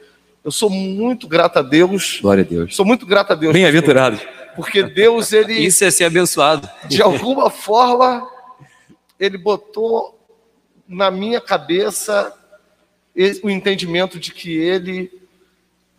Eu 0.44 0.52
sou 0.52 0.70
muito 0.70 1.28
grato 1.28 1.58
a 1.58 1.62
Deus. 1.64 2.20
Glória 2.22 2.44
a 2.44 2.48
Deus. 2.48 2.76
Sou 2.76 2.86
muito 2.86 3.08
grato 3.08 3.34
a 3.34 3.36
Deus. 3.36 3.52
Bem-aventurado. 3.52 4.22
Porque 4.56 4.84
Deus, 4.84 5.34
ele. 5.34 5.54
Isso 5.66 5.84
é 5.84 5.90
ser 5.90 6.04
abençoado. 6.04 6.70
De 6.88 7.02
alguma 7.02 7.50
forma, 7.50 8.30
ele 9.20 9.40
botou 9.40 10.18
na 10.88 11.10
minha 11.10 11.42
cabeça 11.42 12.32
o 13.42 13.50
entendimento 13.50 14.20
de 14.20 14.32
que 14.32 14.56
ele 14.56 15.27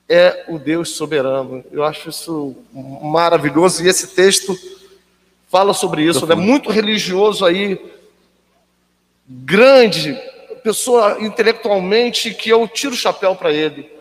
é 0.08 0.44
o 0.48 0.58
Deus 0.58 0.90
soberano. 0.90 1.64
Eu 1.70 1.84
acho 1.84 2.08
isso 2.08 2.56
maravilhoso. 2.72 3.84
E 3.84 3.88
esse 3.88 4.08
texto 4.08 4.58
fala 5.48 5.74
sobre 5.74 6.02
isso, 6.02 6.26
né? 6.26 6.34
Muito 6.34 6.70
religioso 6.70 7.44
aí, 7.44 7.78
grande, 9.26 10.18
pessoa 10.62 11.18
intelectualmente 11.20 12.32
que 12.34 12.50
eu 12.50 12.66
tiro 12.66 12.94
o 12.94 12.98
chapéu 12.98 13.34
para 13.36 13.52
ele 13.52 13.98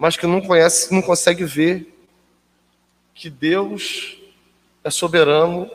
mas 0.00 0.16
que 0.16 0.26
não 0.26 0.40
conhece, 0.40 0.94
não 0.94 1.02
consegue 1.02 1.44
ver 1.44 1.94
que 3.14 3.28
Deus 3.28 4.16
é 4.82 4.88
soberano, 4.88 5.70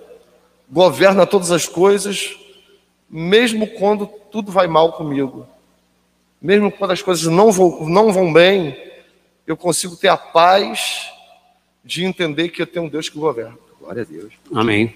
governa 0.67 1.27
todas 1.27 1.51
as 1.51 1.67
coisas, 1.67 2.35
mesmo 3.07 3.67
quando 3.67 4.07
tudo 4.07 4.51
vai 4.51 4.65
mal 4.65 4.93
comigo. 4.93 5.47
Mesmo 6.41 6.71
quando 6.71 6.89
as 6.89 7.03
coisas 7.03 7.25
não 7.25 7.51
vão, 7.51 7.87
não 7.87 8.11
vão 8.11 8.33
bem, 8.33 8.75
eu 9.45 9.55
consigo 9.55 9.95
ter 9.95 10.07
a 10.07 10.17
paz 10.17 11.09
de 11.83 12.03
entender 12.03 12.49
que 12.49 12.61
eu 12.61 12.67
tenho 12.67 12.85
um 12.85 12.89
Deus 12.89 13.09
que 13.09 13.17
governa. 13.17 13.57
Glória 13.79 14.01
a 14.01 14.05
Deus. 14.05 14.33
Amém. 14.53 14.95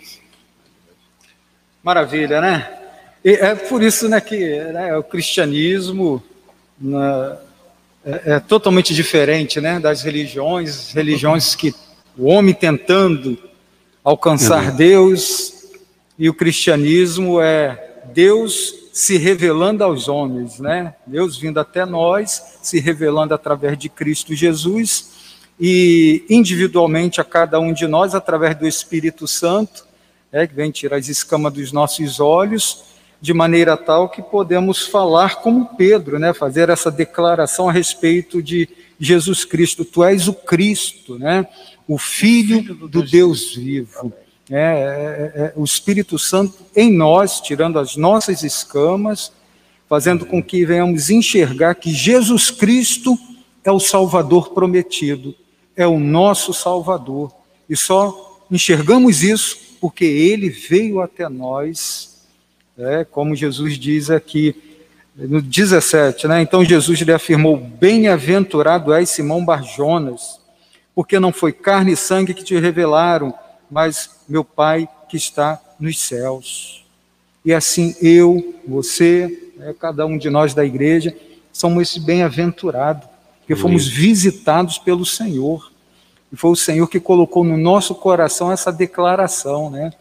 Maravilha, 1.83 2.41
né? 2.41 2.79
E 3.23 3.31
é 3.31 3.53
por 3.53 3.83
isso 3.83 4.09
né, 4.09 4.19
que 4.19 4.37
né, 4.37 4.95
o 4.97 5.03
cristianismo, 5.03 6.23
na, 6.79 7.37
é, 8.03 8.33
é 8.33 8.39
totalmente 8.39 8.93
diferente 8.93 9.59
né, 9.59 9.79
das 9.79 10.01
religiões, 10.01 10.93
religiões 10.93 11.53
que 11.53 11.75
o 12.17 12.25
homem 12.25 12.53
tentando 12.53 13.37
alcançar 14.03 14.71
uhum. 14.71 14.75
Deus, 14.75 15.53
e 16.17 16.29
o 16.29 16.33
cristianismo 16.33 17.39
é 17.39 18.01
Deus 18.13 18.88
se 18.99 19.17
revelando 19.17 19.81
aos 19.81 20.09
homens, 20.09 20.59
né? 20.59 20.93
Deus 21.07 21.37
vindo 21.37 21.57
até 21.57 21.85
nós, 21.85 22.57
se 22.61 22.81
revelando 22.81 23.33
através 23.33 23.77
de 23.77 23.87
Cristo 23.87 24.35
Jesus 24.35 25.11
e 25.57 26.25
individualmente 26.29 27.21
a 27.21 27.23
cada 27.23 27.61
um 27.61 27.71
de 27.71 27.87
nós 27.87 28.13
através 28.13 28.57
do 28.57 28.67
Espírito 28.67 29.25
Santo, 29.25 29.87
é, 30.33 30.45
que 30.45 30.53
vem 30.53 30.69
tirar 30.69 30.97
as 30.97 31.07
escamas 31.07 31.53
dos 31.53 31.71
nossos 31.71 32.19
olhos 32.19 32.83
de 33.21 33.33
maneira 33.33 33.77
tal 33.77 34.09
que 34.09 34.21
podemos 34.21 34.85
falar 34.85 35.37
como 35.37 35.77
Pedro, 35.77 36.19
né, 36.19 36.33
fazer 36.33 36.67
essa 36.67 36.91
declaração 36.91 37.69
a 37.69 37.71
respeito 37.71 38.43
de 38.43 38.67
Jesus 38.99 39.45
Cristo. 39.45 39.85
Tu 39.85 40.03
és 40.03 40.27
o 40.27 40.33
Cristo, 40.33 41.17
né, 41.17 41.47
o 41.87 41.97
Filho 41.97 42.75
do 42.75 43.01
Deus 43.01 43.55
vivo. 43.55 44.11
É, 44.49 44.55
é, 44.55 44.61
é, 44.61 45.41
é, 45.45 45.53
o 45.55 45.63
Espírito 45.63 46.17
Santo 46.17 46.55
em 46.75 46.91
nós, 46.91 47.39
tirando 47.39 47.77
as 47.77 47.95
nossas 47.95 48.43
escamas, 48.43 49.31
fazendo 49.87 50.25
com 50.25 50.41
que 50.41 50.65
venhamos 50.65 51.09
enxergar 51.09 51.75
que 51.75 51.91
Jesus 51.91 52.49
Cristo 52.49 53.17
é 53.63 53.71
o 53.71 53.79
Salvador 53.79 54.51
prometido, 54.51 55.35
é 55.75 55.85
o 55.85 55.99
nosso 55.99 56.53
Salvador. 56.53 57.31
E 57.69 57.75
só 57.75 58.41
enxergamos 58.49 59.23
isso 59.23 59.57
porque 59.79 60.05
ele 60.05 60.49
veio 60.49 60.99
até 60.99 61.29
nós 61.29 62.09
é, 62.79 63.03
como 63.03 63.35
Jesus 63.35 63.77
diz 63.77 64.09
aqui 64.09 64.55
no 65.13 65.41
17, 65.41 66.29
né? 66.29 66.41
Então 66.41 66.63
Jesus 66.63 66.99
lhe 67.01 67.11
afirmou: 67.11 67.57
Bem-aventurado 67.57 68.93
és 68.93 69.09
Simão 69.09 69.43
Barjonas, 69.43 70.39
porque 70.95 71.19
não 71.19 71.33
foi 71.33 71.51
carne 71.51 71.91
e 71.91 71.97
sangue 71.97 72.33
que 72.33 72.43
te 72.43 72.57
revelaram, 72.57 73.33
mas 73.69 74.18
meu 74.30 74.43
Pai 74.43 74.88
que 75.09 75.17
está 75.17 75.59
nos 75.80 75.99
céus. 75.99 76.86
E 77.43 77.53
assim 77.53 77.95
eu, 78.01 78.55
você, 78.67 79.51
né, 79.57 79.73
cada 79.80 80.05
um 80.05 80.17
de 80.17 80.30
nós 80.30 80.53
da 80.53 80.63
igreja, 80.63 81.15
somos 81.51 81.89
esse 81.89 81.99
bem-aventurado, 81.99 83.07
porque 83.39 83.55
fomos 83.55 83.88
visitados 83.88 84.77
pelo 84.77 85.05
Senhor. 85.05 85.71
E 86.32 86.36
foi 86.36 86.51
o 86.51 86.55
Senhor 86.55 86.88
que 86.88 86.99
colocou 86.99 87.43
no 87.43 87.57
nosso 87.57 87.95
coração 87.95 88.51
essa 88.51 88.71
declaração, 88.71 89.69
né? 89.69 89.91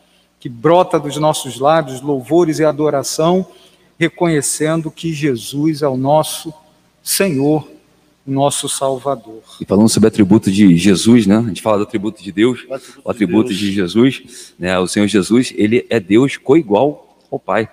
que 0.40 0.48
brota 0.48 0.98
dos 1.00 1.16
nossos 1.16 1.58
lábios, 1.58 2.00
louvores 2.00 2.58
e 2.58 2.64
adoração, 2.64 3.46
reconhecendo 3.98 4.90
que 4.90 5.12
Jesus 5.12 5.82
é 5.82 5.88
o 5.88 5.96
nosso 5.96 6.54
Senhor, 7.02 7.68
nosso 8.28 8.68
Salvador. 8.68 9.42
E 9.60 9.64
falando 9.64 9.88
sobre 9.88 10.06
o 10.06 10.08
atributo 10.08 10.50
de 10.50 10.76
Jesus, 10.76 11.26
né? 11.26 11.38
A 11.38 11.42
gente 11.42 11.62
fala 11.62 11.78
do 11.78 11.82
atributo 11.84 12.22
de 12.22 12.30
Deus, 12.30 12.60
o 12.68 12.74
atributo, 12.74 13.02
o 13.04 13.10
atributo 13.10 13.54
de, 13.54 13.58
de, 13.58 13.72
Jesus, 13.72 14.54
né? 14.58 14.78
O 14.78 14.86
Senhor 14.86 15.06
Jesus, 15.06 15.52
ele 15.56 15.86
é 15.88 15.98
Deus 15.98 16.36
coigual 16.36 17.18
ao 17.30 17.38
Pai, 17.38 17.68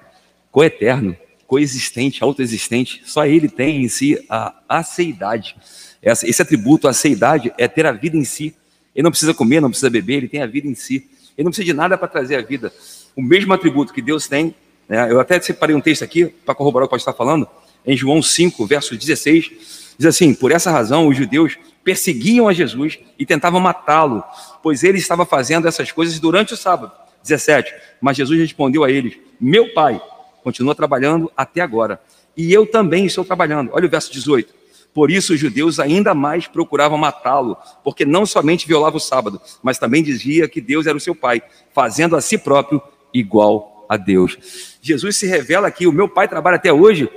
coeterno, 0.52 1.16
coexistente, 1.46 2.24
autoexistente. 2.24 3.02
Só 3.06 3.26
ele 3.26 3.50
tem 3.50 3.84
em 3.84 3.88
si 3.88 4.24
a 4.30 4.56
aceidade. 4.68 5.56
Esse 6.02 6.42
atributo, 6.42 6.88
a 6.88 6.92
aceidade, 6.92 7.54
é 7.58 7.68
ter 7.68 7.86
a 7.86 7.92
vida 7.92 8.16
em 8.16 8.24
si. 8.24 8.56
Ele 8.96 9.04
não 9.04 9.12
precisa 9.12 9.34
comer, 9.34 9.60
não 9.60 9.70
precisa 9.70 9.90
beber, 9.90 10.18
ele 10.18 10.28
tem 10.28 10.42
a 10.42 10.48
vida 10.48 10.68
em 10.68 10.76
si. 10.76 11.10
Ele 11.38 11.44
não 11.44 11.52
precisa 11.52 11.66
de 11.66 11.74
nada 11.74 11.98
para 11.98 12.08
trazer 12.08 12.36
a 12.36 12.42
vida. 12.42 12.72
O 13.16 13.22
mesmo 13.22 13.54
atributo 13.54 13.94
que 13.94 14.02
Deus 14.02 14.28
tem, 14.28 14.56
né? 14.88 15.12
eu 15.12 15.20
até 15.20 15.40
separei 15.42 15.76
um 15.76 15.82
texto 15.82 16.04
aqui 16.04 16.26
para 16.26 16.56
corroborar 16.56 16.86
o 16.86 16.88
que 16.88 16.92
pode 16.92 17.02
estar 17.02 17.14
falando, 17.14 17.48
em 17.86 17.96
João 17.96 18.22
5, 18.22 18.66
verso 18.66 18.96
16, 18.96 19.52
diz 19.98 20.08
assim: 20.08 20.34
Por 20.34 20.52
essa 20.52 20.72
razão, 20.72 21.08
os 21.08 21.18
judeus 21.18 21.58
perseguiam 21.84 22.48
a 22.48 22.54
Jesus 22.54 23.00
e 23.18 23.26
tentavam 23.26 23.60
matá-lo, 23.60 24.24
pois 24.64 24.84
ele 24.84 24.98
estava 24.98 25.26
fazendo 25.26 25.68
essas 25.68 25.92
coisas 25.92 26.20
durante 26.20 26.54
o 26.54 26.58
sábado. 26.58 26.92
17. 27.22 27.74
Mas 28.00 28.18
Jesus 28.18 28.40
respondeu 28.40 28.84
a 28.84 28.92
eles: 28.92 29.18
Meu 29.40 29.74
pai 29.74 30.02
continua 30.44 30.76
trabalhando 30.76 31.32
até 31.36 31.62
agora, 31.62 32.00
e 32.36 32.54
eu 32.54 32.66
também 32.66 33.06
estou 33.06 33.26
trabalhando. 33.26 33.72
Olha 33.74 33.88
o 33.88 33.90
verso 33.90 34.12
18. 34.12 34.66
Por 34.94 35.12
isso 35.12 35.34
os 35.34 35.40
judeus 35.40 35.78
ainda 35.78 36.14
mais 36.14 36.48
procuravam 36.48 36.98
matá-lo, 36.98 37.58
porque 37.84 38.06
não 38.06 38.26
somente 38.26 38.66
violava 38.66 38.96
o 38.96 39.00
sábado, 39.00 39.42
mas 39.62 39.78
também 39.78 40.02
dizia 40.02 40.48
que 40.48 40.62
Deus 40.62 40.88
era 40.88 40.96
o 40.96 41.02
seu 41.02 41.14
pai, 41.14 41.42
fazendo 41.74 42.16
a 42.16 42.22
si 42.22 42.38
próprio 42.38 42.82
igual 43.14 43.86
a 43.90 43.98
Deus. 43.98 44.38
Jesus 44.82 45.18
se 45.18 45.28
revela 45.28 45.68
aqui, 45.68 45.86
o 45.86 45.92
meu 45.92 46.08
pai 46.08 46.30
trabalha 46.30 46.56
até 46.56 46.72
hoje, 46.72 47.10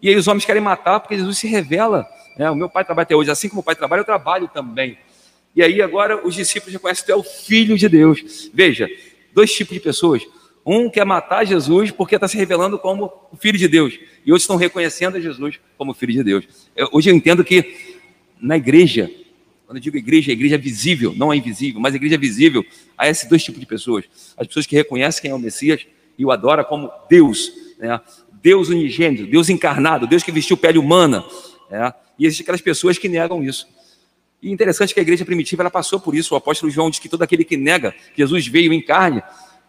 e 0.00 0.08
aí 0.08 0.14
os 0.14 0.28
homens 0.28 0.44
querem 0.44 0.62
matar 0.62 1.00
porque 1.00 1.16
Jesus 1.16 1.36
se 1.36 1.48
revela. 1.48 2.06
Né? 2.36 2.50
O 2.50 2.54
meu 2.54 2.68
pai 2.68 2.84
trabalha 2.84 3.04
até 3.04 3.16
hoje, 3.16 3.30
assim 3.30 3.48
como 3.48 3.60
o 3.60 3.64
pai 3.64 3.74
trabalha, 3.74 4.00
eu 4.00 4.04
trabalho 4.04 4.48
também. 4.48 4.98
E 5.54 5.62
aí 5.62 5.80
agora 5.80 6.26
os 6.26 6.34
discípulos 6.34 6.72
reconhecem 6.72 7.02
que 7.02 7.12
tu 7.12 7.12
é 7.12 7.16
o 7.16 7.22
filho 7.22 7.78
de 7.78 7.88
Deus. 7.88 8.50
Veja, 8.52 8.88
dois 9.32 9.52
tipos 9.52 9.74
de 9.74 9.80
pessoas. 9.80 10.22
Um 10.64 10.90
quer 10.90 11.06
matar 11.06 11.44
Jesus 11.46 11.90
porque 11.92 12.16
está 12.16 12.26
se 12.26 12.36
revelando 12.36 12.76
como 12.76 13.12
o 13.30 13.36
Filho 13.36 13.56
de 13.56 13.68
Deus, 13.68 13.94
e 14.24 14.32
outros 14.32 14.42
estão 14.42 14.56
reconhecendo 14.56 15.20
Jesus 15.20 15.60
como 15.78 15.94
Filho 15.94 16.12
de 16.12 16.24
Deus. 16.24 16.44
Eu, 16.74 16.88
hoje 16.90 17.08
eu 17.08 17.14
entendo 17.14 17.44
que 17.44 17.94
na 18.40 18.56
igreja, 18.56 19.08
quando 19.64 19.76
eu 19.76 19.82
digo 19.82 19.96
igreja, 19.96 20.32
a 20.32 20.34
igreja 20.34 20.56
é 20.56 20.58
visível, 20.58 21.14
não 21.16 21.32
é 21.32 21.36
invisível, 21.36 21.80
mas 21.80 21.94
a 21.94 21.96
igreja 21.96 22.16
é 22.16 22.18
visível, 22.18 22.66
há 22.98 23.08
esses 23.08 23.28
dois 23.28 23.44
tipos 23.44 23.60
de 23.60 23.66
pessoas. 23.66 24.06
As 24.36 24.48
pessoas 24.48 24.66
que 24.66 24.74
reconhecem 24.74 25.22
quem 25.22 25.30
é 25.30 25.34
o 25.34 25.38
Messias 25.38 25.86
e 26.18 26.24
o 26.24 26.32
adora 26.32 26.64
como 26.64 26.90
Deus, 27.08 27.52
né? 27.78 28.00
Deus 28.42 28.68
unigênito, 28.68 29.26
Deus 29.26 29.48
encarnado, 29.48 30.06
Deus 30.06 30.24
que 30.24 30.32
vestiu 30.32 30.56
pele 30.56 30.78
humana. 30.78 31.24
Né? 31.70 31.92
E 32.18 32.26
existem 32.26 32.44
aquelas 32.44 32.60
pessoas 32.60 32.98
que 32.98 33.08
negam 33.08 33.42
isso. 33.42 33.68
E 34.42 34.50
interessante 34.50 34.92
que 34.92 35.00
a 35.00 35.02
igreja 35.02 35.24
primitiva 35.24 35.62
ela 35.62 35.70
passou 35.70 35.98
por 35.98 36.14
isso. 36.14 36.34
O 36.34 36.36
apóstolo 36.36 36.70
João 36.70 36.90
diz 36.90 36.98
que 36.98 37.08
todo 37.08 37.22
aquele 37.22 37.44
que 37.44 37.56
nega 37.56 37.92
que 37.92 38.22
Jesus 38.22 38.46
veio 38.46 38.72
em 38.72 38.82
carne, 38.82 39.22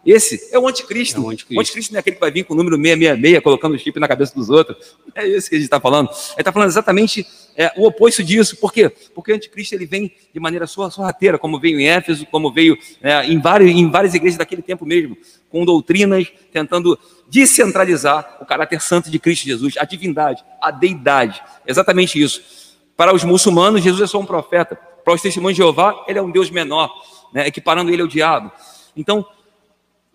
esse 0.08 0.50
é 0.54 0.58
o 0.58 0.66
anticristo. 0.66 1.20
É 1.20 1.24
o 1.24 1.30
anticristo. 1.30 1.58
O 1.58 1.60
anticristo 1.60 1.92
não 1.92 1.98
é 1.98 2.00
aquele 2.00 2.16
que 2.16 2.22
vai 2.22 2.32
vir 2.32 2.46
com 2.46 2.54
o 2.54 2.58
número 2.58 2.78
666, 2.78 3.44
colocando 3.44 3.76
o 3.76 3.78
chip 3.78 4.00
na 4.00 4.08
cabeça 4.08 4.34
dos 4.34 4.50
outros. 4.50 4.96
É 5.14 5.28
isso 5.28 5.50
que 5.50 5.56
a 5.56 5.58
gente 5.58 5.66
está 5.66 5.82
falando. 5.82 6.10
Ele 6.10 6.36
está 6.40 6.52
falando 6.52 6.70
exatamente 6.70 7.28
é, 7.58 7.74
o 7.76 7.86
oposto 7.86 8.24
disso. 8.24 8.56
Por 8.56 8.72
quê? 8.72 8.90
Porque 9.14 9.34
o 9.34 9.36
anticristo 9.36 9.76
ele 9.76 9.86
vem 9.86 10.10
de 10.34 10.40
maneira 10.40 10.66
sorrateira, 10.66 11.38
como 11.38 11.60
veio 11.60 11.78
em 11.78 11.90
Éfeso, 11.90 12.26
como 12.28 12.54
veio 12.54 12.78
é, 13.02 13.26
em, 13.26 13.38
vários, 13.42 13.70
em 13.70 13.92
várias 13.92 14.14
igrejas 14.14 14.38
daquele 14.38 14.62
tempo 14.62 14.86
mesmo, 14.86 15.18
com 15.50 15.66
doutrinas 15.66 16.26
tentando 16.54 16.98
descentralizar 17.30 18.38
o 18.40 18.46
caráter 18.46 18.82
santo 18.82 19.12
de 19.12 19.20
Cristo 19.20 19.46
Jesus, 19.46 19.76
a 19.78 19.84
divindade, 19.84 20.42
a 20.62 20.72
deidade. 20.72 21.44
Exatamente 21.66 22.22
isso. 22.22 22.78
Para 22.96 23.14
os 23.14 23.26
muçulmanos, 23.26 23.84
Jesus 23.84 24.02
é 24.02 24.08
só 24.08 24.20
um 24.20 24.26
profeta. 24.26 24.80
Para 25.04 25.14
os 25.14 25.22
testemunhos 25.22 25.56
de 25.56 25.64
Jeová, 25.64 26.06
ele 26.08 26.18
é 26.18 26.22
um 26.22 26.32
Deus 26.32 26.50
menor, 26.50 26.90
né, 27.34 27.46
equiparando 27.48 27.92
ele 27.92 28.02
ao 28.02 28.08
diabo. 28.08 28.52
Então, 28.96 29.26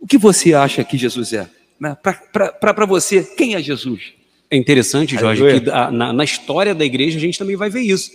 o 0.03 0.07
que 0.07 0.18
você 0.18 0.53
acha 0.53 0.82
que 0.82 0.98
Jesus 0.98 1.32
é? 1.32 1.48
Né? 1.78 1.96
Para 2.03 2.84
você, 2.84 3.22
quem 3.22 3.55
é 3.55 3.62
Jesus? 3.62 4.14
É 4.50 4.57
interessante, 4.57 5.16
Jorge, 5.16 5.61
que 5.61 5.70
na, 5.70 6.12
na, 6.12 6.24
história 6.24 6.74
da 6.74 6.84
igreja 6.84 7.16
a 7.16 7.20
gente 7.20 7.38
também 7.38 7.55
vai 7.55 7.70
ver 7.70 7.82
isso. 7.82 8.11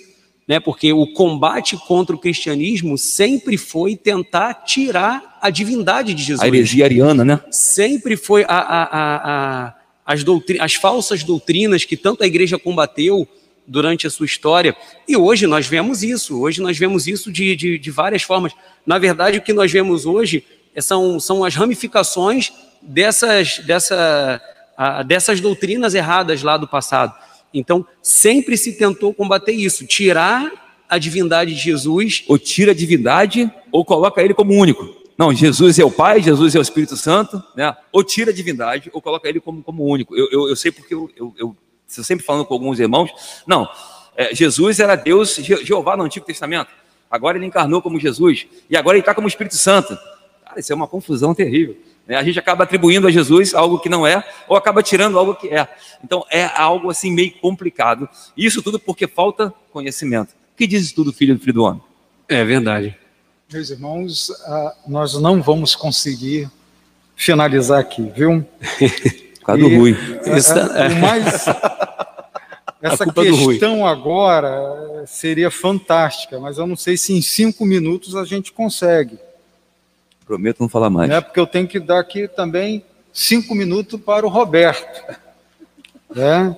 Né? 0.46 0.60
Porque 0.60 0.92
o 0.92 1.08
combate 1.14 1.78
contra 1.78 2.14
o 2.14 2.20
cristianismo 2.20 2.98
sempre 2.98 3.58
foi 3.58 3.96
tentar 3.96 4.54
tirar 4.66 5.40
a 5.42 5.50
divindade 5.50 6.14
de 6.14 6.24
Jesus. 6.24 6.42
A 6.42 6.48
heresia 6.48 6.84
ariana, 6.84 7.24
né? 7.24 7.40
Sempre 7.50 8.18
foi 8.18 8.44
a, 8.44 8.58
a, 8.58 8.84
a, 8.84 9.76
as, 10.06 10.26
as 10.60 10.74
falsas 10.76 11.24
doutrinas 11.24 11.86
que 11.86 11.96
tanto 11.96 12.24
a 12.24 12.28
igreja 12.28 12.60
combateu 12.60 13.26
durante 13.66 14.06
a 14.06 14.10
sua 14.10 14.26
história. 14.26 14.76
E 15.08 15.16
hoje 15.16 15.48
nós 15.48 15.68
vemos 15.68 16.04
isso, 16.04 16.40
hoje 16.40 16.62
nós 16.62 16.78
vemos 16.78 17.08
isso 17.08 17.32
de, 17.32 17.56
de, 17.56 17.80
de 17.80 17.92
várias 17.92 18.24
formas. 18.24 18.54
Na 18.86 18.98
verdade, 18.98 19.38
o 19.38 19.42
que 19.42 19.54
nós 19.54 19.72
vemos 19.72 20.06
hoje 20.06 20.44
são, 20.82 21.20
são 21.20 21.44
as 21.44 21.56
ramificações 21.56 22.52
dessas, 22.82 23.60
dessa, 23.60 24.42
dessas 25.06 25.42
doutrinas 25.42 25.94
erradas 25.94 26.44
lá 26.44 26.58
do 26.58 26.68
passado. 26.68 27.14
Então, 27.54 27.86
sempre 28.02 28.58
se 28.58 28.74
tentou 28.74 29.14
combater 29.14 29.54
isso, 29.54 29.86
tirar 29.86 30.52
a 30.90 30.98
divindade 30.98 31.54
de 31.54 31.60
Jesus. 31.60 32.24
Ou 32.28 32.38
tira 32.38 32.72
a 32.72 32.76
divindade, 32.76 33.52
ou 33.72 33.84
coloca 33.84 34.22
ele 34.22 34.34
como 34.34 34.54
único. 34.54 34.96
Não, 35.18 35.34
Jesus 35.34 35.80
é 35.80 35.84
o 35.84 35.90
Pai, 35.90 36.22
Jesus 36.22 36.54
é 36.54 36.60
o 36.60 36.62
Espírito 36.62 36.96
Santo, 36.96 37.44
né? 37.56 37.76
ou 37.92 38.04
tira 38.04 38.30
a 38.30 38.34
divindade, 38.34 38.90
ou 38.94 39.02
coloca 39.02 39.28
ele 39.28 39.40
como, 39.40 39.64
como 39.64 39.84
único. 39.84 40.16
Eu, 40.16 40.30
eu, 40.32 40.50
eu 40.50 40.56
sei 40.56 40.72
porque 40.72 40.94
eu, 40.94 41.10
eu, 41.16 41.34
eu, 41.38 41.58
sempre 41.88 42.24
falando 42.24 42.46
com 42.46 42.54
alguns 42.54 42.80
irmãos, 42.80 43.10
não, 43.48 43.68
é, 44.16 44.36
Jesus 44.36 44.80
era 44.80 44.96
Deus, 44.96 45.36
Jeová 45.36 45.98
no 45.98 46.04
Antigo 46.04 46.24
Testamento, 46.24 46.70
agora 47.10 47.36
ele 47.36 47.48
encarnou 47.48 47.82
como 47.82 48.00
Jesus, 48.00 48.46
e 48.70 48.78
agora 48.78 48.96
ele 48.96 49.02
está 49.02 49.16
como 49.16 49.28
Espírito 49.28 49.56
Santo. 49.56 49.98
Cara, 50.58 50.60
isso 50.60 50.74
é 50.74 50.76
uma 50.76 50.88
confusão 50.88 51.36
terrível. 51.36 51.78
Né? 52.08 52.16
A 52.16 52.24
gente 52.24 52.40
acaba 52.40 52.64
atribuindo 52.64 53.08
a 53.08 53.12
Jesus 53.12 53.54
algo 53.54 53.80
que 53.80 53.90
não 53.90 54.06
é, 54.06 54.24
ou 54.48 54.58
acaba 54.58 54.82
tirando 54.82 55.18
algo 55.18 55.36
que 55.36 55.50
é. 55.50 55.68
Então 56.04 56.26
é 56.32 56.46
algo 56.46 56.90
assim 56.90 57.12
meio 57.12 57.32
complicado. 57.40 58.10
Isso 58.36 58.62
tudo 58.62 58.80
porque 58.80 59.08
falta 59.08 59.54
conhecimento. 59.72 60.32
O 60.32 60.58
que 60.58 60.66
diz 60.66 60.92
tudo, 60.92 61.14
filho 61.14 61.36
do 61.36 61.40
filho 61.40 61.54
do 61.54 61.64
homem? 61.64 61.82
É 62.28 62.44
verdade. 62.44 62.98
Meus 63.52 63.70
irmãos, 63.70 64.32
ah, 64.46 64.76
nós 64.88 65.14
não 65.22 65.42
vamos 65.42 65.76
conseguir 65.76 66.50
finalizar 67.16 67.80
aqui, 67.80 68.12
viu? 68.16 68.44
Por 69.40 69.46
causa 69.46 69.62
do 69.62 69.78
Rui. 69.78 69.96
É, 70.76 70.90
mais, 71.00 71.46
essa 72.82 73.06
questão 73.06 73.86
agora 73.86 75.06
seria 75.06 75.50
fantástica, 75.50 76.40
mas 76.40 76.58
eu 76.58 76.68
não 76.68 76.76
sei 76.76 76.98
se 76.98 77.14
em 77.14 77.22
cinco 77.22 77.66
minutos 77.66 78.16
a 78.16 78.26
gente 78.26 78.52
consegue. 78.52 79.18
Prometo 80.28 80.60
não 80.60 80.68
falar 80.68 80.90
mais. 80.90 81.10
É 81.10 81.22
porque 81.22 81.40
eu 81.40 81.48
tenho 81.48 81.68
que 81.68 81.80
dar 81.80 82.00
aqui 82.00 82.28
também 82.28 82.84
cinco 83.14 83.56
minutos 83.56 84.00
para 84.00 84.26
o 84.26 84.30
Roberto. 84.30 85.16
Né? 86.14 86.56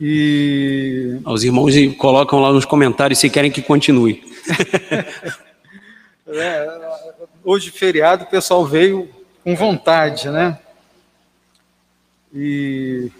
E. 0.00 1.20
Os 1.26 1.44
irmãos 1.44 1.74
colocam 1.98 2.40
lá 2.40 2.50
nos 2.50 2.64
comentários 2.64 3.18
se 3.18 3.28
querem 3.28 3.50
que 3.50 3.60
continue. 3.60 4.24
é, 6.26 6.80
hoje, 7.44 7.70
feriado, 7.70 8.24
o 8.24 8.28
pessoal 8.28 8.64
veio 8.64 9.08
com 9.44 9.54
vontade, 9.54 10.30
né? 10.30 10.58
E 12.34 13.10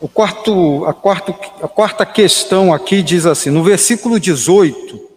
o 0.00 0.08
quarto, 0.08 0.84
a, 0.86 0.94
quarto, 0.94 1.34
a 1.62 1.68
quarta 1.68 2.06
questão 2.06 2.72
aqui 2.72 3.02
diz 3.02 3.26
assim, 3.26 3.50
no 3.50 3.62
versículo 3.62 4.18
18, 4.18 5.10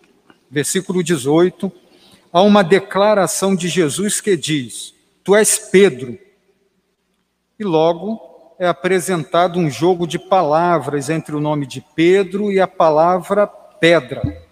versículo 0.51 1.03
18, 1.03 1.71
há 2.35 2.41
uma 2.41 2.65
declaração 2.65 3.55
de 3.55 3.69
Jesus 3.69 4.19
que 4.19 4.35
diz: 4.35 4.93
Tu 5.23 5.33
és 5.33 5.57
Pedro. 5.57 6.19
E 7.57 7.63
logo 7.63 8.19
é 8.59 8.67
apresentado 8.67 9.57
um 9.57 9.69
jogo 9.69 10.05
de 10.05 10.19
palavras 10.19 11.09
entre 11.09 11.33
o 11.33 11.39
nome 11.39 11.65
de 11.65 11.79
Pedro 11.95 12.51
e 12.51 12.59
a 12.59 12.67
palavra 12.67 13.47
pedra. 13.47 14.43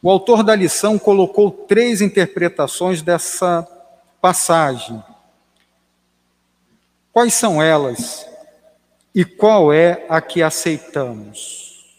O 0.00 0.08
autor 0.08 0.44
da 0.44 0.54
lição 0.54 1.00
colocou 1.00 1.50
três 1.50 2.00
interpretações 2.00 3.02
dessa 3.02 3.66
passagem. 4.20 5.02
Quais 7.12 7.34
são 7.34 7.60
elas? 7.60 8.24
E 9.12 9.24
qual 9.24 9.72
é 9.72 10.06
a 10.08 10.20
que 10.20 10.44
aceitamos? 10.44 11.92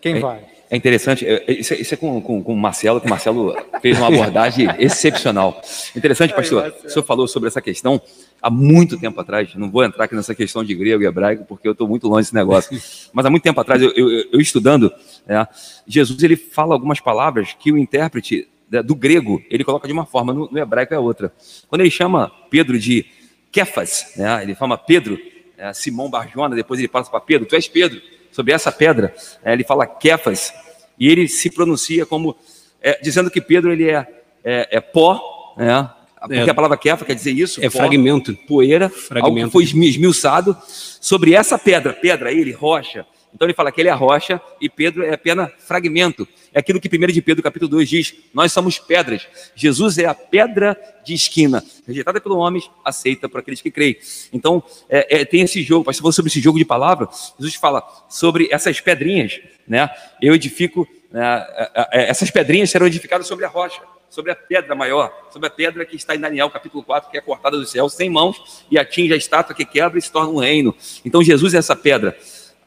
Quem 0.00 0.18
vai? 0.18 0.59
É 0.70 0.76
interessante, 0.76 1.26
é, 1.26 1.42
é, 1.48 1.52
isso 1.52 1.74
é, 1.74 1.80
isso 1.80 1.94
é 1.94 1.96
com, 1.96 2.20
com, 2.22 2.40
com, 2.44 2.52
o 2.54 2.56
Marcelo, 2.56 3.00
que 3.00 3.06
o 3.06 3.10
Marcelo 3.10 3.56
fez 3.82 3.98
uma 3.98 4.06
abordagem 4.06 4.68
excepcional. 4.78 5.60
Interessante, 5.96 6.32
pastor, 6.32 6.72
o 6.84 6.88
senhor 6.88 7.04
falou 7.04 7.26
sobre 7.26 7.48
essa 7.48 7.60
questão 7.60 8.00
há 8.40 8.48
muito 8.48 8.96
tempo 8.96 9.20
atrás, 9.20 9.52
não 9.56 9.68
vou 9.68 9.82
entrar 9.82 10.04
aqui 10.04 10.14
nessa 10.14 10.32
questão 10.32 10.62
de 10.62 10.72
grego 10.72 11.02
e 11.02 11.06
hebraico, 11.06 11.44
porque 11.44 11.66
eu 11.66 11.72
estou 11.72 11.88
muito 11.88 12.06
longe 12.06 12.22
desse 12.22 12.34
negócio, 12.36 12.80
mas 13.12 13.26
há 13.26 13.30
muito 13.30 13.42
tempo 13.42 13.60
atrás, 13.60 13.82
eu, 13.82 13.90
eu, 13.96 14.08
eu 14.32 14.40
estudando, 14.40 14.92
é, 15.26 15.44
Jesus 15.88 16.22
ele 16.22 16.36
fala 16.36 16.72
algumas 16.72 17.00
palavras 17.00 17.52
que 17.58 17.72
o 17.72 17.76
intérprete 17.76 18.46
né, 18.70 18.80
do 18.80 18.94
grego, 18.94 19.42
ele 19.50 19.64
coloca 19.64 19.88
de 19.88 19.92
uma 19.92 20.06
forma, 20.06 20.32
no, 20.32 20.48
no 20.52 20.56
hebraico 20.56 20.94
é 20.94 20.98
outra. 21.00 21.32
Quando 21.66 21.80
ele 21.80 21.90
chama 21.90 22.30
Pedro 22.48 22.78
de 22.78 23.04
Kefas, 23.50 24.12
né, 24.16 24.40
ele 24.44 24.54
fala 24.54 24.78
Pedro, 24.78 25.18
é, 25.58 25.72
Simão 25.72 26.08
Barjona, 26.08 26.54
depois 26.54 26.78
ele 26.78 26.88
passa 26.88 27.10
para 27.10 27.20
Pedro, 27.20 27.48
tu 27.48 27.56
és 27.56 27.66
Pedro, 27.66 28.00
sobre 28.30 28.52
essa 28.52 28.70
pedra, 28.70 29.14
é, 29.44 29.52
ele 29.52 29.64
fala 29.64 29.86
Kefas, 29.86 30.52
e 30.98 31.08
ele 31.08 31.26
se 31.28 31.50
pronuncia 31.50 32.04
como, 32.04 32.36
é, 32.82 32.98
dizendo 33.02 33.30
que 33.30 33.40
Pedro 33.40 33.72
ele 33.72 33.88
é, 33.88 34.06
é, 34.44 34.68
é 34.70 34.80
pó, 34.80 35.54
né? 35.56 35.90
porque 36.20 36.36
é. 36.36 36.50
a 36.50 36.54
palavra 36.54 36.76
Kefa 36.76 37.04
quer 37.04 37.14
dizer 37.14 37.32
isso, 37.32 37.64
é 37.64 37.70
pó, 37.70 37.78
fragmento, 37.78 38.34
poeira, 38.46 38.90
fragmento. 38.90 39.26
algo 39.26 39.44
que 39.44 39.50
foi 39.50 39.64
esmiuçado 39.64 40.56
sobre 40.66 41.34
essa 41.34 41.58
pedra, 41.58 41.94
pedra, 41.94 42.30
ele, 42.30 42.52
rocha, 42.52 43.06
Então 43.32 43.46
ele 43.46 43.54
fala 43.54 43.70
que 43.70 43.80
ele 43.80 43.88
é 43.88 43.92
a 43.92 43.96
rocha 43.96 44.40
e 44.60 44.68
Pedro 44.68 45.04
é 45.04 45.14
apenas 45.14 45.50
fragmento. 45.58 46.26
É 46.52 46.58
aquilo 46.58 46.80
que 46.80 46.88
1 46.88 47.06
de 47.12 47.22
Pedro, 47.22 47.42
capítulo 47.42 47.70
2 47.70 47.88
diz: 47.88 48.14
Nós 48.34 48.52
somos 48.52 48.78
pedras. 48.78 49.26
Jesus 49.54 49.98
é 49.98 50.06
a 50.06 50.14
pedra 50.14 50.76
de 51.04 51.14
esquina, 51.14 51.64
rejeitada 51.86 52.20
pelos 52.20 52.38
homens, 52.38 52.70
aceita 52.84 53.28
por 53.28 53.40
aqueles 53.40 53.60
que 53.60 53.70
creem. 53.70 53.96
Então, 54.32 54.62
é, 54.88 55.20
é, 55.20 55.24
tem 55.24 55.42
esse 55.42 55.62
jogo, 55.62 55.84
pastor 55.84 56.02
falou 56.02 56.12
sobre 56.12 56.30
esse 56.30 56.40
jogo 56.40 56.58
de 56.58 56.64
palavras. 56.64 57.34
Jesus 57.38 57.54
fala 57.54 57.82
sobre 58.08 58.48
essas 58.50 58.80
pedrinhas, 58.80 59.40
né? 59.66 59.88
Eu 60.20 60.34
edifico, 60.34 60.86
né, 61.10 61.46
essas 61.92 62.30
pedrinhas 62.30 62.70
serão 62.70 62.86
edificadas 62.86 63.26
sobre 63.26 63.44
a 63.44 63.48
rocha 63.48 63.80
sobre 64.10 64.32
a 64.32 64.34
pedra 64.34 64.74
maior, 64.74 65.12
sobre 65.32 65.46
a 65.46 65.50
pedra 65.50 65.86
que 65.86 65.94
está 65.94 66.16
em 66.16 66.18
Daniel 66.18 66.50
capítulo 66.50 66.82
4, 66.82 67.10
que 67.10 67.16
é 67.16 67.20
cortada 67.20 67.56
do 67.56 67.64
céu 67.64 67.88
sem 67.88 68.10
mãos 68.10 68.64
e 68.68 68.76
atinge 68.76 69.14
a 69.14 69.16
estátua 69.16 69.54
que 69.54 69.64
quebra 69.64 69.98
e 69.98 70.02
se 70.02 70.10
torna 70.10 70.30
um 70.30 70.38
reino. 70.38 70.74
Então 71.04 71.22
Jesus 71.22 71.54
é 71.54 71.58
essa 71.58 71.76
pedra. 71.76 72.18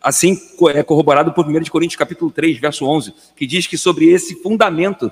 Assim 0.04 0.38
é 0.76 0.84
corroborado 0.84 1.32
por 1.32 1.48
1 1.48 1.64
Coríntios 1.66 1.98
capítulo 1.98 2.30
3, 2.30 2.60
verso 2.60 2.86
11, 2.86 3.14
que 3.38 3.48
diz 3.48 3.66
que 3.66 3.78
sobre 3.78 4.10
esse 4.10 4.36
fundamento, 4.44 5.10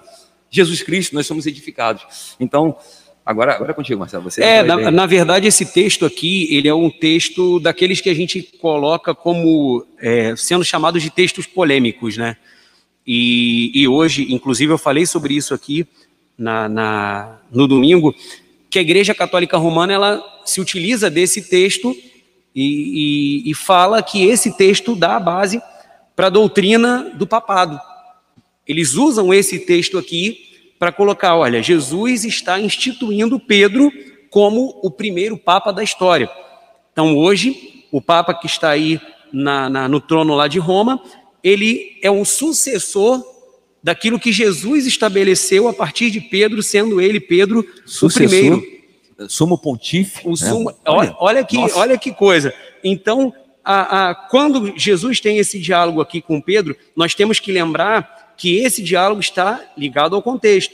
Jesus 0.49 0.83
Cristo, 0.83 1.15
nós 1.15 1.25
somos 1.25 1.45
edificados. 1.45 2.35
Então, 2.39 2.77
Agora, 3.23 3.53
agora 3.53 3.71
é 3.71 3.73
contigo, 3.75 3.99
Marcelo. 3.99 4.23
Você 4.23 4.41
é, 4.43 4.63
na, 4.63 4.89
na, 4.89 5.05
verdade, 5.05 5.47
esse 5.47 5.63
texto 5.63 6.05
aqui, 6.05 6.47
ele 6.49 6.67
é 6.67 6.73
um 6.73 6.89
texto 6.89 7.59
daqueles 7.59 8.01
que 8.01 8.09
a 8.09 8.15
gente 8.15 8.41
coloca 8.59 9.13
como 9.13 9.85
é, 9.99 10.35
sendo 10.35 10.65
chamados 10.65 11.03
de 11.03 11.11
textos 11.11 11.45
polêmicos, 11.45 12.17
né? 12.17 12.35
E, 13.05 13.71
e, 13.75 13.87
hoje, 13.87 14.33
inclusive, 14.33 14.73
eu 14.73 14.77
falei 14.77 15.05
sobre 15.05 15.35
isso 15.35 15.53
aqui 15.53 15.87
na, 16.35 16.67
na, 16.67 17.39
no 17.51 17.67
domingo, 17.67 18.13
que 18.71 18.79
a 18.79 18.81
Igreja 18.81 19.13
Católica 19.13 19.55
Romana 19.55 19.93
ela 19.93 20.41
se 20.43 20.59
utiliza 20.59 21.09
desse 21.09 21.43
texto 21.43 21.95
e, 22.55 23.43
e, 23.45 23.51
e 23.51 23.53
fala 23.53 24.03
que 24.03 24.25
esse 24.25 24.55
texto 24.55 24.95
dá 24.95 25.15
a 25.15 25.19
base 25.19 25.61
para 26.15 26.27
a 26.27 26.29
doutrina 26.29 27.11
do 27.15 27.25
papado. 27.25 27.79
Eles 28.67 28.93
usam 28.93 29.33
esse 29.33 29.59
texto 29.59 29.97
aqui 29.97 30.51
para 30.77 30.91
colocar: 30.91 31.35
olha, 31.35 31.63
Jesus 31.63 32.25
está 32.25 32.59
instituindo 32.59 33.39
Pedro 33.39 33.91
como 34.29 34.79
o 34.81 34.89
primeiro 34.89 35.37
papa 35.37 35.71
da 35.71 35.83
história. 35.83 36.29
Então, 36.91 37.17
hoje, 37.17 37.85
o 37.91 38.01
papa 38.01 38.33
que 38.33 38.47
está 38.47 38.69
aí 38.69 38.99
na, 39.31 39.69
na, 39.69 39.87
no 39.87 39.99
trono 39.99 40.35
lá 40.35 40.47
de 40.47 40.59
Roma, 40.59 41.01
ele 41.43 41.97
é 42.01 42.11
um 42.11 42.23
sucessor 42.23 43.23
daquilo 43.83 44.19
que 44.19 44.31
Jesus 44.31 44.85
estabeleceu 44.85 45.67
a 45.67 45.73
partir 45.73 46.11
de 46.11 46.21
Pedro, 46.21 46.61
sendo 46.61 47.01
ele, 47.01 47.19
Pedro, 47.19 47.65
Sucessor, 47.85 48.27
o 48.27 48.29
primeiro. 48.29 48.80
Sumo 49.29 49.57
pontífice. 49.57 50.25
O 50.25 50.31
né? 50.31 50.35
sumo, 50.35 50.69
né? 50.69 50.75
olha, 50.85 51.15
olha, 51.19 51.43
que, 51.43 51.57
olha 51.57 51.97
que 51.97 52.11
coisa. 52.11 52.53
Então, 52.83 53.33
a, 53.63 54.09
a, 54.09 54.15
quando 54.15 54.77
Jesus 54.77 55.19
tem 55.19 55.37
esse 55.37 55.59
diálogo 55.59 56.01
aqui 56.01 56.21
com 56.21 56.41
Pedro, 56.41 56.75
nós 56.95 57.13
temos 57.13 57.39
que 57.39 57.51
lembrar 57.51 58.33
que 58.37 58.57
esse 58.57 58.81
diálogo 58.81 59.21
está 59.21 59.61
ligado 59.77 60.15
ao 60.15 60.21
contexto. 60.21 60.73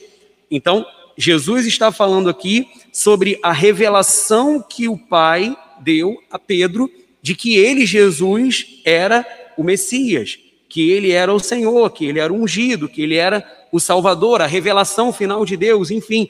Então, 0.49 0.85
Jesus 1.17 1.65
está 1.65 1.91
falando 1.91 2.29
aqui 2.29 2.67
sobre 2.93 3.39
a 3.43 3.51
revelação 3.51 4.61
que 4.61 4.87
o 4.87 4.97
Pai 4.97 5.55
deu 5.81 6.17
a 6.31 6.39
Pedro 6.39 6.89
de 7.21 7.35
que 7.35 7.57
ele, 7.57 7.85
Jesus, 7.85 8.81
era 8.85 9.25
o 9.57 9.63
Messias 9.63 10.39
que 10.69 10.91
ele 10.91 11.11
era 11.11 11.33
o 11.33 11.39
Senhor, 11.39 11.89
que 11.91 12.05
ele 12.05 12.19
era 12.19 12.31
o 12.31 12.35
ungido, 12.35 12.89
que 12.89 13.01
ele 13.01 13.15
era 13.15 13.43
o 13.71 13.79
Salvador, 13.79 14.41
a 14.41 14.47
revelação 14.47 15.13
final 15.13 15.45
de 15.45 15.55
Deus, 15.55 15.91
enfim. 15.91 16.29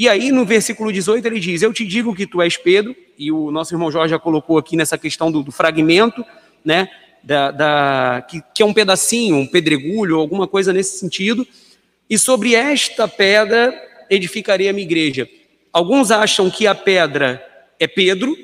E 0.00 0.08
aí 0.08 0.32
no 0.32 0.46
versículo 0.46 0.90
18 0.90 1.26
ele 1.26 1.38
diz: 1.38 1.60
Eu 1.60 1.74
te 1.74 1.84
digo 1.84 2.14
que 2.14 2.26
tu 2.26 2.40
és 2.40 2.56
Pedro, 2.56 2.96
e 3.18 3.30
o 3.30 3.50
nosso 3.50 3.74
irmão 3.74 3.92
Jorge 3.92 4.12
já 4.12 4.18
colocou 4.18 4.56
aqui 4.56 4.74
nessa 4.74 4.96
questão 4.96 5.30
do, 5.30 5.42
do 5.42 5.52
fragmento, 5.52 6.24
né? 6.64 6.88
Da, 7.22 7.50
da 7.50 8.26
que, 8.26 8.42
que, 8.54 8.62
é 8.62 8.64
um 8.64 8.72
pedacinho, 8.72 9.36
um 9.36 9.46
pedregulho, 9.46 10.16
alguma 10.18 10.48
coisa 10.48 10.72
nesse 10.72 10.98
sentido. 10.98 11.46
E 12.08 12.16
sobre 12.16 12.54
esta 12.54 13.06
pedra 13.06 13.74
edificarei 14.08 14.70
a 14.70 14.72
minha 14.72 14.86
igreja. 14.86 15.28
Alguns 15.70 16.10
acham 16.10 16.48
que 16.48 16.66
a 16.66 16.74
pedra 16.74 17.46
é 17.78 17.86
Pedro, 17.86 18.34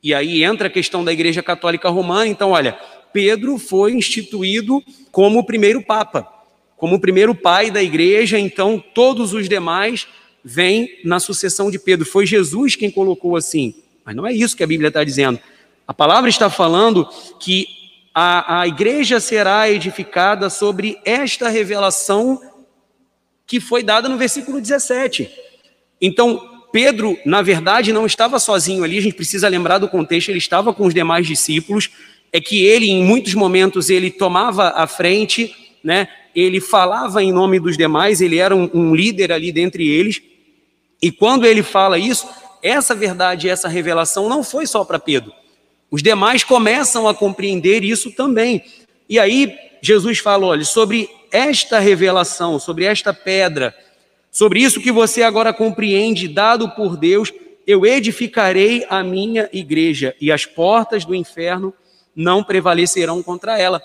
e 0.00 0.14
aí 0.14 0.44
entra 0.44 0.68
a 0.68 0.70
questão 0.70 1.04
da 1.04 1.12
Igreja 1.12 1.42
Católica 1.42 1.88
Romana. 1.88 2.28
Então, 2.28 2.52
olha, 2.52 2.78
Pedro 3.12 3.58
foi 3.58 3.92
instituído 3.92 4.80
como 5.10 5.40
o 5.40 5.44
primeiro 5.44 5.82
papa, 5.82 6.32
como 6.76 6.94
o 6.94 7.00
primeiro 7.00 7.34
pai 7.34 7.72
da 7.72 7.82
igreja, 7.82 8.38
então 8.38 8.80
todos 8.94 9.32
os 9.32 9.48
demais 9.48 10.06
vêm 10.48 11.00
na 11.04 11.18
sucessão 11.18 11.72
de 11.72 11.78
Pedro. 11.78 12.06
Foi 12.06 12.24
Jesus 12.24 12.76
quem 12.76 12.88
colocou 12.88 13.34
assim. 13.34 13.74
Mas 14.04 14.14
não 14.14 14.24
é 14.24 14.32
isso 14.32 14.56
que 14.56 14.62
a 14.62 14.66
Bíblia 14.66 14.86
está 14.88 15.02
dizendo. 15.02 15.40
A 15.88 15.92
palavra 15.92 16.30
está 16.30 16.48
falando 16.48 17.04
que 17.40 17.66
a, 18.14 18.60
a 18.60 18.68
igreja 18.68 19.18
será 19.18 19.68
edificada 19.68 20.48
sobre 20.48 20.98
esta 21.04 21.48
revelação 21.48 22.40
que 23.44 23.58
foi 23.58 23.82
dada 23.82 24.08
no 24.08 24.16
versículo 24.16 24.60
17. 24.60 25.28
Então, 26.00 26.40
Pedro, 26.72 27.18
na 27.26 27.42
verdade, 27.42 27.92
não 27.92 28.06
estava 28.06 28.38
sozinho 28.38 28.84
ali, 28.84 28.98
a 28.98 29.02
gente 29.02 29.16
precisa 29.16 29.48
lembrar 29.48 29.78
do 29.78 29.88
contexto, 29.88 30.28
ele 30.28 30.38
estava 30.38 30.72
com 30.72 30.86
os 30.86 30.94
demais 30.94 31.26
discípulos, 31.26 31.90
é 32.32 32.40
que 32.40 32.64
ele, 32.64 32.88
em 32.88 33.02
muitos 33.02 33.34
momentos, 33.34 33.90
ele 33.90 34.12
tomava 34.12 34.70
a 34.70 34.86
frente, 34.86 35.54
né? 35.82 36.08
ele 36.34 36.60
falava 36.60 37.22
em 37.22 37.32
nome 37.32 37.58
dos 37.58 37.76
demais, 37.76 38.20
ele 38.20 38.38
era 38.38 38.54
um, 38.54 38.70
um 38.74 38.94
líder 38.94 39.32
ali 39.32 39.50
dentre 39.50 39.88
eles, 39.88 40.20
e 41.00 41.12
quando 41.12 41.46
ele 41.46 41.62
fala 41.62 41.98
isso, 41.98 42.26
essa 42.62 42.94
verdade, 42.94 43.48
essa 43.48 43.68
revelação 43.68 44.28
não 44.28 44.42
foi 44.42 44.66
só 44.66 44.84
para 44.84 44.98
Pedro. 44.98 45.32
Os 45.90 46.02
demais 46.02 46.42
começam 46.42 47.06
a 47.06 47.14
compreender 47.14 47.84
isso 47.84 48.10
também. 48.10 48.64
E 49.08 49.18
aí 49.18 49.56
Jesus 49.80 50.18
fala: 50.18 50.46
olha, 50.46 50.64
sobre 50.64 51.08
esta 51.30 51.78
revelação, 51.78 52.58
sobre 52.58 52.84
esta 52.84 53.12
pedra, 53.12 53.74
sobre 54.32 54.60
isso 54.60 54.80
que 54.80 54.90
você 54.90 55.22
agora 55.22 55.52
compreende, 55.52 56.28
dado 56.28 56.70
por 56.70 56.96
Deus, 56.96 57.32
eu 57.66 57.84
edificarei 57.84 58.86
a 58.88 59.02
minha 59.02 59.48
igreja, 59.52 60.14
e 60.20 60.32
as 60.32 60.44
portas 60.44 61.04
do 61.04 61.14
inferno 61.14 61.74
não 62.14 62.42
prevalecerão 62.42 63.22
contra 63.22 63.58
ela. 63.58 63.80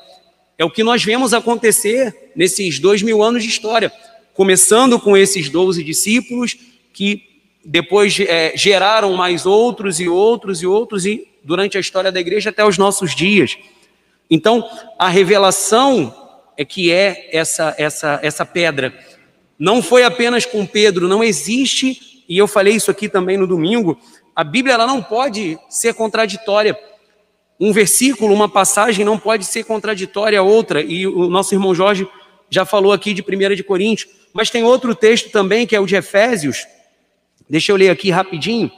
É 0.58 0.64
o 0.64 0.70
que 0.70 0.84
nós 0.84 1.04
vemos 1.04 1.34
acontecer 1.34 2.32
nesses 2.36 2.80
dois 2.80 3.02
mil 3.02 3.22
anos 3.22 3.44
de 3.44 3.50
história, 3.50 3.92
começando 4.34 5.00
com 5.00 5.18
esses 5.18 5.50
doze 5.50 5.84
discípulos 5.84 6.70
que 6.93 7.23
depois 7.63 8.19
é, 8.19 8.53
geraram 8.55 9.13
mais 9.13 9.45
outros 9.45 9.99
e 9.99 10.07
outros 10.07 10.61
e 10.61 10.68
outros 10.68 11.05
e 11.05 11.27
durante 11.43 11.77
a 11.77 11.80
história 11.81 12.11
da 12.11 12.19
igreja 12.19 12.49
até 12.49 12.65
os 12.65 12.77
nossos 12.77 13.15
dias. 13.15 13.57
Então, 14.30 14.68
a 14.97 15.09
revelação 15.09 16.15
é 16.57 16.65
que 16.65 16.91
é 16.91 17.30
essa 17.31 17.76
essa 17.77 18.19
essa 18.23 18.45
pedra. 18.45 18.93
Não 19.57 19.81
foi 19.81 20.03
apenas 20.03 20.45
com 20.45 20.65
Pedro, 20.65 21.07
não 21.07 21.23
existe, 21.23 22.23
e 22.27 22.35
eu 22.35 22.47
falei 22.47 22.73
isso 22.73 22.89
aqui 22.89 23.07
também 23.07 23.38
no 23.38 23.45
domingo, 23.45 23.95
a 24.35 24.43
Bíblia 24.43 24.73
ela 24.73 24.88
não 24.88 25.03
pode 25.03 25.59
ser 25.69 25.93
contraditória. 25.93 26.76
Um 27.59 27.72
versículo, 27.72 28.34
uma 28.34 28.49
passagem 28.49 29.05
não 29.05 29.19
pode 29.19 29.45
ser 29.45 29.63
contraditória 29.63 30.39
a 30.39 30.41
outra, 30.41 30.81
e 30.81 31.05
o 31.05 31.30
nosso 31.30 31.53
irmão 31.53 31.76
Jorge 31.76 32.07
já 32.49 32.65
falou 32.65 32.91
aqui 32.91 33.13
de 33.13 33.22
1 33.22 33.55
de 33.55 33.63
Coríntios, 33.63 34.09
mas 34.34 34.49
tem 34.49 34.63
outro 34.63 34.95
texto 34.95 35.30
também, 35.30 35.68
que 35.68 35.76
é 35.76 35.80
o 35.80 35.85
de 35.85 35.95
Efésios. 35.95 36.65
Deixa 37.52 37.73
eu 37.73 37.76
ler 37.76 37.90
aqui 37.90 38.10
rapidinho. 38.10 38.72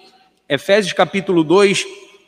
Efésios 0.50 0.94
capítulo 0.94 1.44
2, 1.44 1.86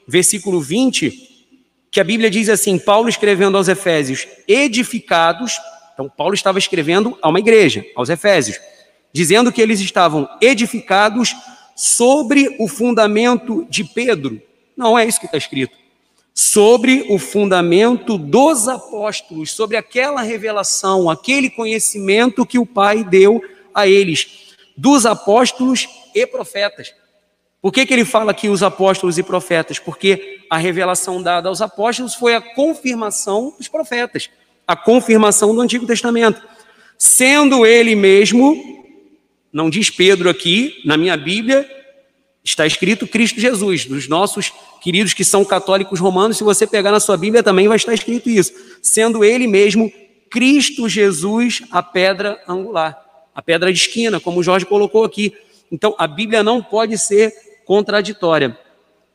versículo 0.07 0.61
20, 0.61 1.47
que 1.89 1.99
a 1.99 2.03
Bíblia 2.03 2.29
diz 2.29 2.49
assim: 2.49 2.77
Paulo 2.77 3.09
escrevendo 3.09 3.57
aos 3.57 3.67
Efésios, 3.67 4.27
edificados. 4.47 5.59
Então, 5.91 6.07
Paulo 6.07 6.35
estava 6.35 6.59
escrevendo 6.59 7.17
a 7.19 7.29
uma 7.29 7.39
igreja, 7.39 7.83
aos 7.95 8.09
Efésios, 8.09 8.59
dizendo 9.11 9.51
que 9.51 9.59
eles 9.59 9.79
estavam 9.79 10.29
edificados 10.39 11.35
sobre 11.75 12.55
o 12.59 12.67
fundamento 12.67 13.65
de 13.67 13.83
Pedro. 13.83 14.39
Não 14.77 14.99
é 14.99 15.03
isso 15.03 15.19
que 15.19 15.25
está 15.25 15.39
escrito 15.39 15.75
sobre 16.31 17.07
o 17.09 17.17
fundamento 17.17 18.19
dos 18.19 18.67
apóstolos, 18.67 19.51
sobre 19.51 19.77
aquela 19.77 20.21
revelação, 20.21 21.09
aquele 21.09 21.49
conhecimento 21.49 22.45
que 22.45 22.59
o 22.59 22.67
Pai 22.67 23.03
deu 23.03 23.41
a 23.73 23.87
eles, 23.87 24.44
dos 24.75 25.05
apóstolos 25.05 25.87
e 26.13 26.25
profetas. 26.25 26.93
Por 27.61 27.71
que, 27.71 27.85
que 27.85 27.93
ele 27.93 28.05
fala 28.05 28.31
aqui 28.31 28.47
os 28.47 28.61
apóstolos 28.61 29.17
e 29.17 29.23
profetas? 29.23 29.79
Porque 29.79 30.45
a 30.49 30.57
revelação 30.57 31.21
dada 31.21 31.49
aos 31.49 31.61
apóstolos 31.61 32.13
foi 32.13 32.35
a 32.35 32.41
confirmação 32.41 33.53
dos 33.57 33.67
profetas, 33.67 34.29
a 34.67 34.75
confirmação 34.75 35.55
do 35.55 35.61
Antigo 35.61 35.85
Testamento. 35.87 36.41
Sendo 36.97 37.65
ele 37.65 37.95
mesmo, 37.95 38.55
não 39.51 39.69
diz 39.69 39.89
Pedro 39.89 40.29
aqui, 40.29 40.81
na 40.85 40.95
minha 40.95 41.17
Bíblia, 41.17 41.67
está 42.43 42.67
escrito 42.67 43.07
Cristo 43.07 43.39
Jesus, 43.41 43.85
dos 43.85 44.07
nossos 44.07 44.53
queridos 44.79 45.13
que 45.13 45.25
são 45.25 45.43
católicos 45.43 45.99
romanos, 45.99 46.37
se 46.37 46.43
você 46.43 46.67
pegar 46.67 46.91
na 46.91 46.99
sua 46.99 47.17
Bíblia 47.17 47.41
também 47.41 47.67
vai 47.67 47.77
estar 47.77 47.93
escrito 47.93 48.29
isso, 48.29 48.53
sendo 48.83 49.25
ele 49.25 49.47
mesmo 49.47 49.91
Cristo 50.29 50.87
Jesus 50.87 51.63
a 51.71 51.81
pedra 51.81 52.39
angular, 52.47 53.04
a 53.35 53.41
pedra 53.41 53.71
de 53.71 53.77
esquina, 53.77 54.19
como 54.19 54.39
o 54.39 54.43
Jorge 54.43 54.65
colocou 54.65 55.03
aqui. 55.03 55.33
Então 55.71 55.93
a 55.97 56.07
Bíblia 56.07 56.41
não 56.41 56.63
pode 56.63 56.97
ser 56.97 57.33
contraditória. 57.65 58.57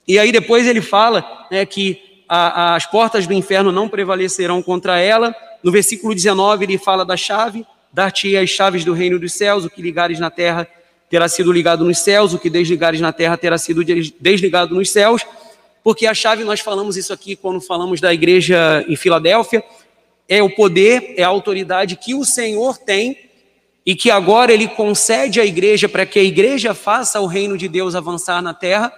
E 0.06 0.18
aí 0.18 0.30
depois 0.30 0.66
ele 0.66 0.82
fala 0.82 1.46
né, 1.50 1.64
que 1.64 2.22
a, 2.28 2.74
as 2.74 2.84
portas 2.84 3.26
do 3.26 3.32
inferno 3.32 3.72
não 3.72 3.88
prevalecerão 3.88 4.62
contra 4.62 5.00
ela. 5.00 5.34
No 5.62 5.72
versículo 5.72 6.14
19, 6.14 6.64
ele 6.64 6.78
fala 6.78 7.04
da 7.04 7.16
chave, 7.16 7.66
dar-te 7.92 8.36
as 8.36 8.50
chaves 8.50 8.84
do 8.84 8.92
reino 8.92 9.18
dos 9.18 9.32
céus, 9.32 9.64
o 9.64 9.70
que 9.70 9.80
ligares 9.80 10.20
na 10.20 10.30
terra 10.30 10.68
terá 11.08 11.28
sido 11.28 11.50
ligado 11.50 11.84
nos 11.84 11.98
céus, 11.98 12.32
o 12.32 12.38
que 12.38 12.48
desligares 12.48 13.00
na 13.00 13.12
terra 13.12 13.36
terá 13.36 13.58
sido 13.58 13.82
desligado 13.84 14.76
nos 14.76 14.90
céus, 14.90 15.26
porque 15.82 16.06
a 16.06 16.14
chave, 16.14 16.44
nós 16.44 16.60
falamos 16.60 16.96
isso 16.96 17.12
aqui 17.12 17.34
quando 17.34 17.60
falamos 17.60 18.00
da 18.00 18.14
igreja 18.14 18.84
em 18.86 18.94
Filadélfia, 18.94 19.64
é 20.28 20.40
o 20.40 20.48
poder, 20.48 21.14
é 21.16 21.24
a 21.24 21.28
autoridade 21.28 21.96
que 21.96 22.14
o 22.14 22.24
Senhor 22.24 22.78
tem 22.78 23.29
e 23.90 23.94
que 23.96 24.08
agora 24.08 24.52
ele 24.52 24.68
concede 24.68 25.40
à 25.40 25.44
igreja 25.44 25.88
para 25.88 26.06
que 26.06 26.16
a 26.16 26.22
igreja 26.22 26.72
faça 26.74 27.20
o 27.20 27.26
reino 27.26 27.58
de 27.58 27.66
Deus 27.66 27.96
avançar 27.96 28.40
na 28.40 28.54
terra 28.54 28.92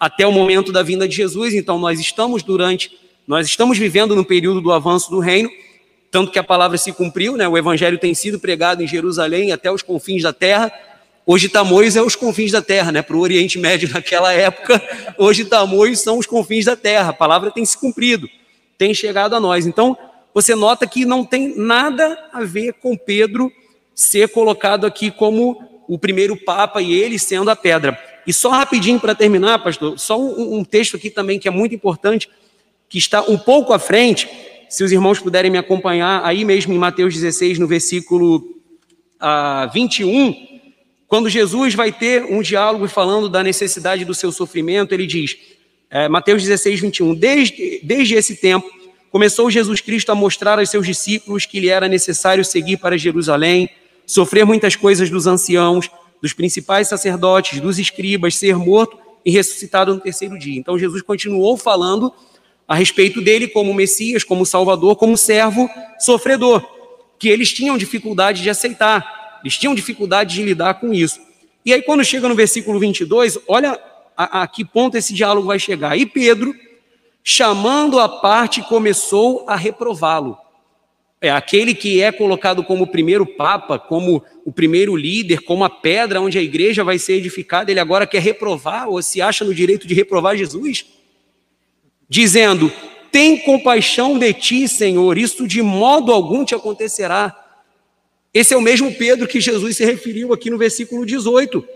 até 0.00 0.26
o 0.26 0.32
momento 0.32 0.72
da 0.72 0.82
vinda 0.82 1.06
de 1.06 1.14
Jesus. 1.14 1.52
Então 1.52 1.78
nós 1.78 2.00
estamos 2.00 2.42
durante, 2.42 2.98
nós 3.26 3.46
estamos 3.46 3.76
vivendo 3.76 4.16
no 4.16 4.24
período 4.24 4.62
do 4.62 4.72
avanço 4.72 5.10
do 5.10 5.18
reino, 5.18 5.50
tanto 6.10 6.32
que 6.32 6.38
a 6.38 6.42
palavra 6.42 6.78
se 6.78 6.94
cumpriu, 6.94 7.36
né? 7.36 7.46
O 7.46 7.58
evangelho 7.58 7.98
tem 7.98 8.14
sido 8.14 8.40
pregado 8.40 8.82
em 8.82 8.86
Jerusalém 8.86 9.52
até 9.52 9.70
os 9.70 9.82
confins 9.82 10.22
da 10.22 10.32
terra. 10.32 10.72
Hoje 11.26 11.50
Tamoios 11.50 11.94
é 11.94 12.00
os 12.00 12.16
confins 12.16 12.50
da 12.50 12.62
terra, 12.62 12.90
né? 12.90 13.02
Para 13.02 13.16
o 13.16 13.20
Oriente 13.20 13.58
Médio 13.58 13.90
naquela 13.92 14.32
época, 14.32 14.82
hoje 15.18 15.44
Tamoios 15.44 16.00
são 16.00 16.16
os 16.16 16.24
confins 16.24 16.64
da 16.64 16.74
terra. 16.74 17.10
A 17.10 17.12
palavra 17.12 17.50
tem 17.50 17.66
se 17.66 17.76
cumprido, 17.76 18.26
tem 18.78 18.94
chegado 18.94 19.36
a 19.36 19.40
nós. 19.40 19.66
Então, 19.66 19.94
você 20.32 20.54
nota 20.54 20.86
que 20.86 21.04
não 21.04 21.22
tem 21.22 21.54
nada 21.54 22.18
a 22.32 22.44
ver 22.44 22.72
com 22.80 22.96
Pedro 22.96 23.52
ser 23.98 24.28
colocado 24.28 24.86
aqui 24.86 25.10
como 25.10 25.60
o 25.88 25.98
primeiro 25.98 26.36
papa 26.36 26.80
e 26.80 26.94
ele 26.94 27.18
sendo 27.18 27.50
a 27.50 27.56
pedra. 27.56 27.98
E 28.24 28.32
só 28.32 28.48
rapidinho 28.50 29.00
para 29.00 29.12
terminar, 29.12 29.58
pastor, 29.58 29.98
só 29.98 30.16
um, 30.16 30.58
um, 30.58 30.64
texto 30.64 30.96
aqui 30.96 31.10
também 31.10 31.36
que 31.36 31.48
é 31.48 31.50
muito 31.50 31.74
importante, 31.74 32.30
que 32.88 32.96
está 32.96 33.22
um 33.22 33.36
pouco 33.36 33.72
à 33.72 33.78
frente, 33.78 34.28
se 34.68 34.84
os 34.84 34.92
irmãos 34.92 35.18
puderem 35.18 35.50
me 35.50 35.58
acompanhar, 35.58 36.24
aí 36.24 36.44
mesmo 36.44 36.72
em 36.72 36.78
Mateus 36.78 37.12
16, 37.12 37.58
no 37.58 37.66
versículo 37.66 38.36
uh, 39.20 39.68
21, 39.74 40.60
quando 41.08 41.28
Jesus 41.28 41.74
vai 41.74 41.90
ter 41.90 42.22
um 42.22 42.40
diálogo 42.40 42.86
falando 42.86 43.28
da 43.28 43.42
necessidade 43.42 44.04
do 44.04 44.14
seu 44.14 44.30
sofrimento, 44.30 44.92
ele 44.92 45.08
diz, 45.08 45.36
é, 45.90 46.08
Mateus 46.08 46.44
16, 46.44 46.78
21, 46.78 47.14
desde, 47.16 47.80
desde 47.82 48.14
esse 48.14 48.36
tempo, 48.36 48.70
começou 49.10 49.50
Jesus 49.50 49.80
Cristo 49.80 50.12
a 50.12 50.14
mostrar 50.14 50.60
aos 50.60 50.70
seus 50.70 50.86
discípulos 50.86 51.46
que 51.46 51.58
lhe 51.58 51.68
era 51.68 51.88
necessário 51.88 52.44
seguir 52.44 52.76
para 52.76 52.96
Jerusalém, 52.96 53.68
sofrer 54.08 54.46
muitas 54.46 54.74
coisas 54.74 55.10
dos 55.10 55.26
anciãos, 55.26 55.90
dos 56.20 56.32
principais 56.32 56.88
sacerdotes, 56.88 57.60
dos 57.60 57.78
escribas, 57.78 58.36
ser 58.36 58.56
morto 58.56 58.98
e 59.24 59.30
ressuscitado 59.30 59.94
no 59.94 60.00
terceiro 60.00 60.38
dia. 60.38 60.58
Então 60.58 60.78
Jesus 60.78 61.02
continuou 61.02 61.56
falando 61.56 62.12
a 62.66 62.74
respeito 62.74 63.20
dele 63.20 63.46
como 63.46 63.72
Messias, 63.74 64.24
como 64.24 64.46
Salvador, 64.46 64.96
como 64.96 65.16
servo 65.16 65.68
sofredor, 65.98 66.66
que 67.18 67.28
eles 67.28 67.52
tinham 67.52 67.76
dificuldade 67.76 68.42
de 68.42 68.50
aceitar, 68.50 69.40
eles 69.44 69.56
tinham 69.56 69.74
dificuldade 69.74 70.34
de 70.34 70.42
lidar 70.42 70.74
com 70.74 70.92
isso. 70.92 71.20
E 71.64 71.72
aí, 71.72 71.82
quando 71.82 72.02
chega 72.02 72.28
no 72.28 72.34
versículo 72.34 72.78
22, 72.80 73.38
olha 73.46 73.78
a, 74.16 74.42
a 74.42 74.46
que 74.46 74.64
ponto 74.64 74.96
esse 74.96 75.12
diálogo 75.12 75.46
vai 75.46 75.58
chegar. 75.58 75.98
E 75.98 76.06
Pedro, 76.06 76.54
chamando 77.22 78.00
a 78.00 78.08
parte, 78.08 78.62
começou 78.62 79.44
a 79.46 79.54
reprová-lo. 79.54 80.38
É 81.20 81.30
aquele 81.30 81.74
que 81.74 82.00
é 82.00 82.12
colocado 82.12 82.62
como 82.62 82.84
o 82.84 82.86
primeiro 82.86 83.26
papa, 83.26 83.76
como 83.78 84.22
o 84.44 84.52
primeiro 84.52 84.94
líder, 84.94 85.42
como 85.42 85.64
a 85.64 85.70
pedra 85.70 86.20
onde 86.20 86.38
a 86.38 86.42
igreja 86.42 86.84
vai 86.84 86.98
ser 86.98 87.14
edificada, 87.14 87.70
ele 87.70 87.80
agora 87.80 88.06
quer 88.06 88.22
reprovar 88.22 88.88
ou 88.88 89.02
se 89.02 89.20
acha 89.20 89.44
no 89.44 89.52
direito 89.52 89.86
de 89.86 89.94
reprovar 89.94 90.36
Jesus, 90.36 90.86
dizendo: 92.08 92.72
Tem 93.10 93.36
compaixão 93.38 94.16
de 94.16 94.32
ti, 94.32 94.68
Senhor, 94.68 95.18
isso 95.18 95.48
de 95.48 95.60
modo 95.60 96.12
algum 96.12 96.44
te 96.44 96.54
acontecerá. 96.54 97.34
Esse 98.32 98.54
é 98.54 98.56
o 98.56 98.62
mesmo 98.62 98.94
Pedro 98.94 99.26
que 99.26 99.40
Jesus 99.40 99.76
se 99.76 99.84
referiu 99.84 100.32
aqui 100.32 100.50
no 100.50 100.58
versículo 100.58 101.04
18. 101.04 101.66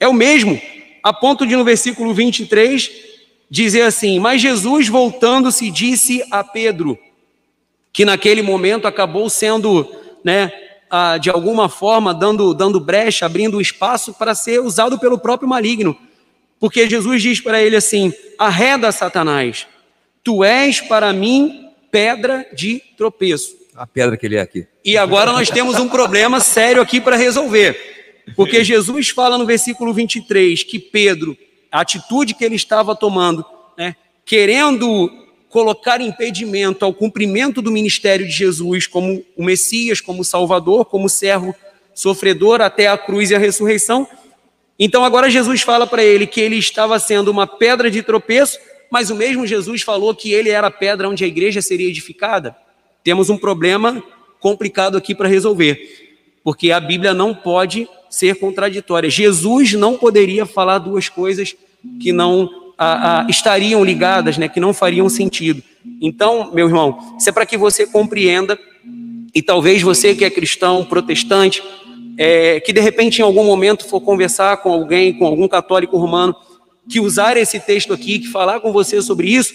É 0.00 0.08
o 0.08 0.14
mesmo, 0.14 0.58
a 1.02 1.12
ponto 1.12 1.46
de 1.46 1.54
no 1.54 1.64
versículo 1.64 2.14
23 2.14 2.90
dizer 3.50 3.82
assim: 3.82 4.18
Mas 4.18 4.40
Jesus, 4.40 4.88
voltando-se, 4.88 5.70
disse 5.70 6.24
a 6.30 6.42
Pedro, 6.42 6.98
que 7.92 8.04
naquele 8.04 8.42
momento 8.42 8.86
acabou 8.86 9.28
sendo, 9.28 9.88
né, 10.24 10.50
de 11.20 11.30
alguma 11.30 11.68
forma, 11.68 12.14
dando, 12.14 12.54
dando 12.54 12.80
brecha, 12.80 13.26
abrindo 13.26 13.60
espaço 13.60 14.14
para 14.14 14.34
ser 14.34 14.60
usado 14.60 14.98
pelo 14.98 15.18
próprio 15.18 15.48
maligno. 15.48 15.96
Porque 16.58 16.88
Jesus 16.88 17.22
diz 17.22 17.40
para 17.40 17.62
ele 17.62 17.76
assim: 17.76 18.12
Arreda, 18.38 18.92
Satanás, 18.92 19.66
tu 20.22 20.44
és 20.44 20.80
para 20.80 21.12
mim 21.12 21.68
pedra 21.90 22.46
de 22.54 22.80
tropeço. 22.96 23.56
A 23.74 23.86
pedra 23.86 24.16
que 24.16 24.26
ele 24.26 24.36
é 24.36 24.40
aqui. 24.40 24.66
E 24.84 24.96
agora 24.96 25.32
nós 25.32 25.48
temos 25.50 25.78
um 25.78 25.88
problema 25.88 26.40
sério 26.40 26.80
aqui 26.80 27.00
para 27.00 27.16
resolver. 27.16 28.22
Porque 28.36 28.62
Jesus 28.62 29.08
fala 29.08 29.36
no 29.36 29.46
versículo 29.46 29.92
23 29.92 30.62
que 30.62 30.78
Pedro 30.78 31.36
a 31.70 31.80
atitude 31.80 32.34
que 32.34 32.44
ele 32.44 32.54
estava 32.54 32.94
tomando, 32.94 33.44
né, 33.78 33.96
querendo 34.26 35.10
colocar 35.52 36.00
impedimento 36.00 36.82
ao 36.82 36.94
cumprimento 36.94 37.60
do 37.60 37.70
ministério 37.70 38.26
de 38.26 38.32
Jesus 38.32 38.86
como 38.86 39.22
o 39.36 39.44
Messias, 39.44 40.00
como 40.00 40.24
Salvador, 40.24 40.86
como 40.86 41.10
servo 41.10 41.54
sofredor 41.94 42.62
até 42.62 42.86
a 42.86 42.96
cruz 42.96 43.30
e 43.30 43.34
a 43.34 43.38
ressurreição. 43.38 44.08
Então 44.78 45.04
agora 45.04 45.28
Jesus 45.28 45.60
fala 45.60 45.86
para 45.86 46.02
ele 46.02 46.26
que 46.26 46.40
ele 46.40 46.56
estava 46.56 46.98
sendo 46.98 47.30
uma 47.30 47.46
pedra 47.46 47.90
de 47.90 48.02
tropeço, 48.02 48.58
mas 48.90 49.10
o 49.10 49.14
mesmo 49.14 49.46
Jesus 49.46 49.82
falou 49.82 50.14
que 50.14 50.32
ele 50.32 50.48
era 50.48 50.68
a 50.68 50.70
pedra 50.70 51.06
onde 51.06 51.22
a 51.22 51.26
igreja 51.26 51.60
seria 51.60 51.88
edificada. 51.88 52.56
Temos 53.04 53.28
um 53.28 53.36
problema 53.36 54.02
complicado 54.40 54.96
aqui 54.96 55.14
para 55.14 55.28
resolver, 55.28 56.16
porque 56.42 56.72
a 56.72 56.80
Bíblia 56.80 57.12
não 57.12 57.34
pode 57.34 57.86
ser 58.08 58.36
contraditória. 58.36 59.10
Jesus 59.10 59.74
não 59.74 59.98
poderia 59.98 60.46
falar 60.46 60.78
duas 60.78 61.10
coisas 61.10 61.54
que 62.00 62.10
não 62.10 62.61
a, 62.76 63.20
a, 63.20 63.26
estariam 63.28 63.84
ligadas, 63.84 64.38
né, 64.38 64.48
que 64.48 64.60
não 64.60 64.72
fariam 64.72 65.08
sentido. 65.08 65.62
Então, 66.00 66.52
meu 66.52 66.66
irmão, 66.66 67.16
isso 67.18 67.28
é 67.28 67.32
para 67.32 67.46
que 67.46 67.56
você 67.56 67.86
compreenda, 67.86 68.58
e 69.34 69.42
talvez 69.42 69.82
você 69.82 70.14
que 70.14 70.24
é 70.24 70.30
cristão, 70.30 70.84
protestante, 70.84 71.62
é, 72.18 72.60
que 72.60 72.72
de 72.72 72.80
repente 72.80 73.20
em 73.20 73.24
algum 73.24 73.44
momento 73.44 73.86
for 73.86 74.00
conversar 74.00 74.58
com 74.58 74.72
alguém, 74.72 75.12
com 75.12 75.26
algum 75.26 75.48
católico 75.48 75.96
romano, 75.96 76.34
que 76.88 77.00
usar 77.00 77.36
esse 77.36 77.58
texto 77.60 77.92
aqui, 77.92 78.18
que 78.18 78.28
falar 78.28 78.60
com 78.60 78.72
você 78.72 79.00
sobre 79.00 79.28
isso, 79.28 79.54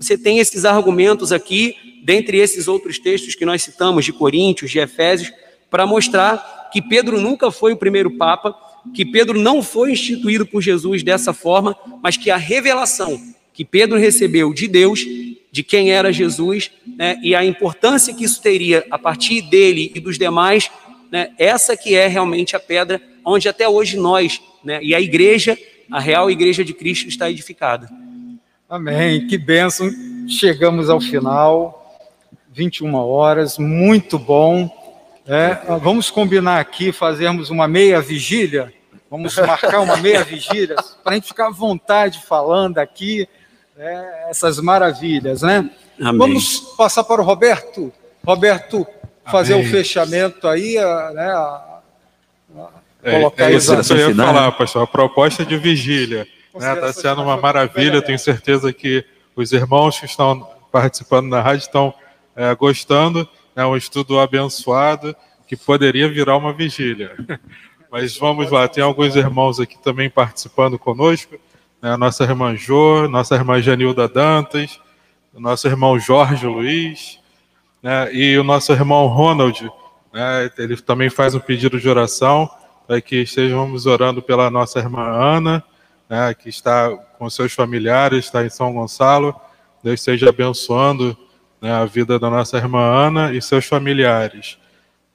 você 0.00 0.16
tem 0.16 0.38
esses 0.38 0.64
argumentos 0.64 1.32
aqui, 1.32 1.74
dentre 2.04 2.38
esses 2.38 2.68
outros 2.68 2.98
textos 2.98 3.34
que 3.34 3.44
nós 3.44 3.62
citamos, 3.62 4.04
de 4.04 4.12
Coríntios, 4.12 4.70
de 4.70 4.78
Efésios, 4.78 5.32
para 5.70 5.86
mostrar 5.86 6.70
que 6.72 6.80
Pedro 6.80 7.20
nunca 7.20 7.50
foi 7.50 7.72
o 7.72 7.76
primeiro 7.76 8.16
papa, 8.16 8.54
que 8.94 9.04
Pedro 9.04 9.38
não 9.38 9.62
foi 9.62 9.92
instituído 9.92 10.46
por 10.46 10.60
Jesus 10.60 11.02
dessa 11.02 11.32
forma, 11.32 11.76
mas 12.02 12.16
que 12.16 12.30
a 12.30 12.36
revelação 12.36 13.20
que 13.58 13.64
Pedro 13.64 13.98
recebeu 13.98 14.54
de 14.54 14.68
Deus, 14.68 15.04
de 15.50 15.64
quem 15.64 15.90
era 15.90 16.12
Jesus, 16.12 16.70
né, 16.96 17.18
e 17.20 17.34
a 17.34 17.44
importância 17.44 18.14
que 18.14 18.22
isso 18.22 18.40
teria 18.40 18.86
a 18.88 18.96
partir 18.96 19.42
dele 19.42 19.90
e 19.96 19.98
dos 19.98 20.16
demais, 20.16 20.70
né, 21.10 21.30
essa 21.36 21.76
que 21.76 21.96
é 21.96 22.06
realmente 22.06 22.54
a 22.54 22.60
pedra 22.60 23.02
onde 23.24 23.48
até 23.48 23.68
hoje 23.68 23.96
nós, 23.96 24.40
né, 24.62 24.78
e 24.80 24.94
a 24.94 25.00
igreja, 25.00 25.58
a 25.90 25.98
real 25.98 26.30
igreja 26.30 26.64
de 26.64 26.72
Cristo 26.72 27.08
está 27.08 27.28
edificada. 27.28 27.90
Amém, 28.70 29.26
que 29.26 29.36
bênção. 29.36 29.90
Chegamos 30.28 30.88
ao 30.88 31.00
final, 31.00 32.00
21 32.52 32.94
horas, 32.94 33.58
muito 33.58 34.20
bom. 34.20 34.70
É, 35.26 35.56
vamos 35.82 36.12
combinar 36.12 36.60
aqui, 36.60 36.92
fazermos 36.92 37.50
uma 37.50 37.66
meia 37.66 38.00
vigília, 38.00 38.72
vamos 39.10 39.36
marcar 39.36 39.80
uma 39.80 39.96
meia 39.96 40.22
vigília, 40.24 40.76
para 41.02 41.12
a 41.12 41.14
gente 41.14 41.28
ficar 41.28 41.48
à 41.48 41.50
vontade 41.50 42.22
falando 42.26 42.78
aqui 42.78 43.28
é, 43.76 44.30
essas 44.30 44.58
maravilhas, 44.60 45.42
né? 45.42 45.70
Amém. 46.00 46.18
Vamos 46.18 46.60
passar 46.76 47.04
para 47.04 47.22
o 47.22 47.24
Roberto. 47.24 47.92
Roberto, 48.24 48.86
fazer 49.26 49.54
o 49.54 49.58
um 49.58 49.64
fechamento 49.64 50.46
aí, 50.48 50.74
né? 51.14 51.30
A, 51.30 51.80
a, 52.56 52.68
é, 53.02 53.12
colocar 53.12 53.50
é, 53.50 53.54
isso 53.54 53.76
que 53.82 53.92
eu 53.92 54.10
ia 54.10 54.14
falar, 54.14 54.52
pastor. 54.52 54.82
A 54.82 54.86
proposta 54.86 55.44
de 55.44 55.56
vigília 55.56 56.26
está 56.54 56.74
né? 56.74 56.80
Tá 56.80 56.92
sendo 56.92 57.22
uma 57.22 57.36
maravilha. 57.36 58.02
Tenho 58.02 58.18
certeza 58.18 58.72
que 58.72 59.04
os 59.36 59.52
irmãos 59.52 59.98
que 59.98 60.06
estão 60.06 60.48
participando 60.72 61.28
na 61.28 61.40
rádio 61.40 61.62
estão 61.62 61.94
é, 62.36 62.54
gostando 62.54 63.28
é 63.54 63.64
um 63.64 63.76
estudo 63.76 64.20
abençoado 64.20 65.16
que 65.46 65.56
poderia 65.56 66.08
virar 66.08 66.36
uma 66.36 66.52
vigília. 66.52 67.16
Mas 67.90 68.16
vamos 68.18 68.50
lá, 68.50 68.68
tem 68.68 68.84
alguns 68.84 69.16
irmãos 69.16 69.58
aqui 69.58 69.78
também 69.78 70.10
participando 70.10 70.78
conosco. 70.78 71.36
Né? 71.80 71.96
Nossa 71.96 72.24
irmã 72.24 72.54
Jô, 72.54 73.08
nossa 73.08 73.34
irmã 73.34 73.60
Janilda 73.62 74.06
Dantas, 74.06 74.78
nosso 75.32 75.66
irmão 75.66 75.98
Jorge 75.98 76.46
Luiz, 76.46 77.18
né? 77.82 78.12
e 78.12 78.36
o 78.36 78.44
nosso 78.44 78.72
irmão 78.72 79.06
Ronald. 79.06 79.70
Né? 80.12 80.50
Ele 80.58 80.76
também 80.76 81.08
faz 81.08 81.34
um 81.34 81.40
pedido 81.40 81.80
de 81.80 81.88
oração 81.88 82.50
para 82.86 83.00
que 83.00 83.22
estejamos 83.22 83.86
orando 83.86 84.20
pela 84.20 84.50
nossa 84.50 84.78
irmã 84.78 85.02
Ana, 85.02 85.64
né? 86.08 86.34
que 86.34 86.48
está 86.48 86.90
com 87.18 87.30
seus 87.30 87.52
familiares, 87.52 88.26
está 88.26 88.44
em 88.44 88.50
São 88.50 88.72
Gonçalo, 88.72 89.34
Deus 89.82 90.00
esteja 90.00 90.28
abençoando 90.28 91.16
né, 91.60 91.72
a 91.72 91.84
vida 91.84 92.18
da 92.18 92.28
nossa 92.28 92.56
irmã 92.56 92.80
Ana 92.80 93.32
e 93.32 93.40
seus 93.40 93.64
familiares. 93.64 94.58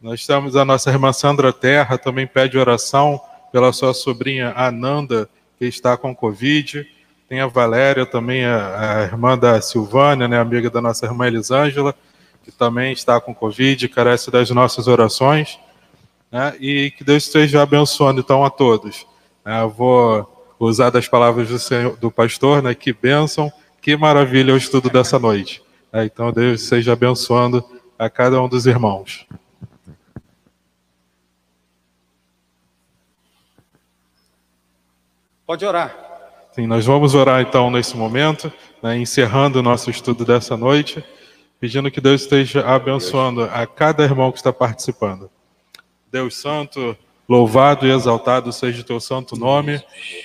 Nós 0.03 0.27
temos 0.27 0.57
a 0.57 0.65
nossa 0.65 0.89
irmã 0.89 1.13
Sandra 1.13 1.53
Terra, 1.53 1.97
também 1.97 2.27
pede 2.27 2.57
oração 2.57 3.21
pela 3.53 3.71
sua 3.71 3.93
sobrinha 3.93 4.51
Ananda, 4.53 5.29
que 5.57 5.63
está 5.63 5.95
com 5.95 6.13
Covid. 6.13 6.85
Tem 7.29 7.39
a 7.39 7.47
Valéria, 7.47 8.05
também 8.05 8.43
a, 8.43 8.97
a 8.97 9.03
irmã 9.03 9.37
da 9.37 9.61
Silvânia, 9.61 10.27
né, 10.27 10.37
amiga 10.37 10.69
da 10.69 10.81
nossa 10.81 11.05
irmã 11.05 11.25
Elisângela, 11.25 11.95
que 12.43 12.51
também 12.51 12.91
está 12.91 13.21
com 13.21 13.33
Covid, 13.33 13.87
carece 13.87 14.29
das 14.29 14.49
nossas 14.49 14.89
orações. 14.89 15.57
Né, 16.29 16.53
e 16.59 16.91
que 16.91 17.05
Deus 17.05 17.23
esteja 17.23 17.61
abençoando, 17.61 18.19
então, 18.19 18.43
a 18.43 18.49
todos. 18.49 19.07
Né, 19.45 19.61
eu 19.61 19.69
vou 19.69 20.53
usar 20.59 20.89
das 20.89 21.07
palavras 21.07 21.47
do, 21.47 21.57
senhor, 21.57 21.95
do 21.95 22.11
pastor, 22.11 22.61
né, 22.61 22.75
que 22.75 22.91
bênção, 22.91 23.49
que 23.81 23.95
maravilha 23.95 24.53
o 24.53 24.57
estudo 24.57 24.89
dessa 24.89 25.17
noite. 25.17 25.63
Né, 25.93 26.03
então, 26.03 26.29
Deus 26.29 26.61
esteja 26.61 26.91
abençoando 26.91 27.63
a 27.97 28.09
cada 28.09 28.41
um 28.41 28.49
dos 28.49 28.65
irmãos. 28.65 29.25
Pode 35.45 35.65
orar. 35.65 35.93
Sim, 36.53 36.67
nós 36.67 36.85
vamos 36.85 37.15
orar 37.15 37.41
então 37.41 37.69
nesse 37.69 37.97
momento, 37.97 38.51
né, 38.81 38.97
encerrando 38.97 39.59
o 39.59 39.63
nosso 39.63 39.89
estudo 39.89 40.23
dessa 40.23 40.55
noite, 40.55 41.03
pedindo 41.59 41.91
que 41.91 41.99
Deus 41.99 42.21
esteja 42.21 42.65
abençoando 42.65 43.43
a 43.43 43.67
cada 43.67 44.03
irmão 44.03 44.31
que 44.31 44.37
está 44.37 44.53
participando. 44.53 45.29
Deus 46.09 46.37
Santo, 46.37 46.95
louvado 47.27 47.85
e 47.85 47.91
exaltado 47.91 48.53
seja 48.53 48.81
o 48.81 48.85
teu 48.85 48.99
santo 49.01 49.35
nome. 49.35 49.83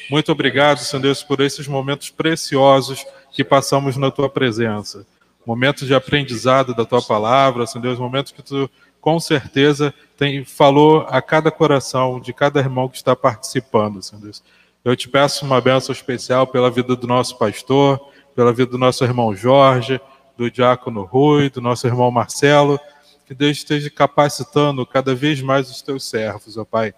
Muito 0.08 0.30
obrigado, 0.30 0.78
Senhor 0.78 1.02
Deus, 1.02 1.22
por 1.22 1.40
esses 1.40 1.66
momentos 1.66 2.10
preciosos 2.10 3.04
que 3.32 3.42
passamos 3.42 3.96
na 3.96 4.10
tua 4.10 4.28
presença. 4.28 5.04
Momentos 5.44 5.88
de 5.88 5.94
aprendizado 5.94 6.74
da 6.74 6.84
tua 6.84 7.02
palavra, 7.02 7.66
Senhor 7.66 7.82
Deus, 7.82 7.98
momentos 7.98 8.30
que 8.30 8.42
tu 8.42 8.70
com 9.00 9.18
certeza 9.18 9.94
tem, 10.16 10.44
falou 10.44 11.06
a 11.08 11.22
cada 11.22 11.50
coração 11.50 12.20
de 12.20 12.32
cada 12.32 12.60
irmão 12.60 12.88
que 12.88 12.96
está 12.96 13.16
participando, 13.16 14.02
Senhor 14.02 14.22
Deus. 14.22 14.42
Eu 14.88 14.96
te 14.96 15.06
peço 15.06 15.44
uma 15.44 15.60
benção 15.60 15.92
especial 15.92 16.46
pela 16.46 16.70
vida 16.70 16.96
do 16.96 17.06
nosso 17.06 17.36
pastor, 17.36 18.00
pela 18.34 18.54
vida 18.54 18.70
do 18.70 18.78
nosso 18.78 19.04
irmão 19.04 19.34
Jorge, 19.34 20.00
do 20.34 20.50
diácono 20.50 21.04
Rui, 21.04 21.50
do 21.50 21.60
nosso 21.60 21.86
irmão 21.86 22.10
Marcelo, 22.10 22.80
que 23.26 23.34
Deus 23.34 23.58
esteja 23.58 23.90
capacitando 23.90 24.86
cada 24.86 25.14
vez 25.14 25.42
mais 25.42 25.70
os 25.70 25.82
teus 25.82 26.08
servos, 26.08 26.56
ó 26.56 26.64
Pai. 26.64 26.94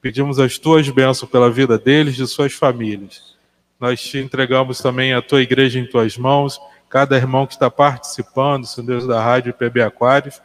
Pedimos 0.00 0.38
as 0.38 0.56
tuas 0.56 0.88
bênçãos 0.88 1.28
pela 1.28 1.50
vida 1.50 1.76
deles 1.76 2.14
e 2.14 2.18
de 2.18 2.28
suas 2.28 2.52
famílias. 2.52 3.34
Nós 3.80 4.00
te 4.00 4.18
entregamos 4.18 4.78
também 4.78 5.12
a 5.12 5.20
tua 5.20 5.42
igreja 5.42 5.80
em 5.80 5.84
tuas 5.84 6.16
mãos, 6.16 6.60
cada 6.88 7.16
irmão 7.16 7.44
que 7.44 7.54
está 7.54 7.68
participando, 7.68 8.68
Senhor 8.68 8.86
Deus 8.86 9.04
da 9.04 9.20
Rádio 9.20 9.52
PB 9.52 9.82
Aquários, 9.82 10.40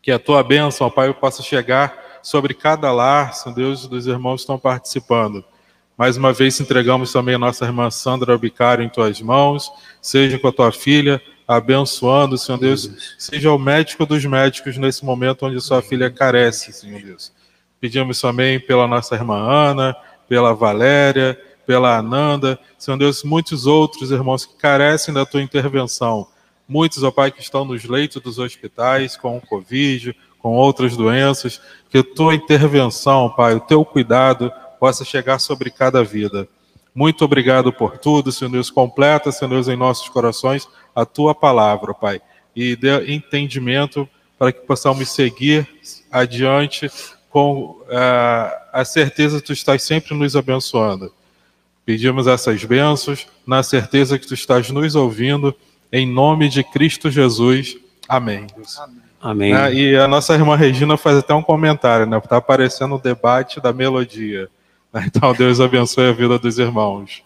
que 0.00 0.10
a 0.10 0.18
tua 0.18 0.42
bênção, 0.42 0.86
ó 0.86 0.90
Pai, 0.90 1.12
possa 1.12 1.42
chegar 1.42 2.20
sobre 2.22 2.54
cada 2.54 2.90
lar, 2.90 3.34
Senhor 3.34 3.54
Deus, 3.54 3.86
dos 3.86 4.06
irmãos 4.06 4.36
que 4.36 4.44
estão 4.44 4.58
participando. 4.58 5.44
Mais 5.96 6.16
uma 6.16 6.32
vez 6.32 6.58
entregamos 6.58 7.12
também 7.12 7.36
a 7.36 7.38
nossa 7.38 7.64
irmã 7.64 7.88
Sandra 7.88 8.32
Albicário 8.32 8.84
em 8.84 8.88
tuas 8.88 9.20
mãos, 9.20 9.70
seja 10.02 10.38
com 10.40 10.48
a 10.48 10.52
tua 10.52 10.72
filha, 10.72 11.22
abençoando, 11.46 12.36
Senhor 12.36 12.58
Deus, 12.58 13.14
seja 13.16 13.52
o 13.52 13.58
médico 13.58 14.04
dos 14.04 14.24
médicos 14.24 14.76
nesse 14.76 15.04
momento 15.04 15.46
onde 15.46 15.60
sua 15.60 15.80
filha 15.80 16.10
carece, 16.10 16.72
Senhor 16.72 17.00
Deus. 17.00 17.32
Pedimos 17.80 18.20
também 18.20 18.58
pela 18.58 18.88
nossa 18.88 19.14
irmã 19.14 19.36
Ana, 19.36 19.94
pela 20.28 20.52
Valéria, 20.52 21.38
pela 21.64 21.96
Ananda, 21.96 22.58
Senhor 22.76 22.96
Deus, 22.96 23.22
muitos 23.22 23.64
outros 23.64 24.10
irmãos 24.10 24.44
que 24.44 24.56
carecem 24.56 25.14
da 25.14 25.24
tua 25.24 25.42
intervenção. 25.42 26.26
Muitos, 26.66 27.04
ó 27.04 27.10
Pai, 27.12 27.30
que 27.30 27.40
estão 27.40 27.64
nos 27.64 27.84
leitos 27.84 28.20
dos 28.20 28.38
hospitais 28.38 29.16
com 29.16 29.36
o 29.36 29.40
Covid, 29.40 30.16
com 30.40 30.54
outras 30.54 30.96
doenças, 30.96 31.60
que 31.88 31.98
a 31.98 32.04
tua 32.04 32.34
intervenção, 32.34 33.30
Pai, 33.30 33.54
o 33.54 33.60
teu 33.60 33.84
cuidado, 33.84 34.50
possa 34.84 35.02
chegar 35.02 35.38
sobre 35.38 35.70
cada 35.70 36.04
vida. 36.04 36.46
Muito 36.94 37.24
obrigado 37.24 37.72
por 37.72 37.96
tudo, 37.96 38.30
Senhor 38.30 38.50
Deus. 38.50 38.68
Completa, 38.68 39.32
Senhor 39.32 39.48
Deus, 39.48 39.66
em 39.66 39.76
nossos 39.76 40.10
corações 40.10 40.68
a 40.94 41.06
tua 41.06 41.34
palavra, 41.34 41.94
Pai. 41.94 42.20
E 42.54 42.76
dê 42.76 43.10
entendimento 43.10 44.06
para 44.38 44.52
que 44.52 44.60
possamos 44.66 45.08
seguir 45.08 45.66
adiante 46.12 46.90
com 47.30 47.80
uh, 47.80 48.54
a 48.74 48.84
certeza 48.84 49.40
que 49.40 49.46
tu 49.46 49.54
estás 49.54 49.82
sempre 49.82 50.14
nos 50.14 50.36
abençoando. 50.36 51.10
Pedimos 51.86 52.26
essas 52.26 52.62
bênçãos 52.62 53.26
na 53.46 53.62
certeza 53.62 54.18
que 54.18 54.26
tu 54.26 54.34
estás 54.34 54.68
nos 54.68 54.94
ouvindo, 54.94 55.56
em 55.90 56.06
nome 56.06 56.50
de 56.50 56.62
Cristo 56.62 57.10
Jesus. 57.10 57.78
Amém. 58.06 58.46
Amém. 59.18 59.54
Uh, 59.54 59.72
e 59.72 59.96
a 59.96 60.06
nossa 60.06 60.34
irmã 60.34 60.54
Regina 60.54 60.98
faz 60.98 61.16
até 61.16 61.32
um 61.32 61.42
comentário, 61.42 62.04
né? 62.04 62.18
Está 62.18 62.36
aparecendo 62.36 62.96
o 62.96 63.00
debate 63.00 63.62
da 63.62 63.72
melodia. 63.72 64.50
Então, 64.94 65.32
Deus 65.32 65.60
abençoe 65.60 66.08
a 66.08 66.12
vida 66.12 66.38
dos 66.38 66.58
irmãos. 66.58 67.22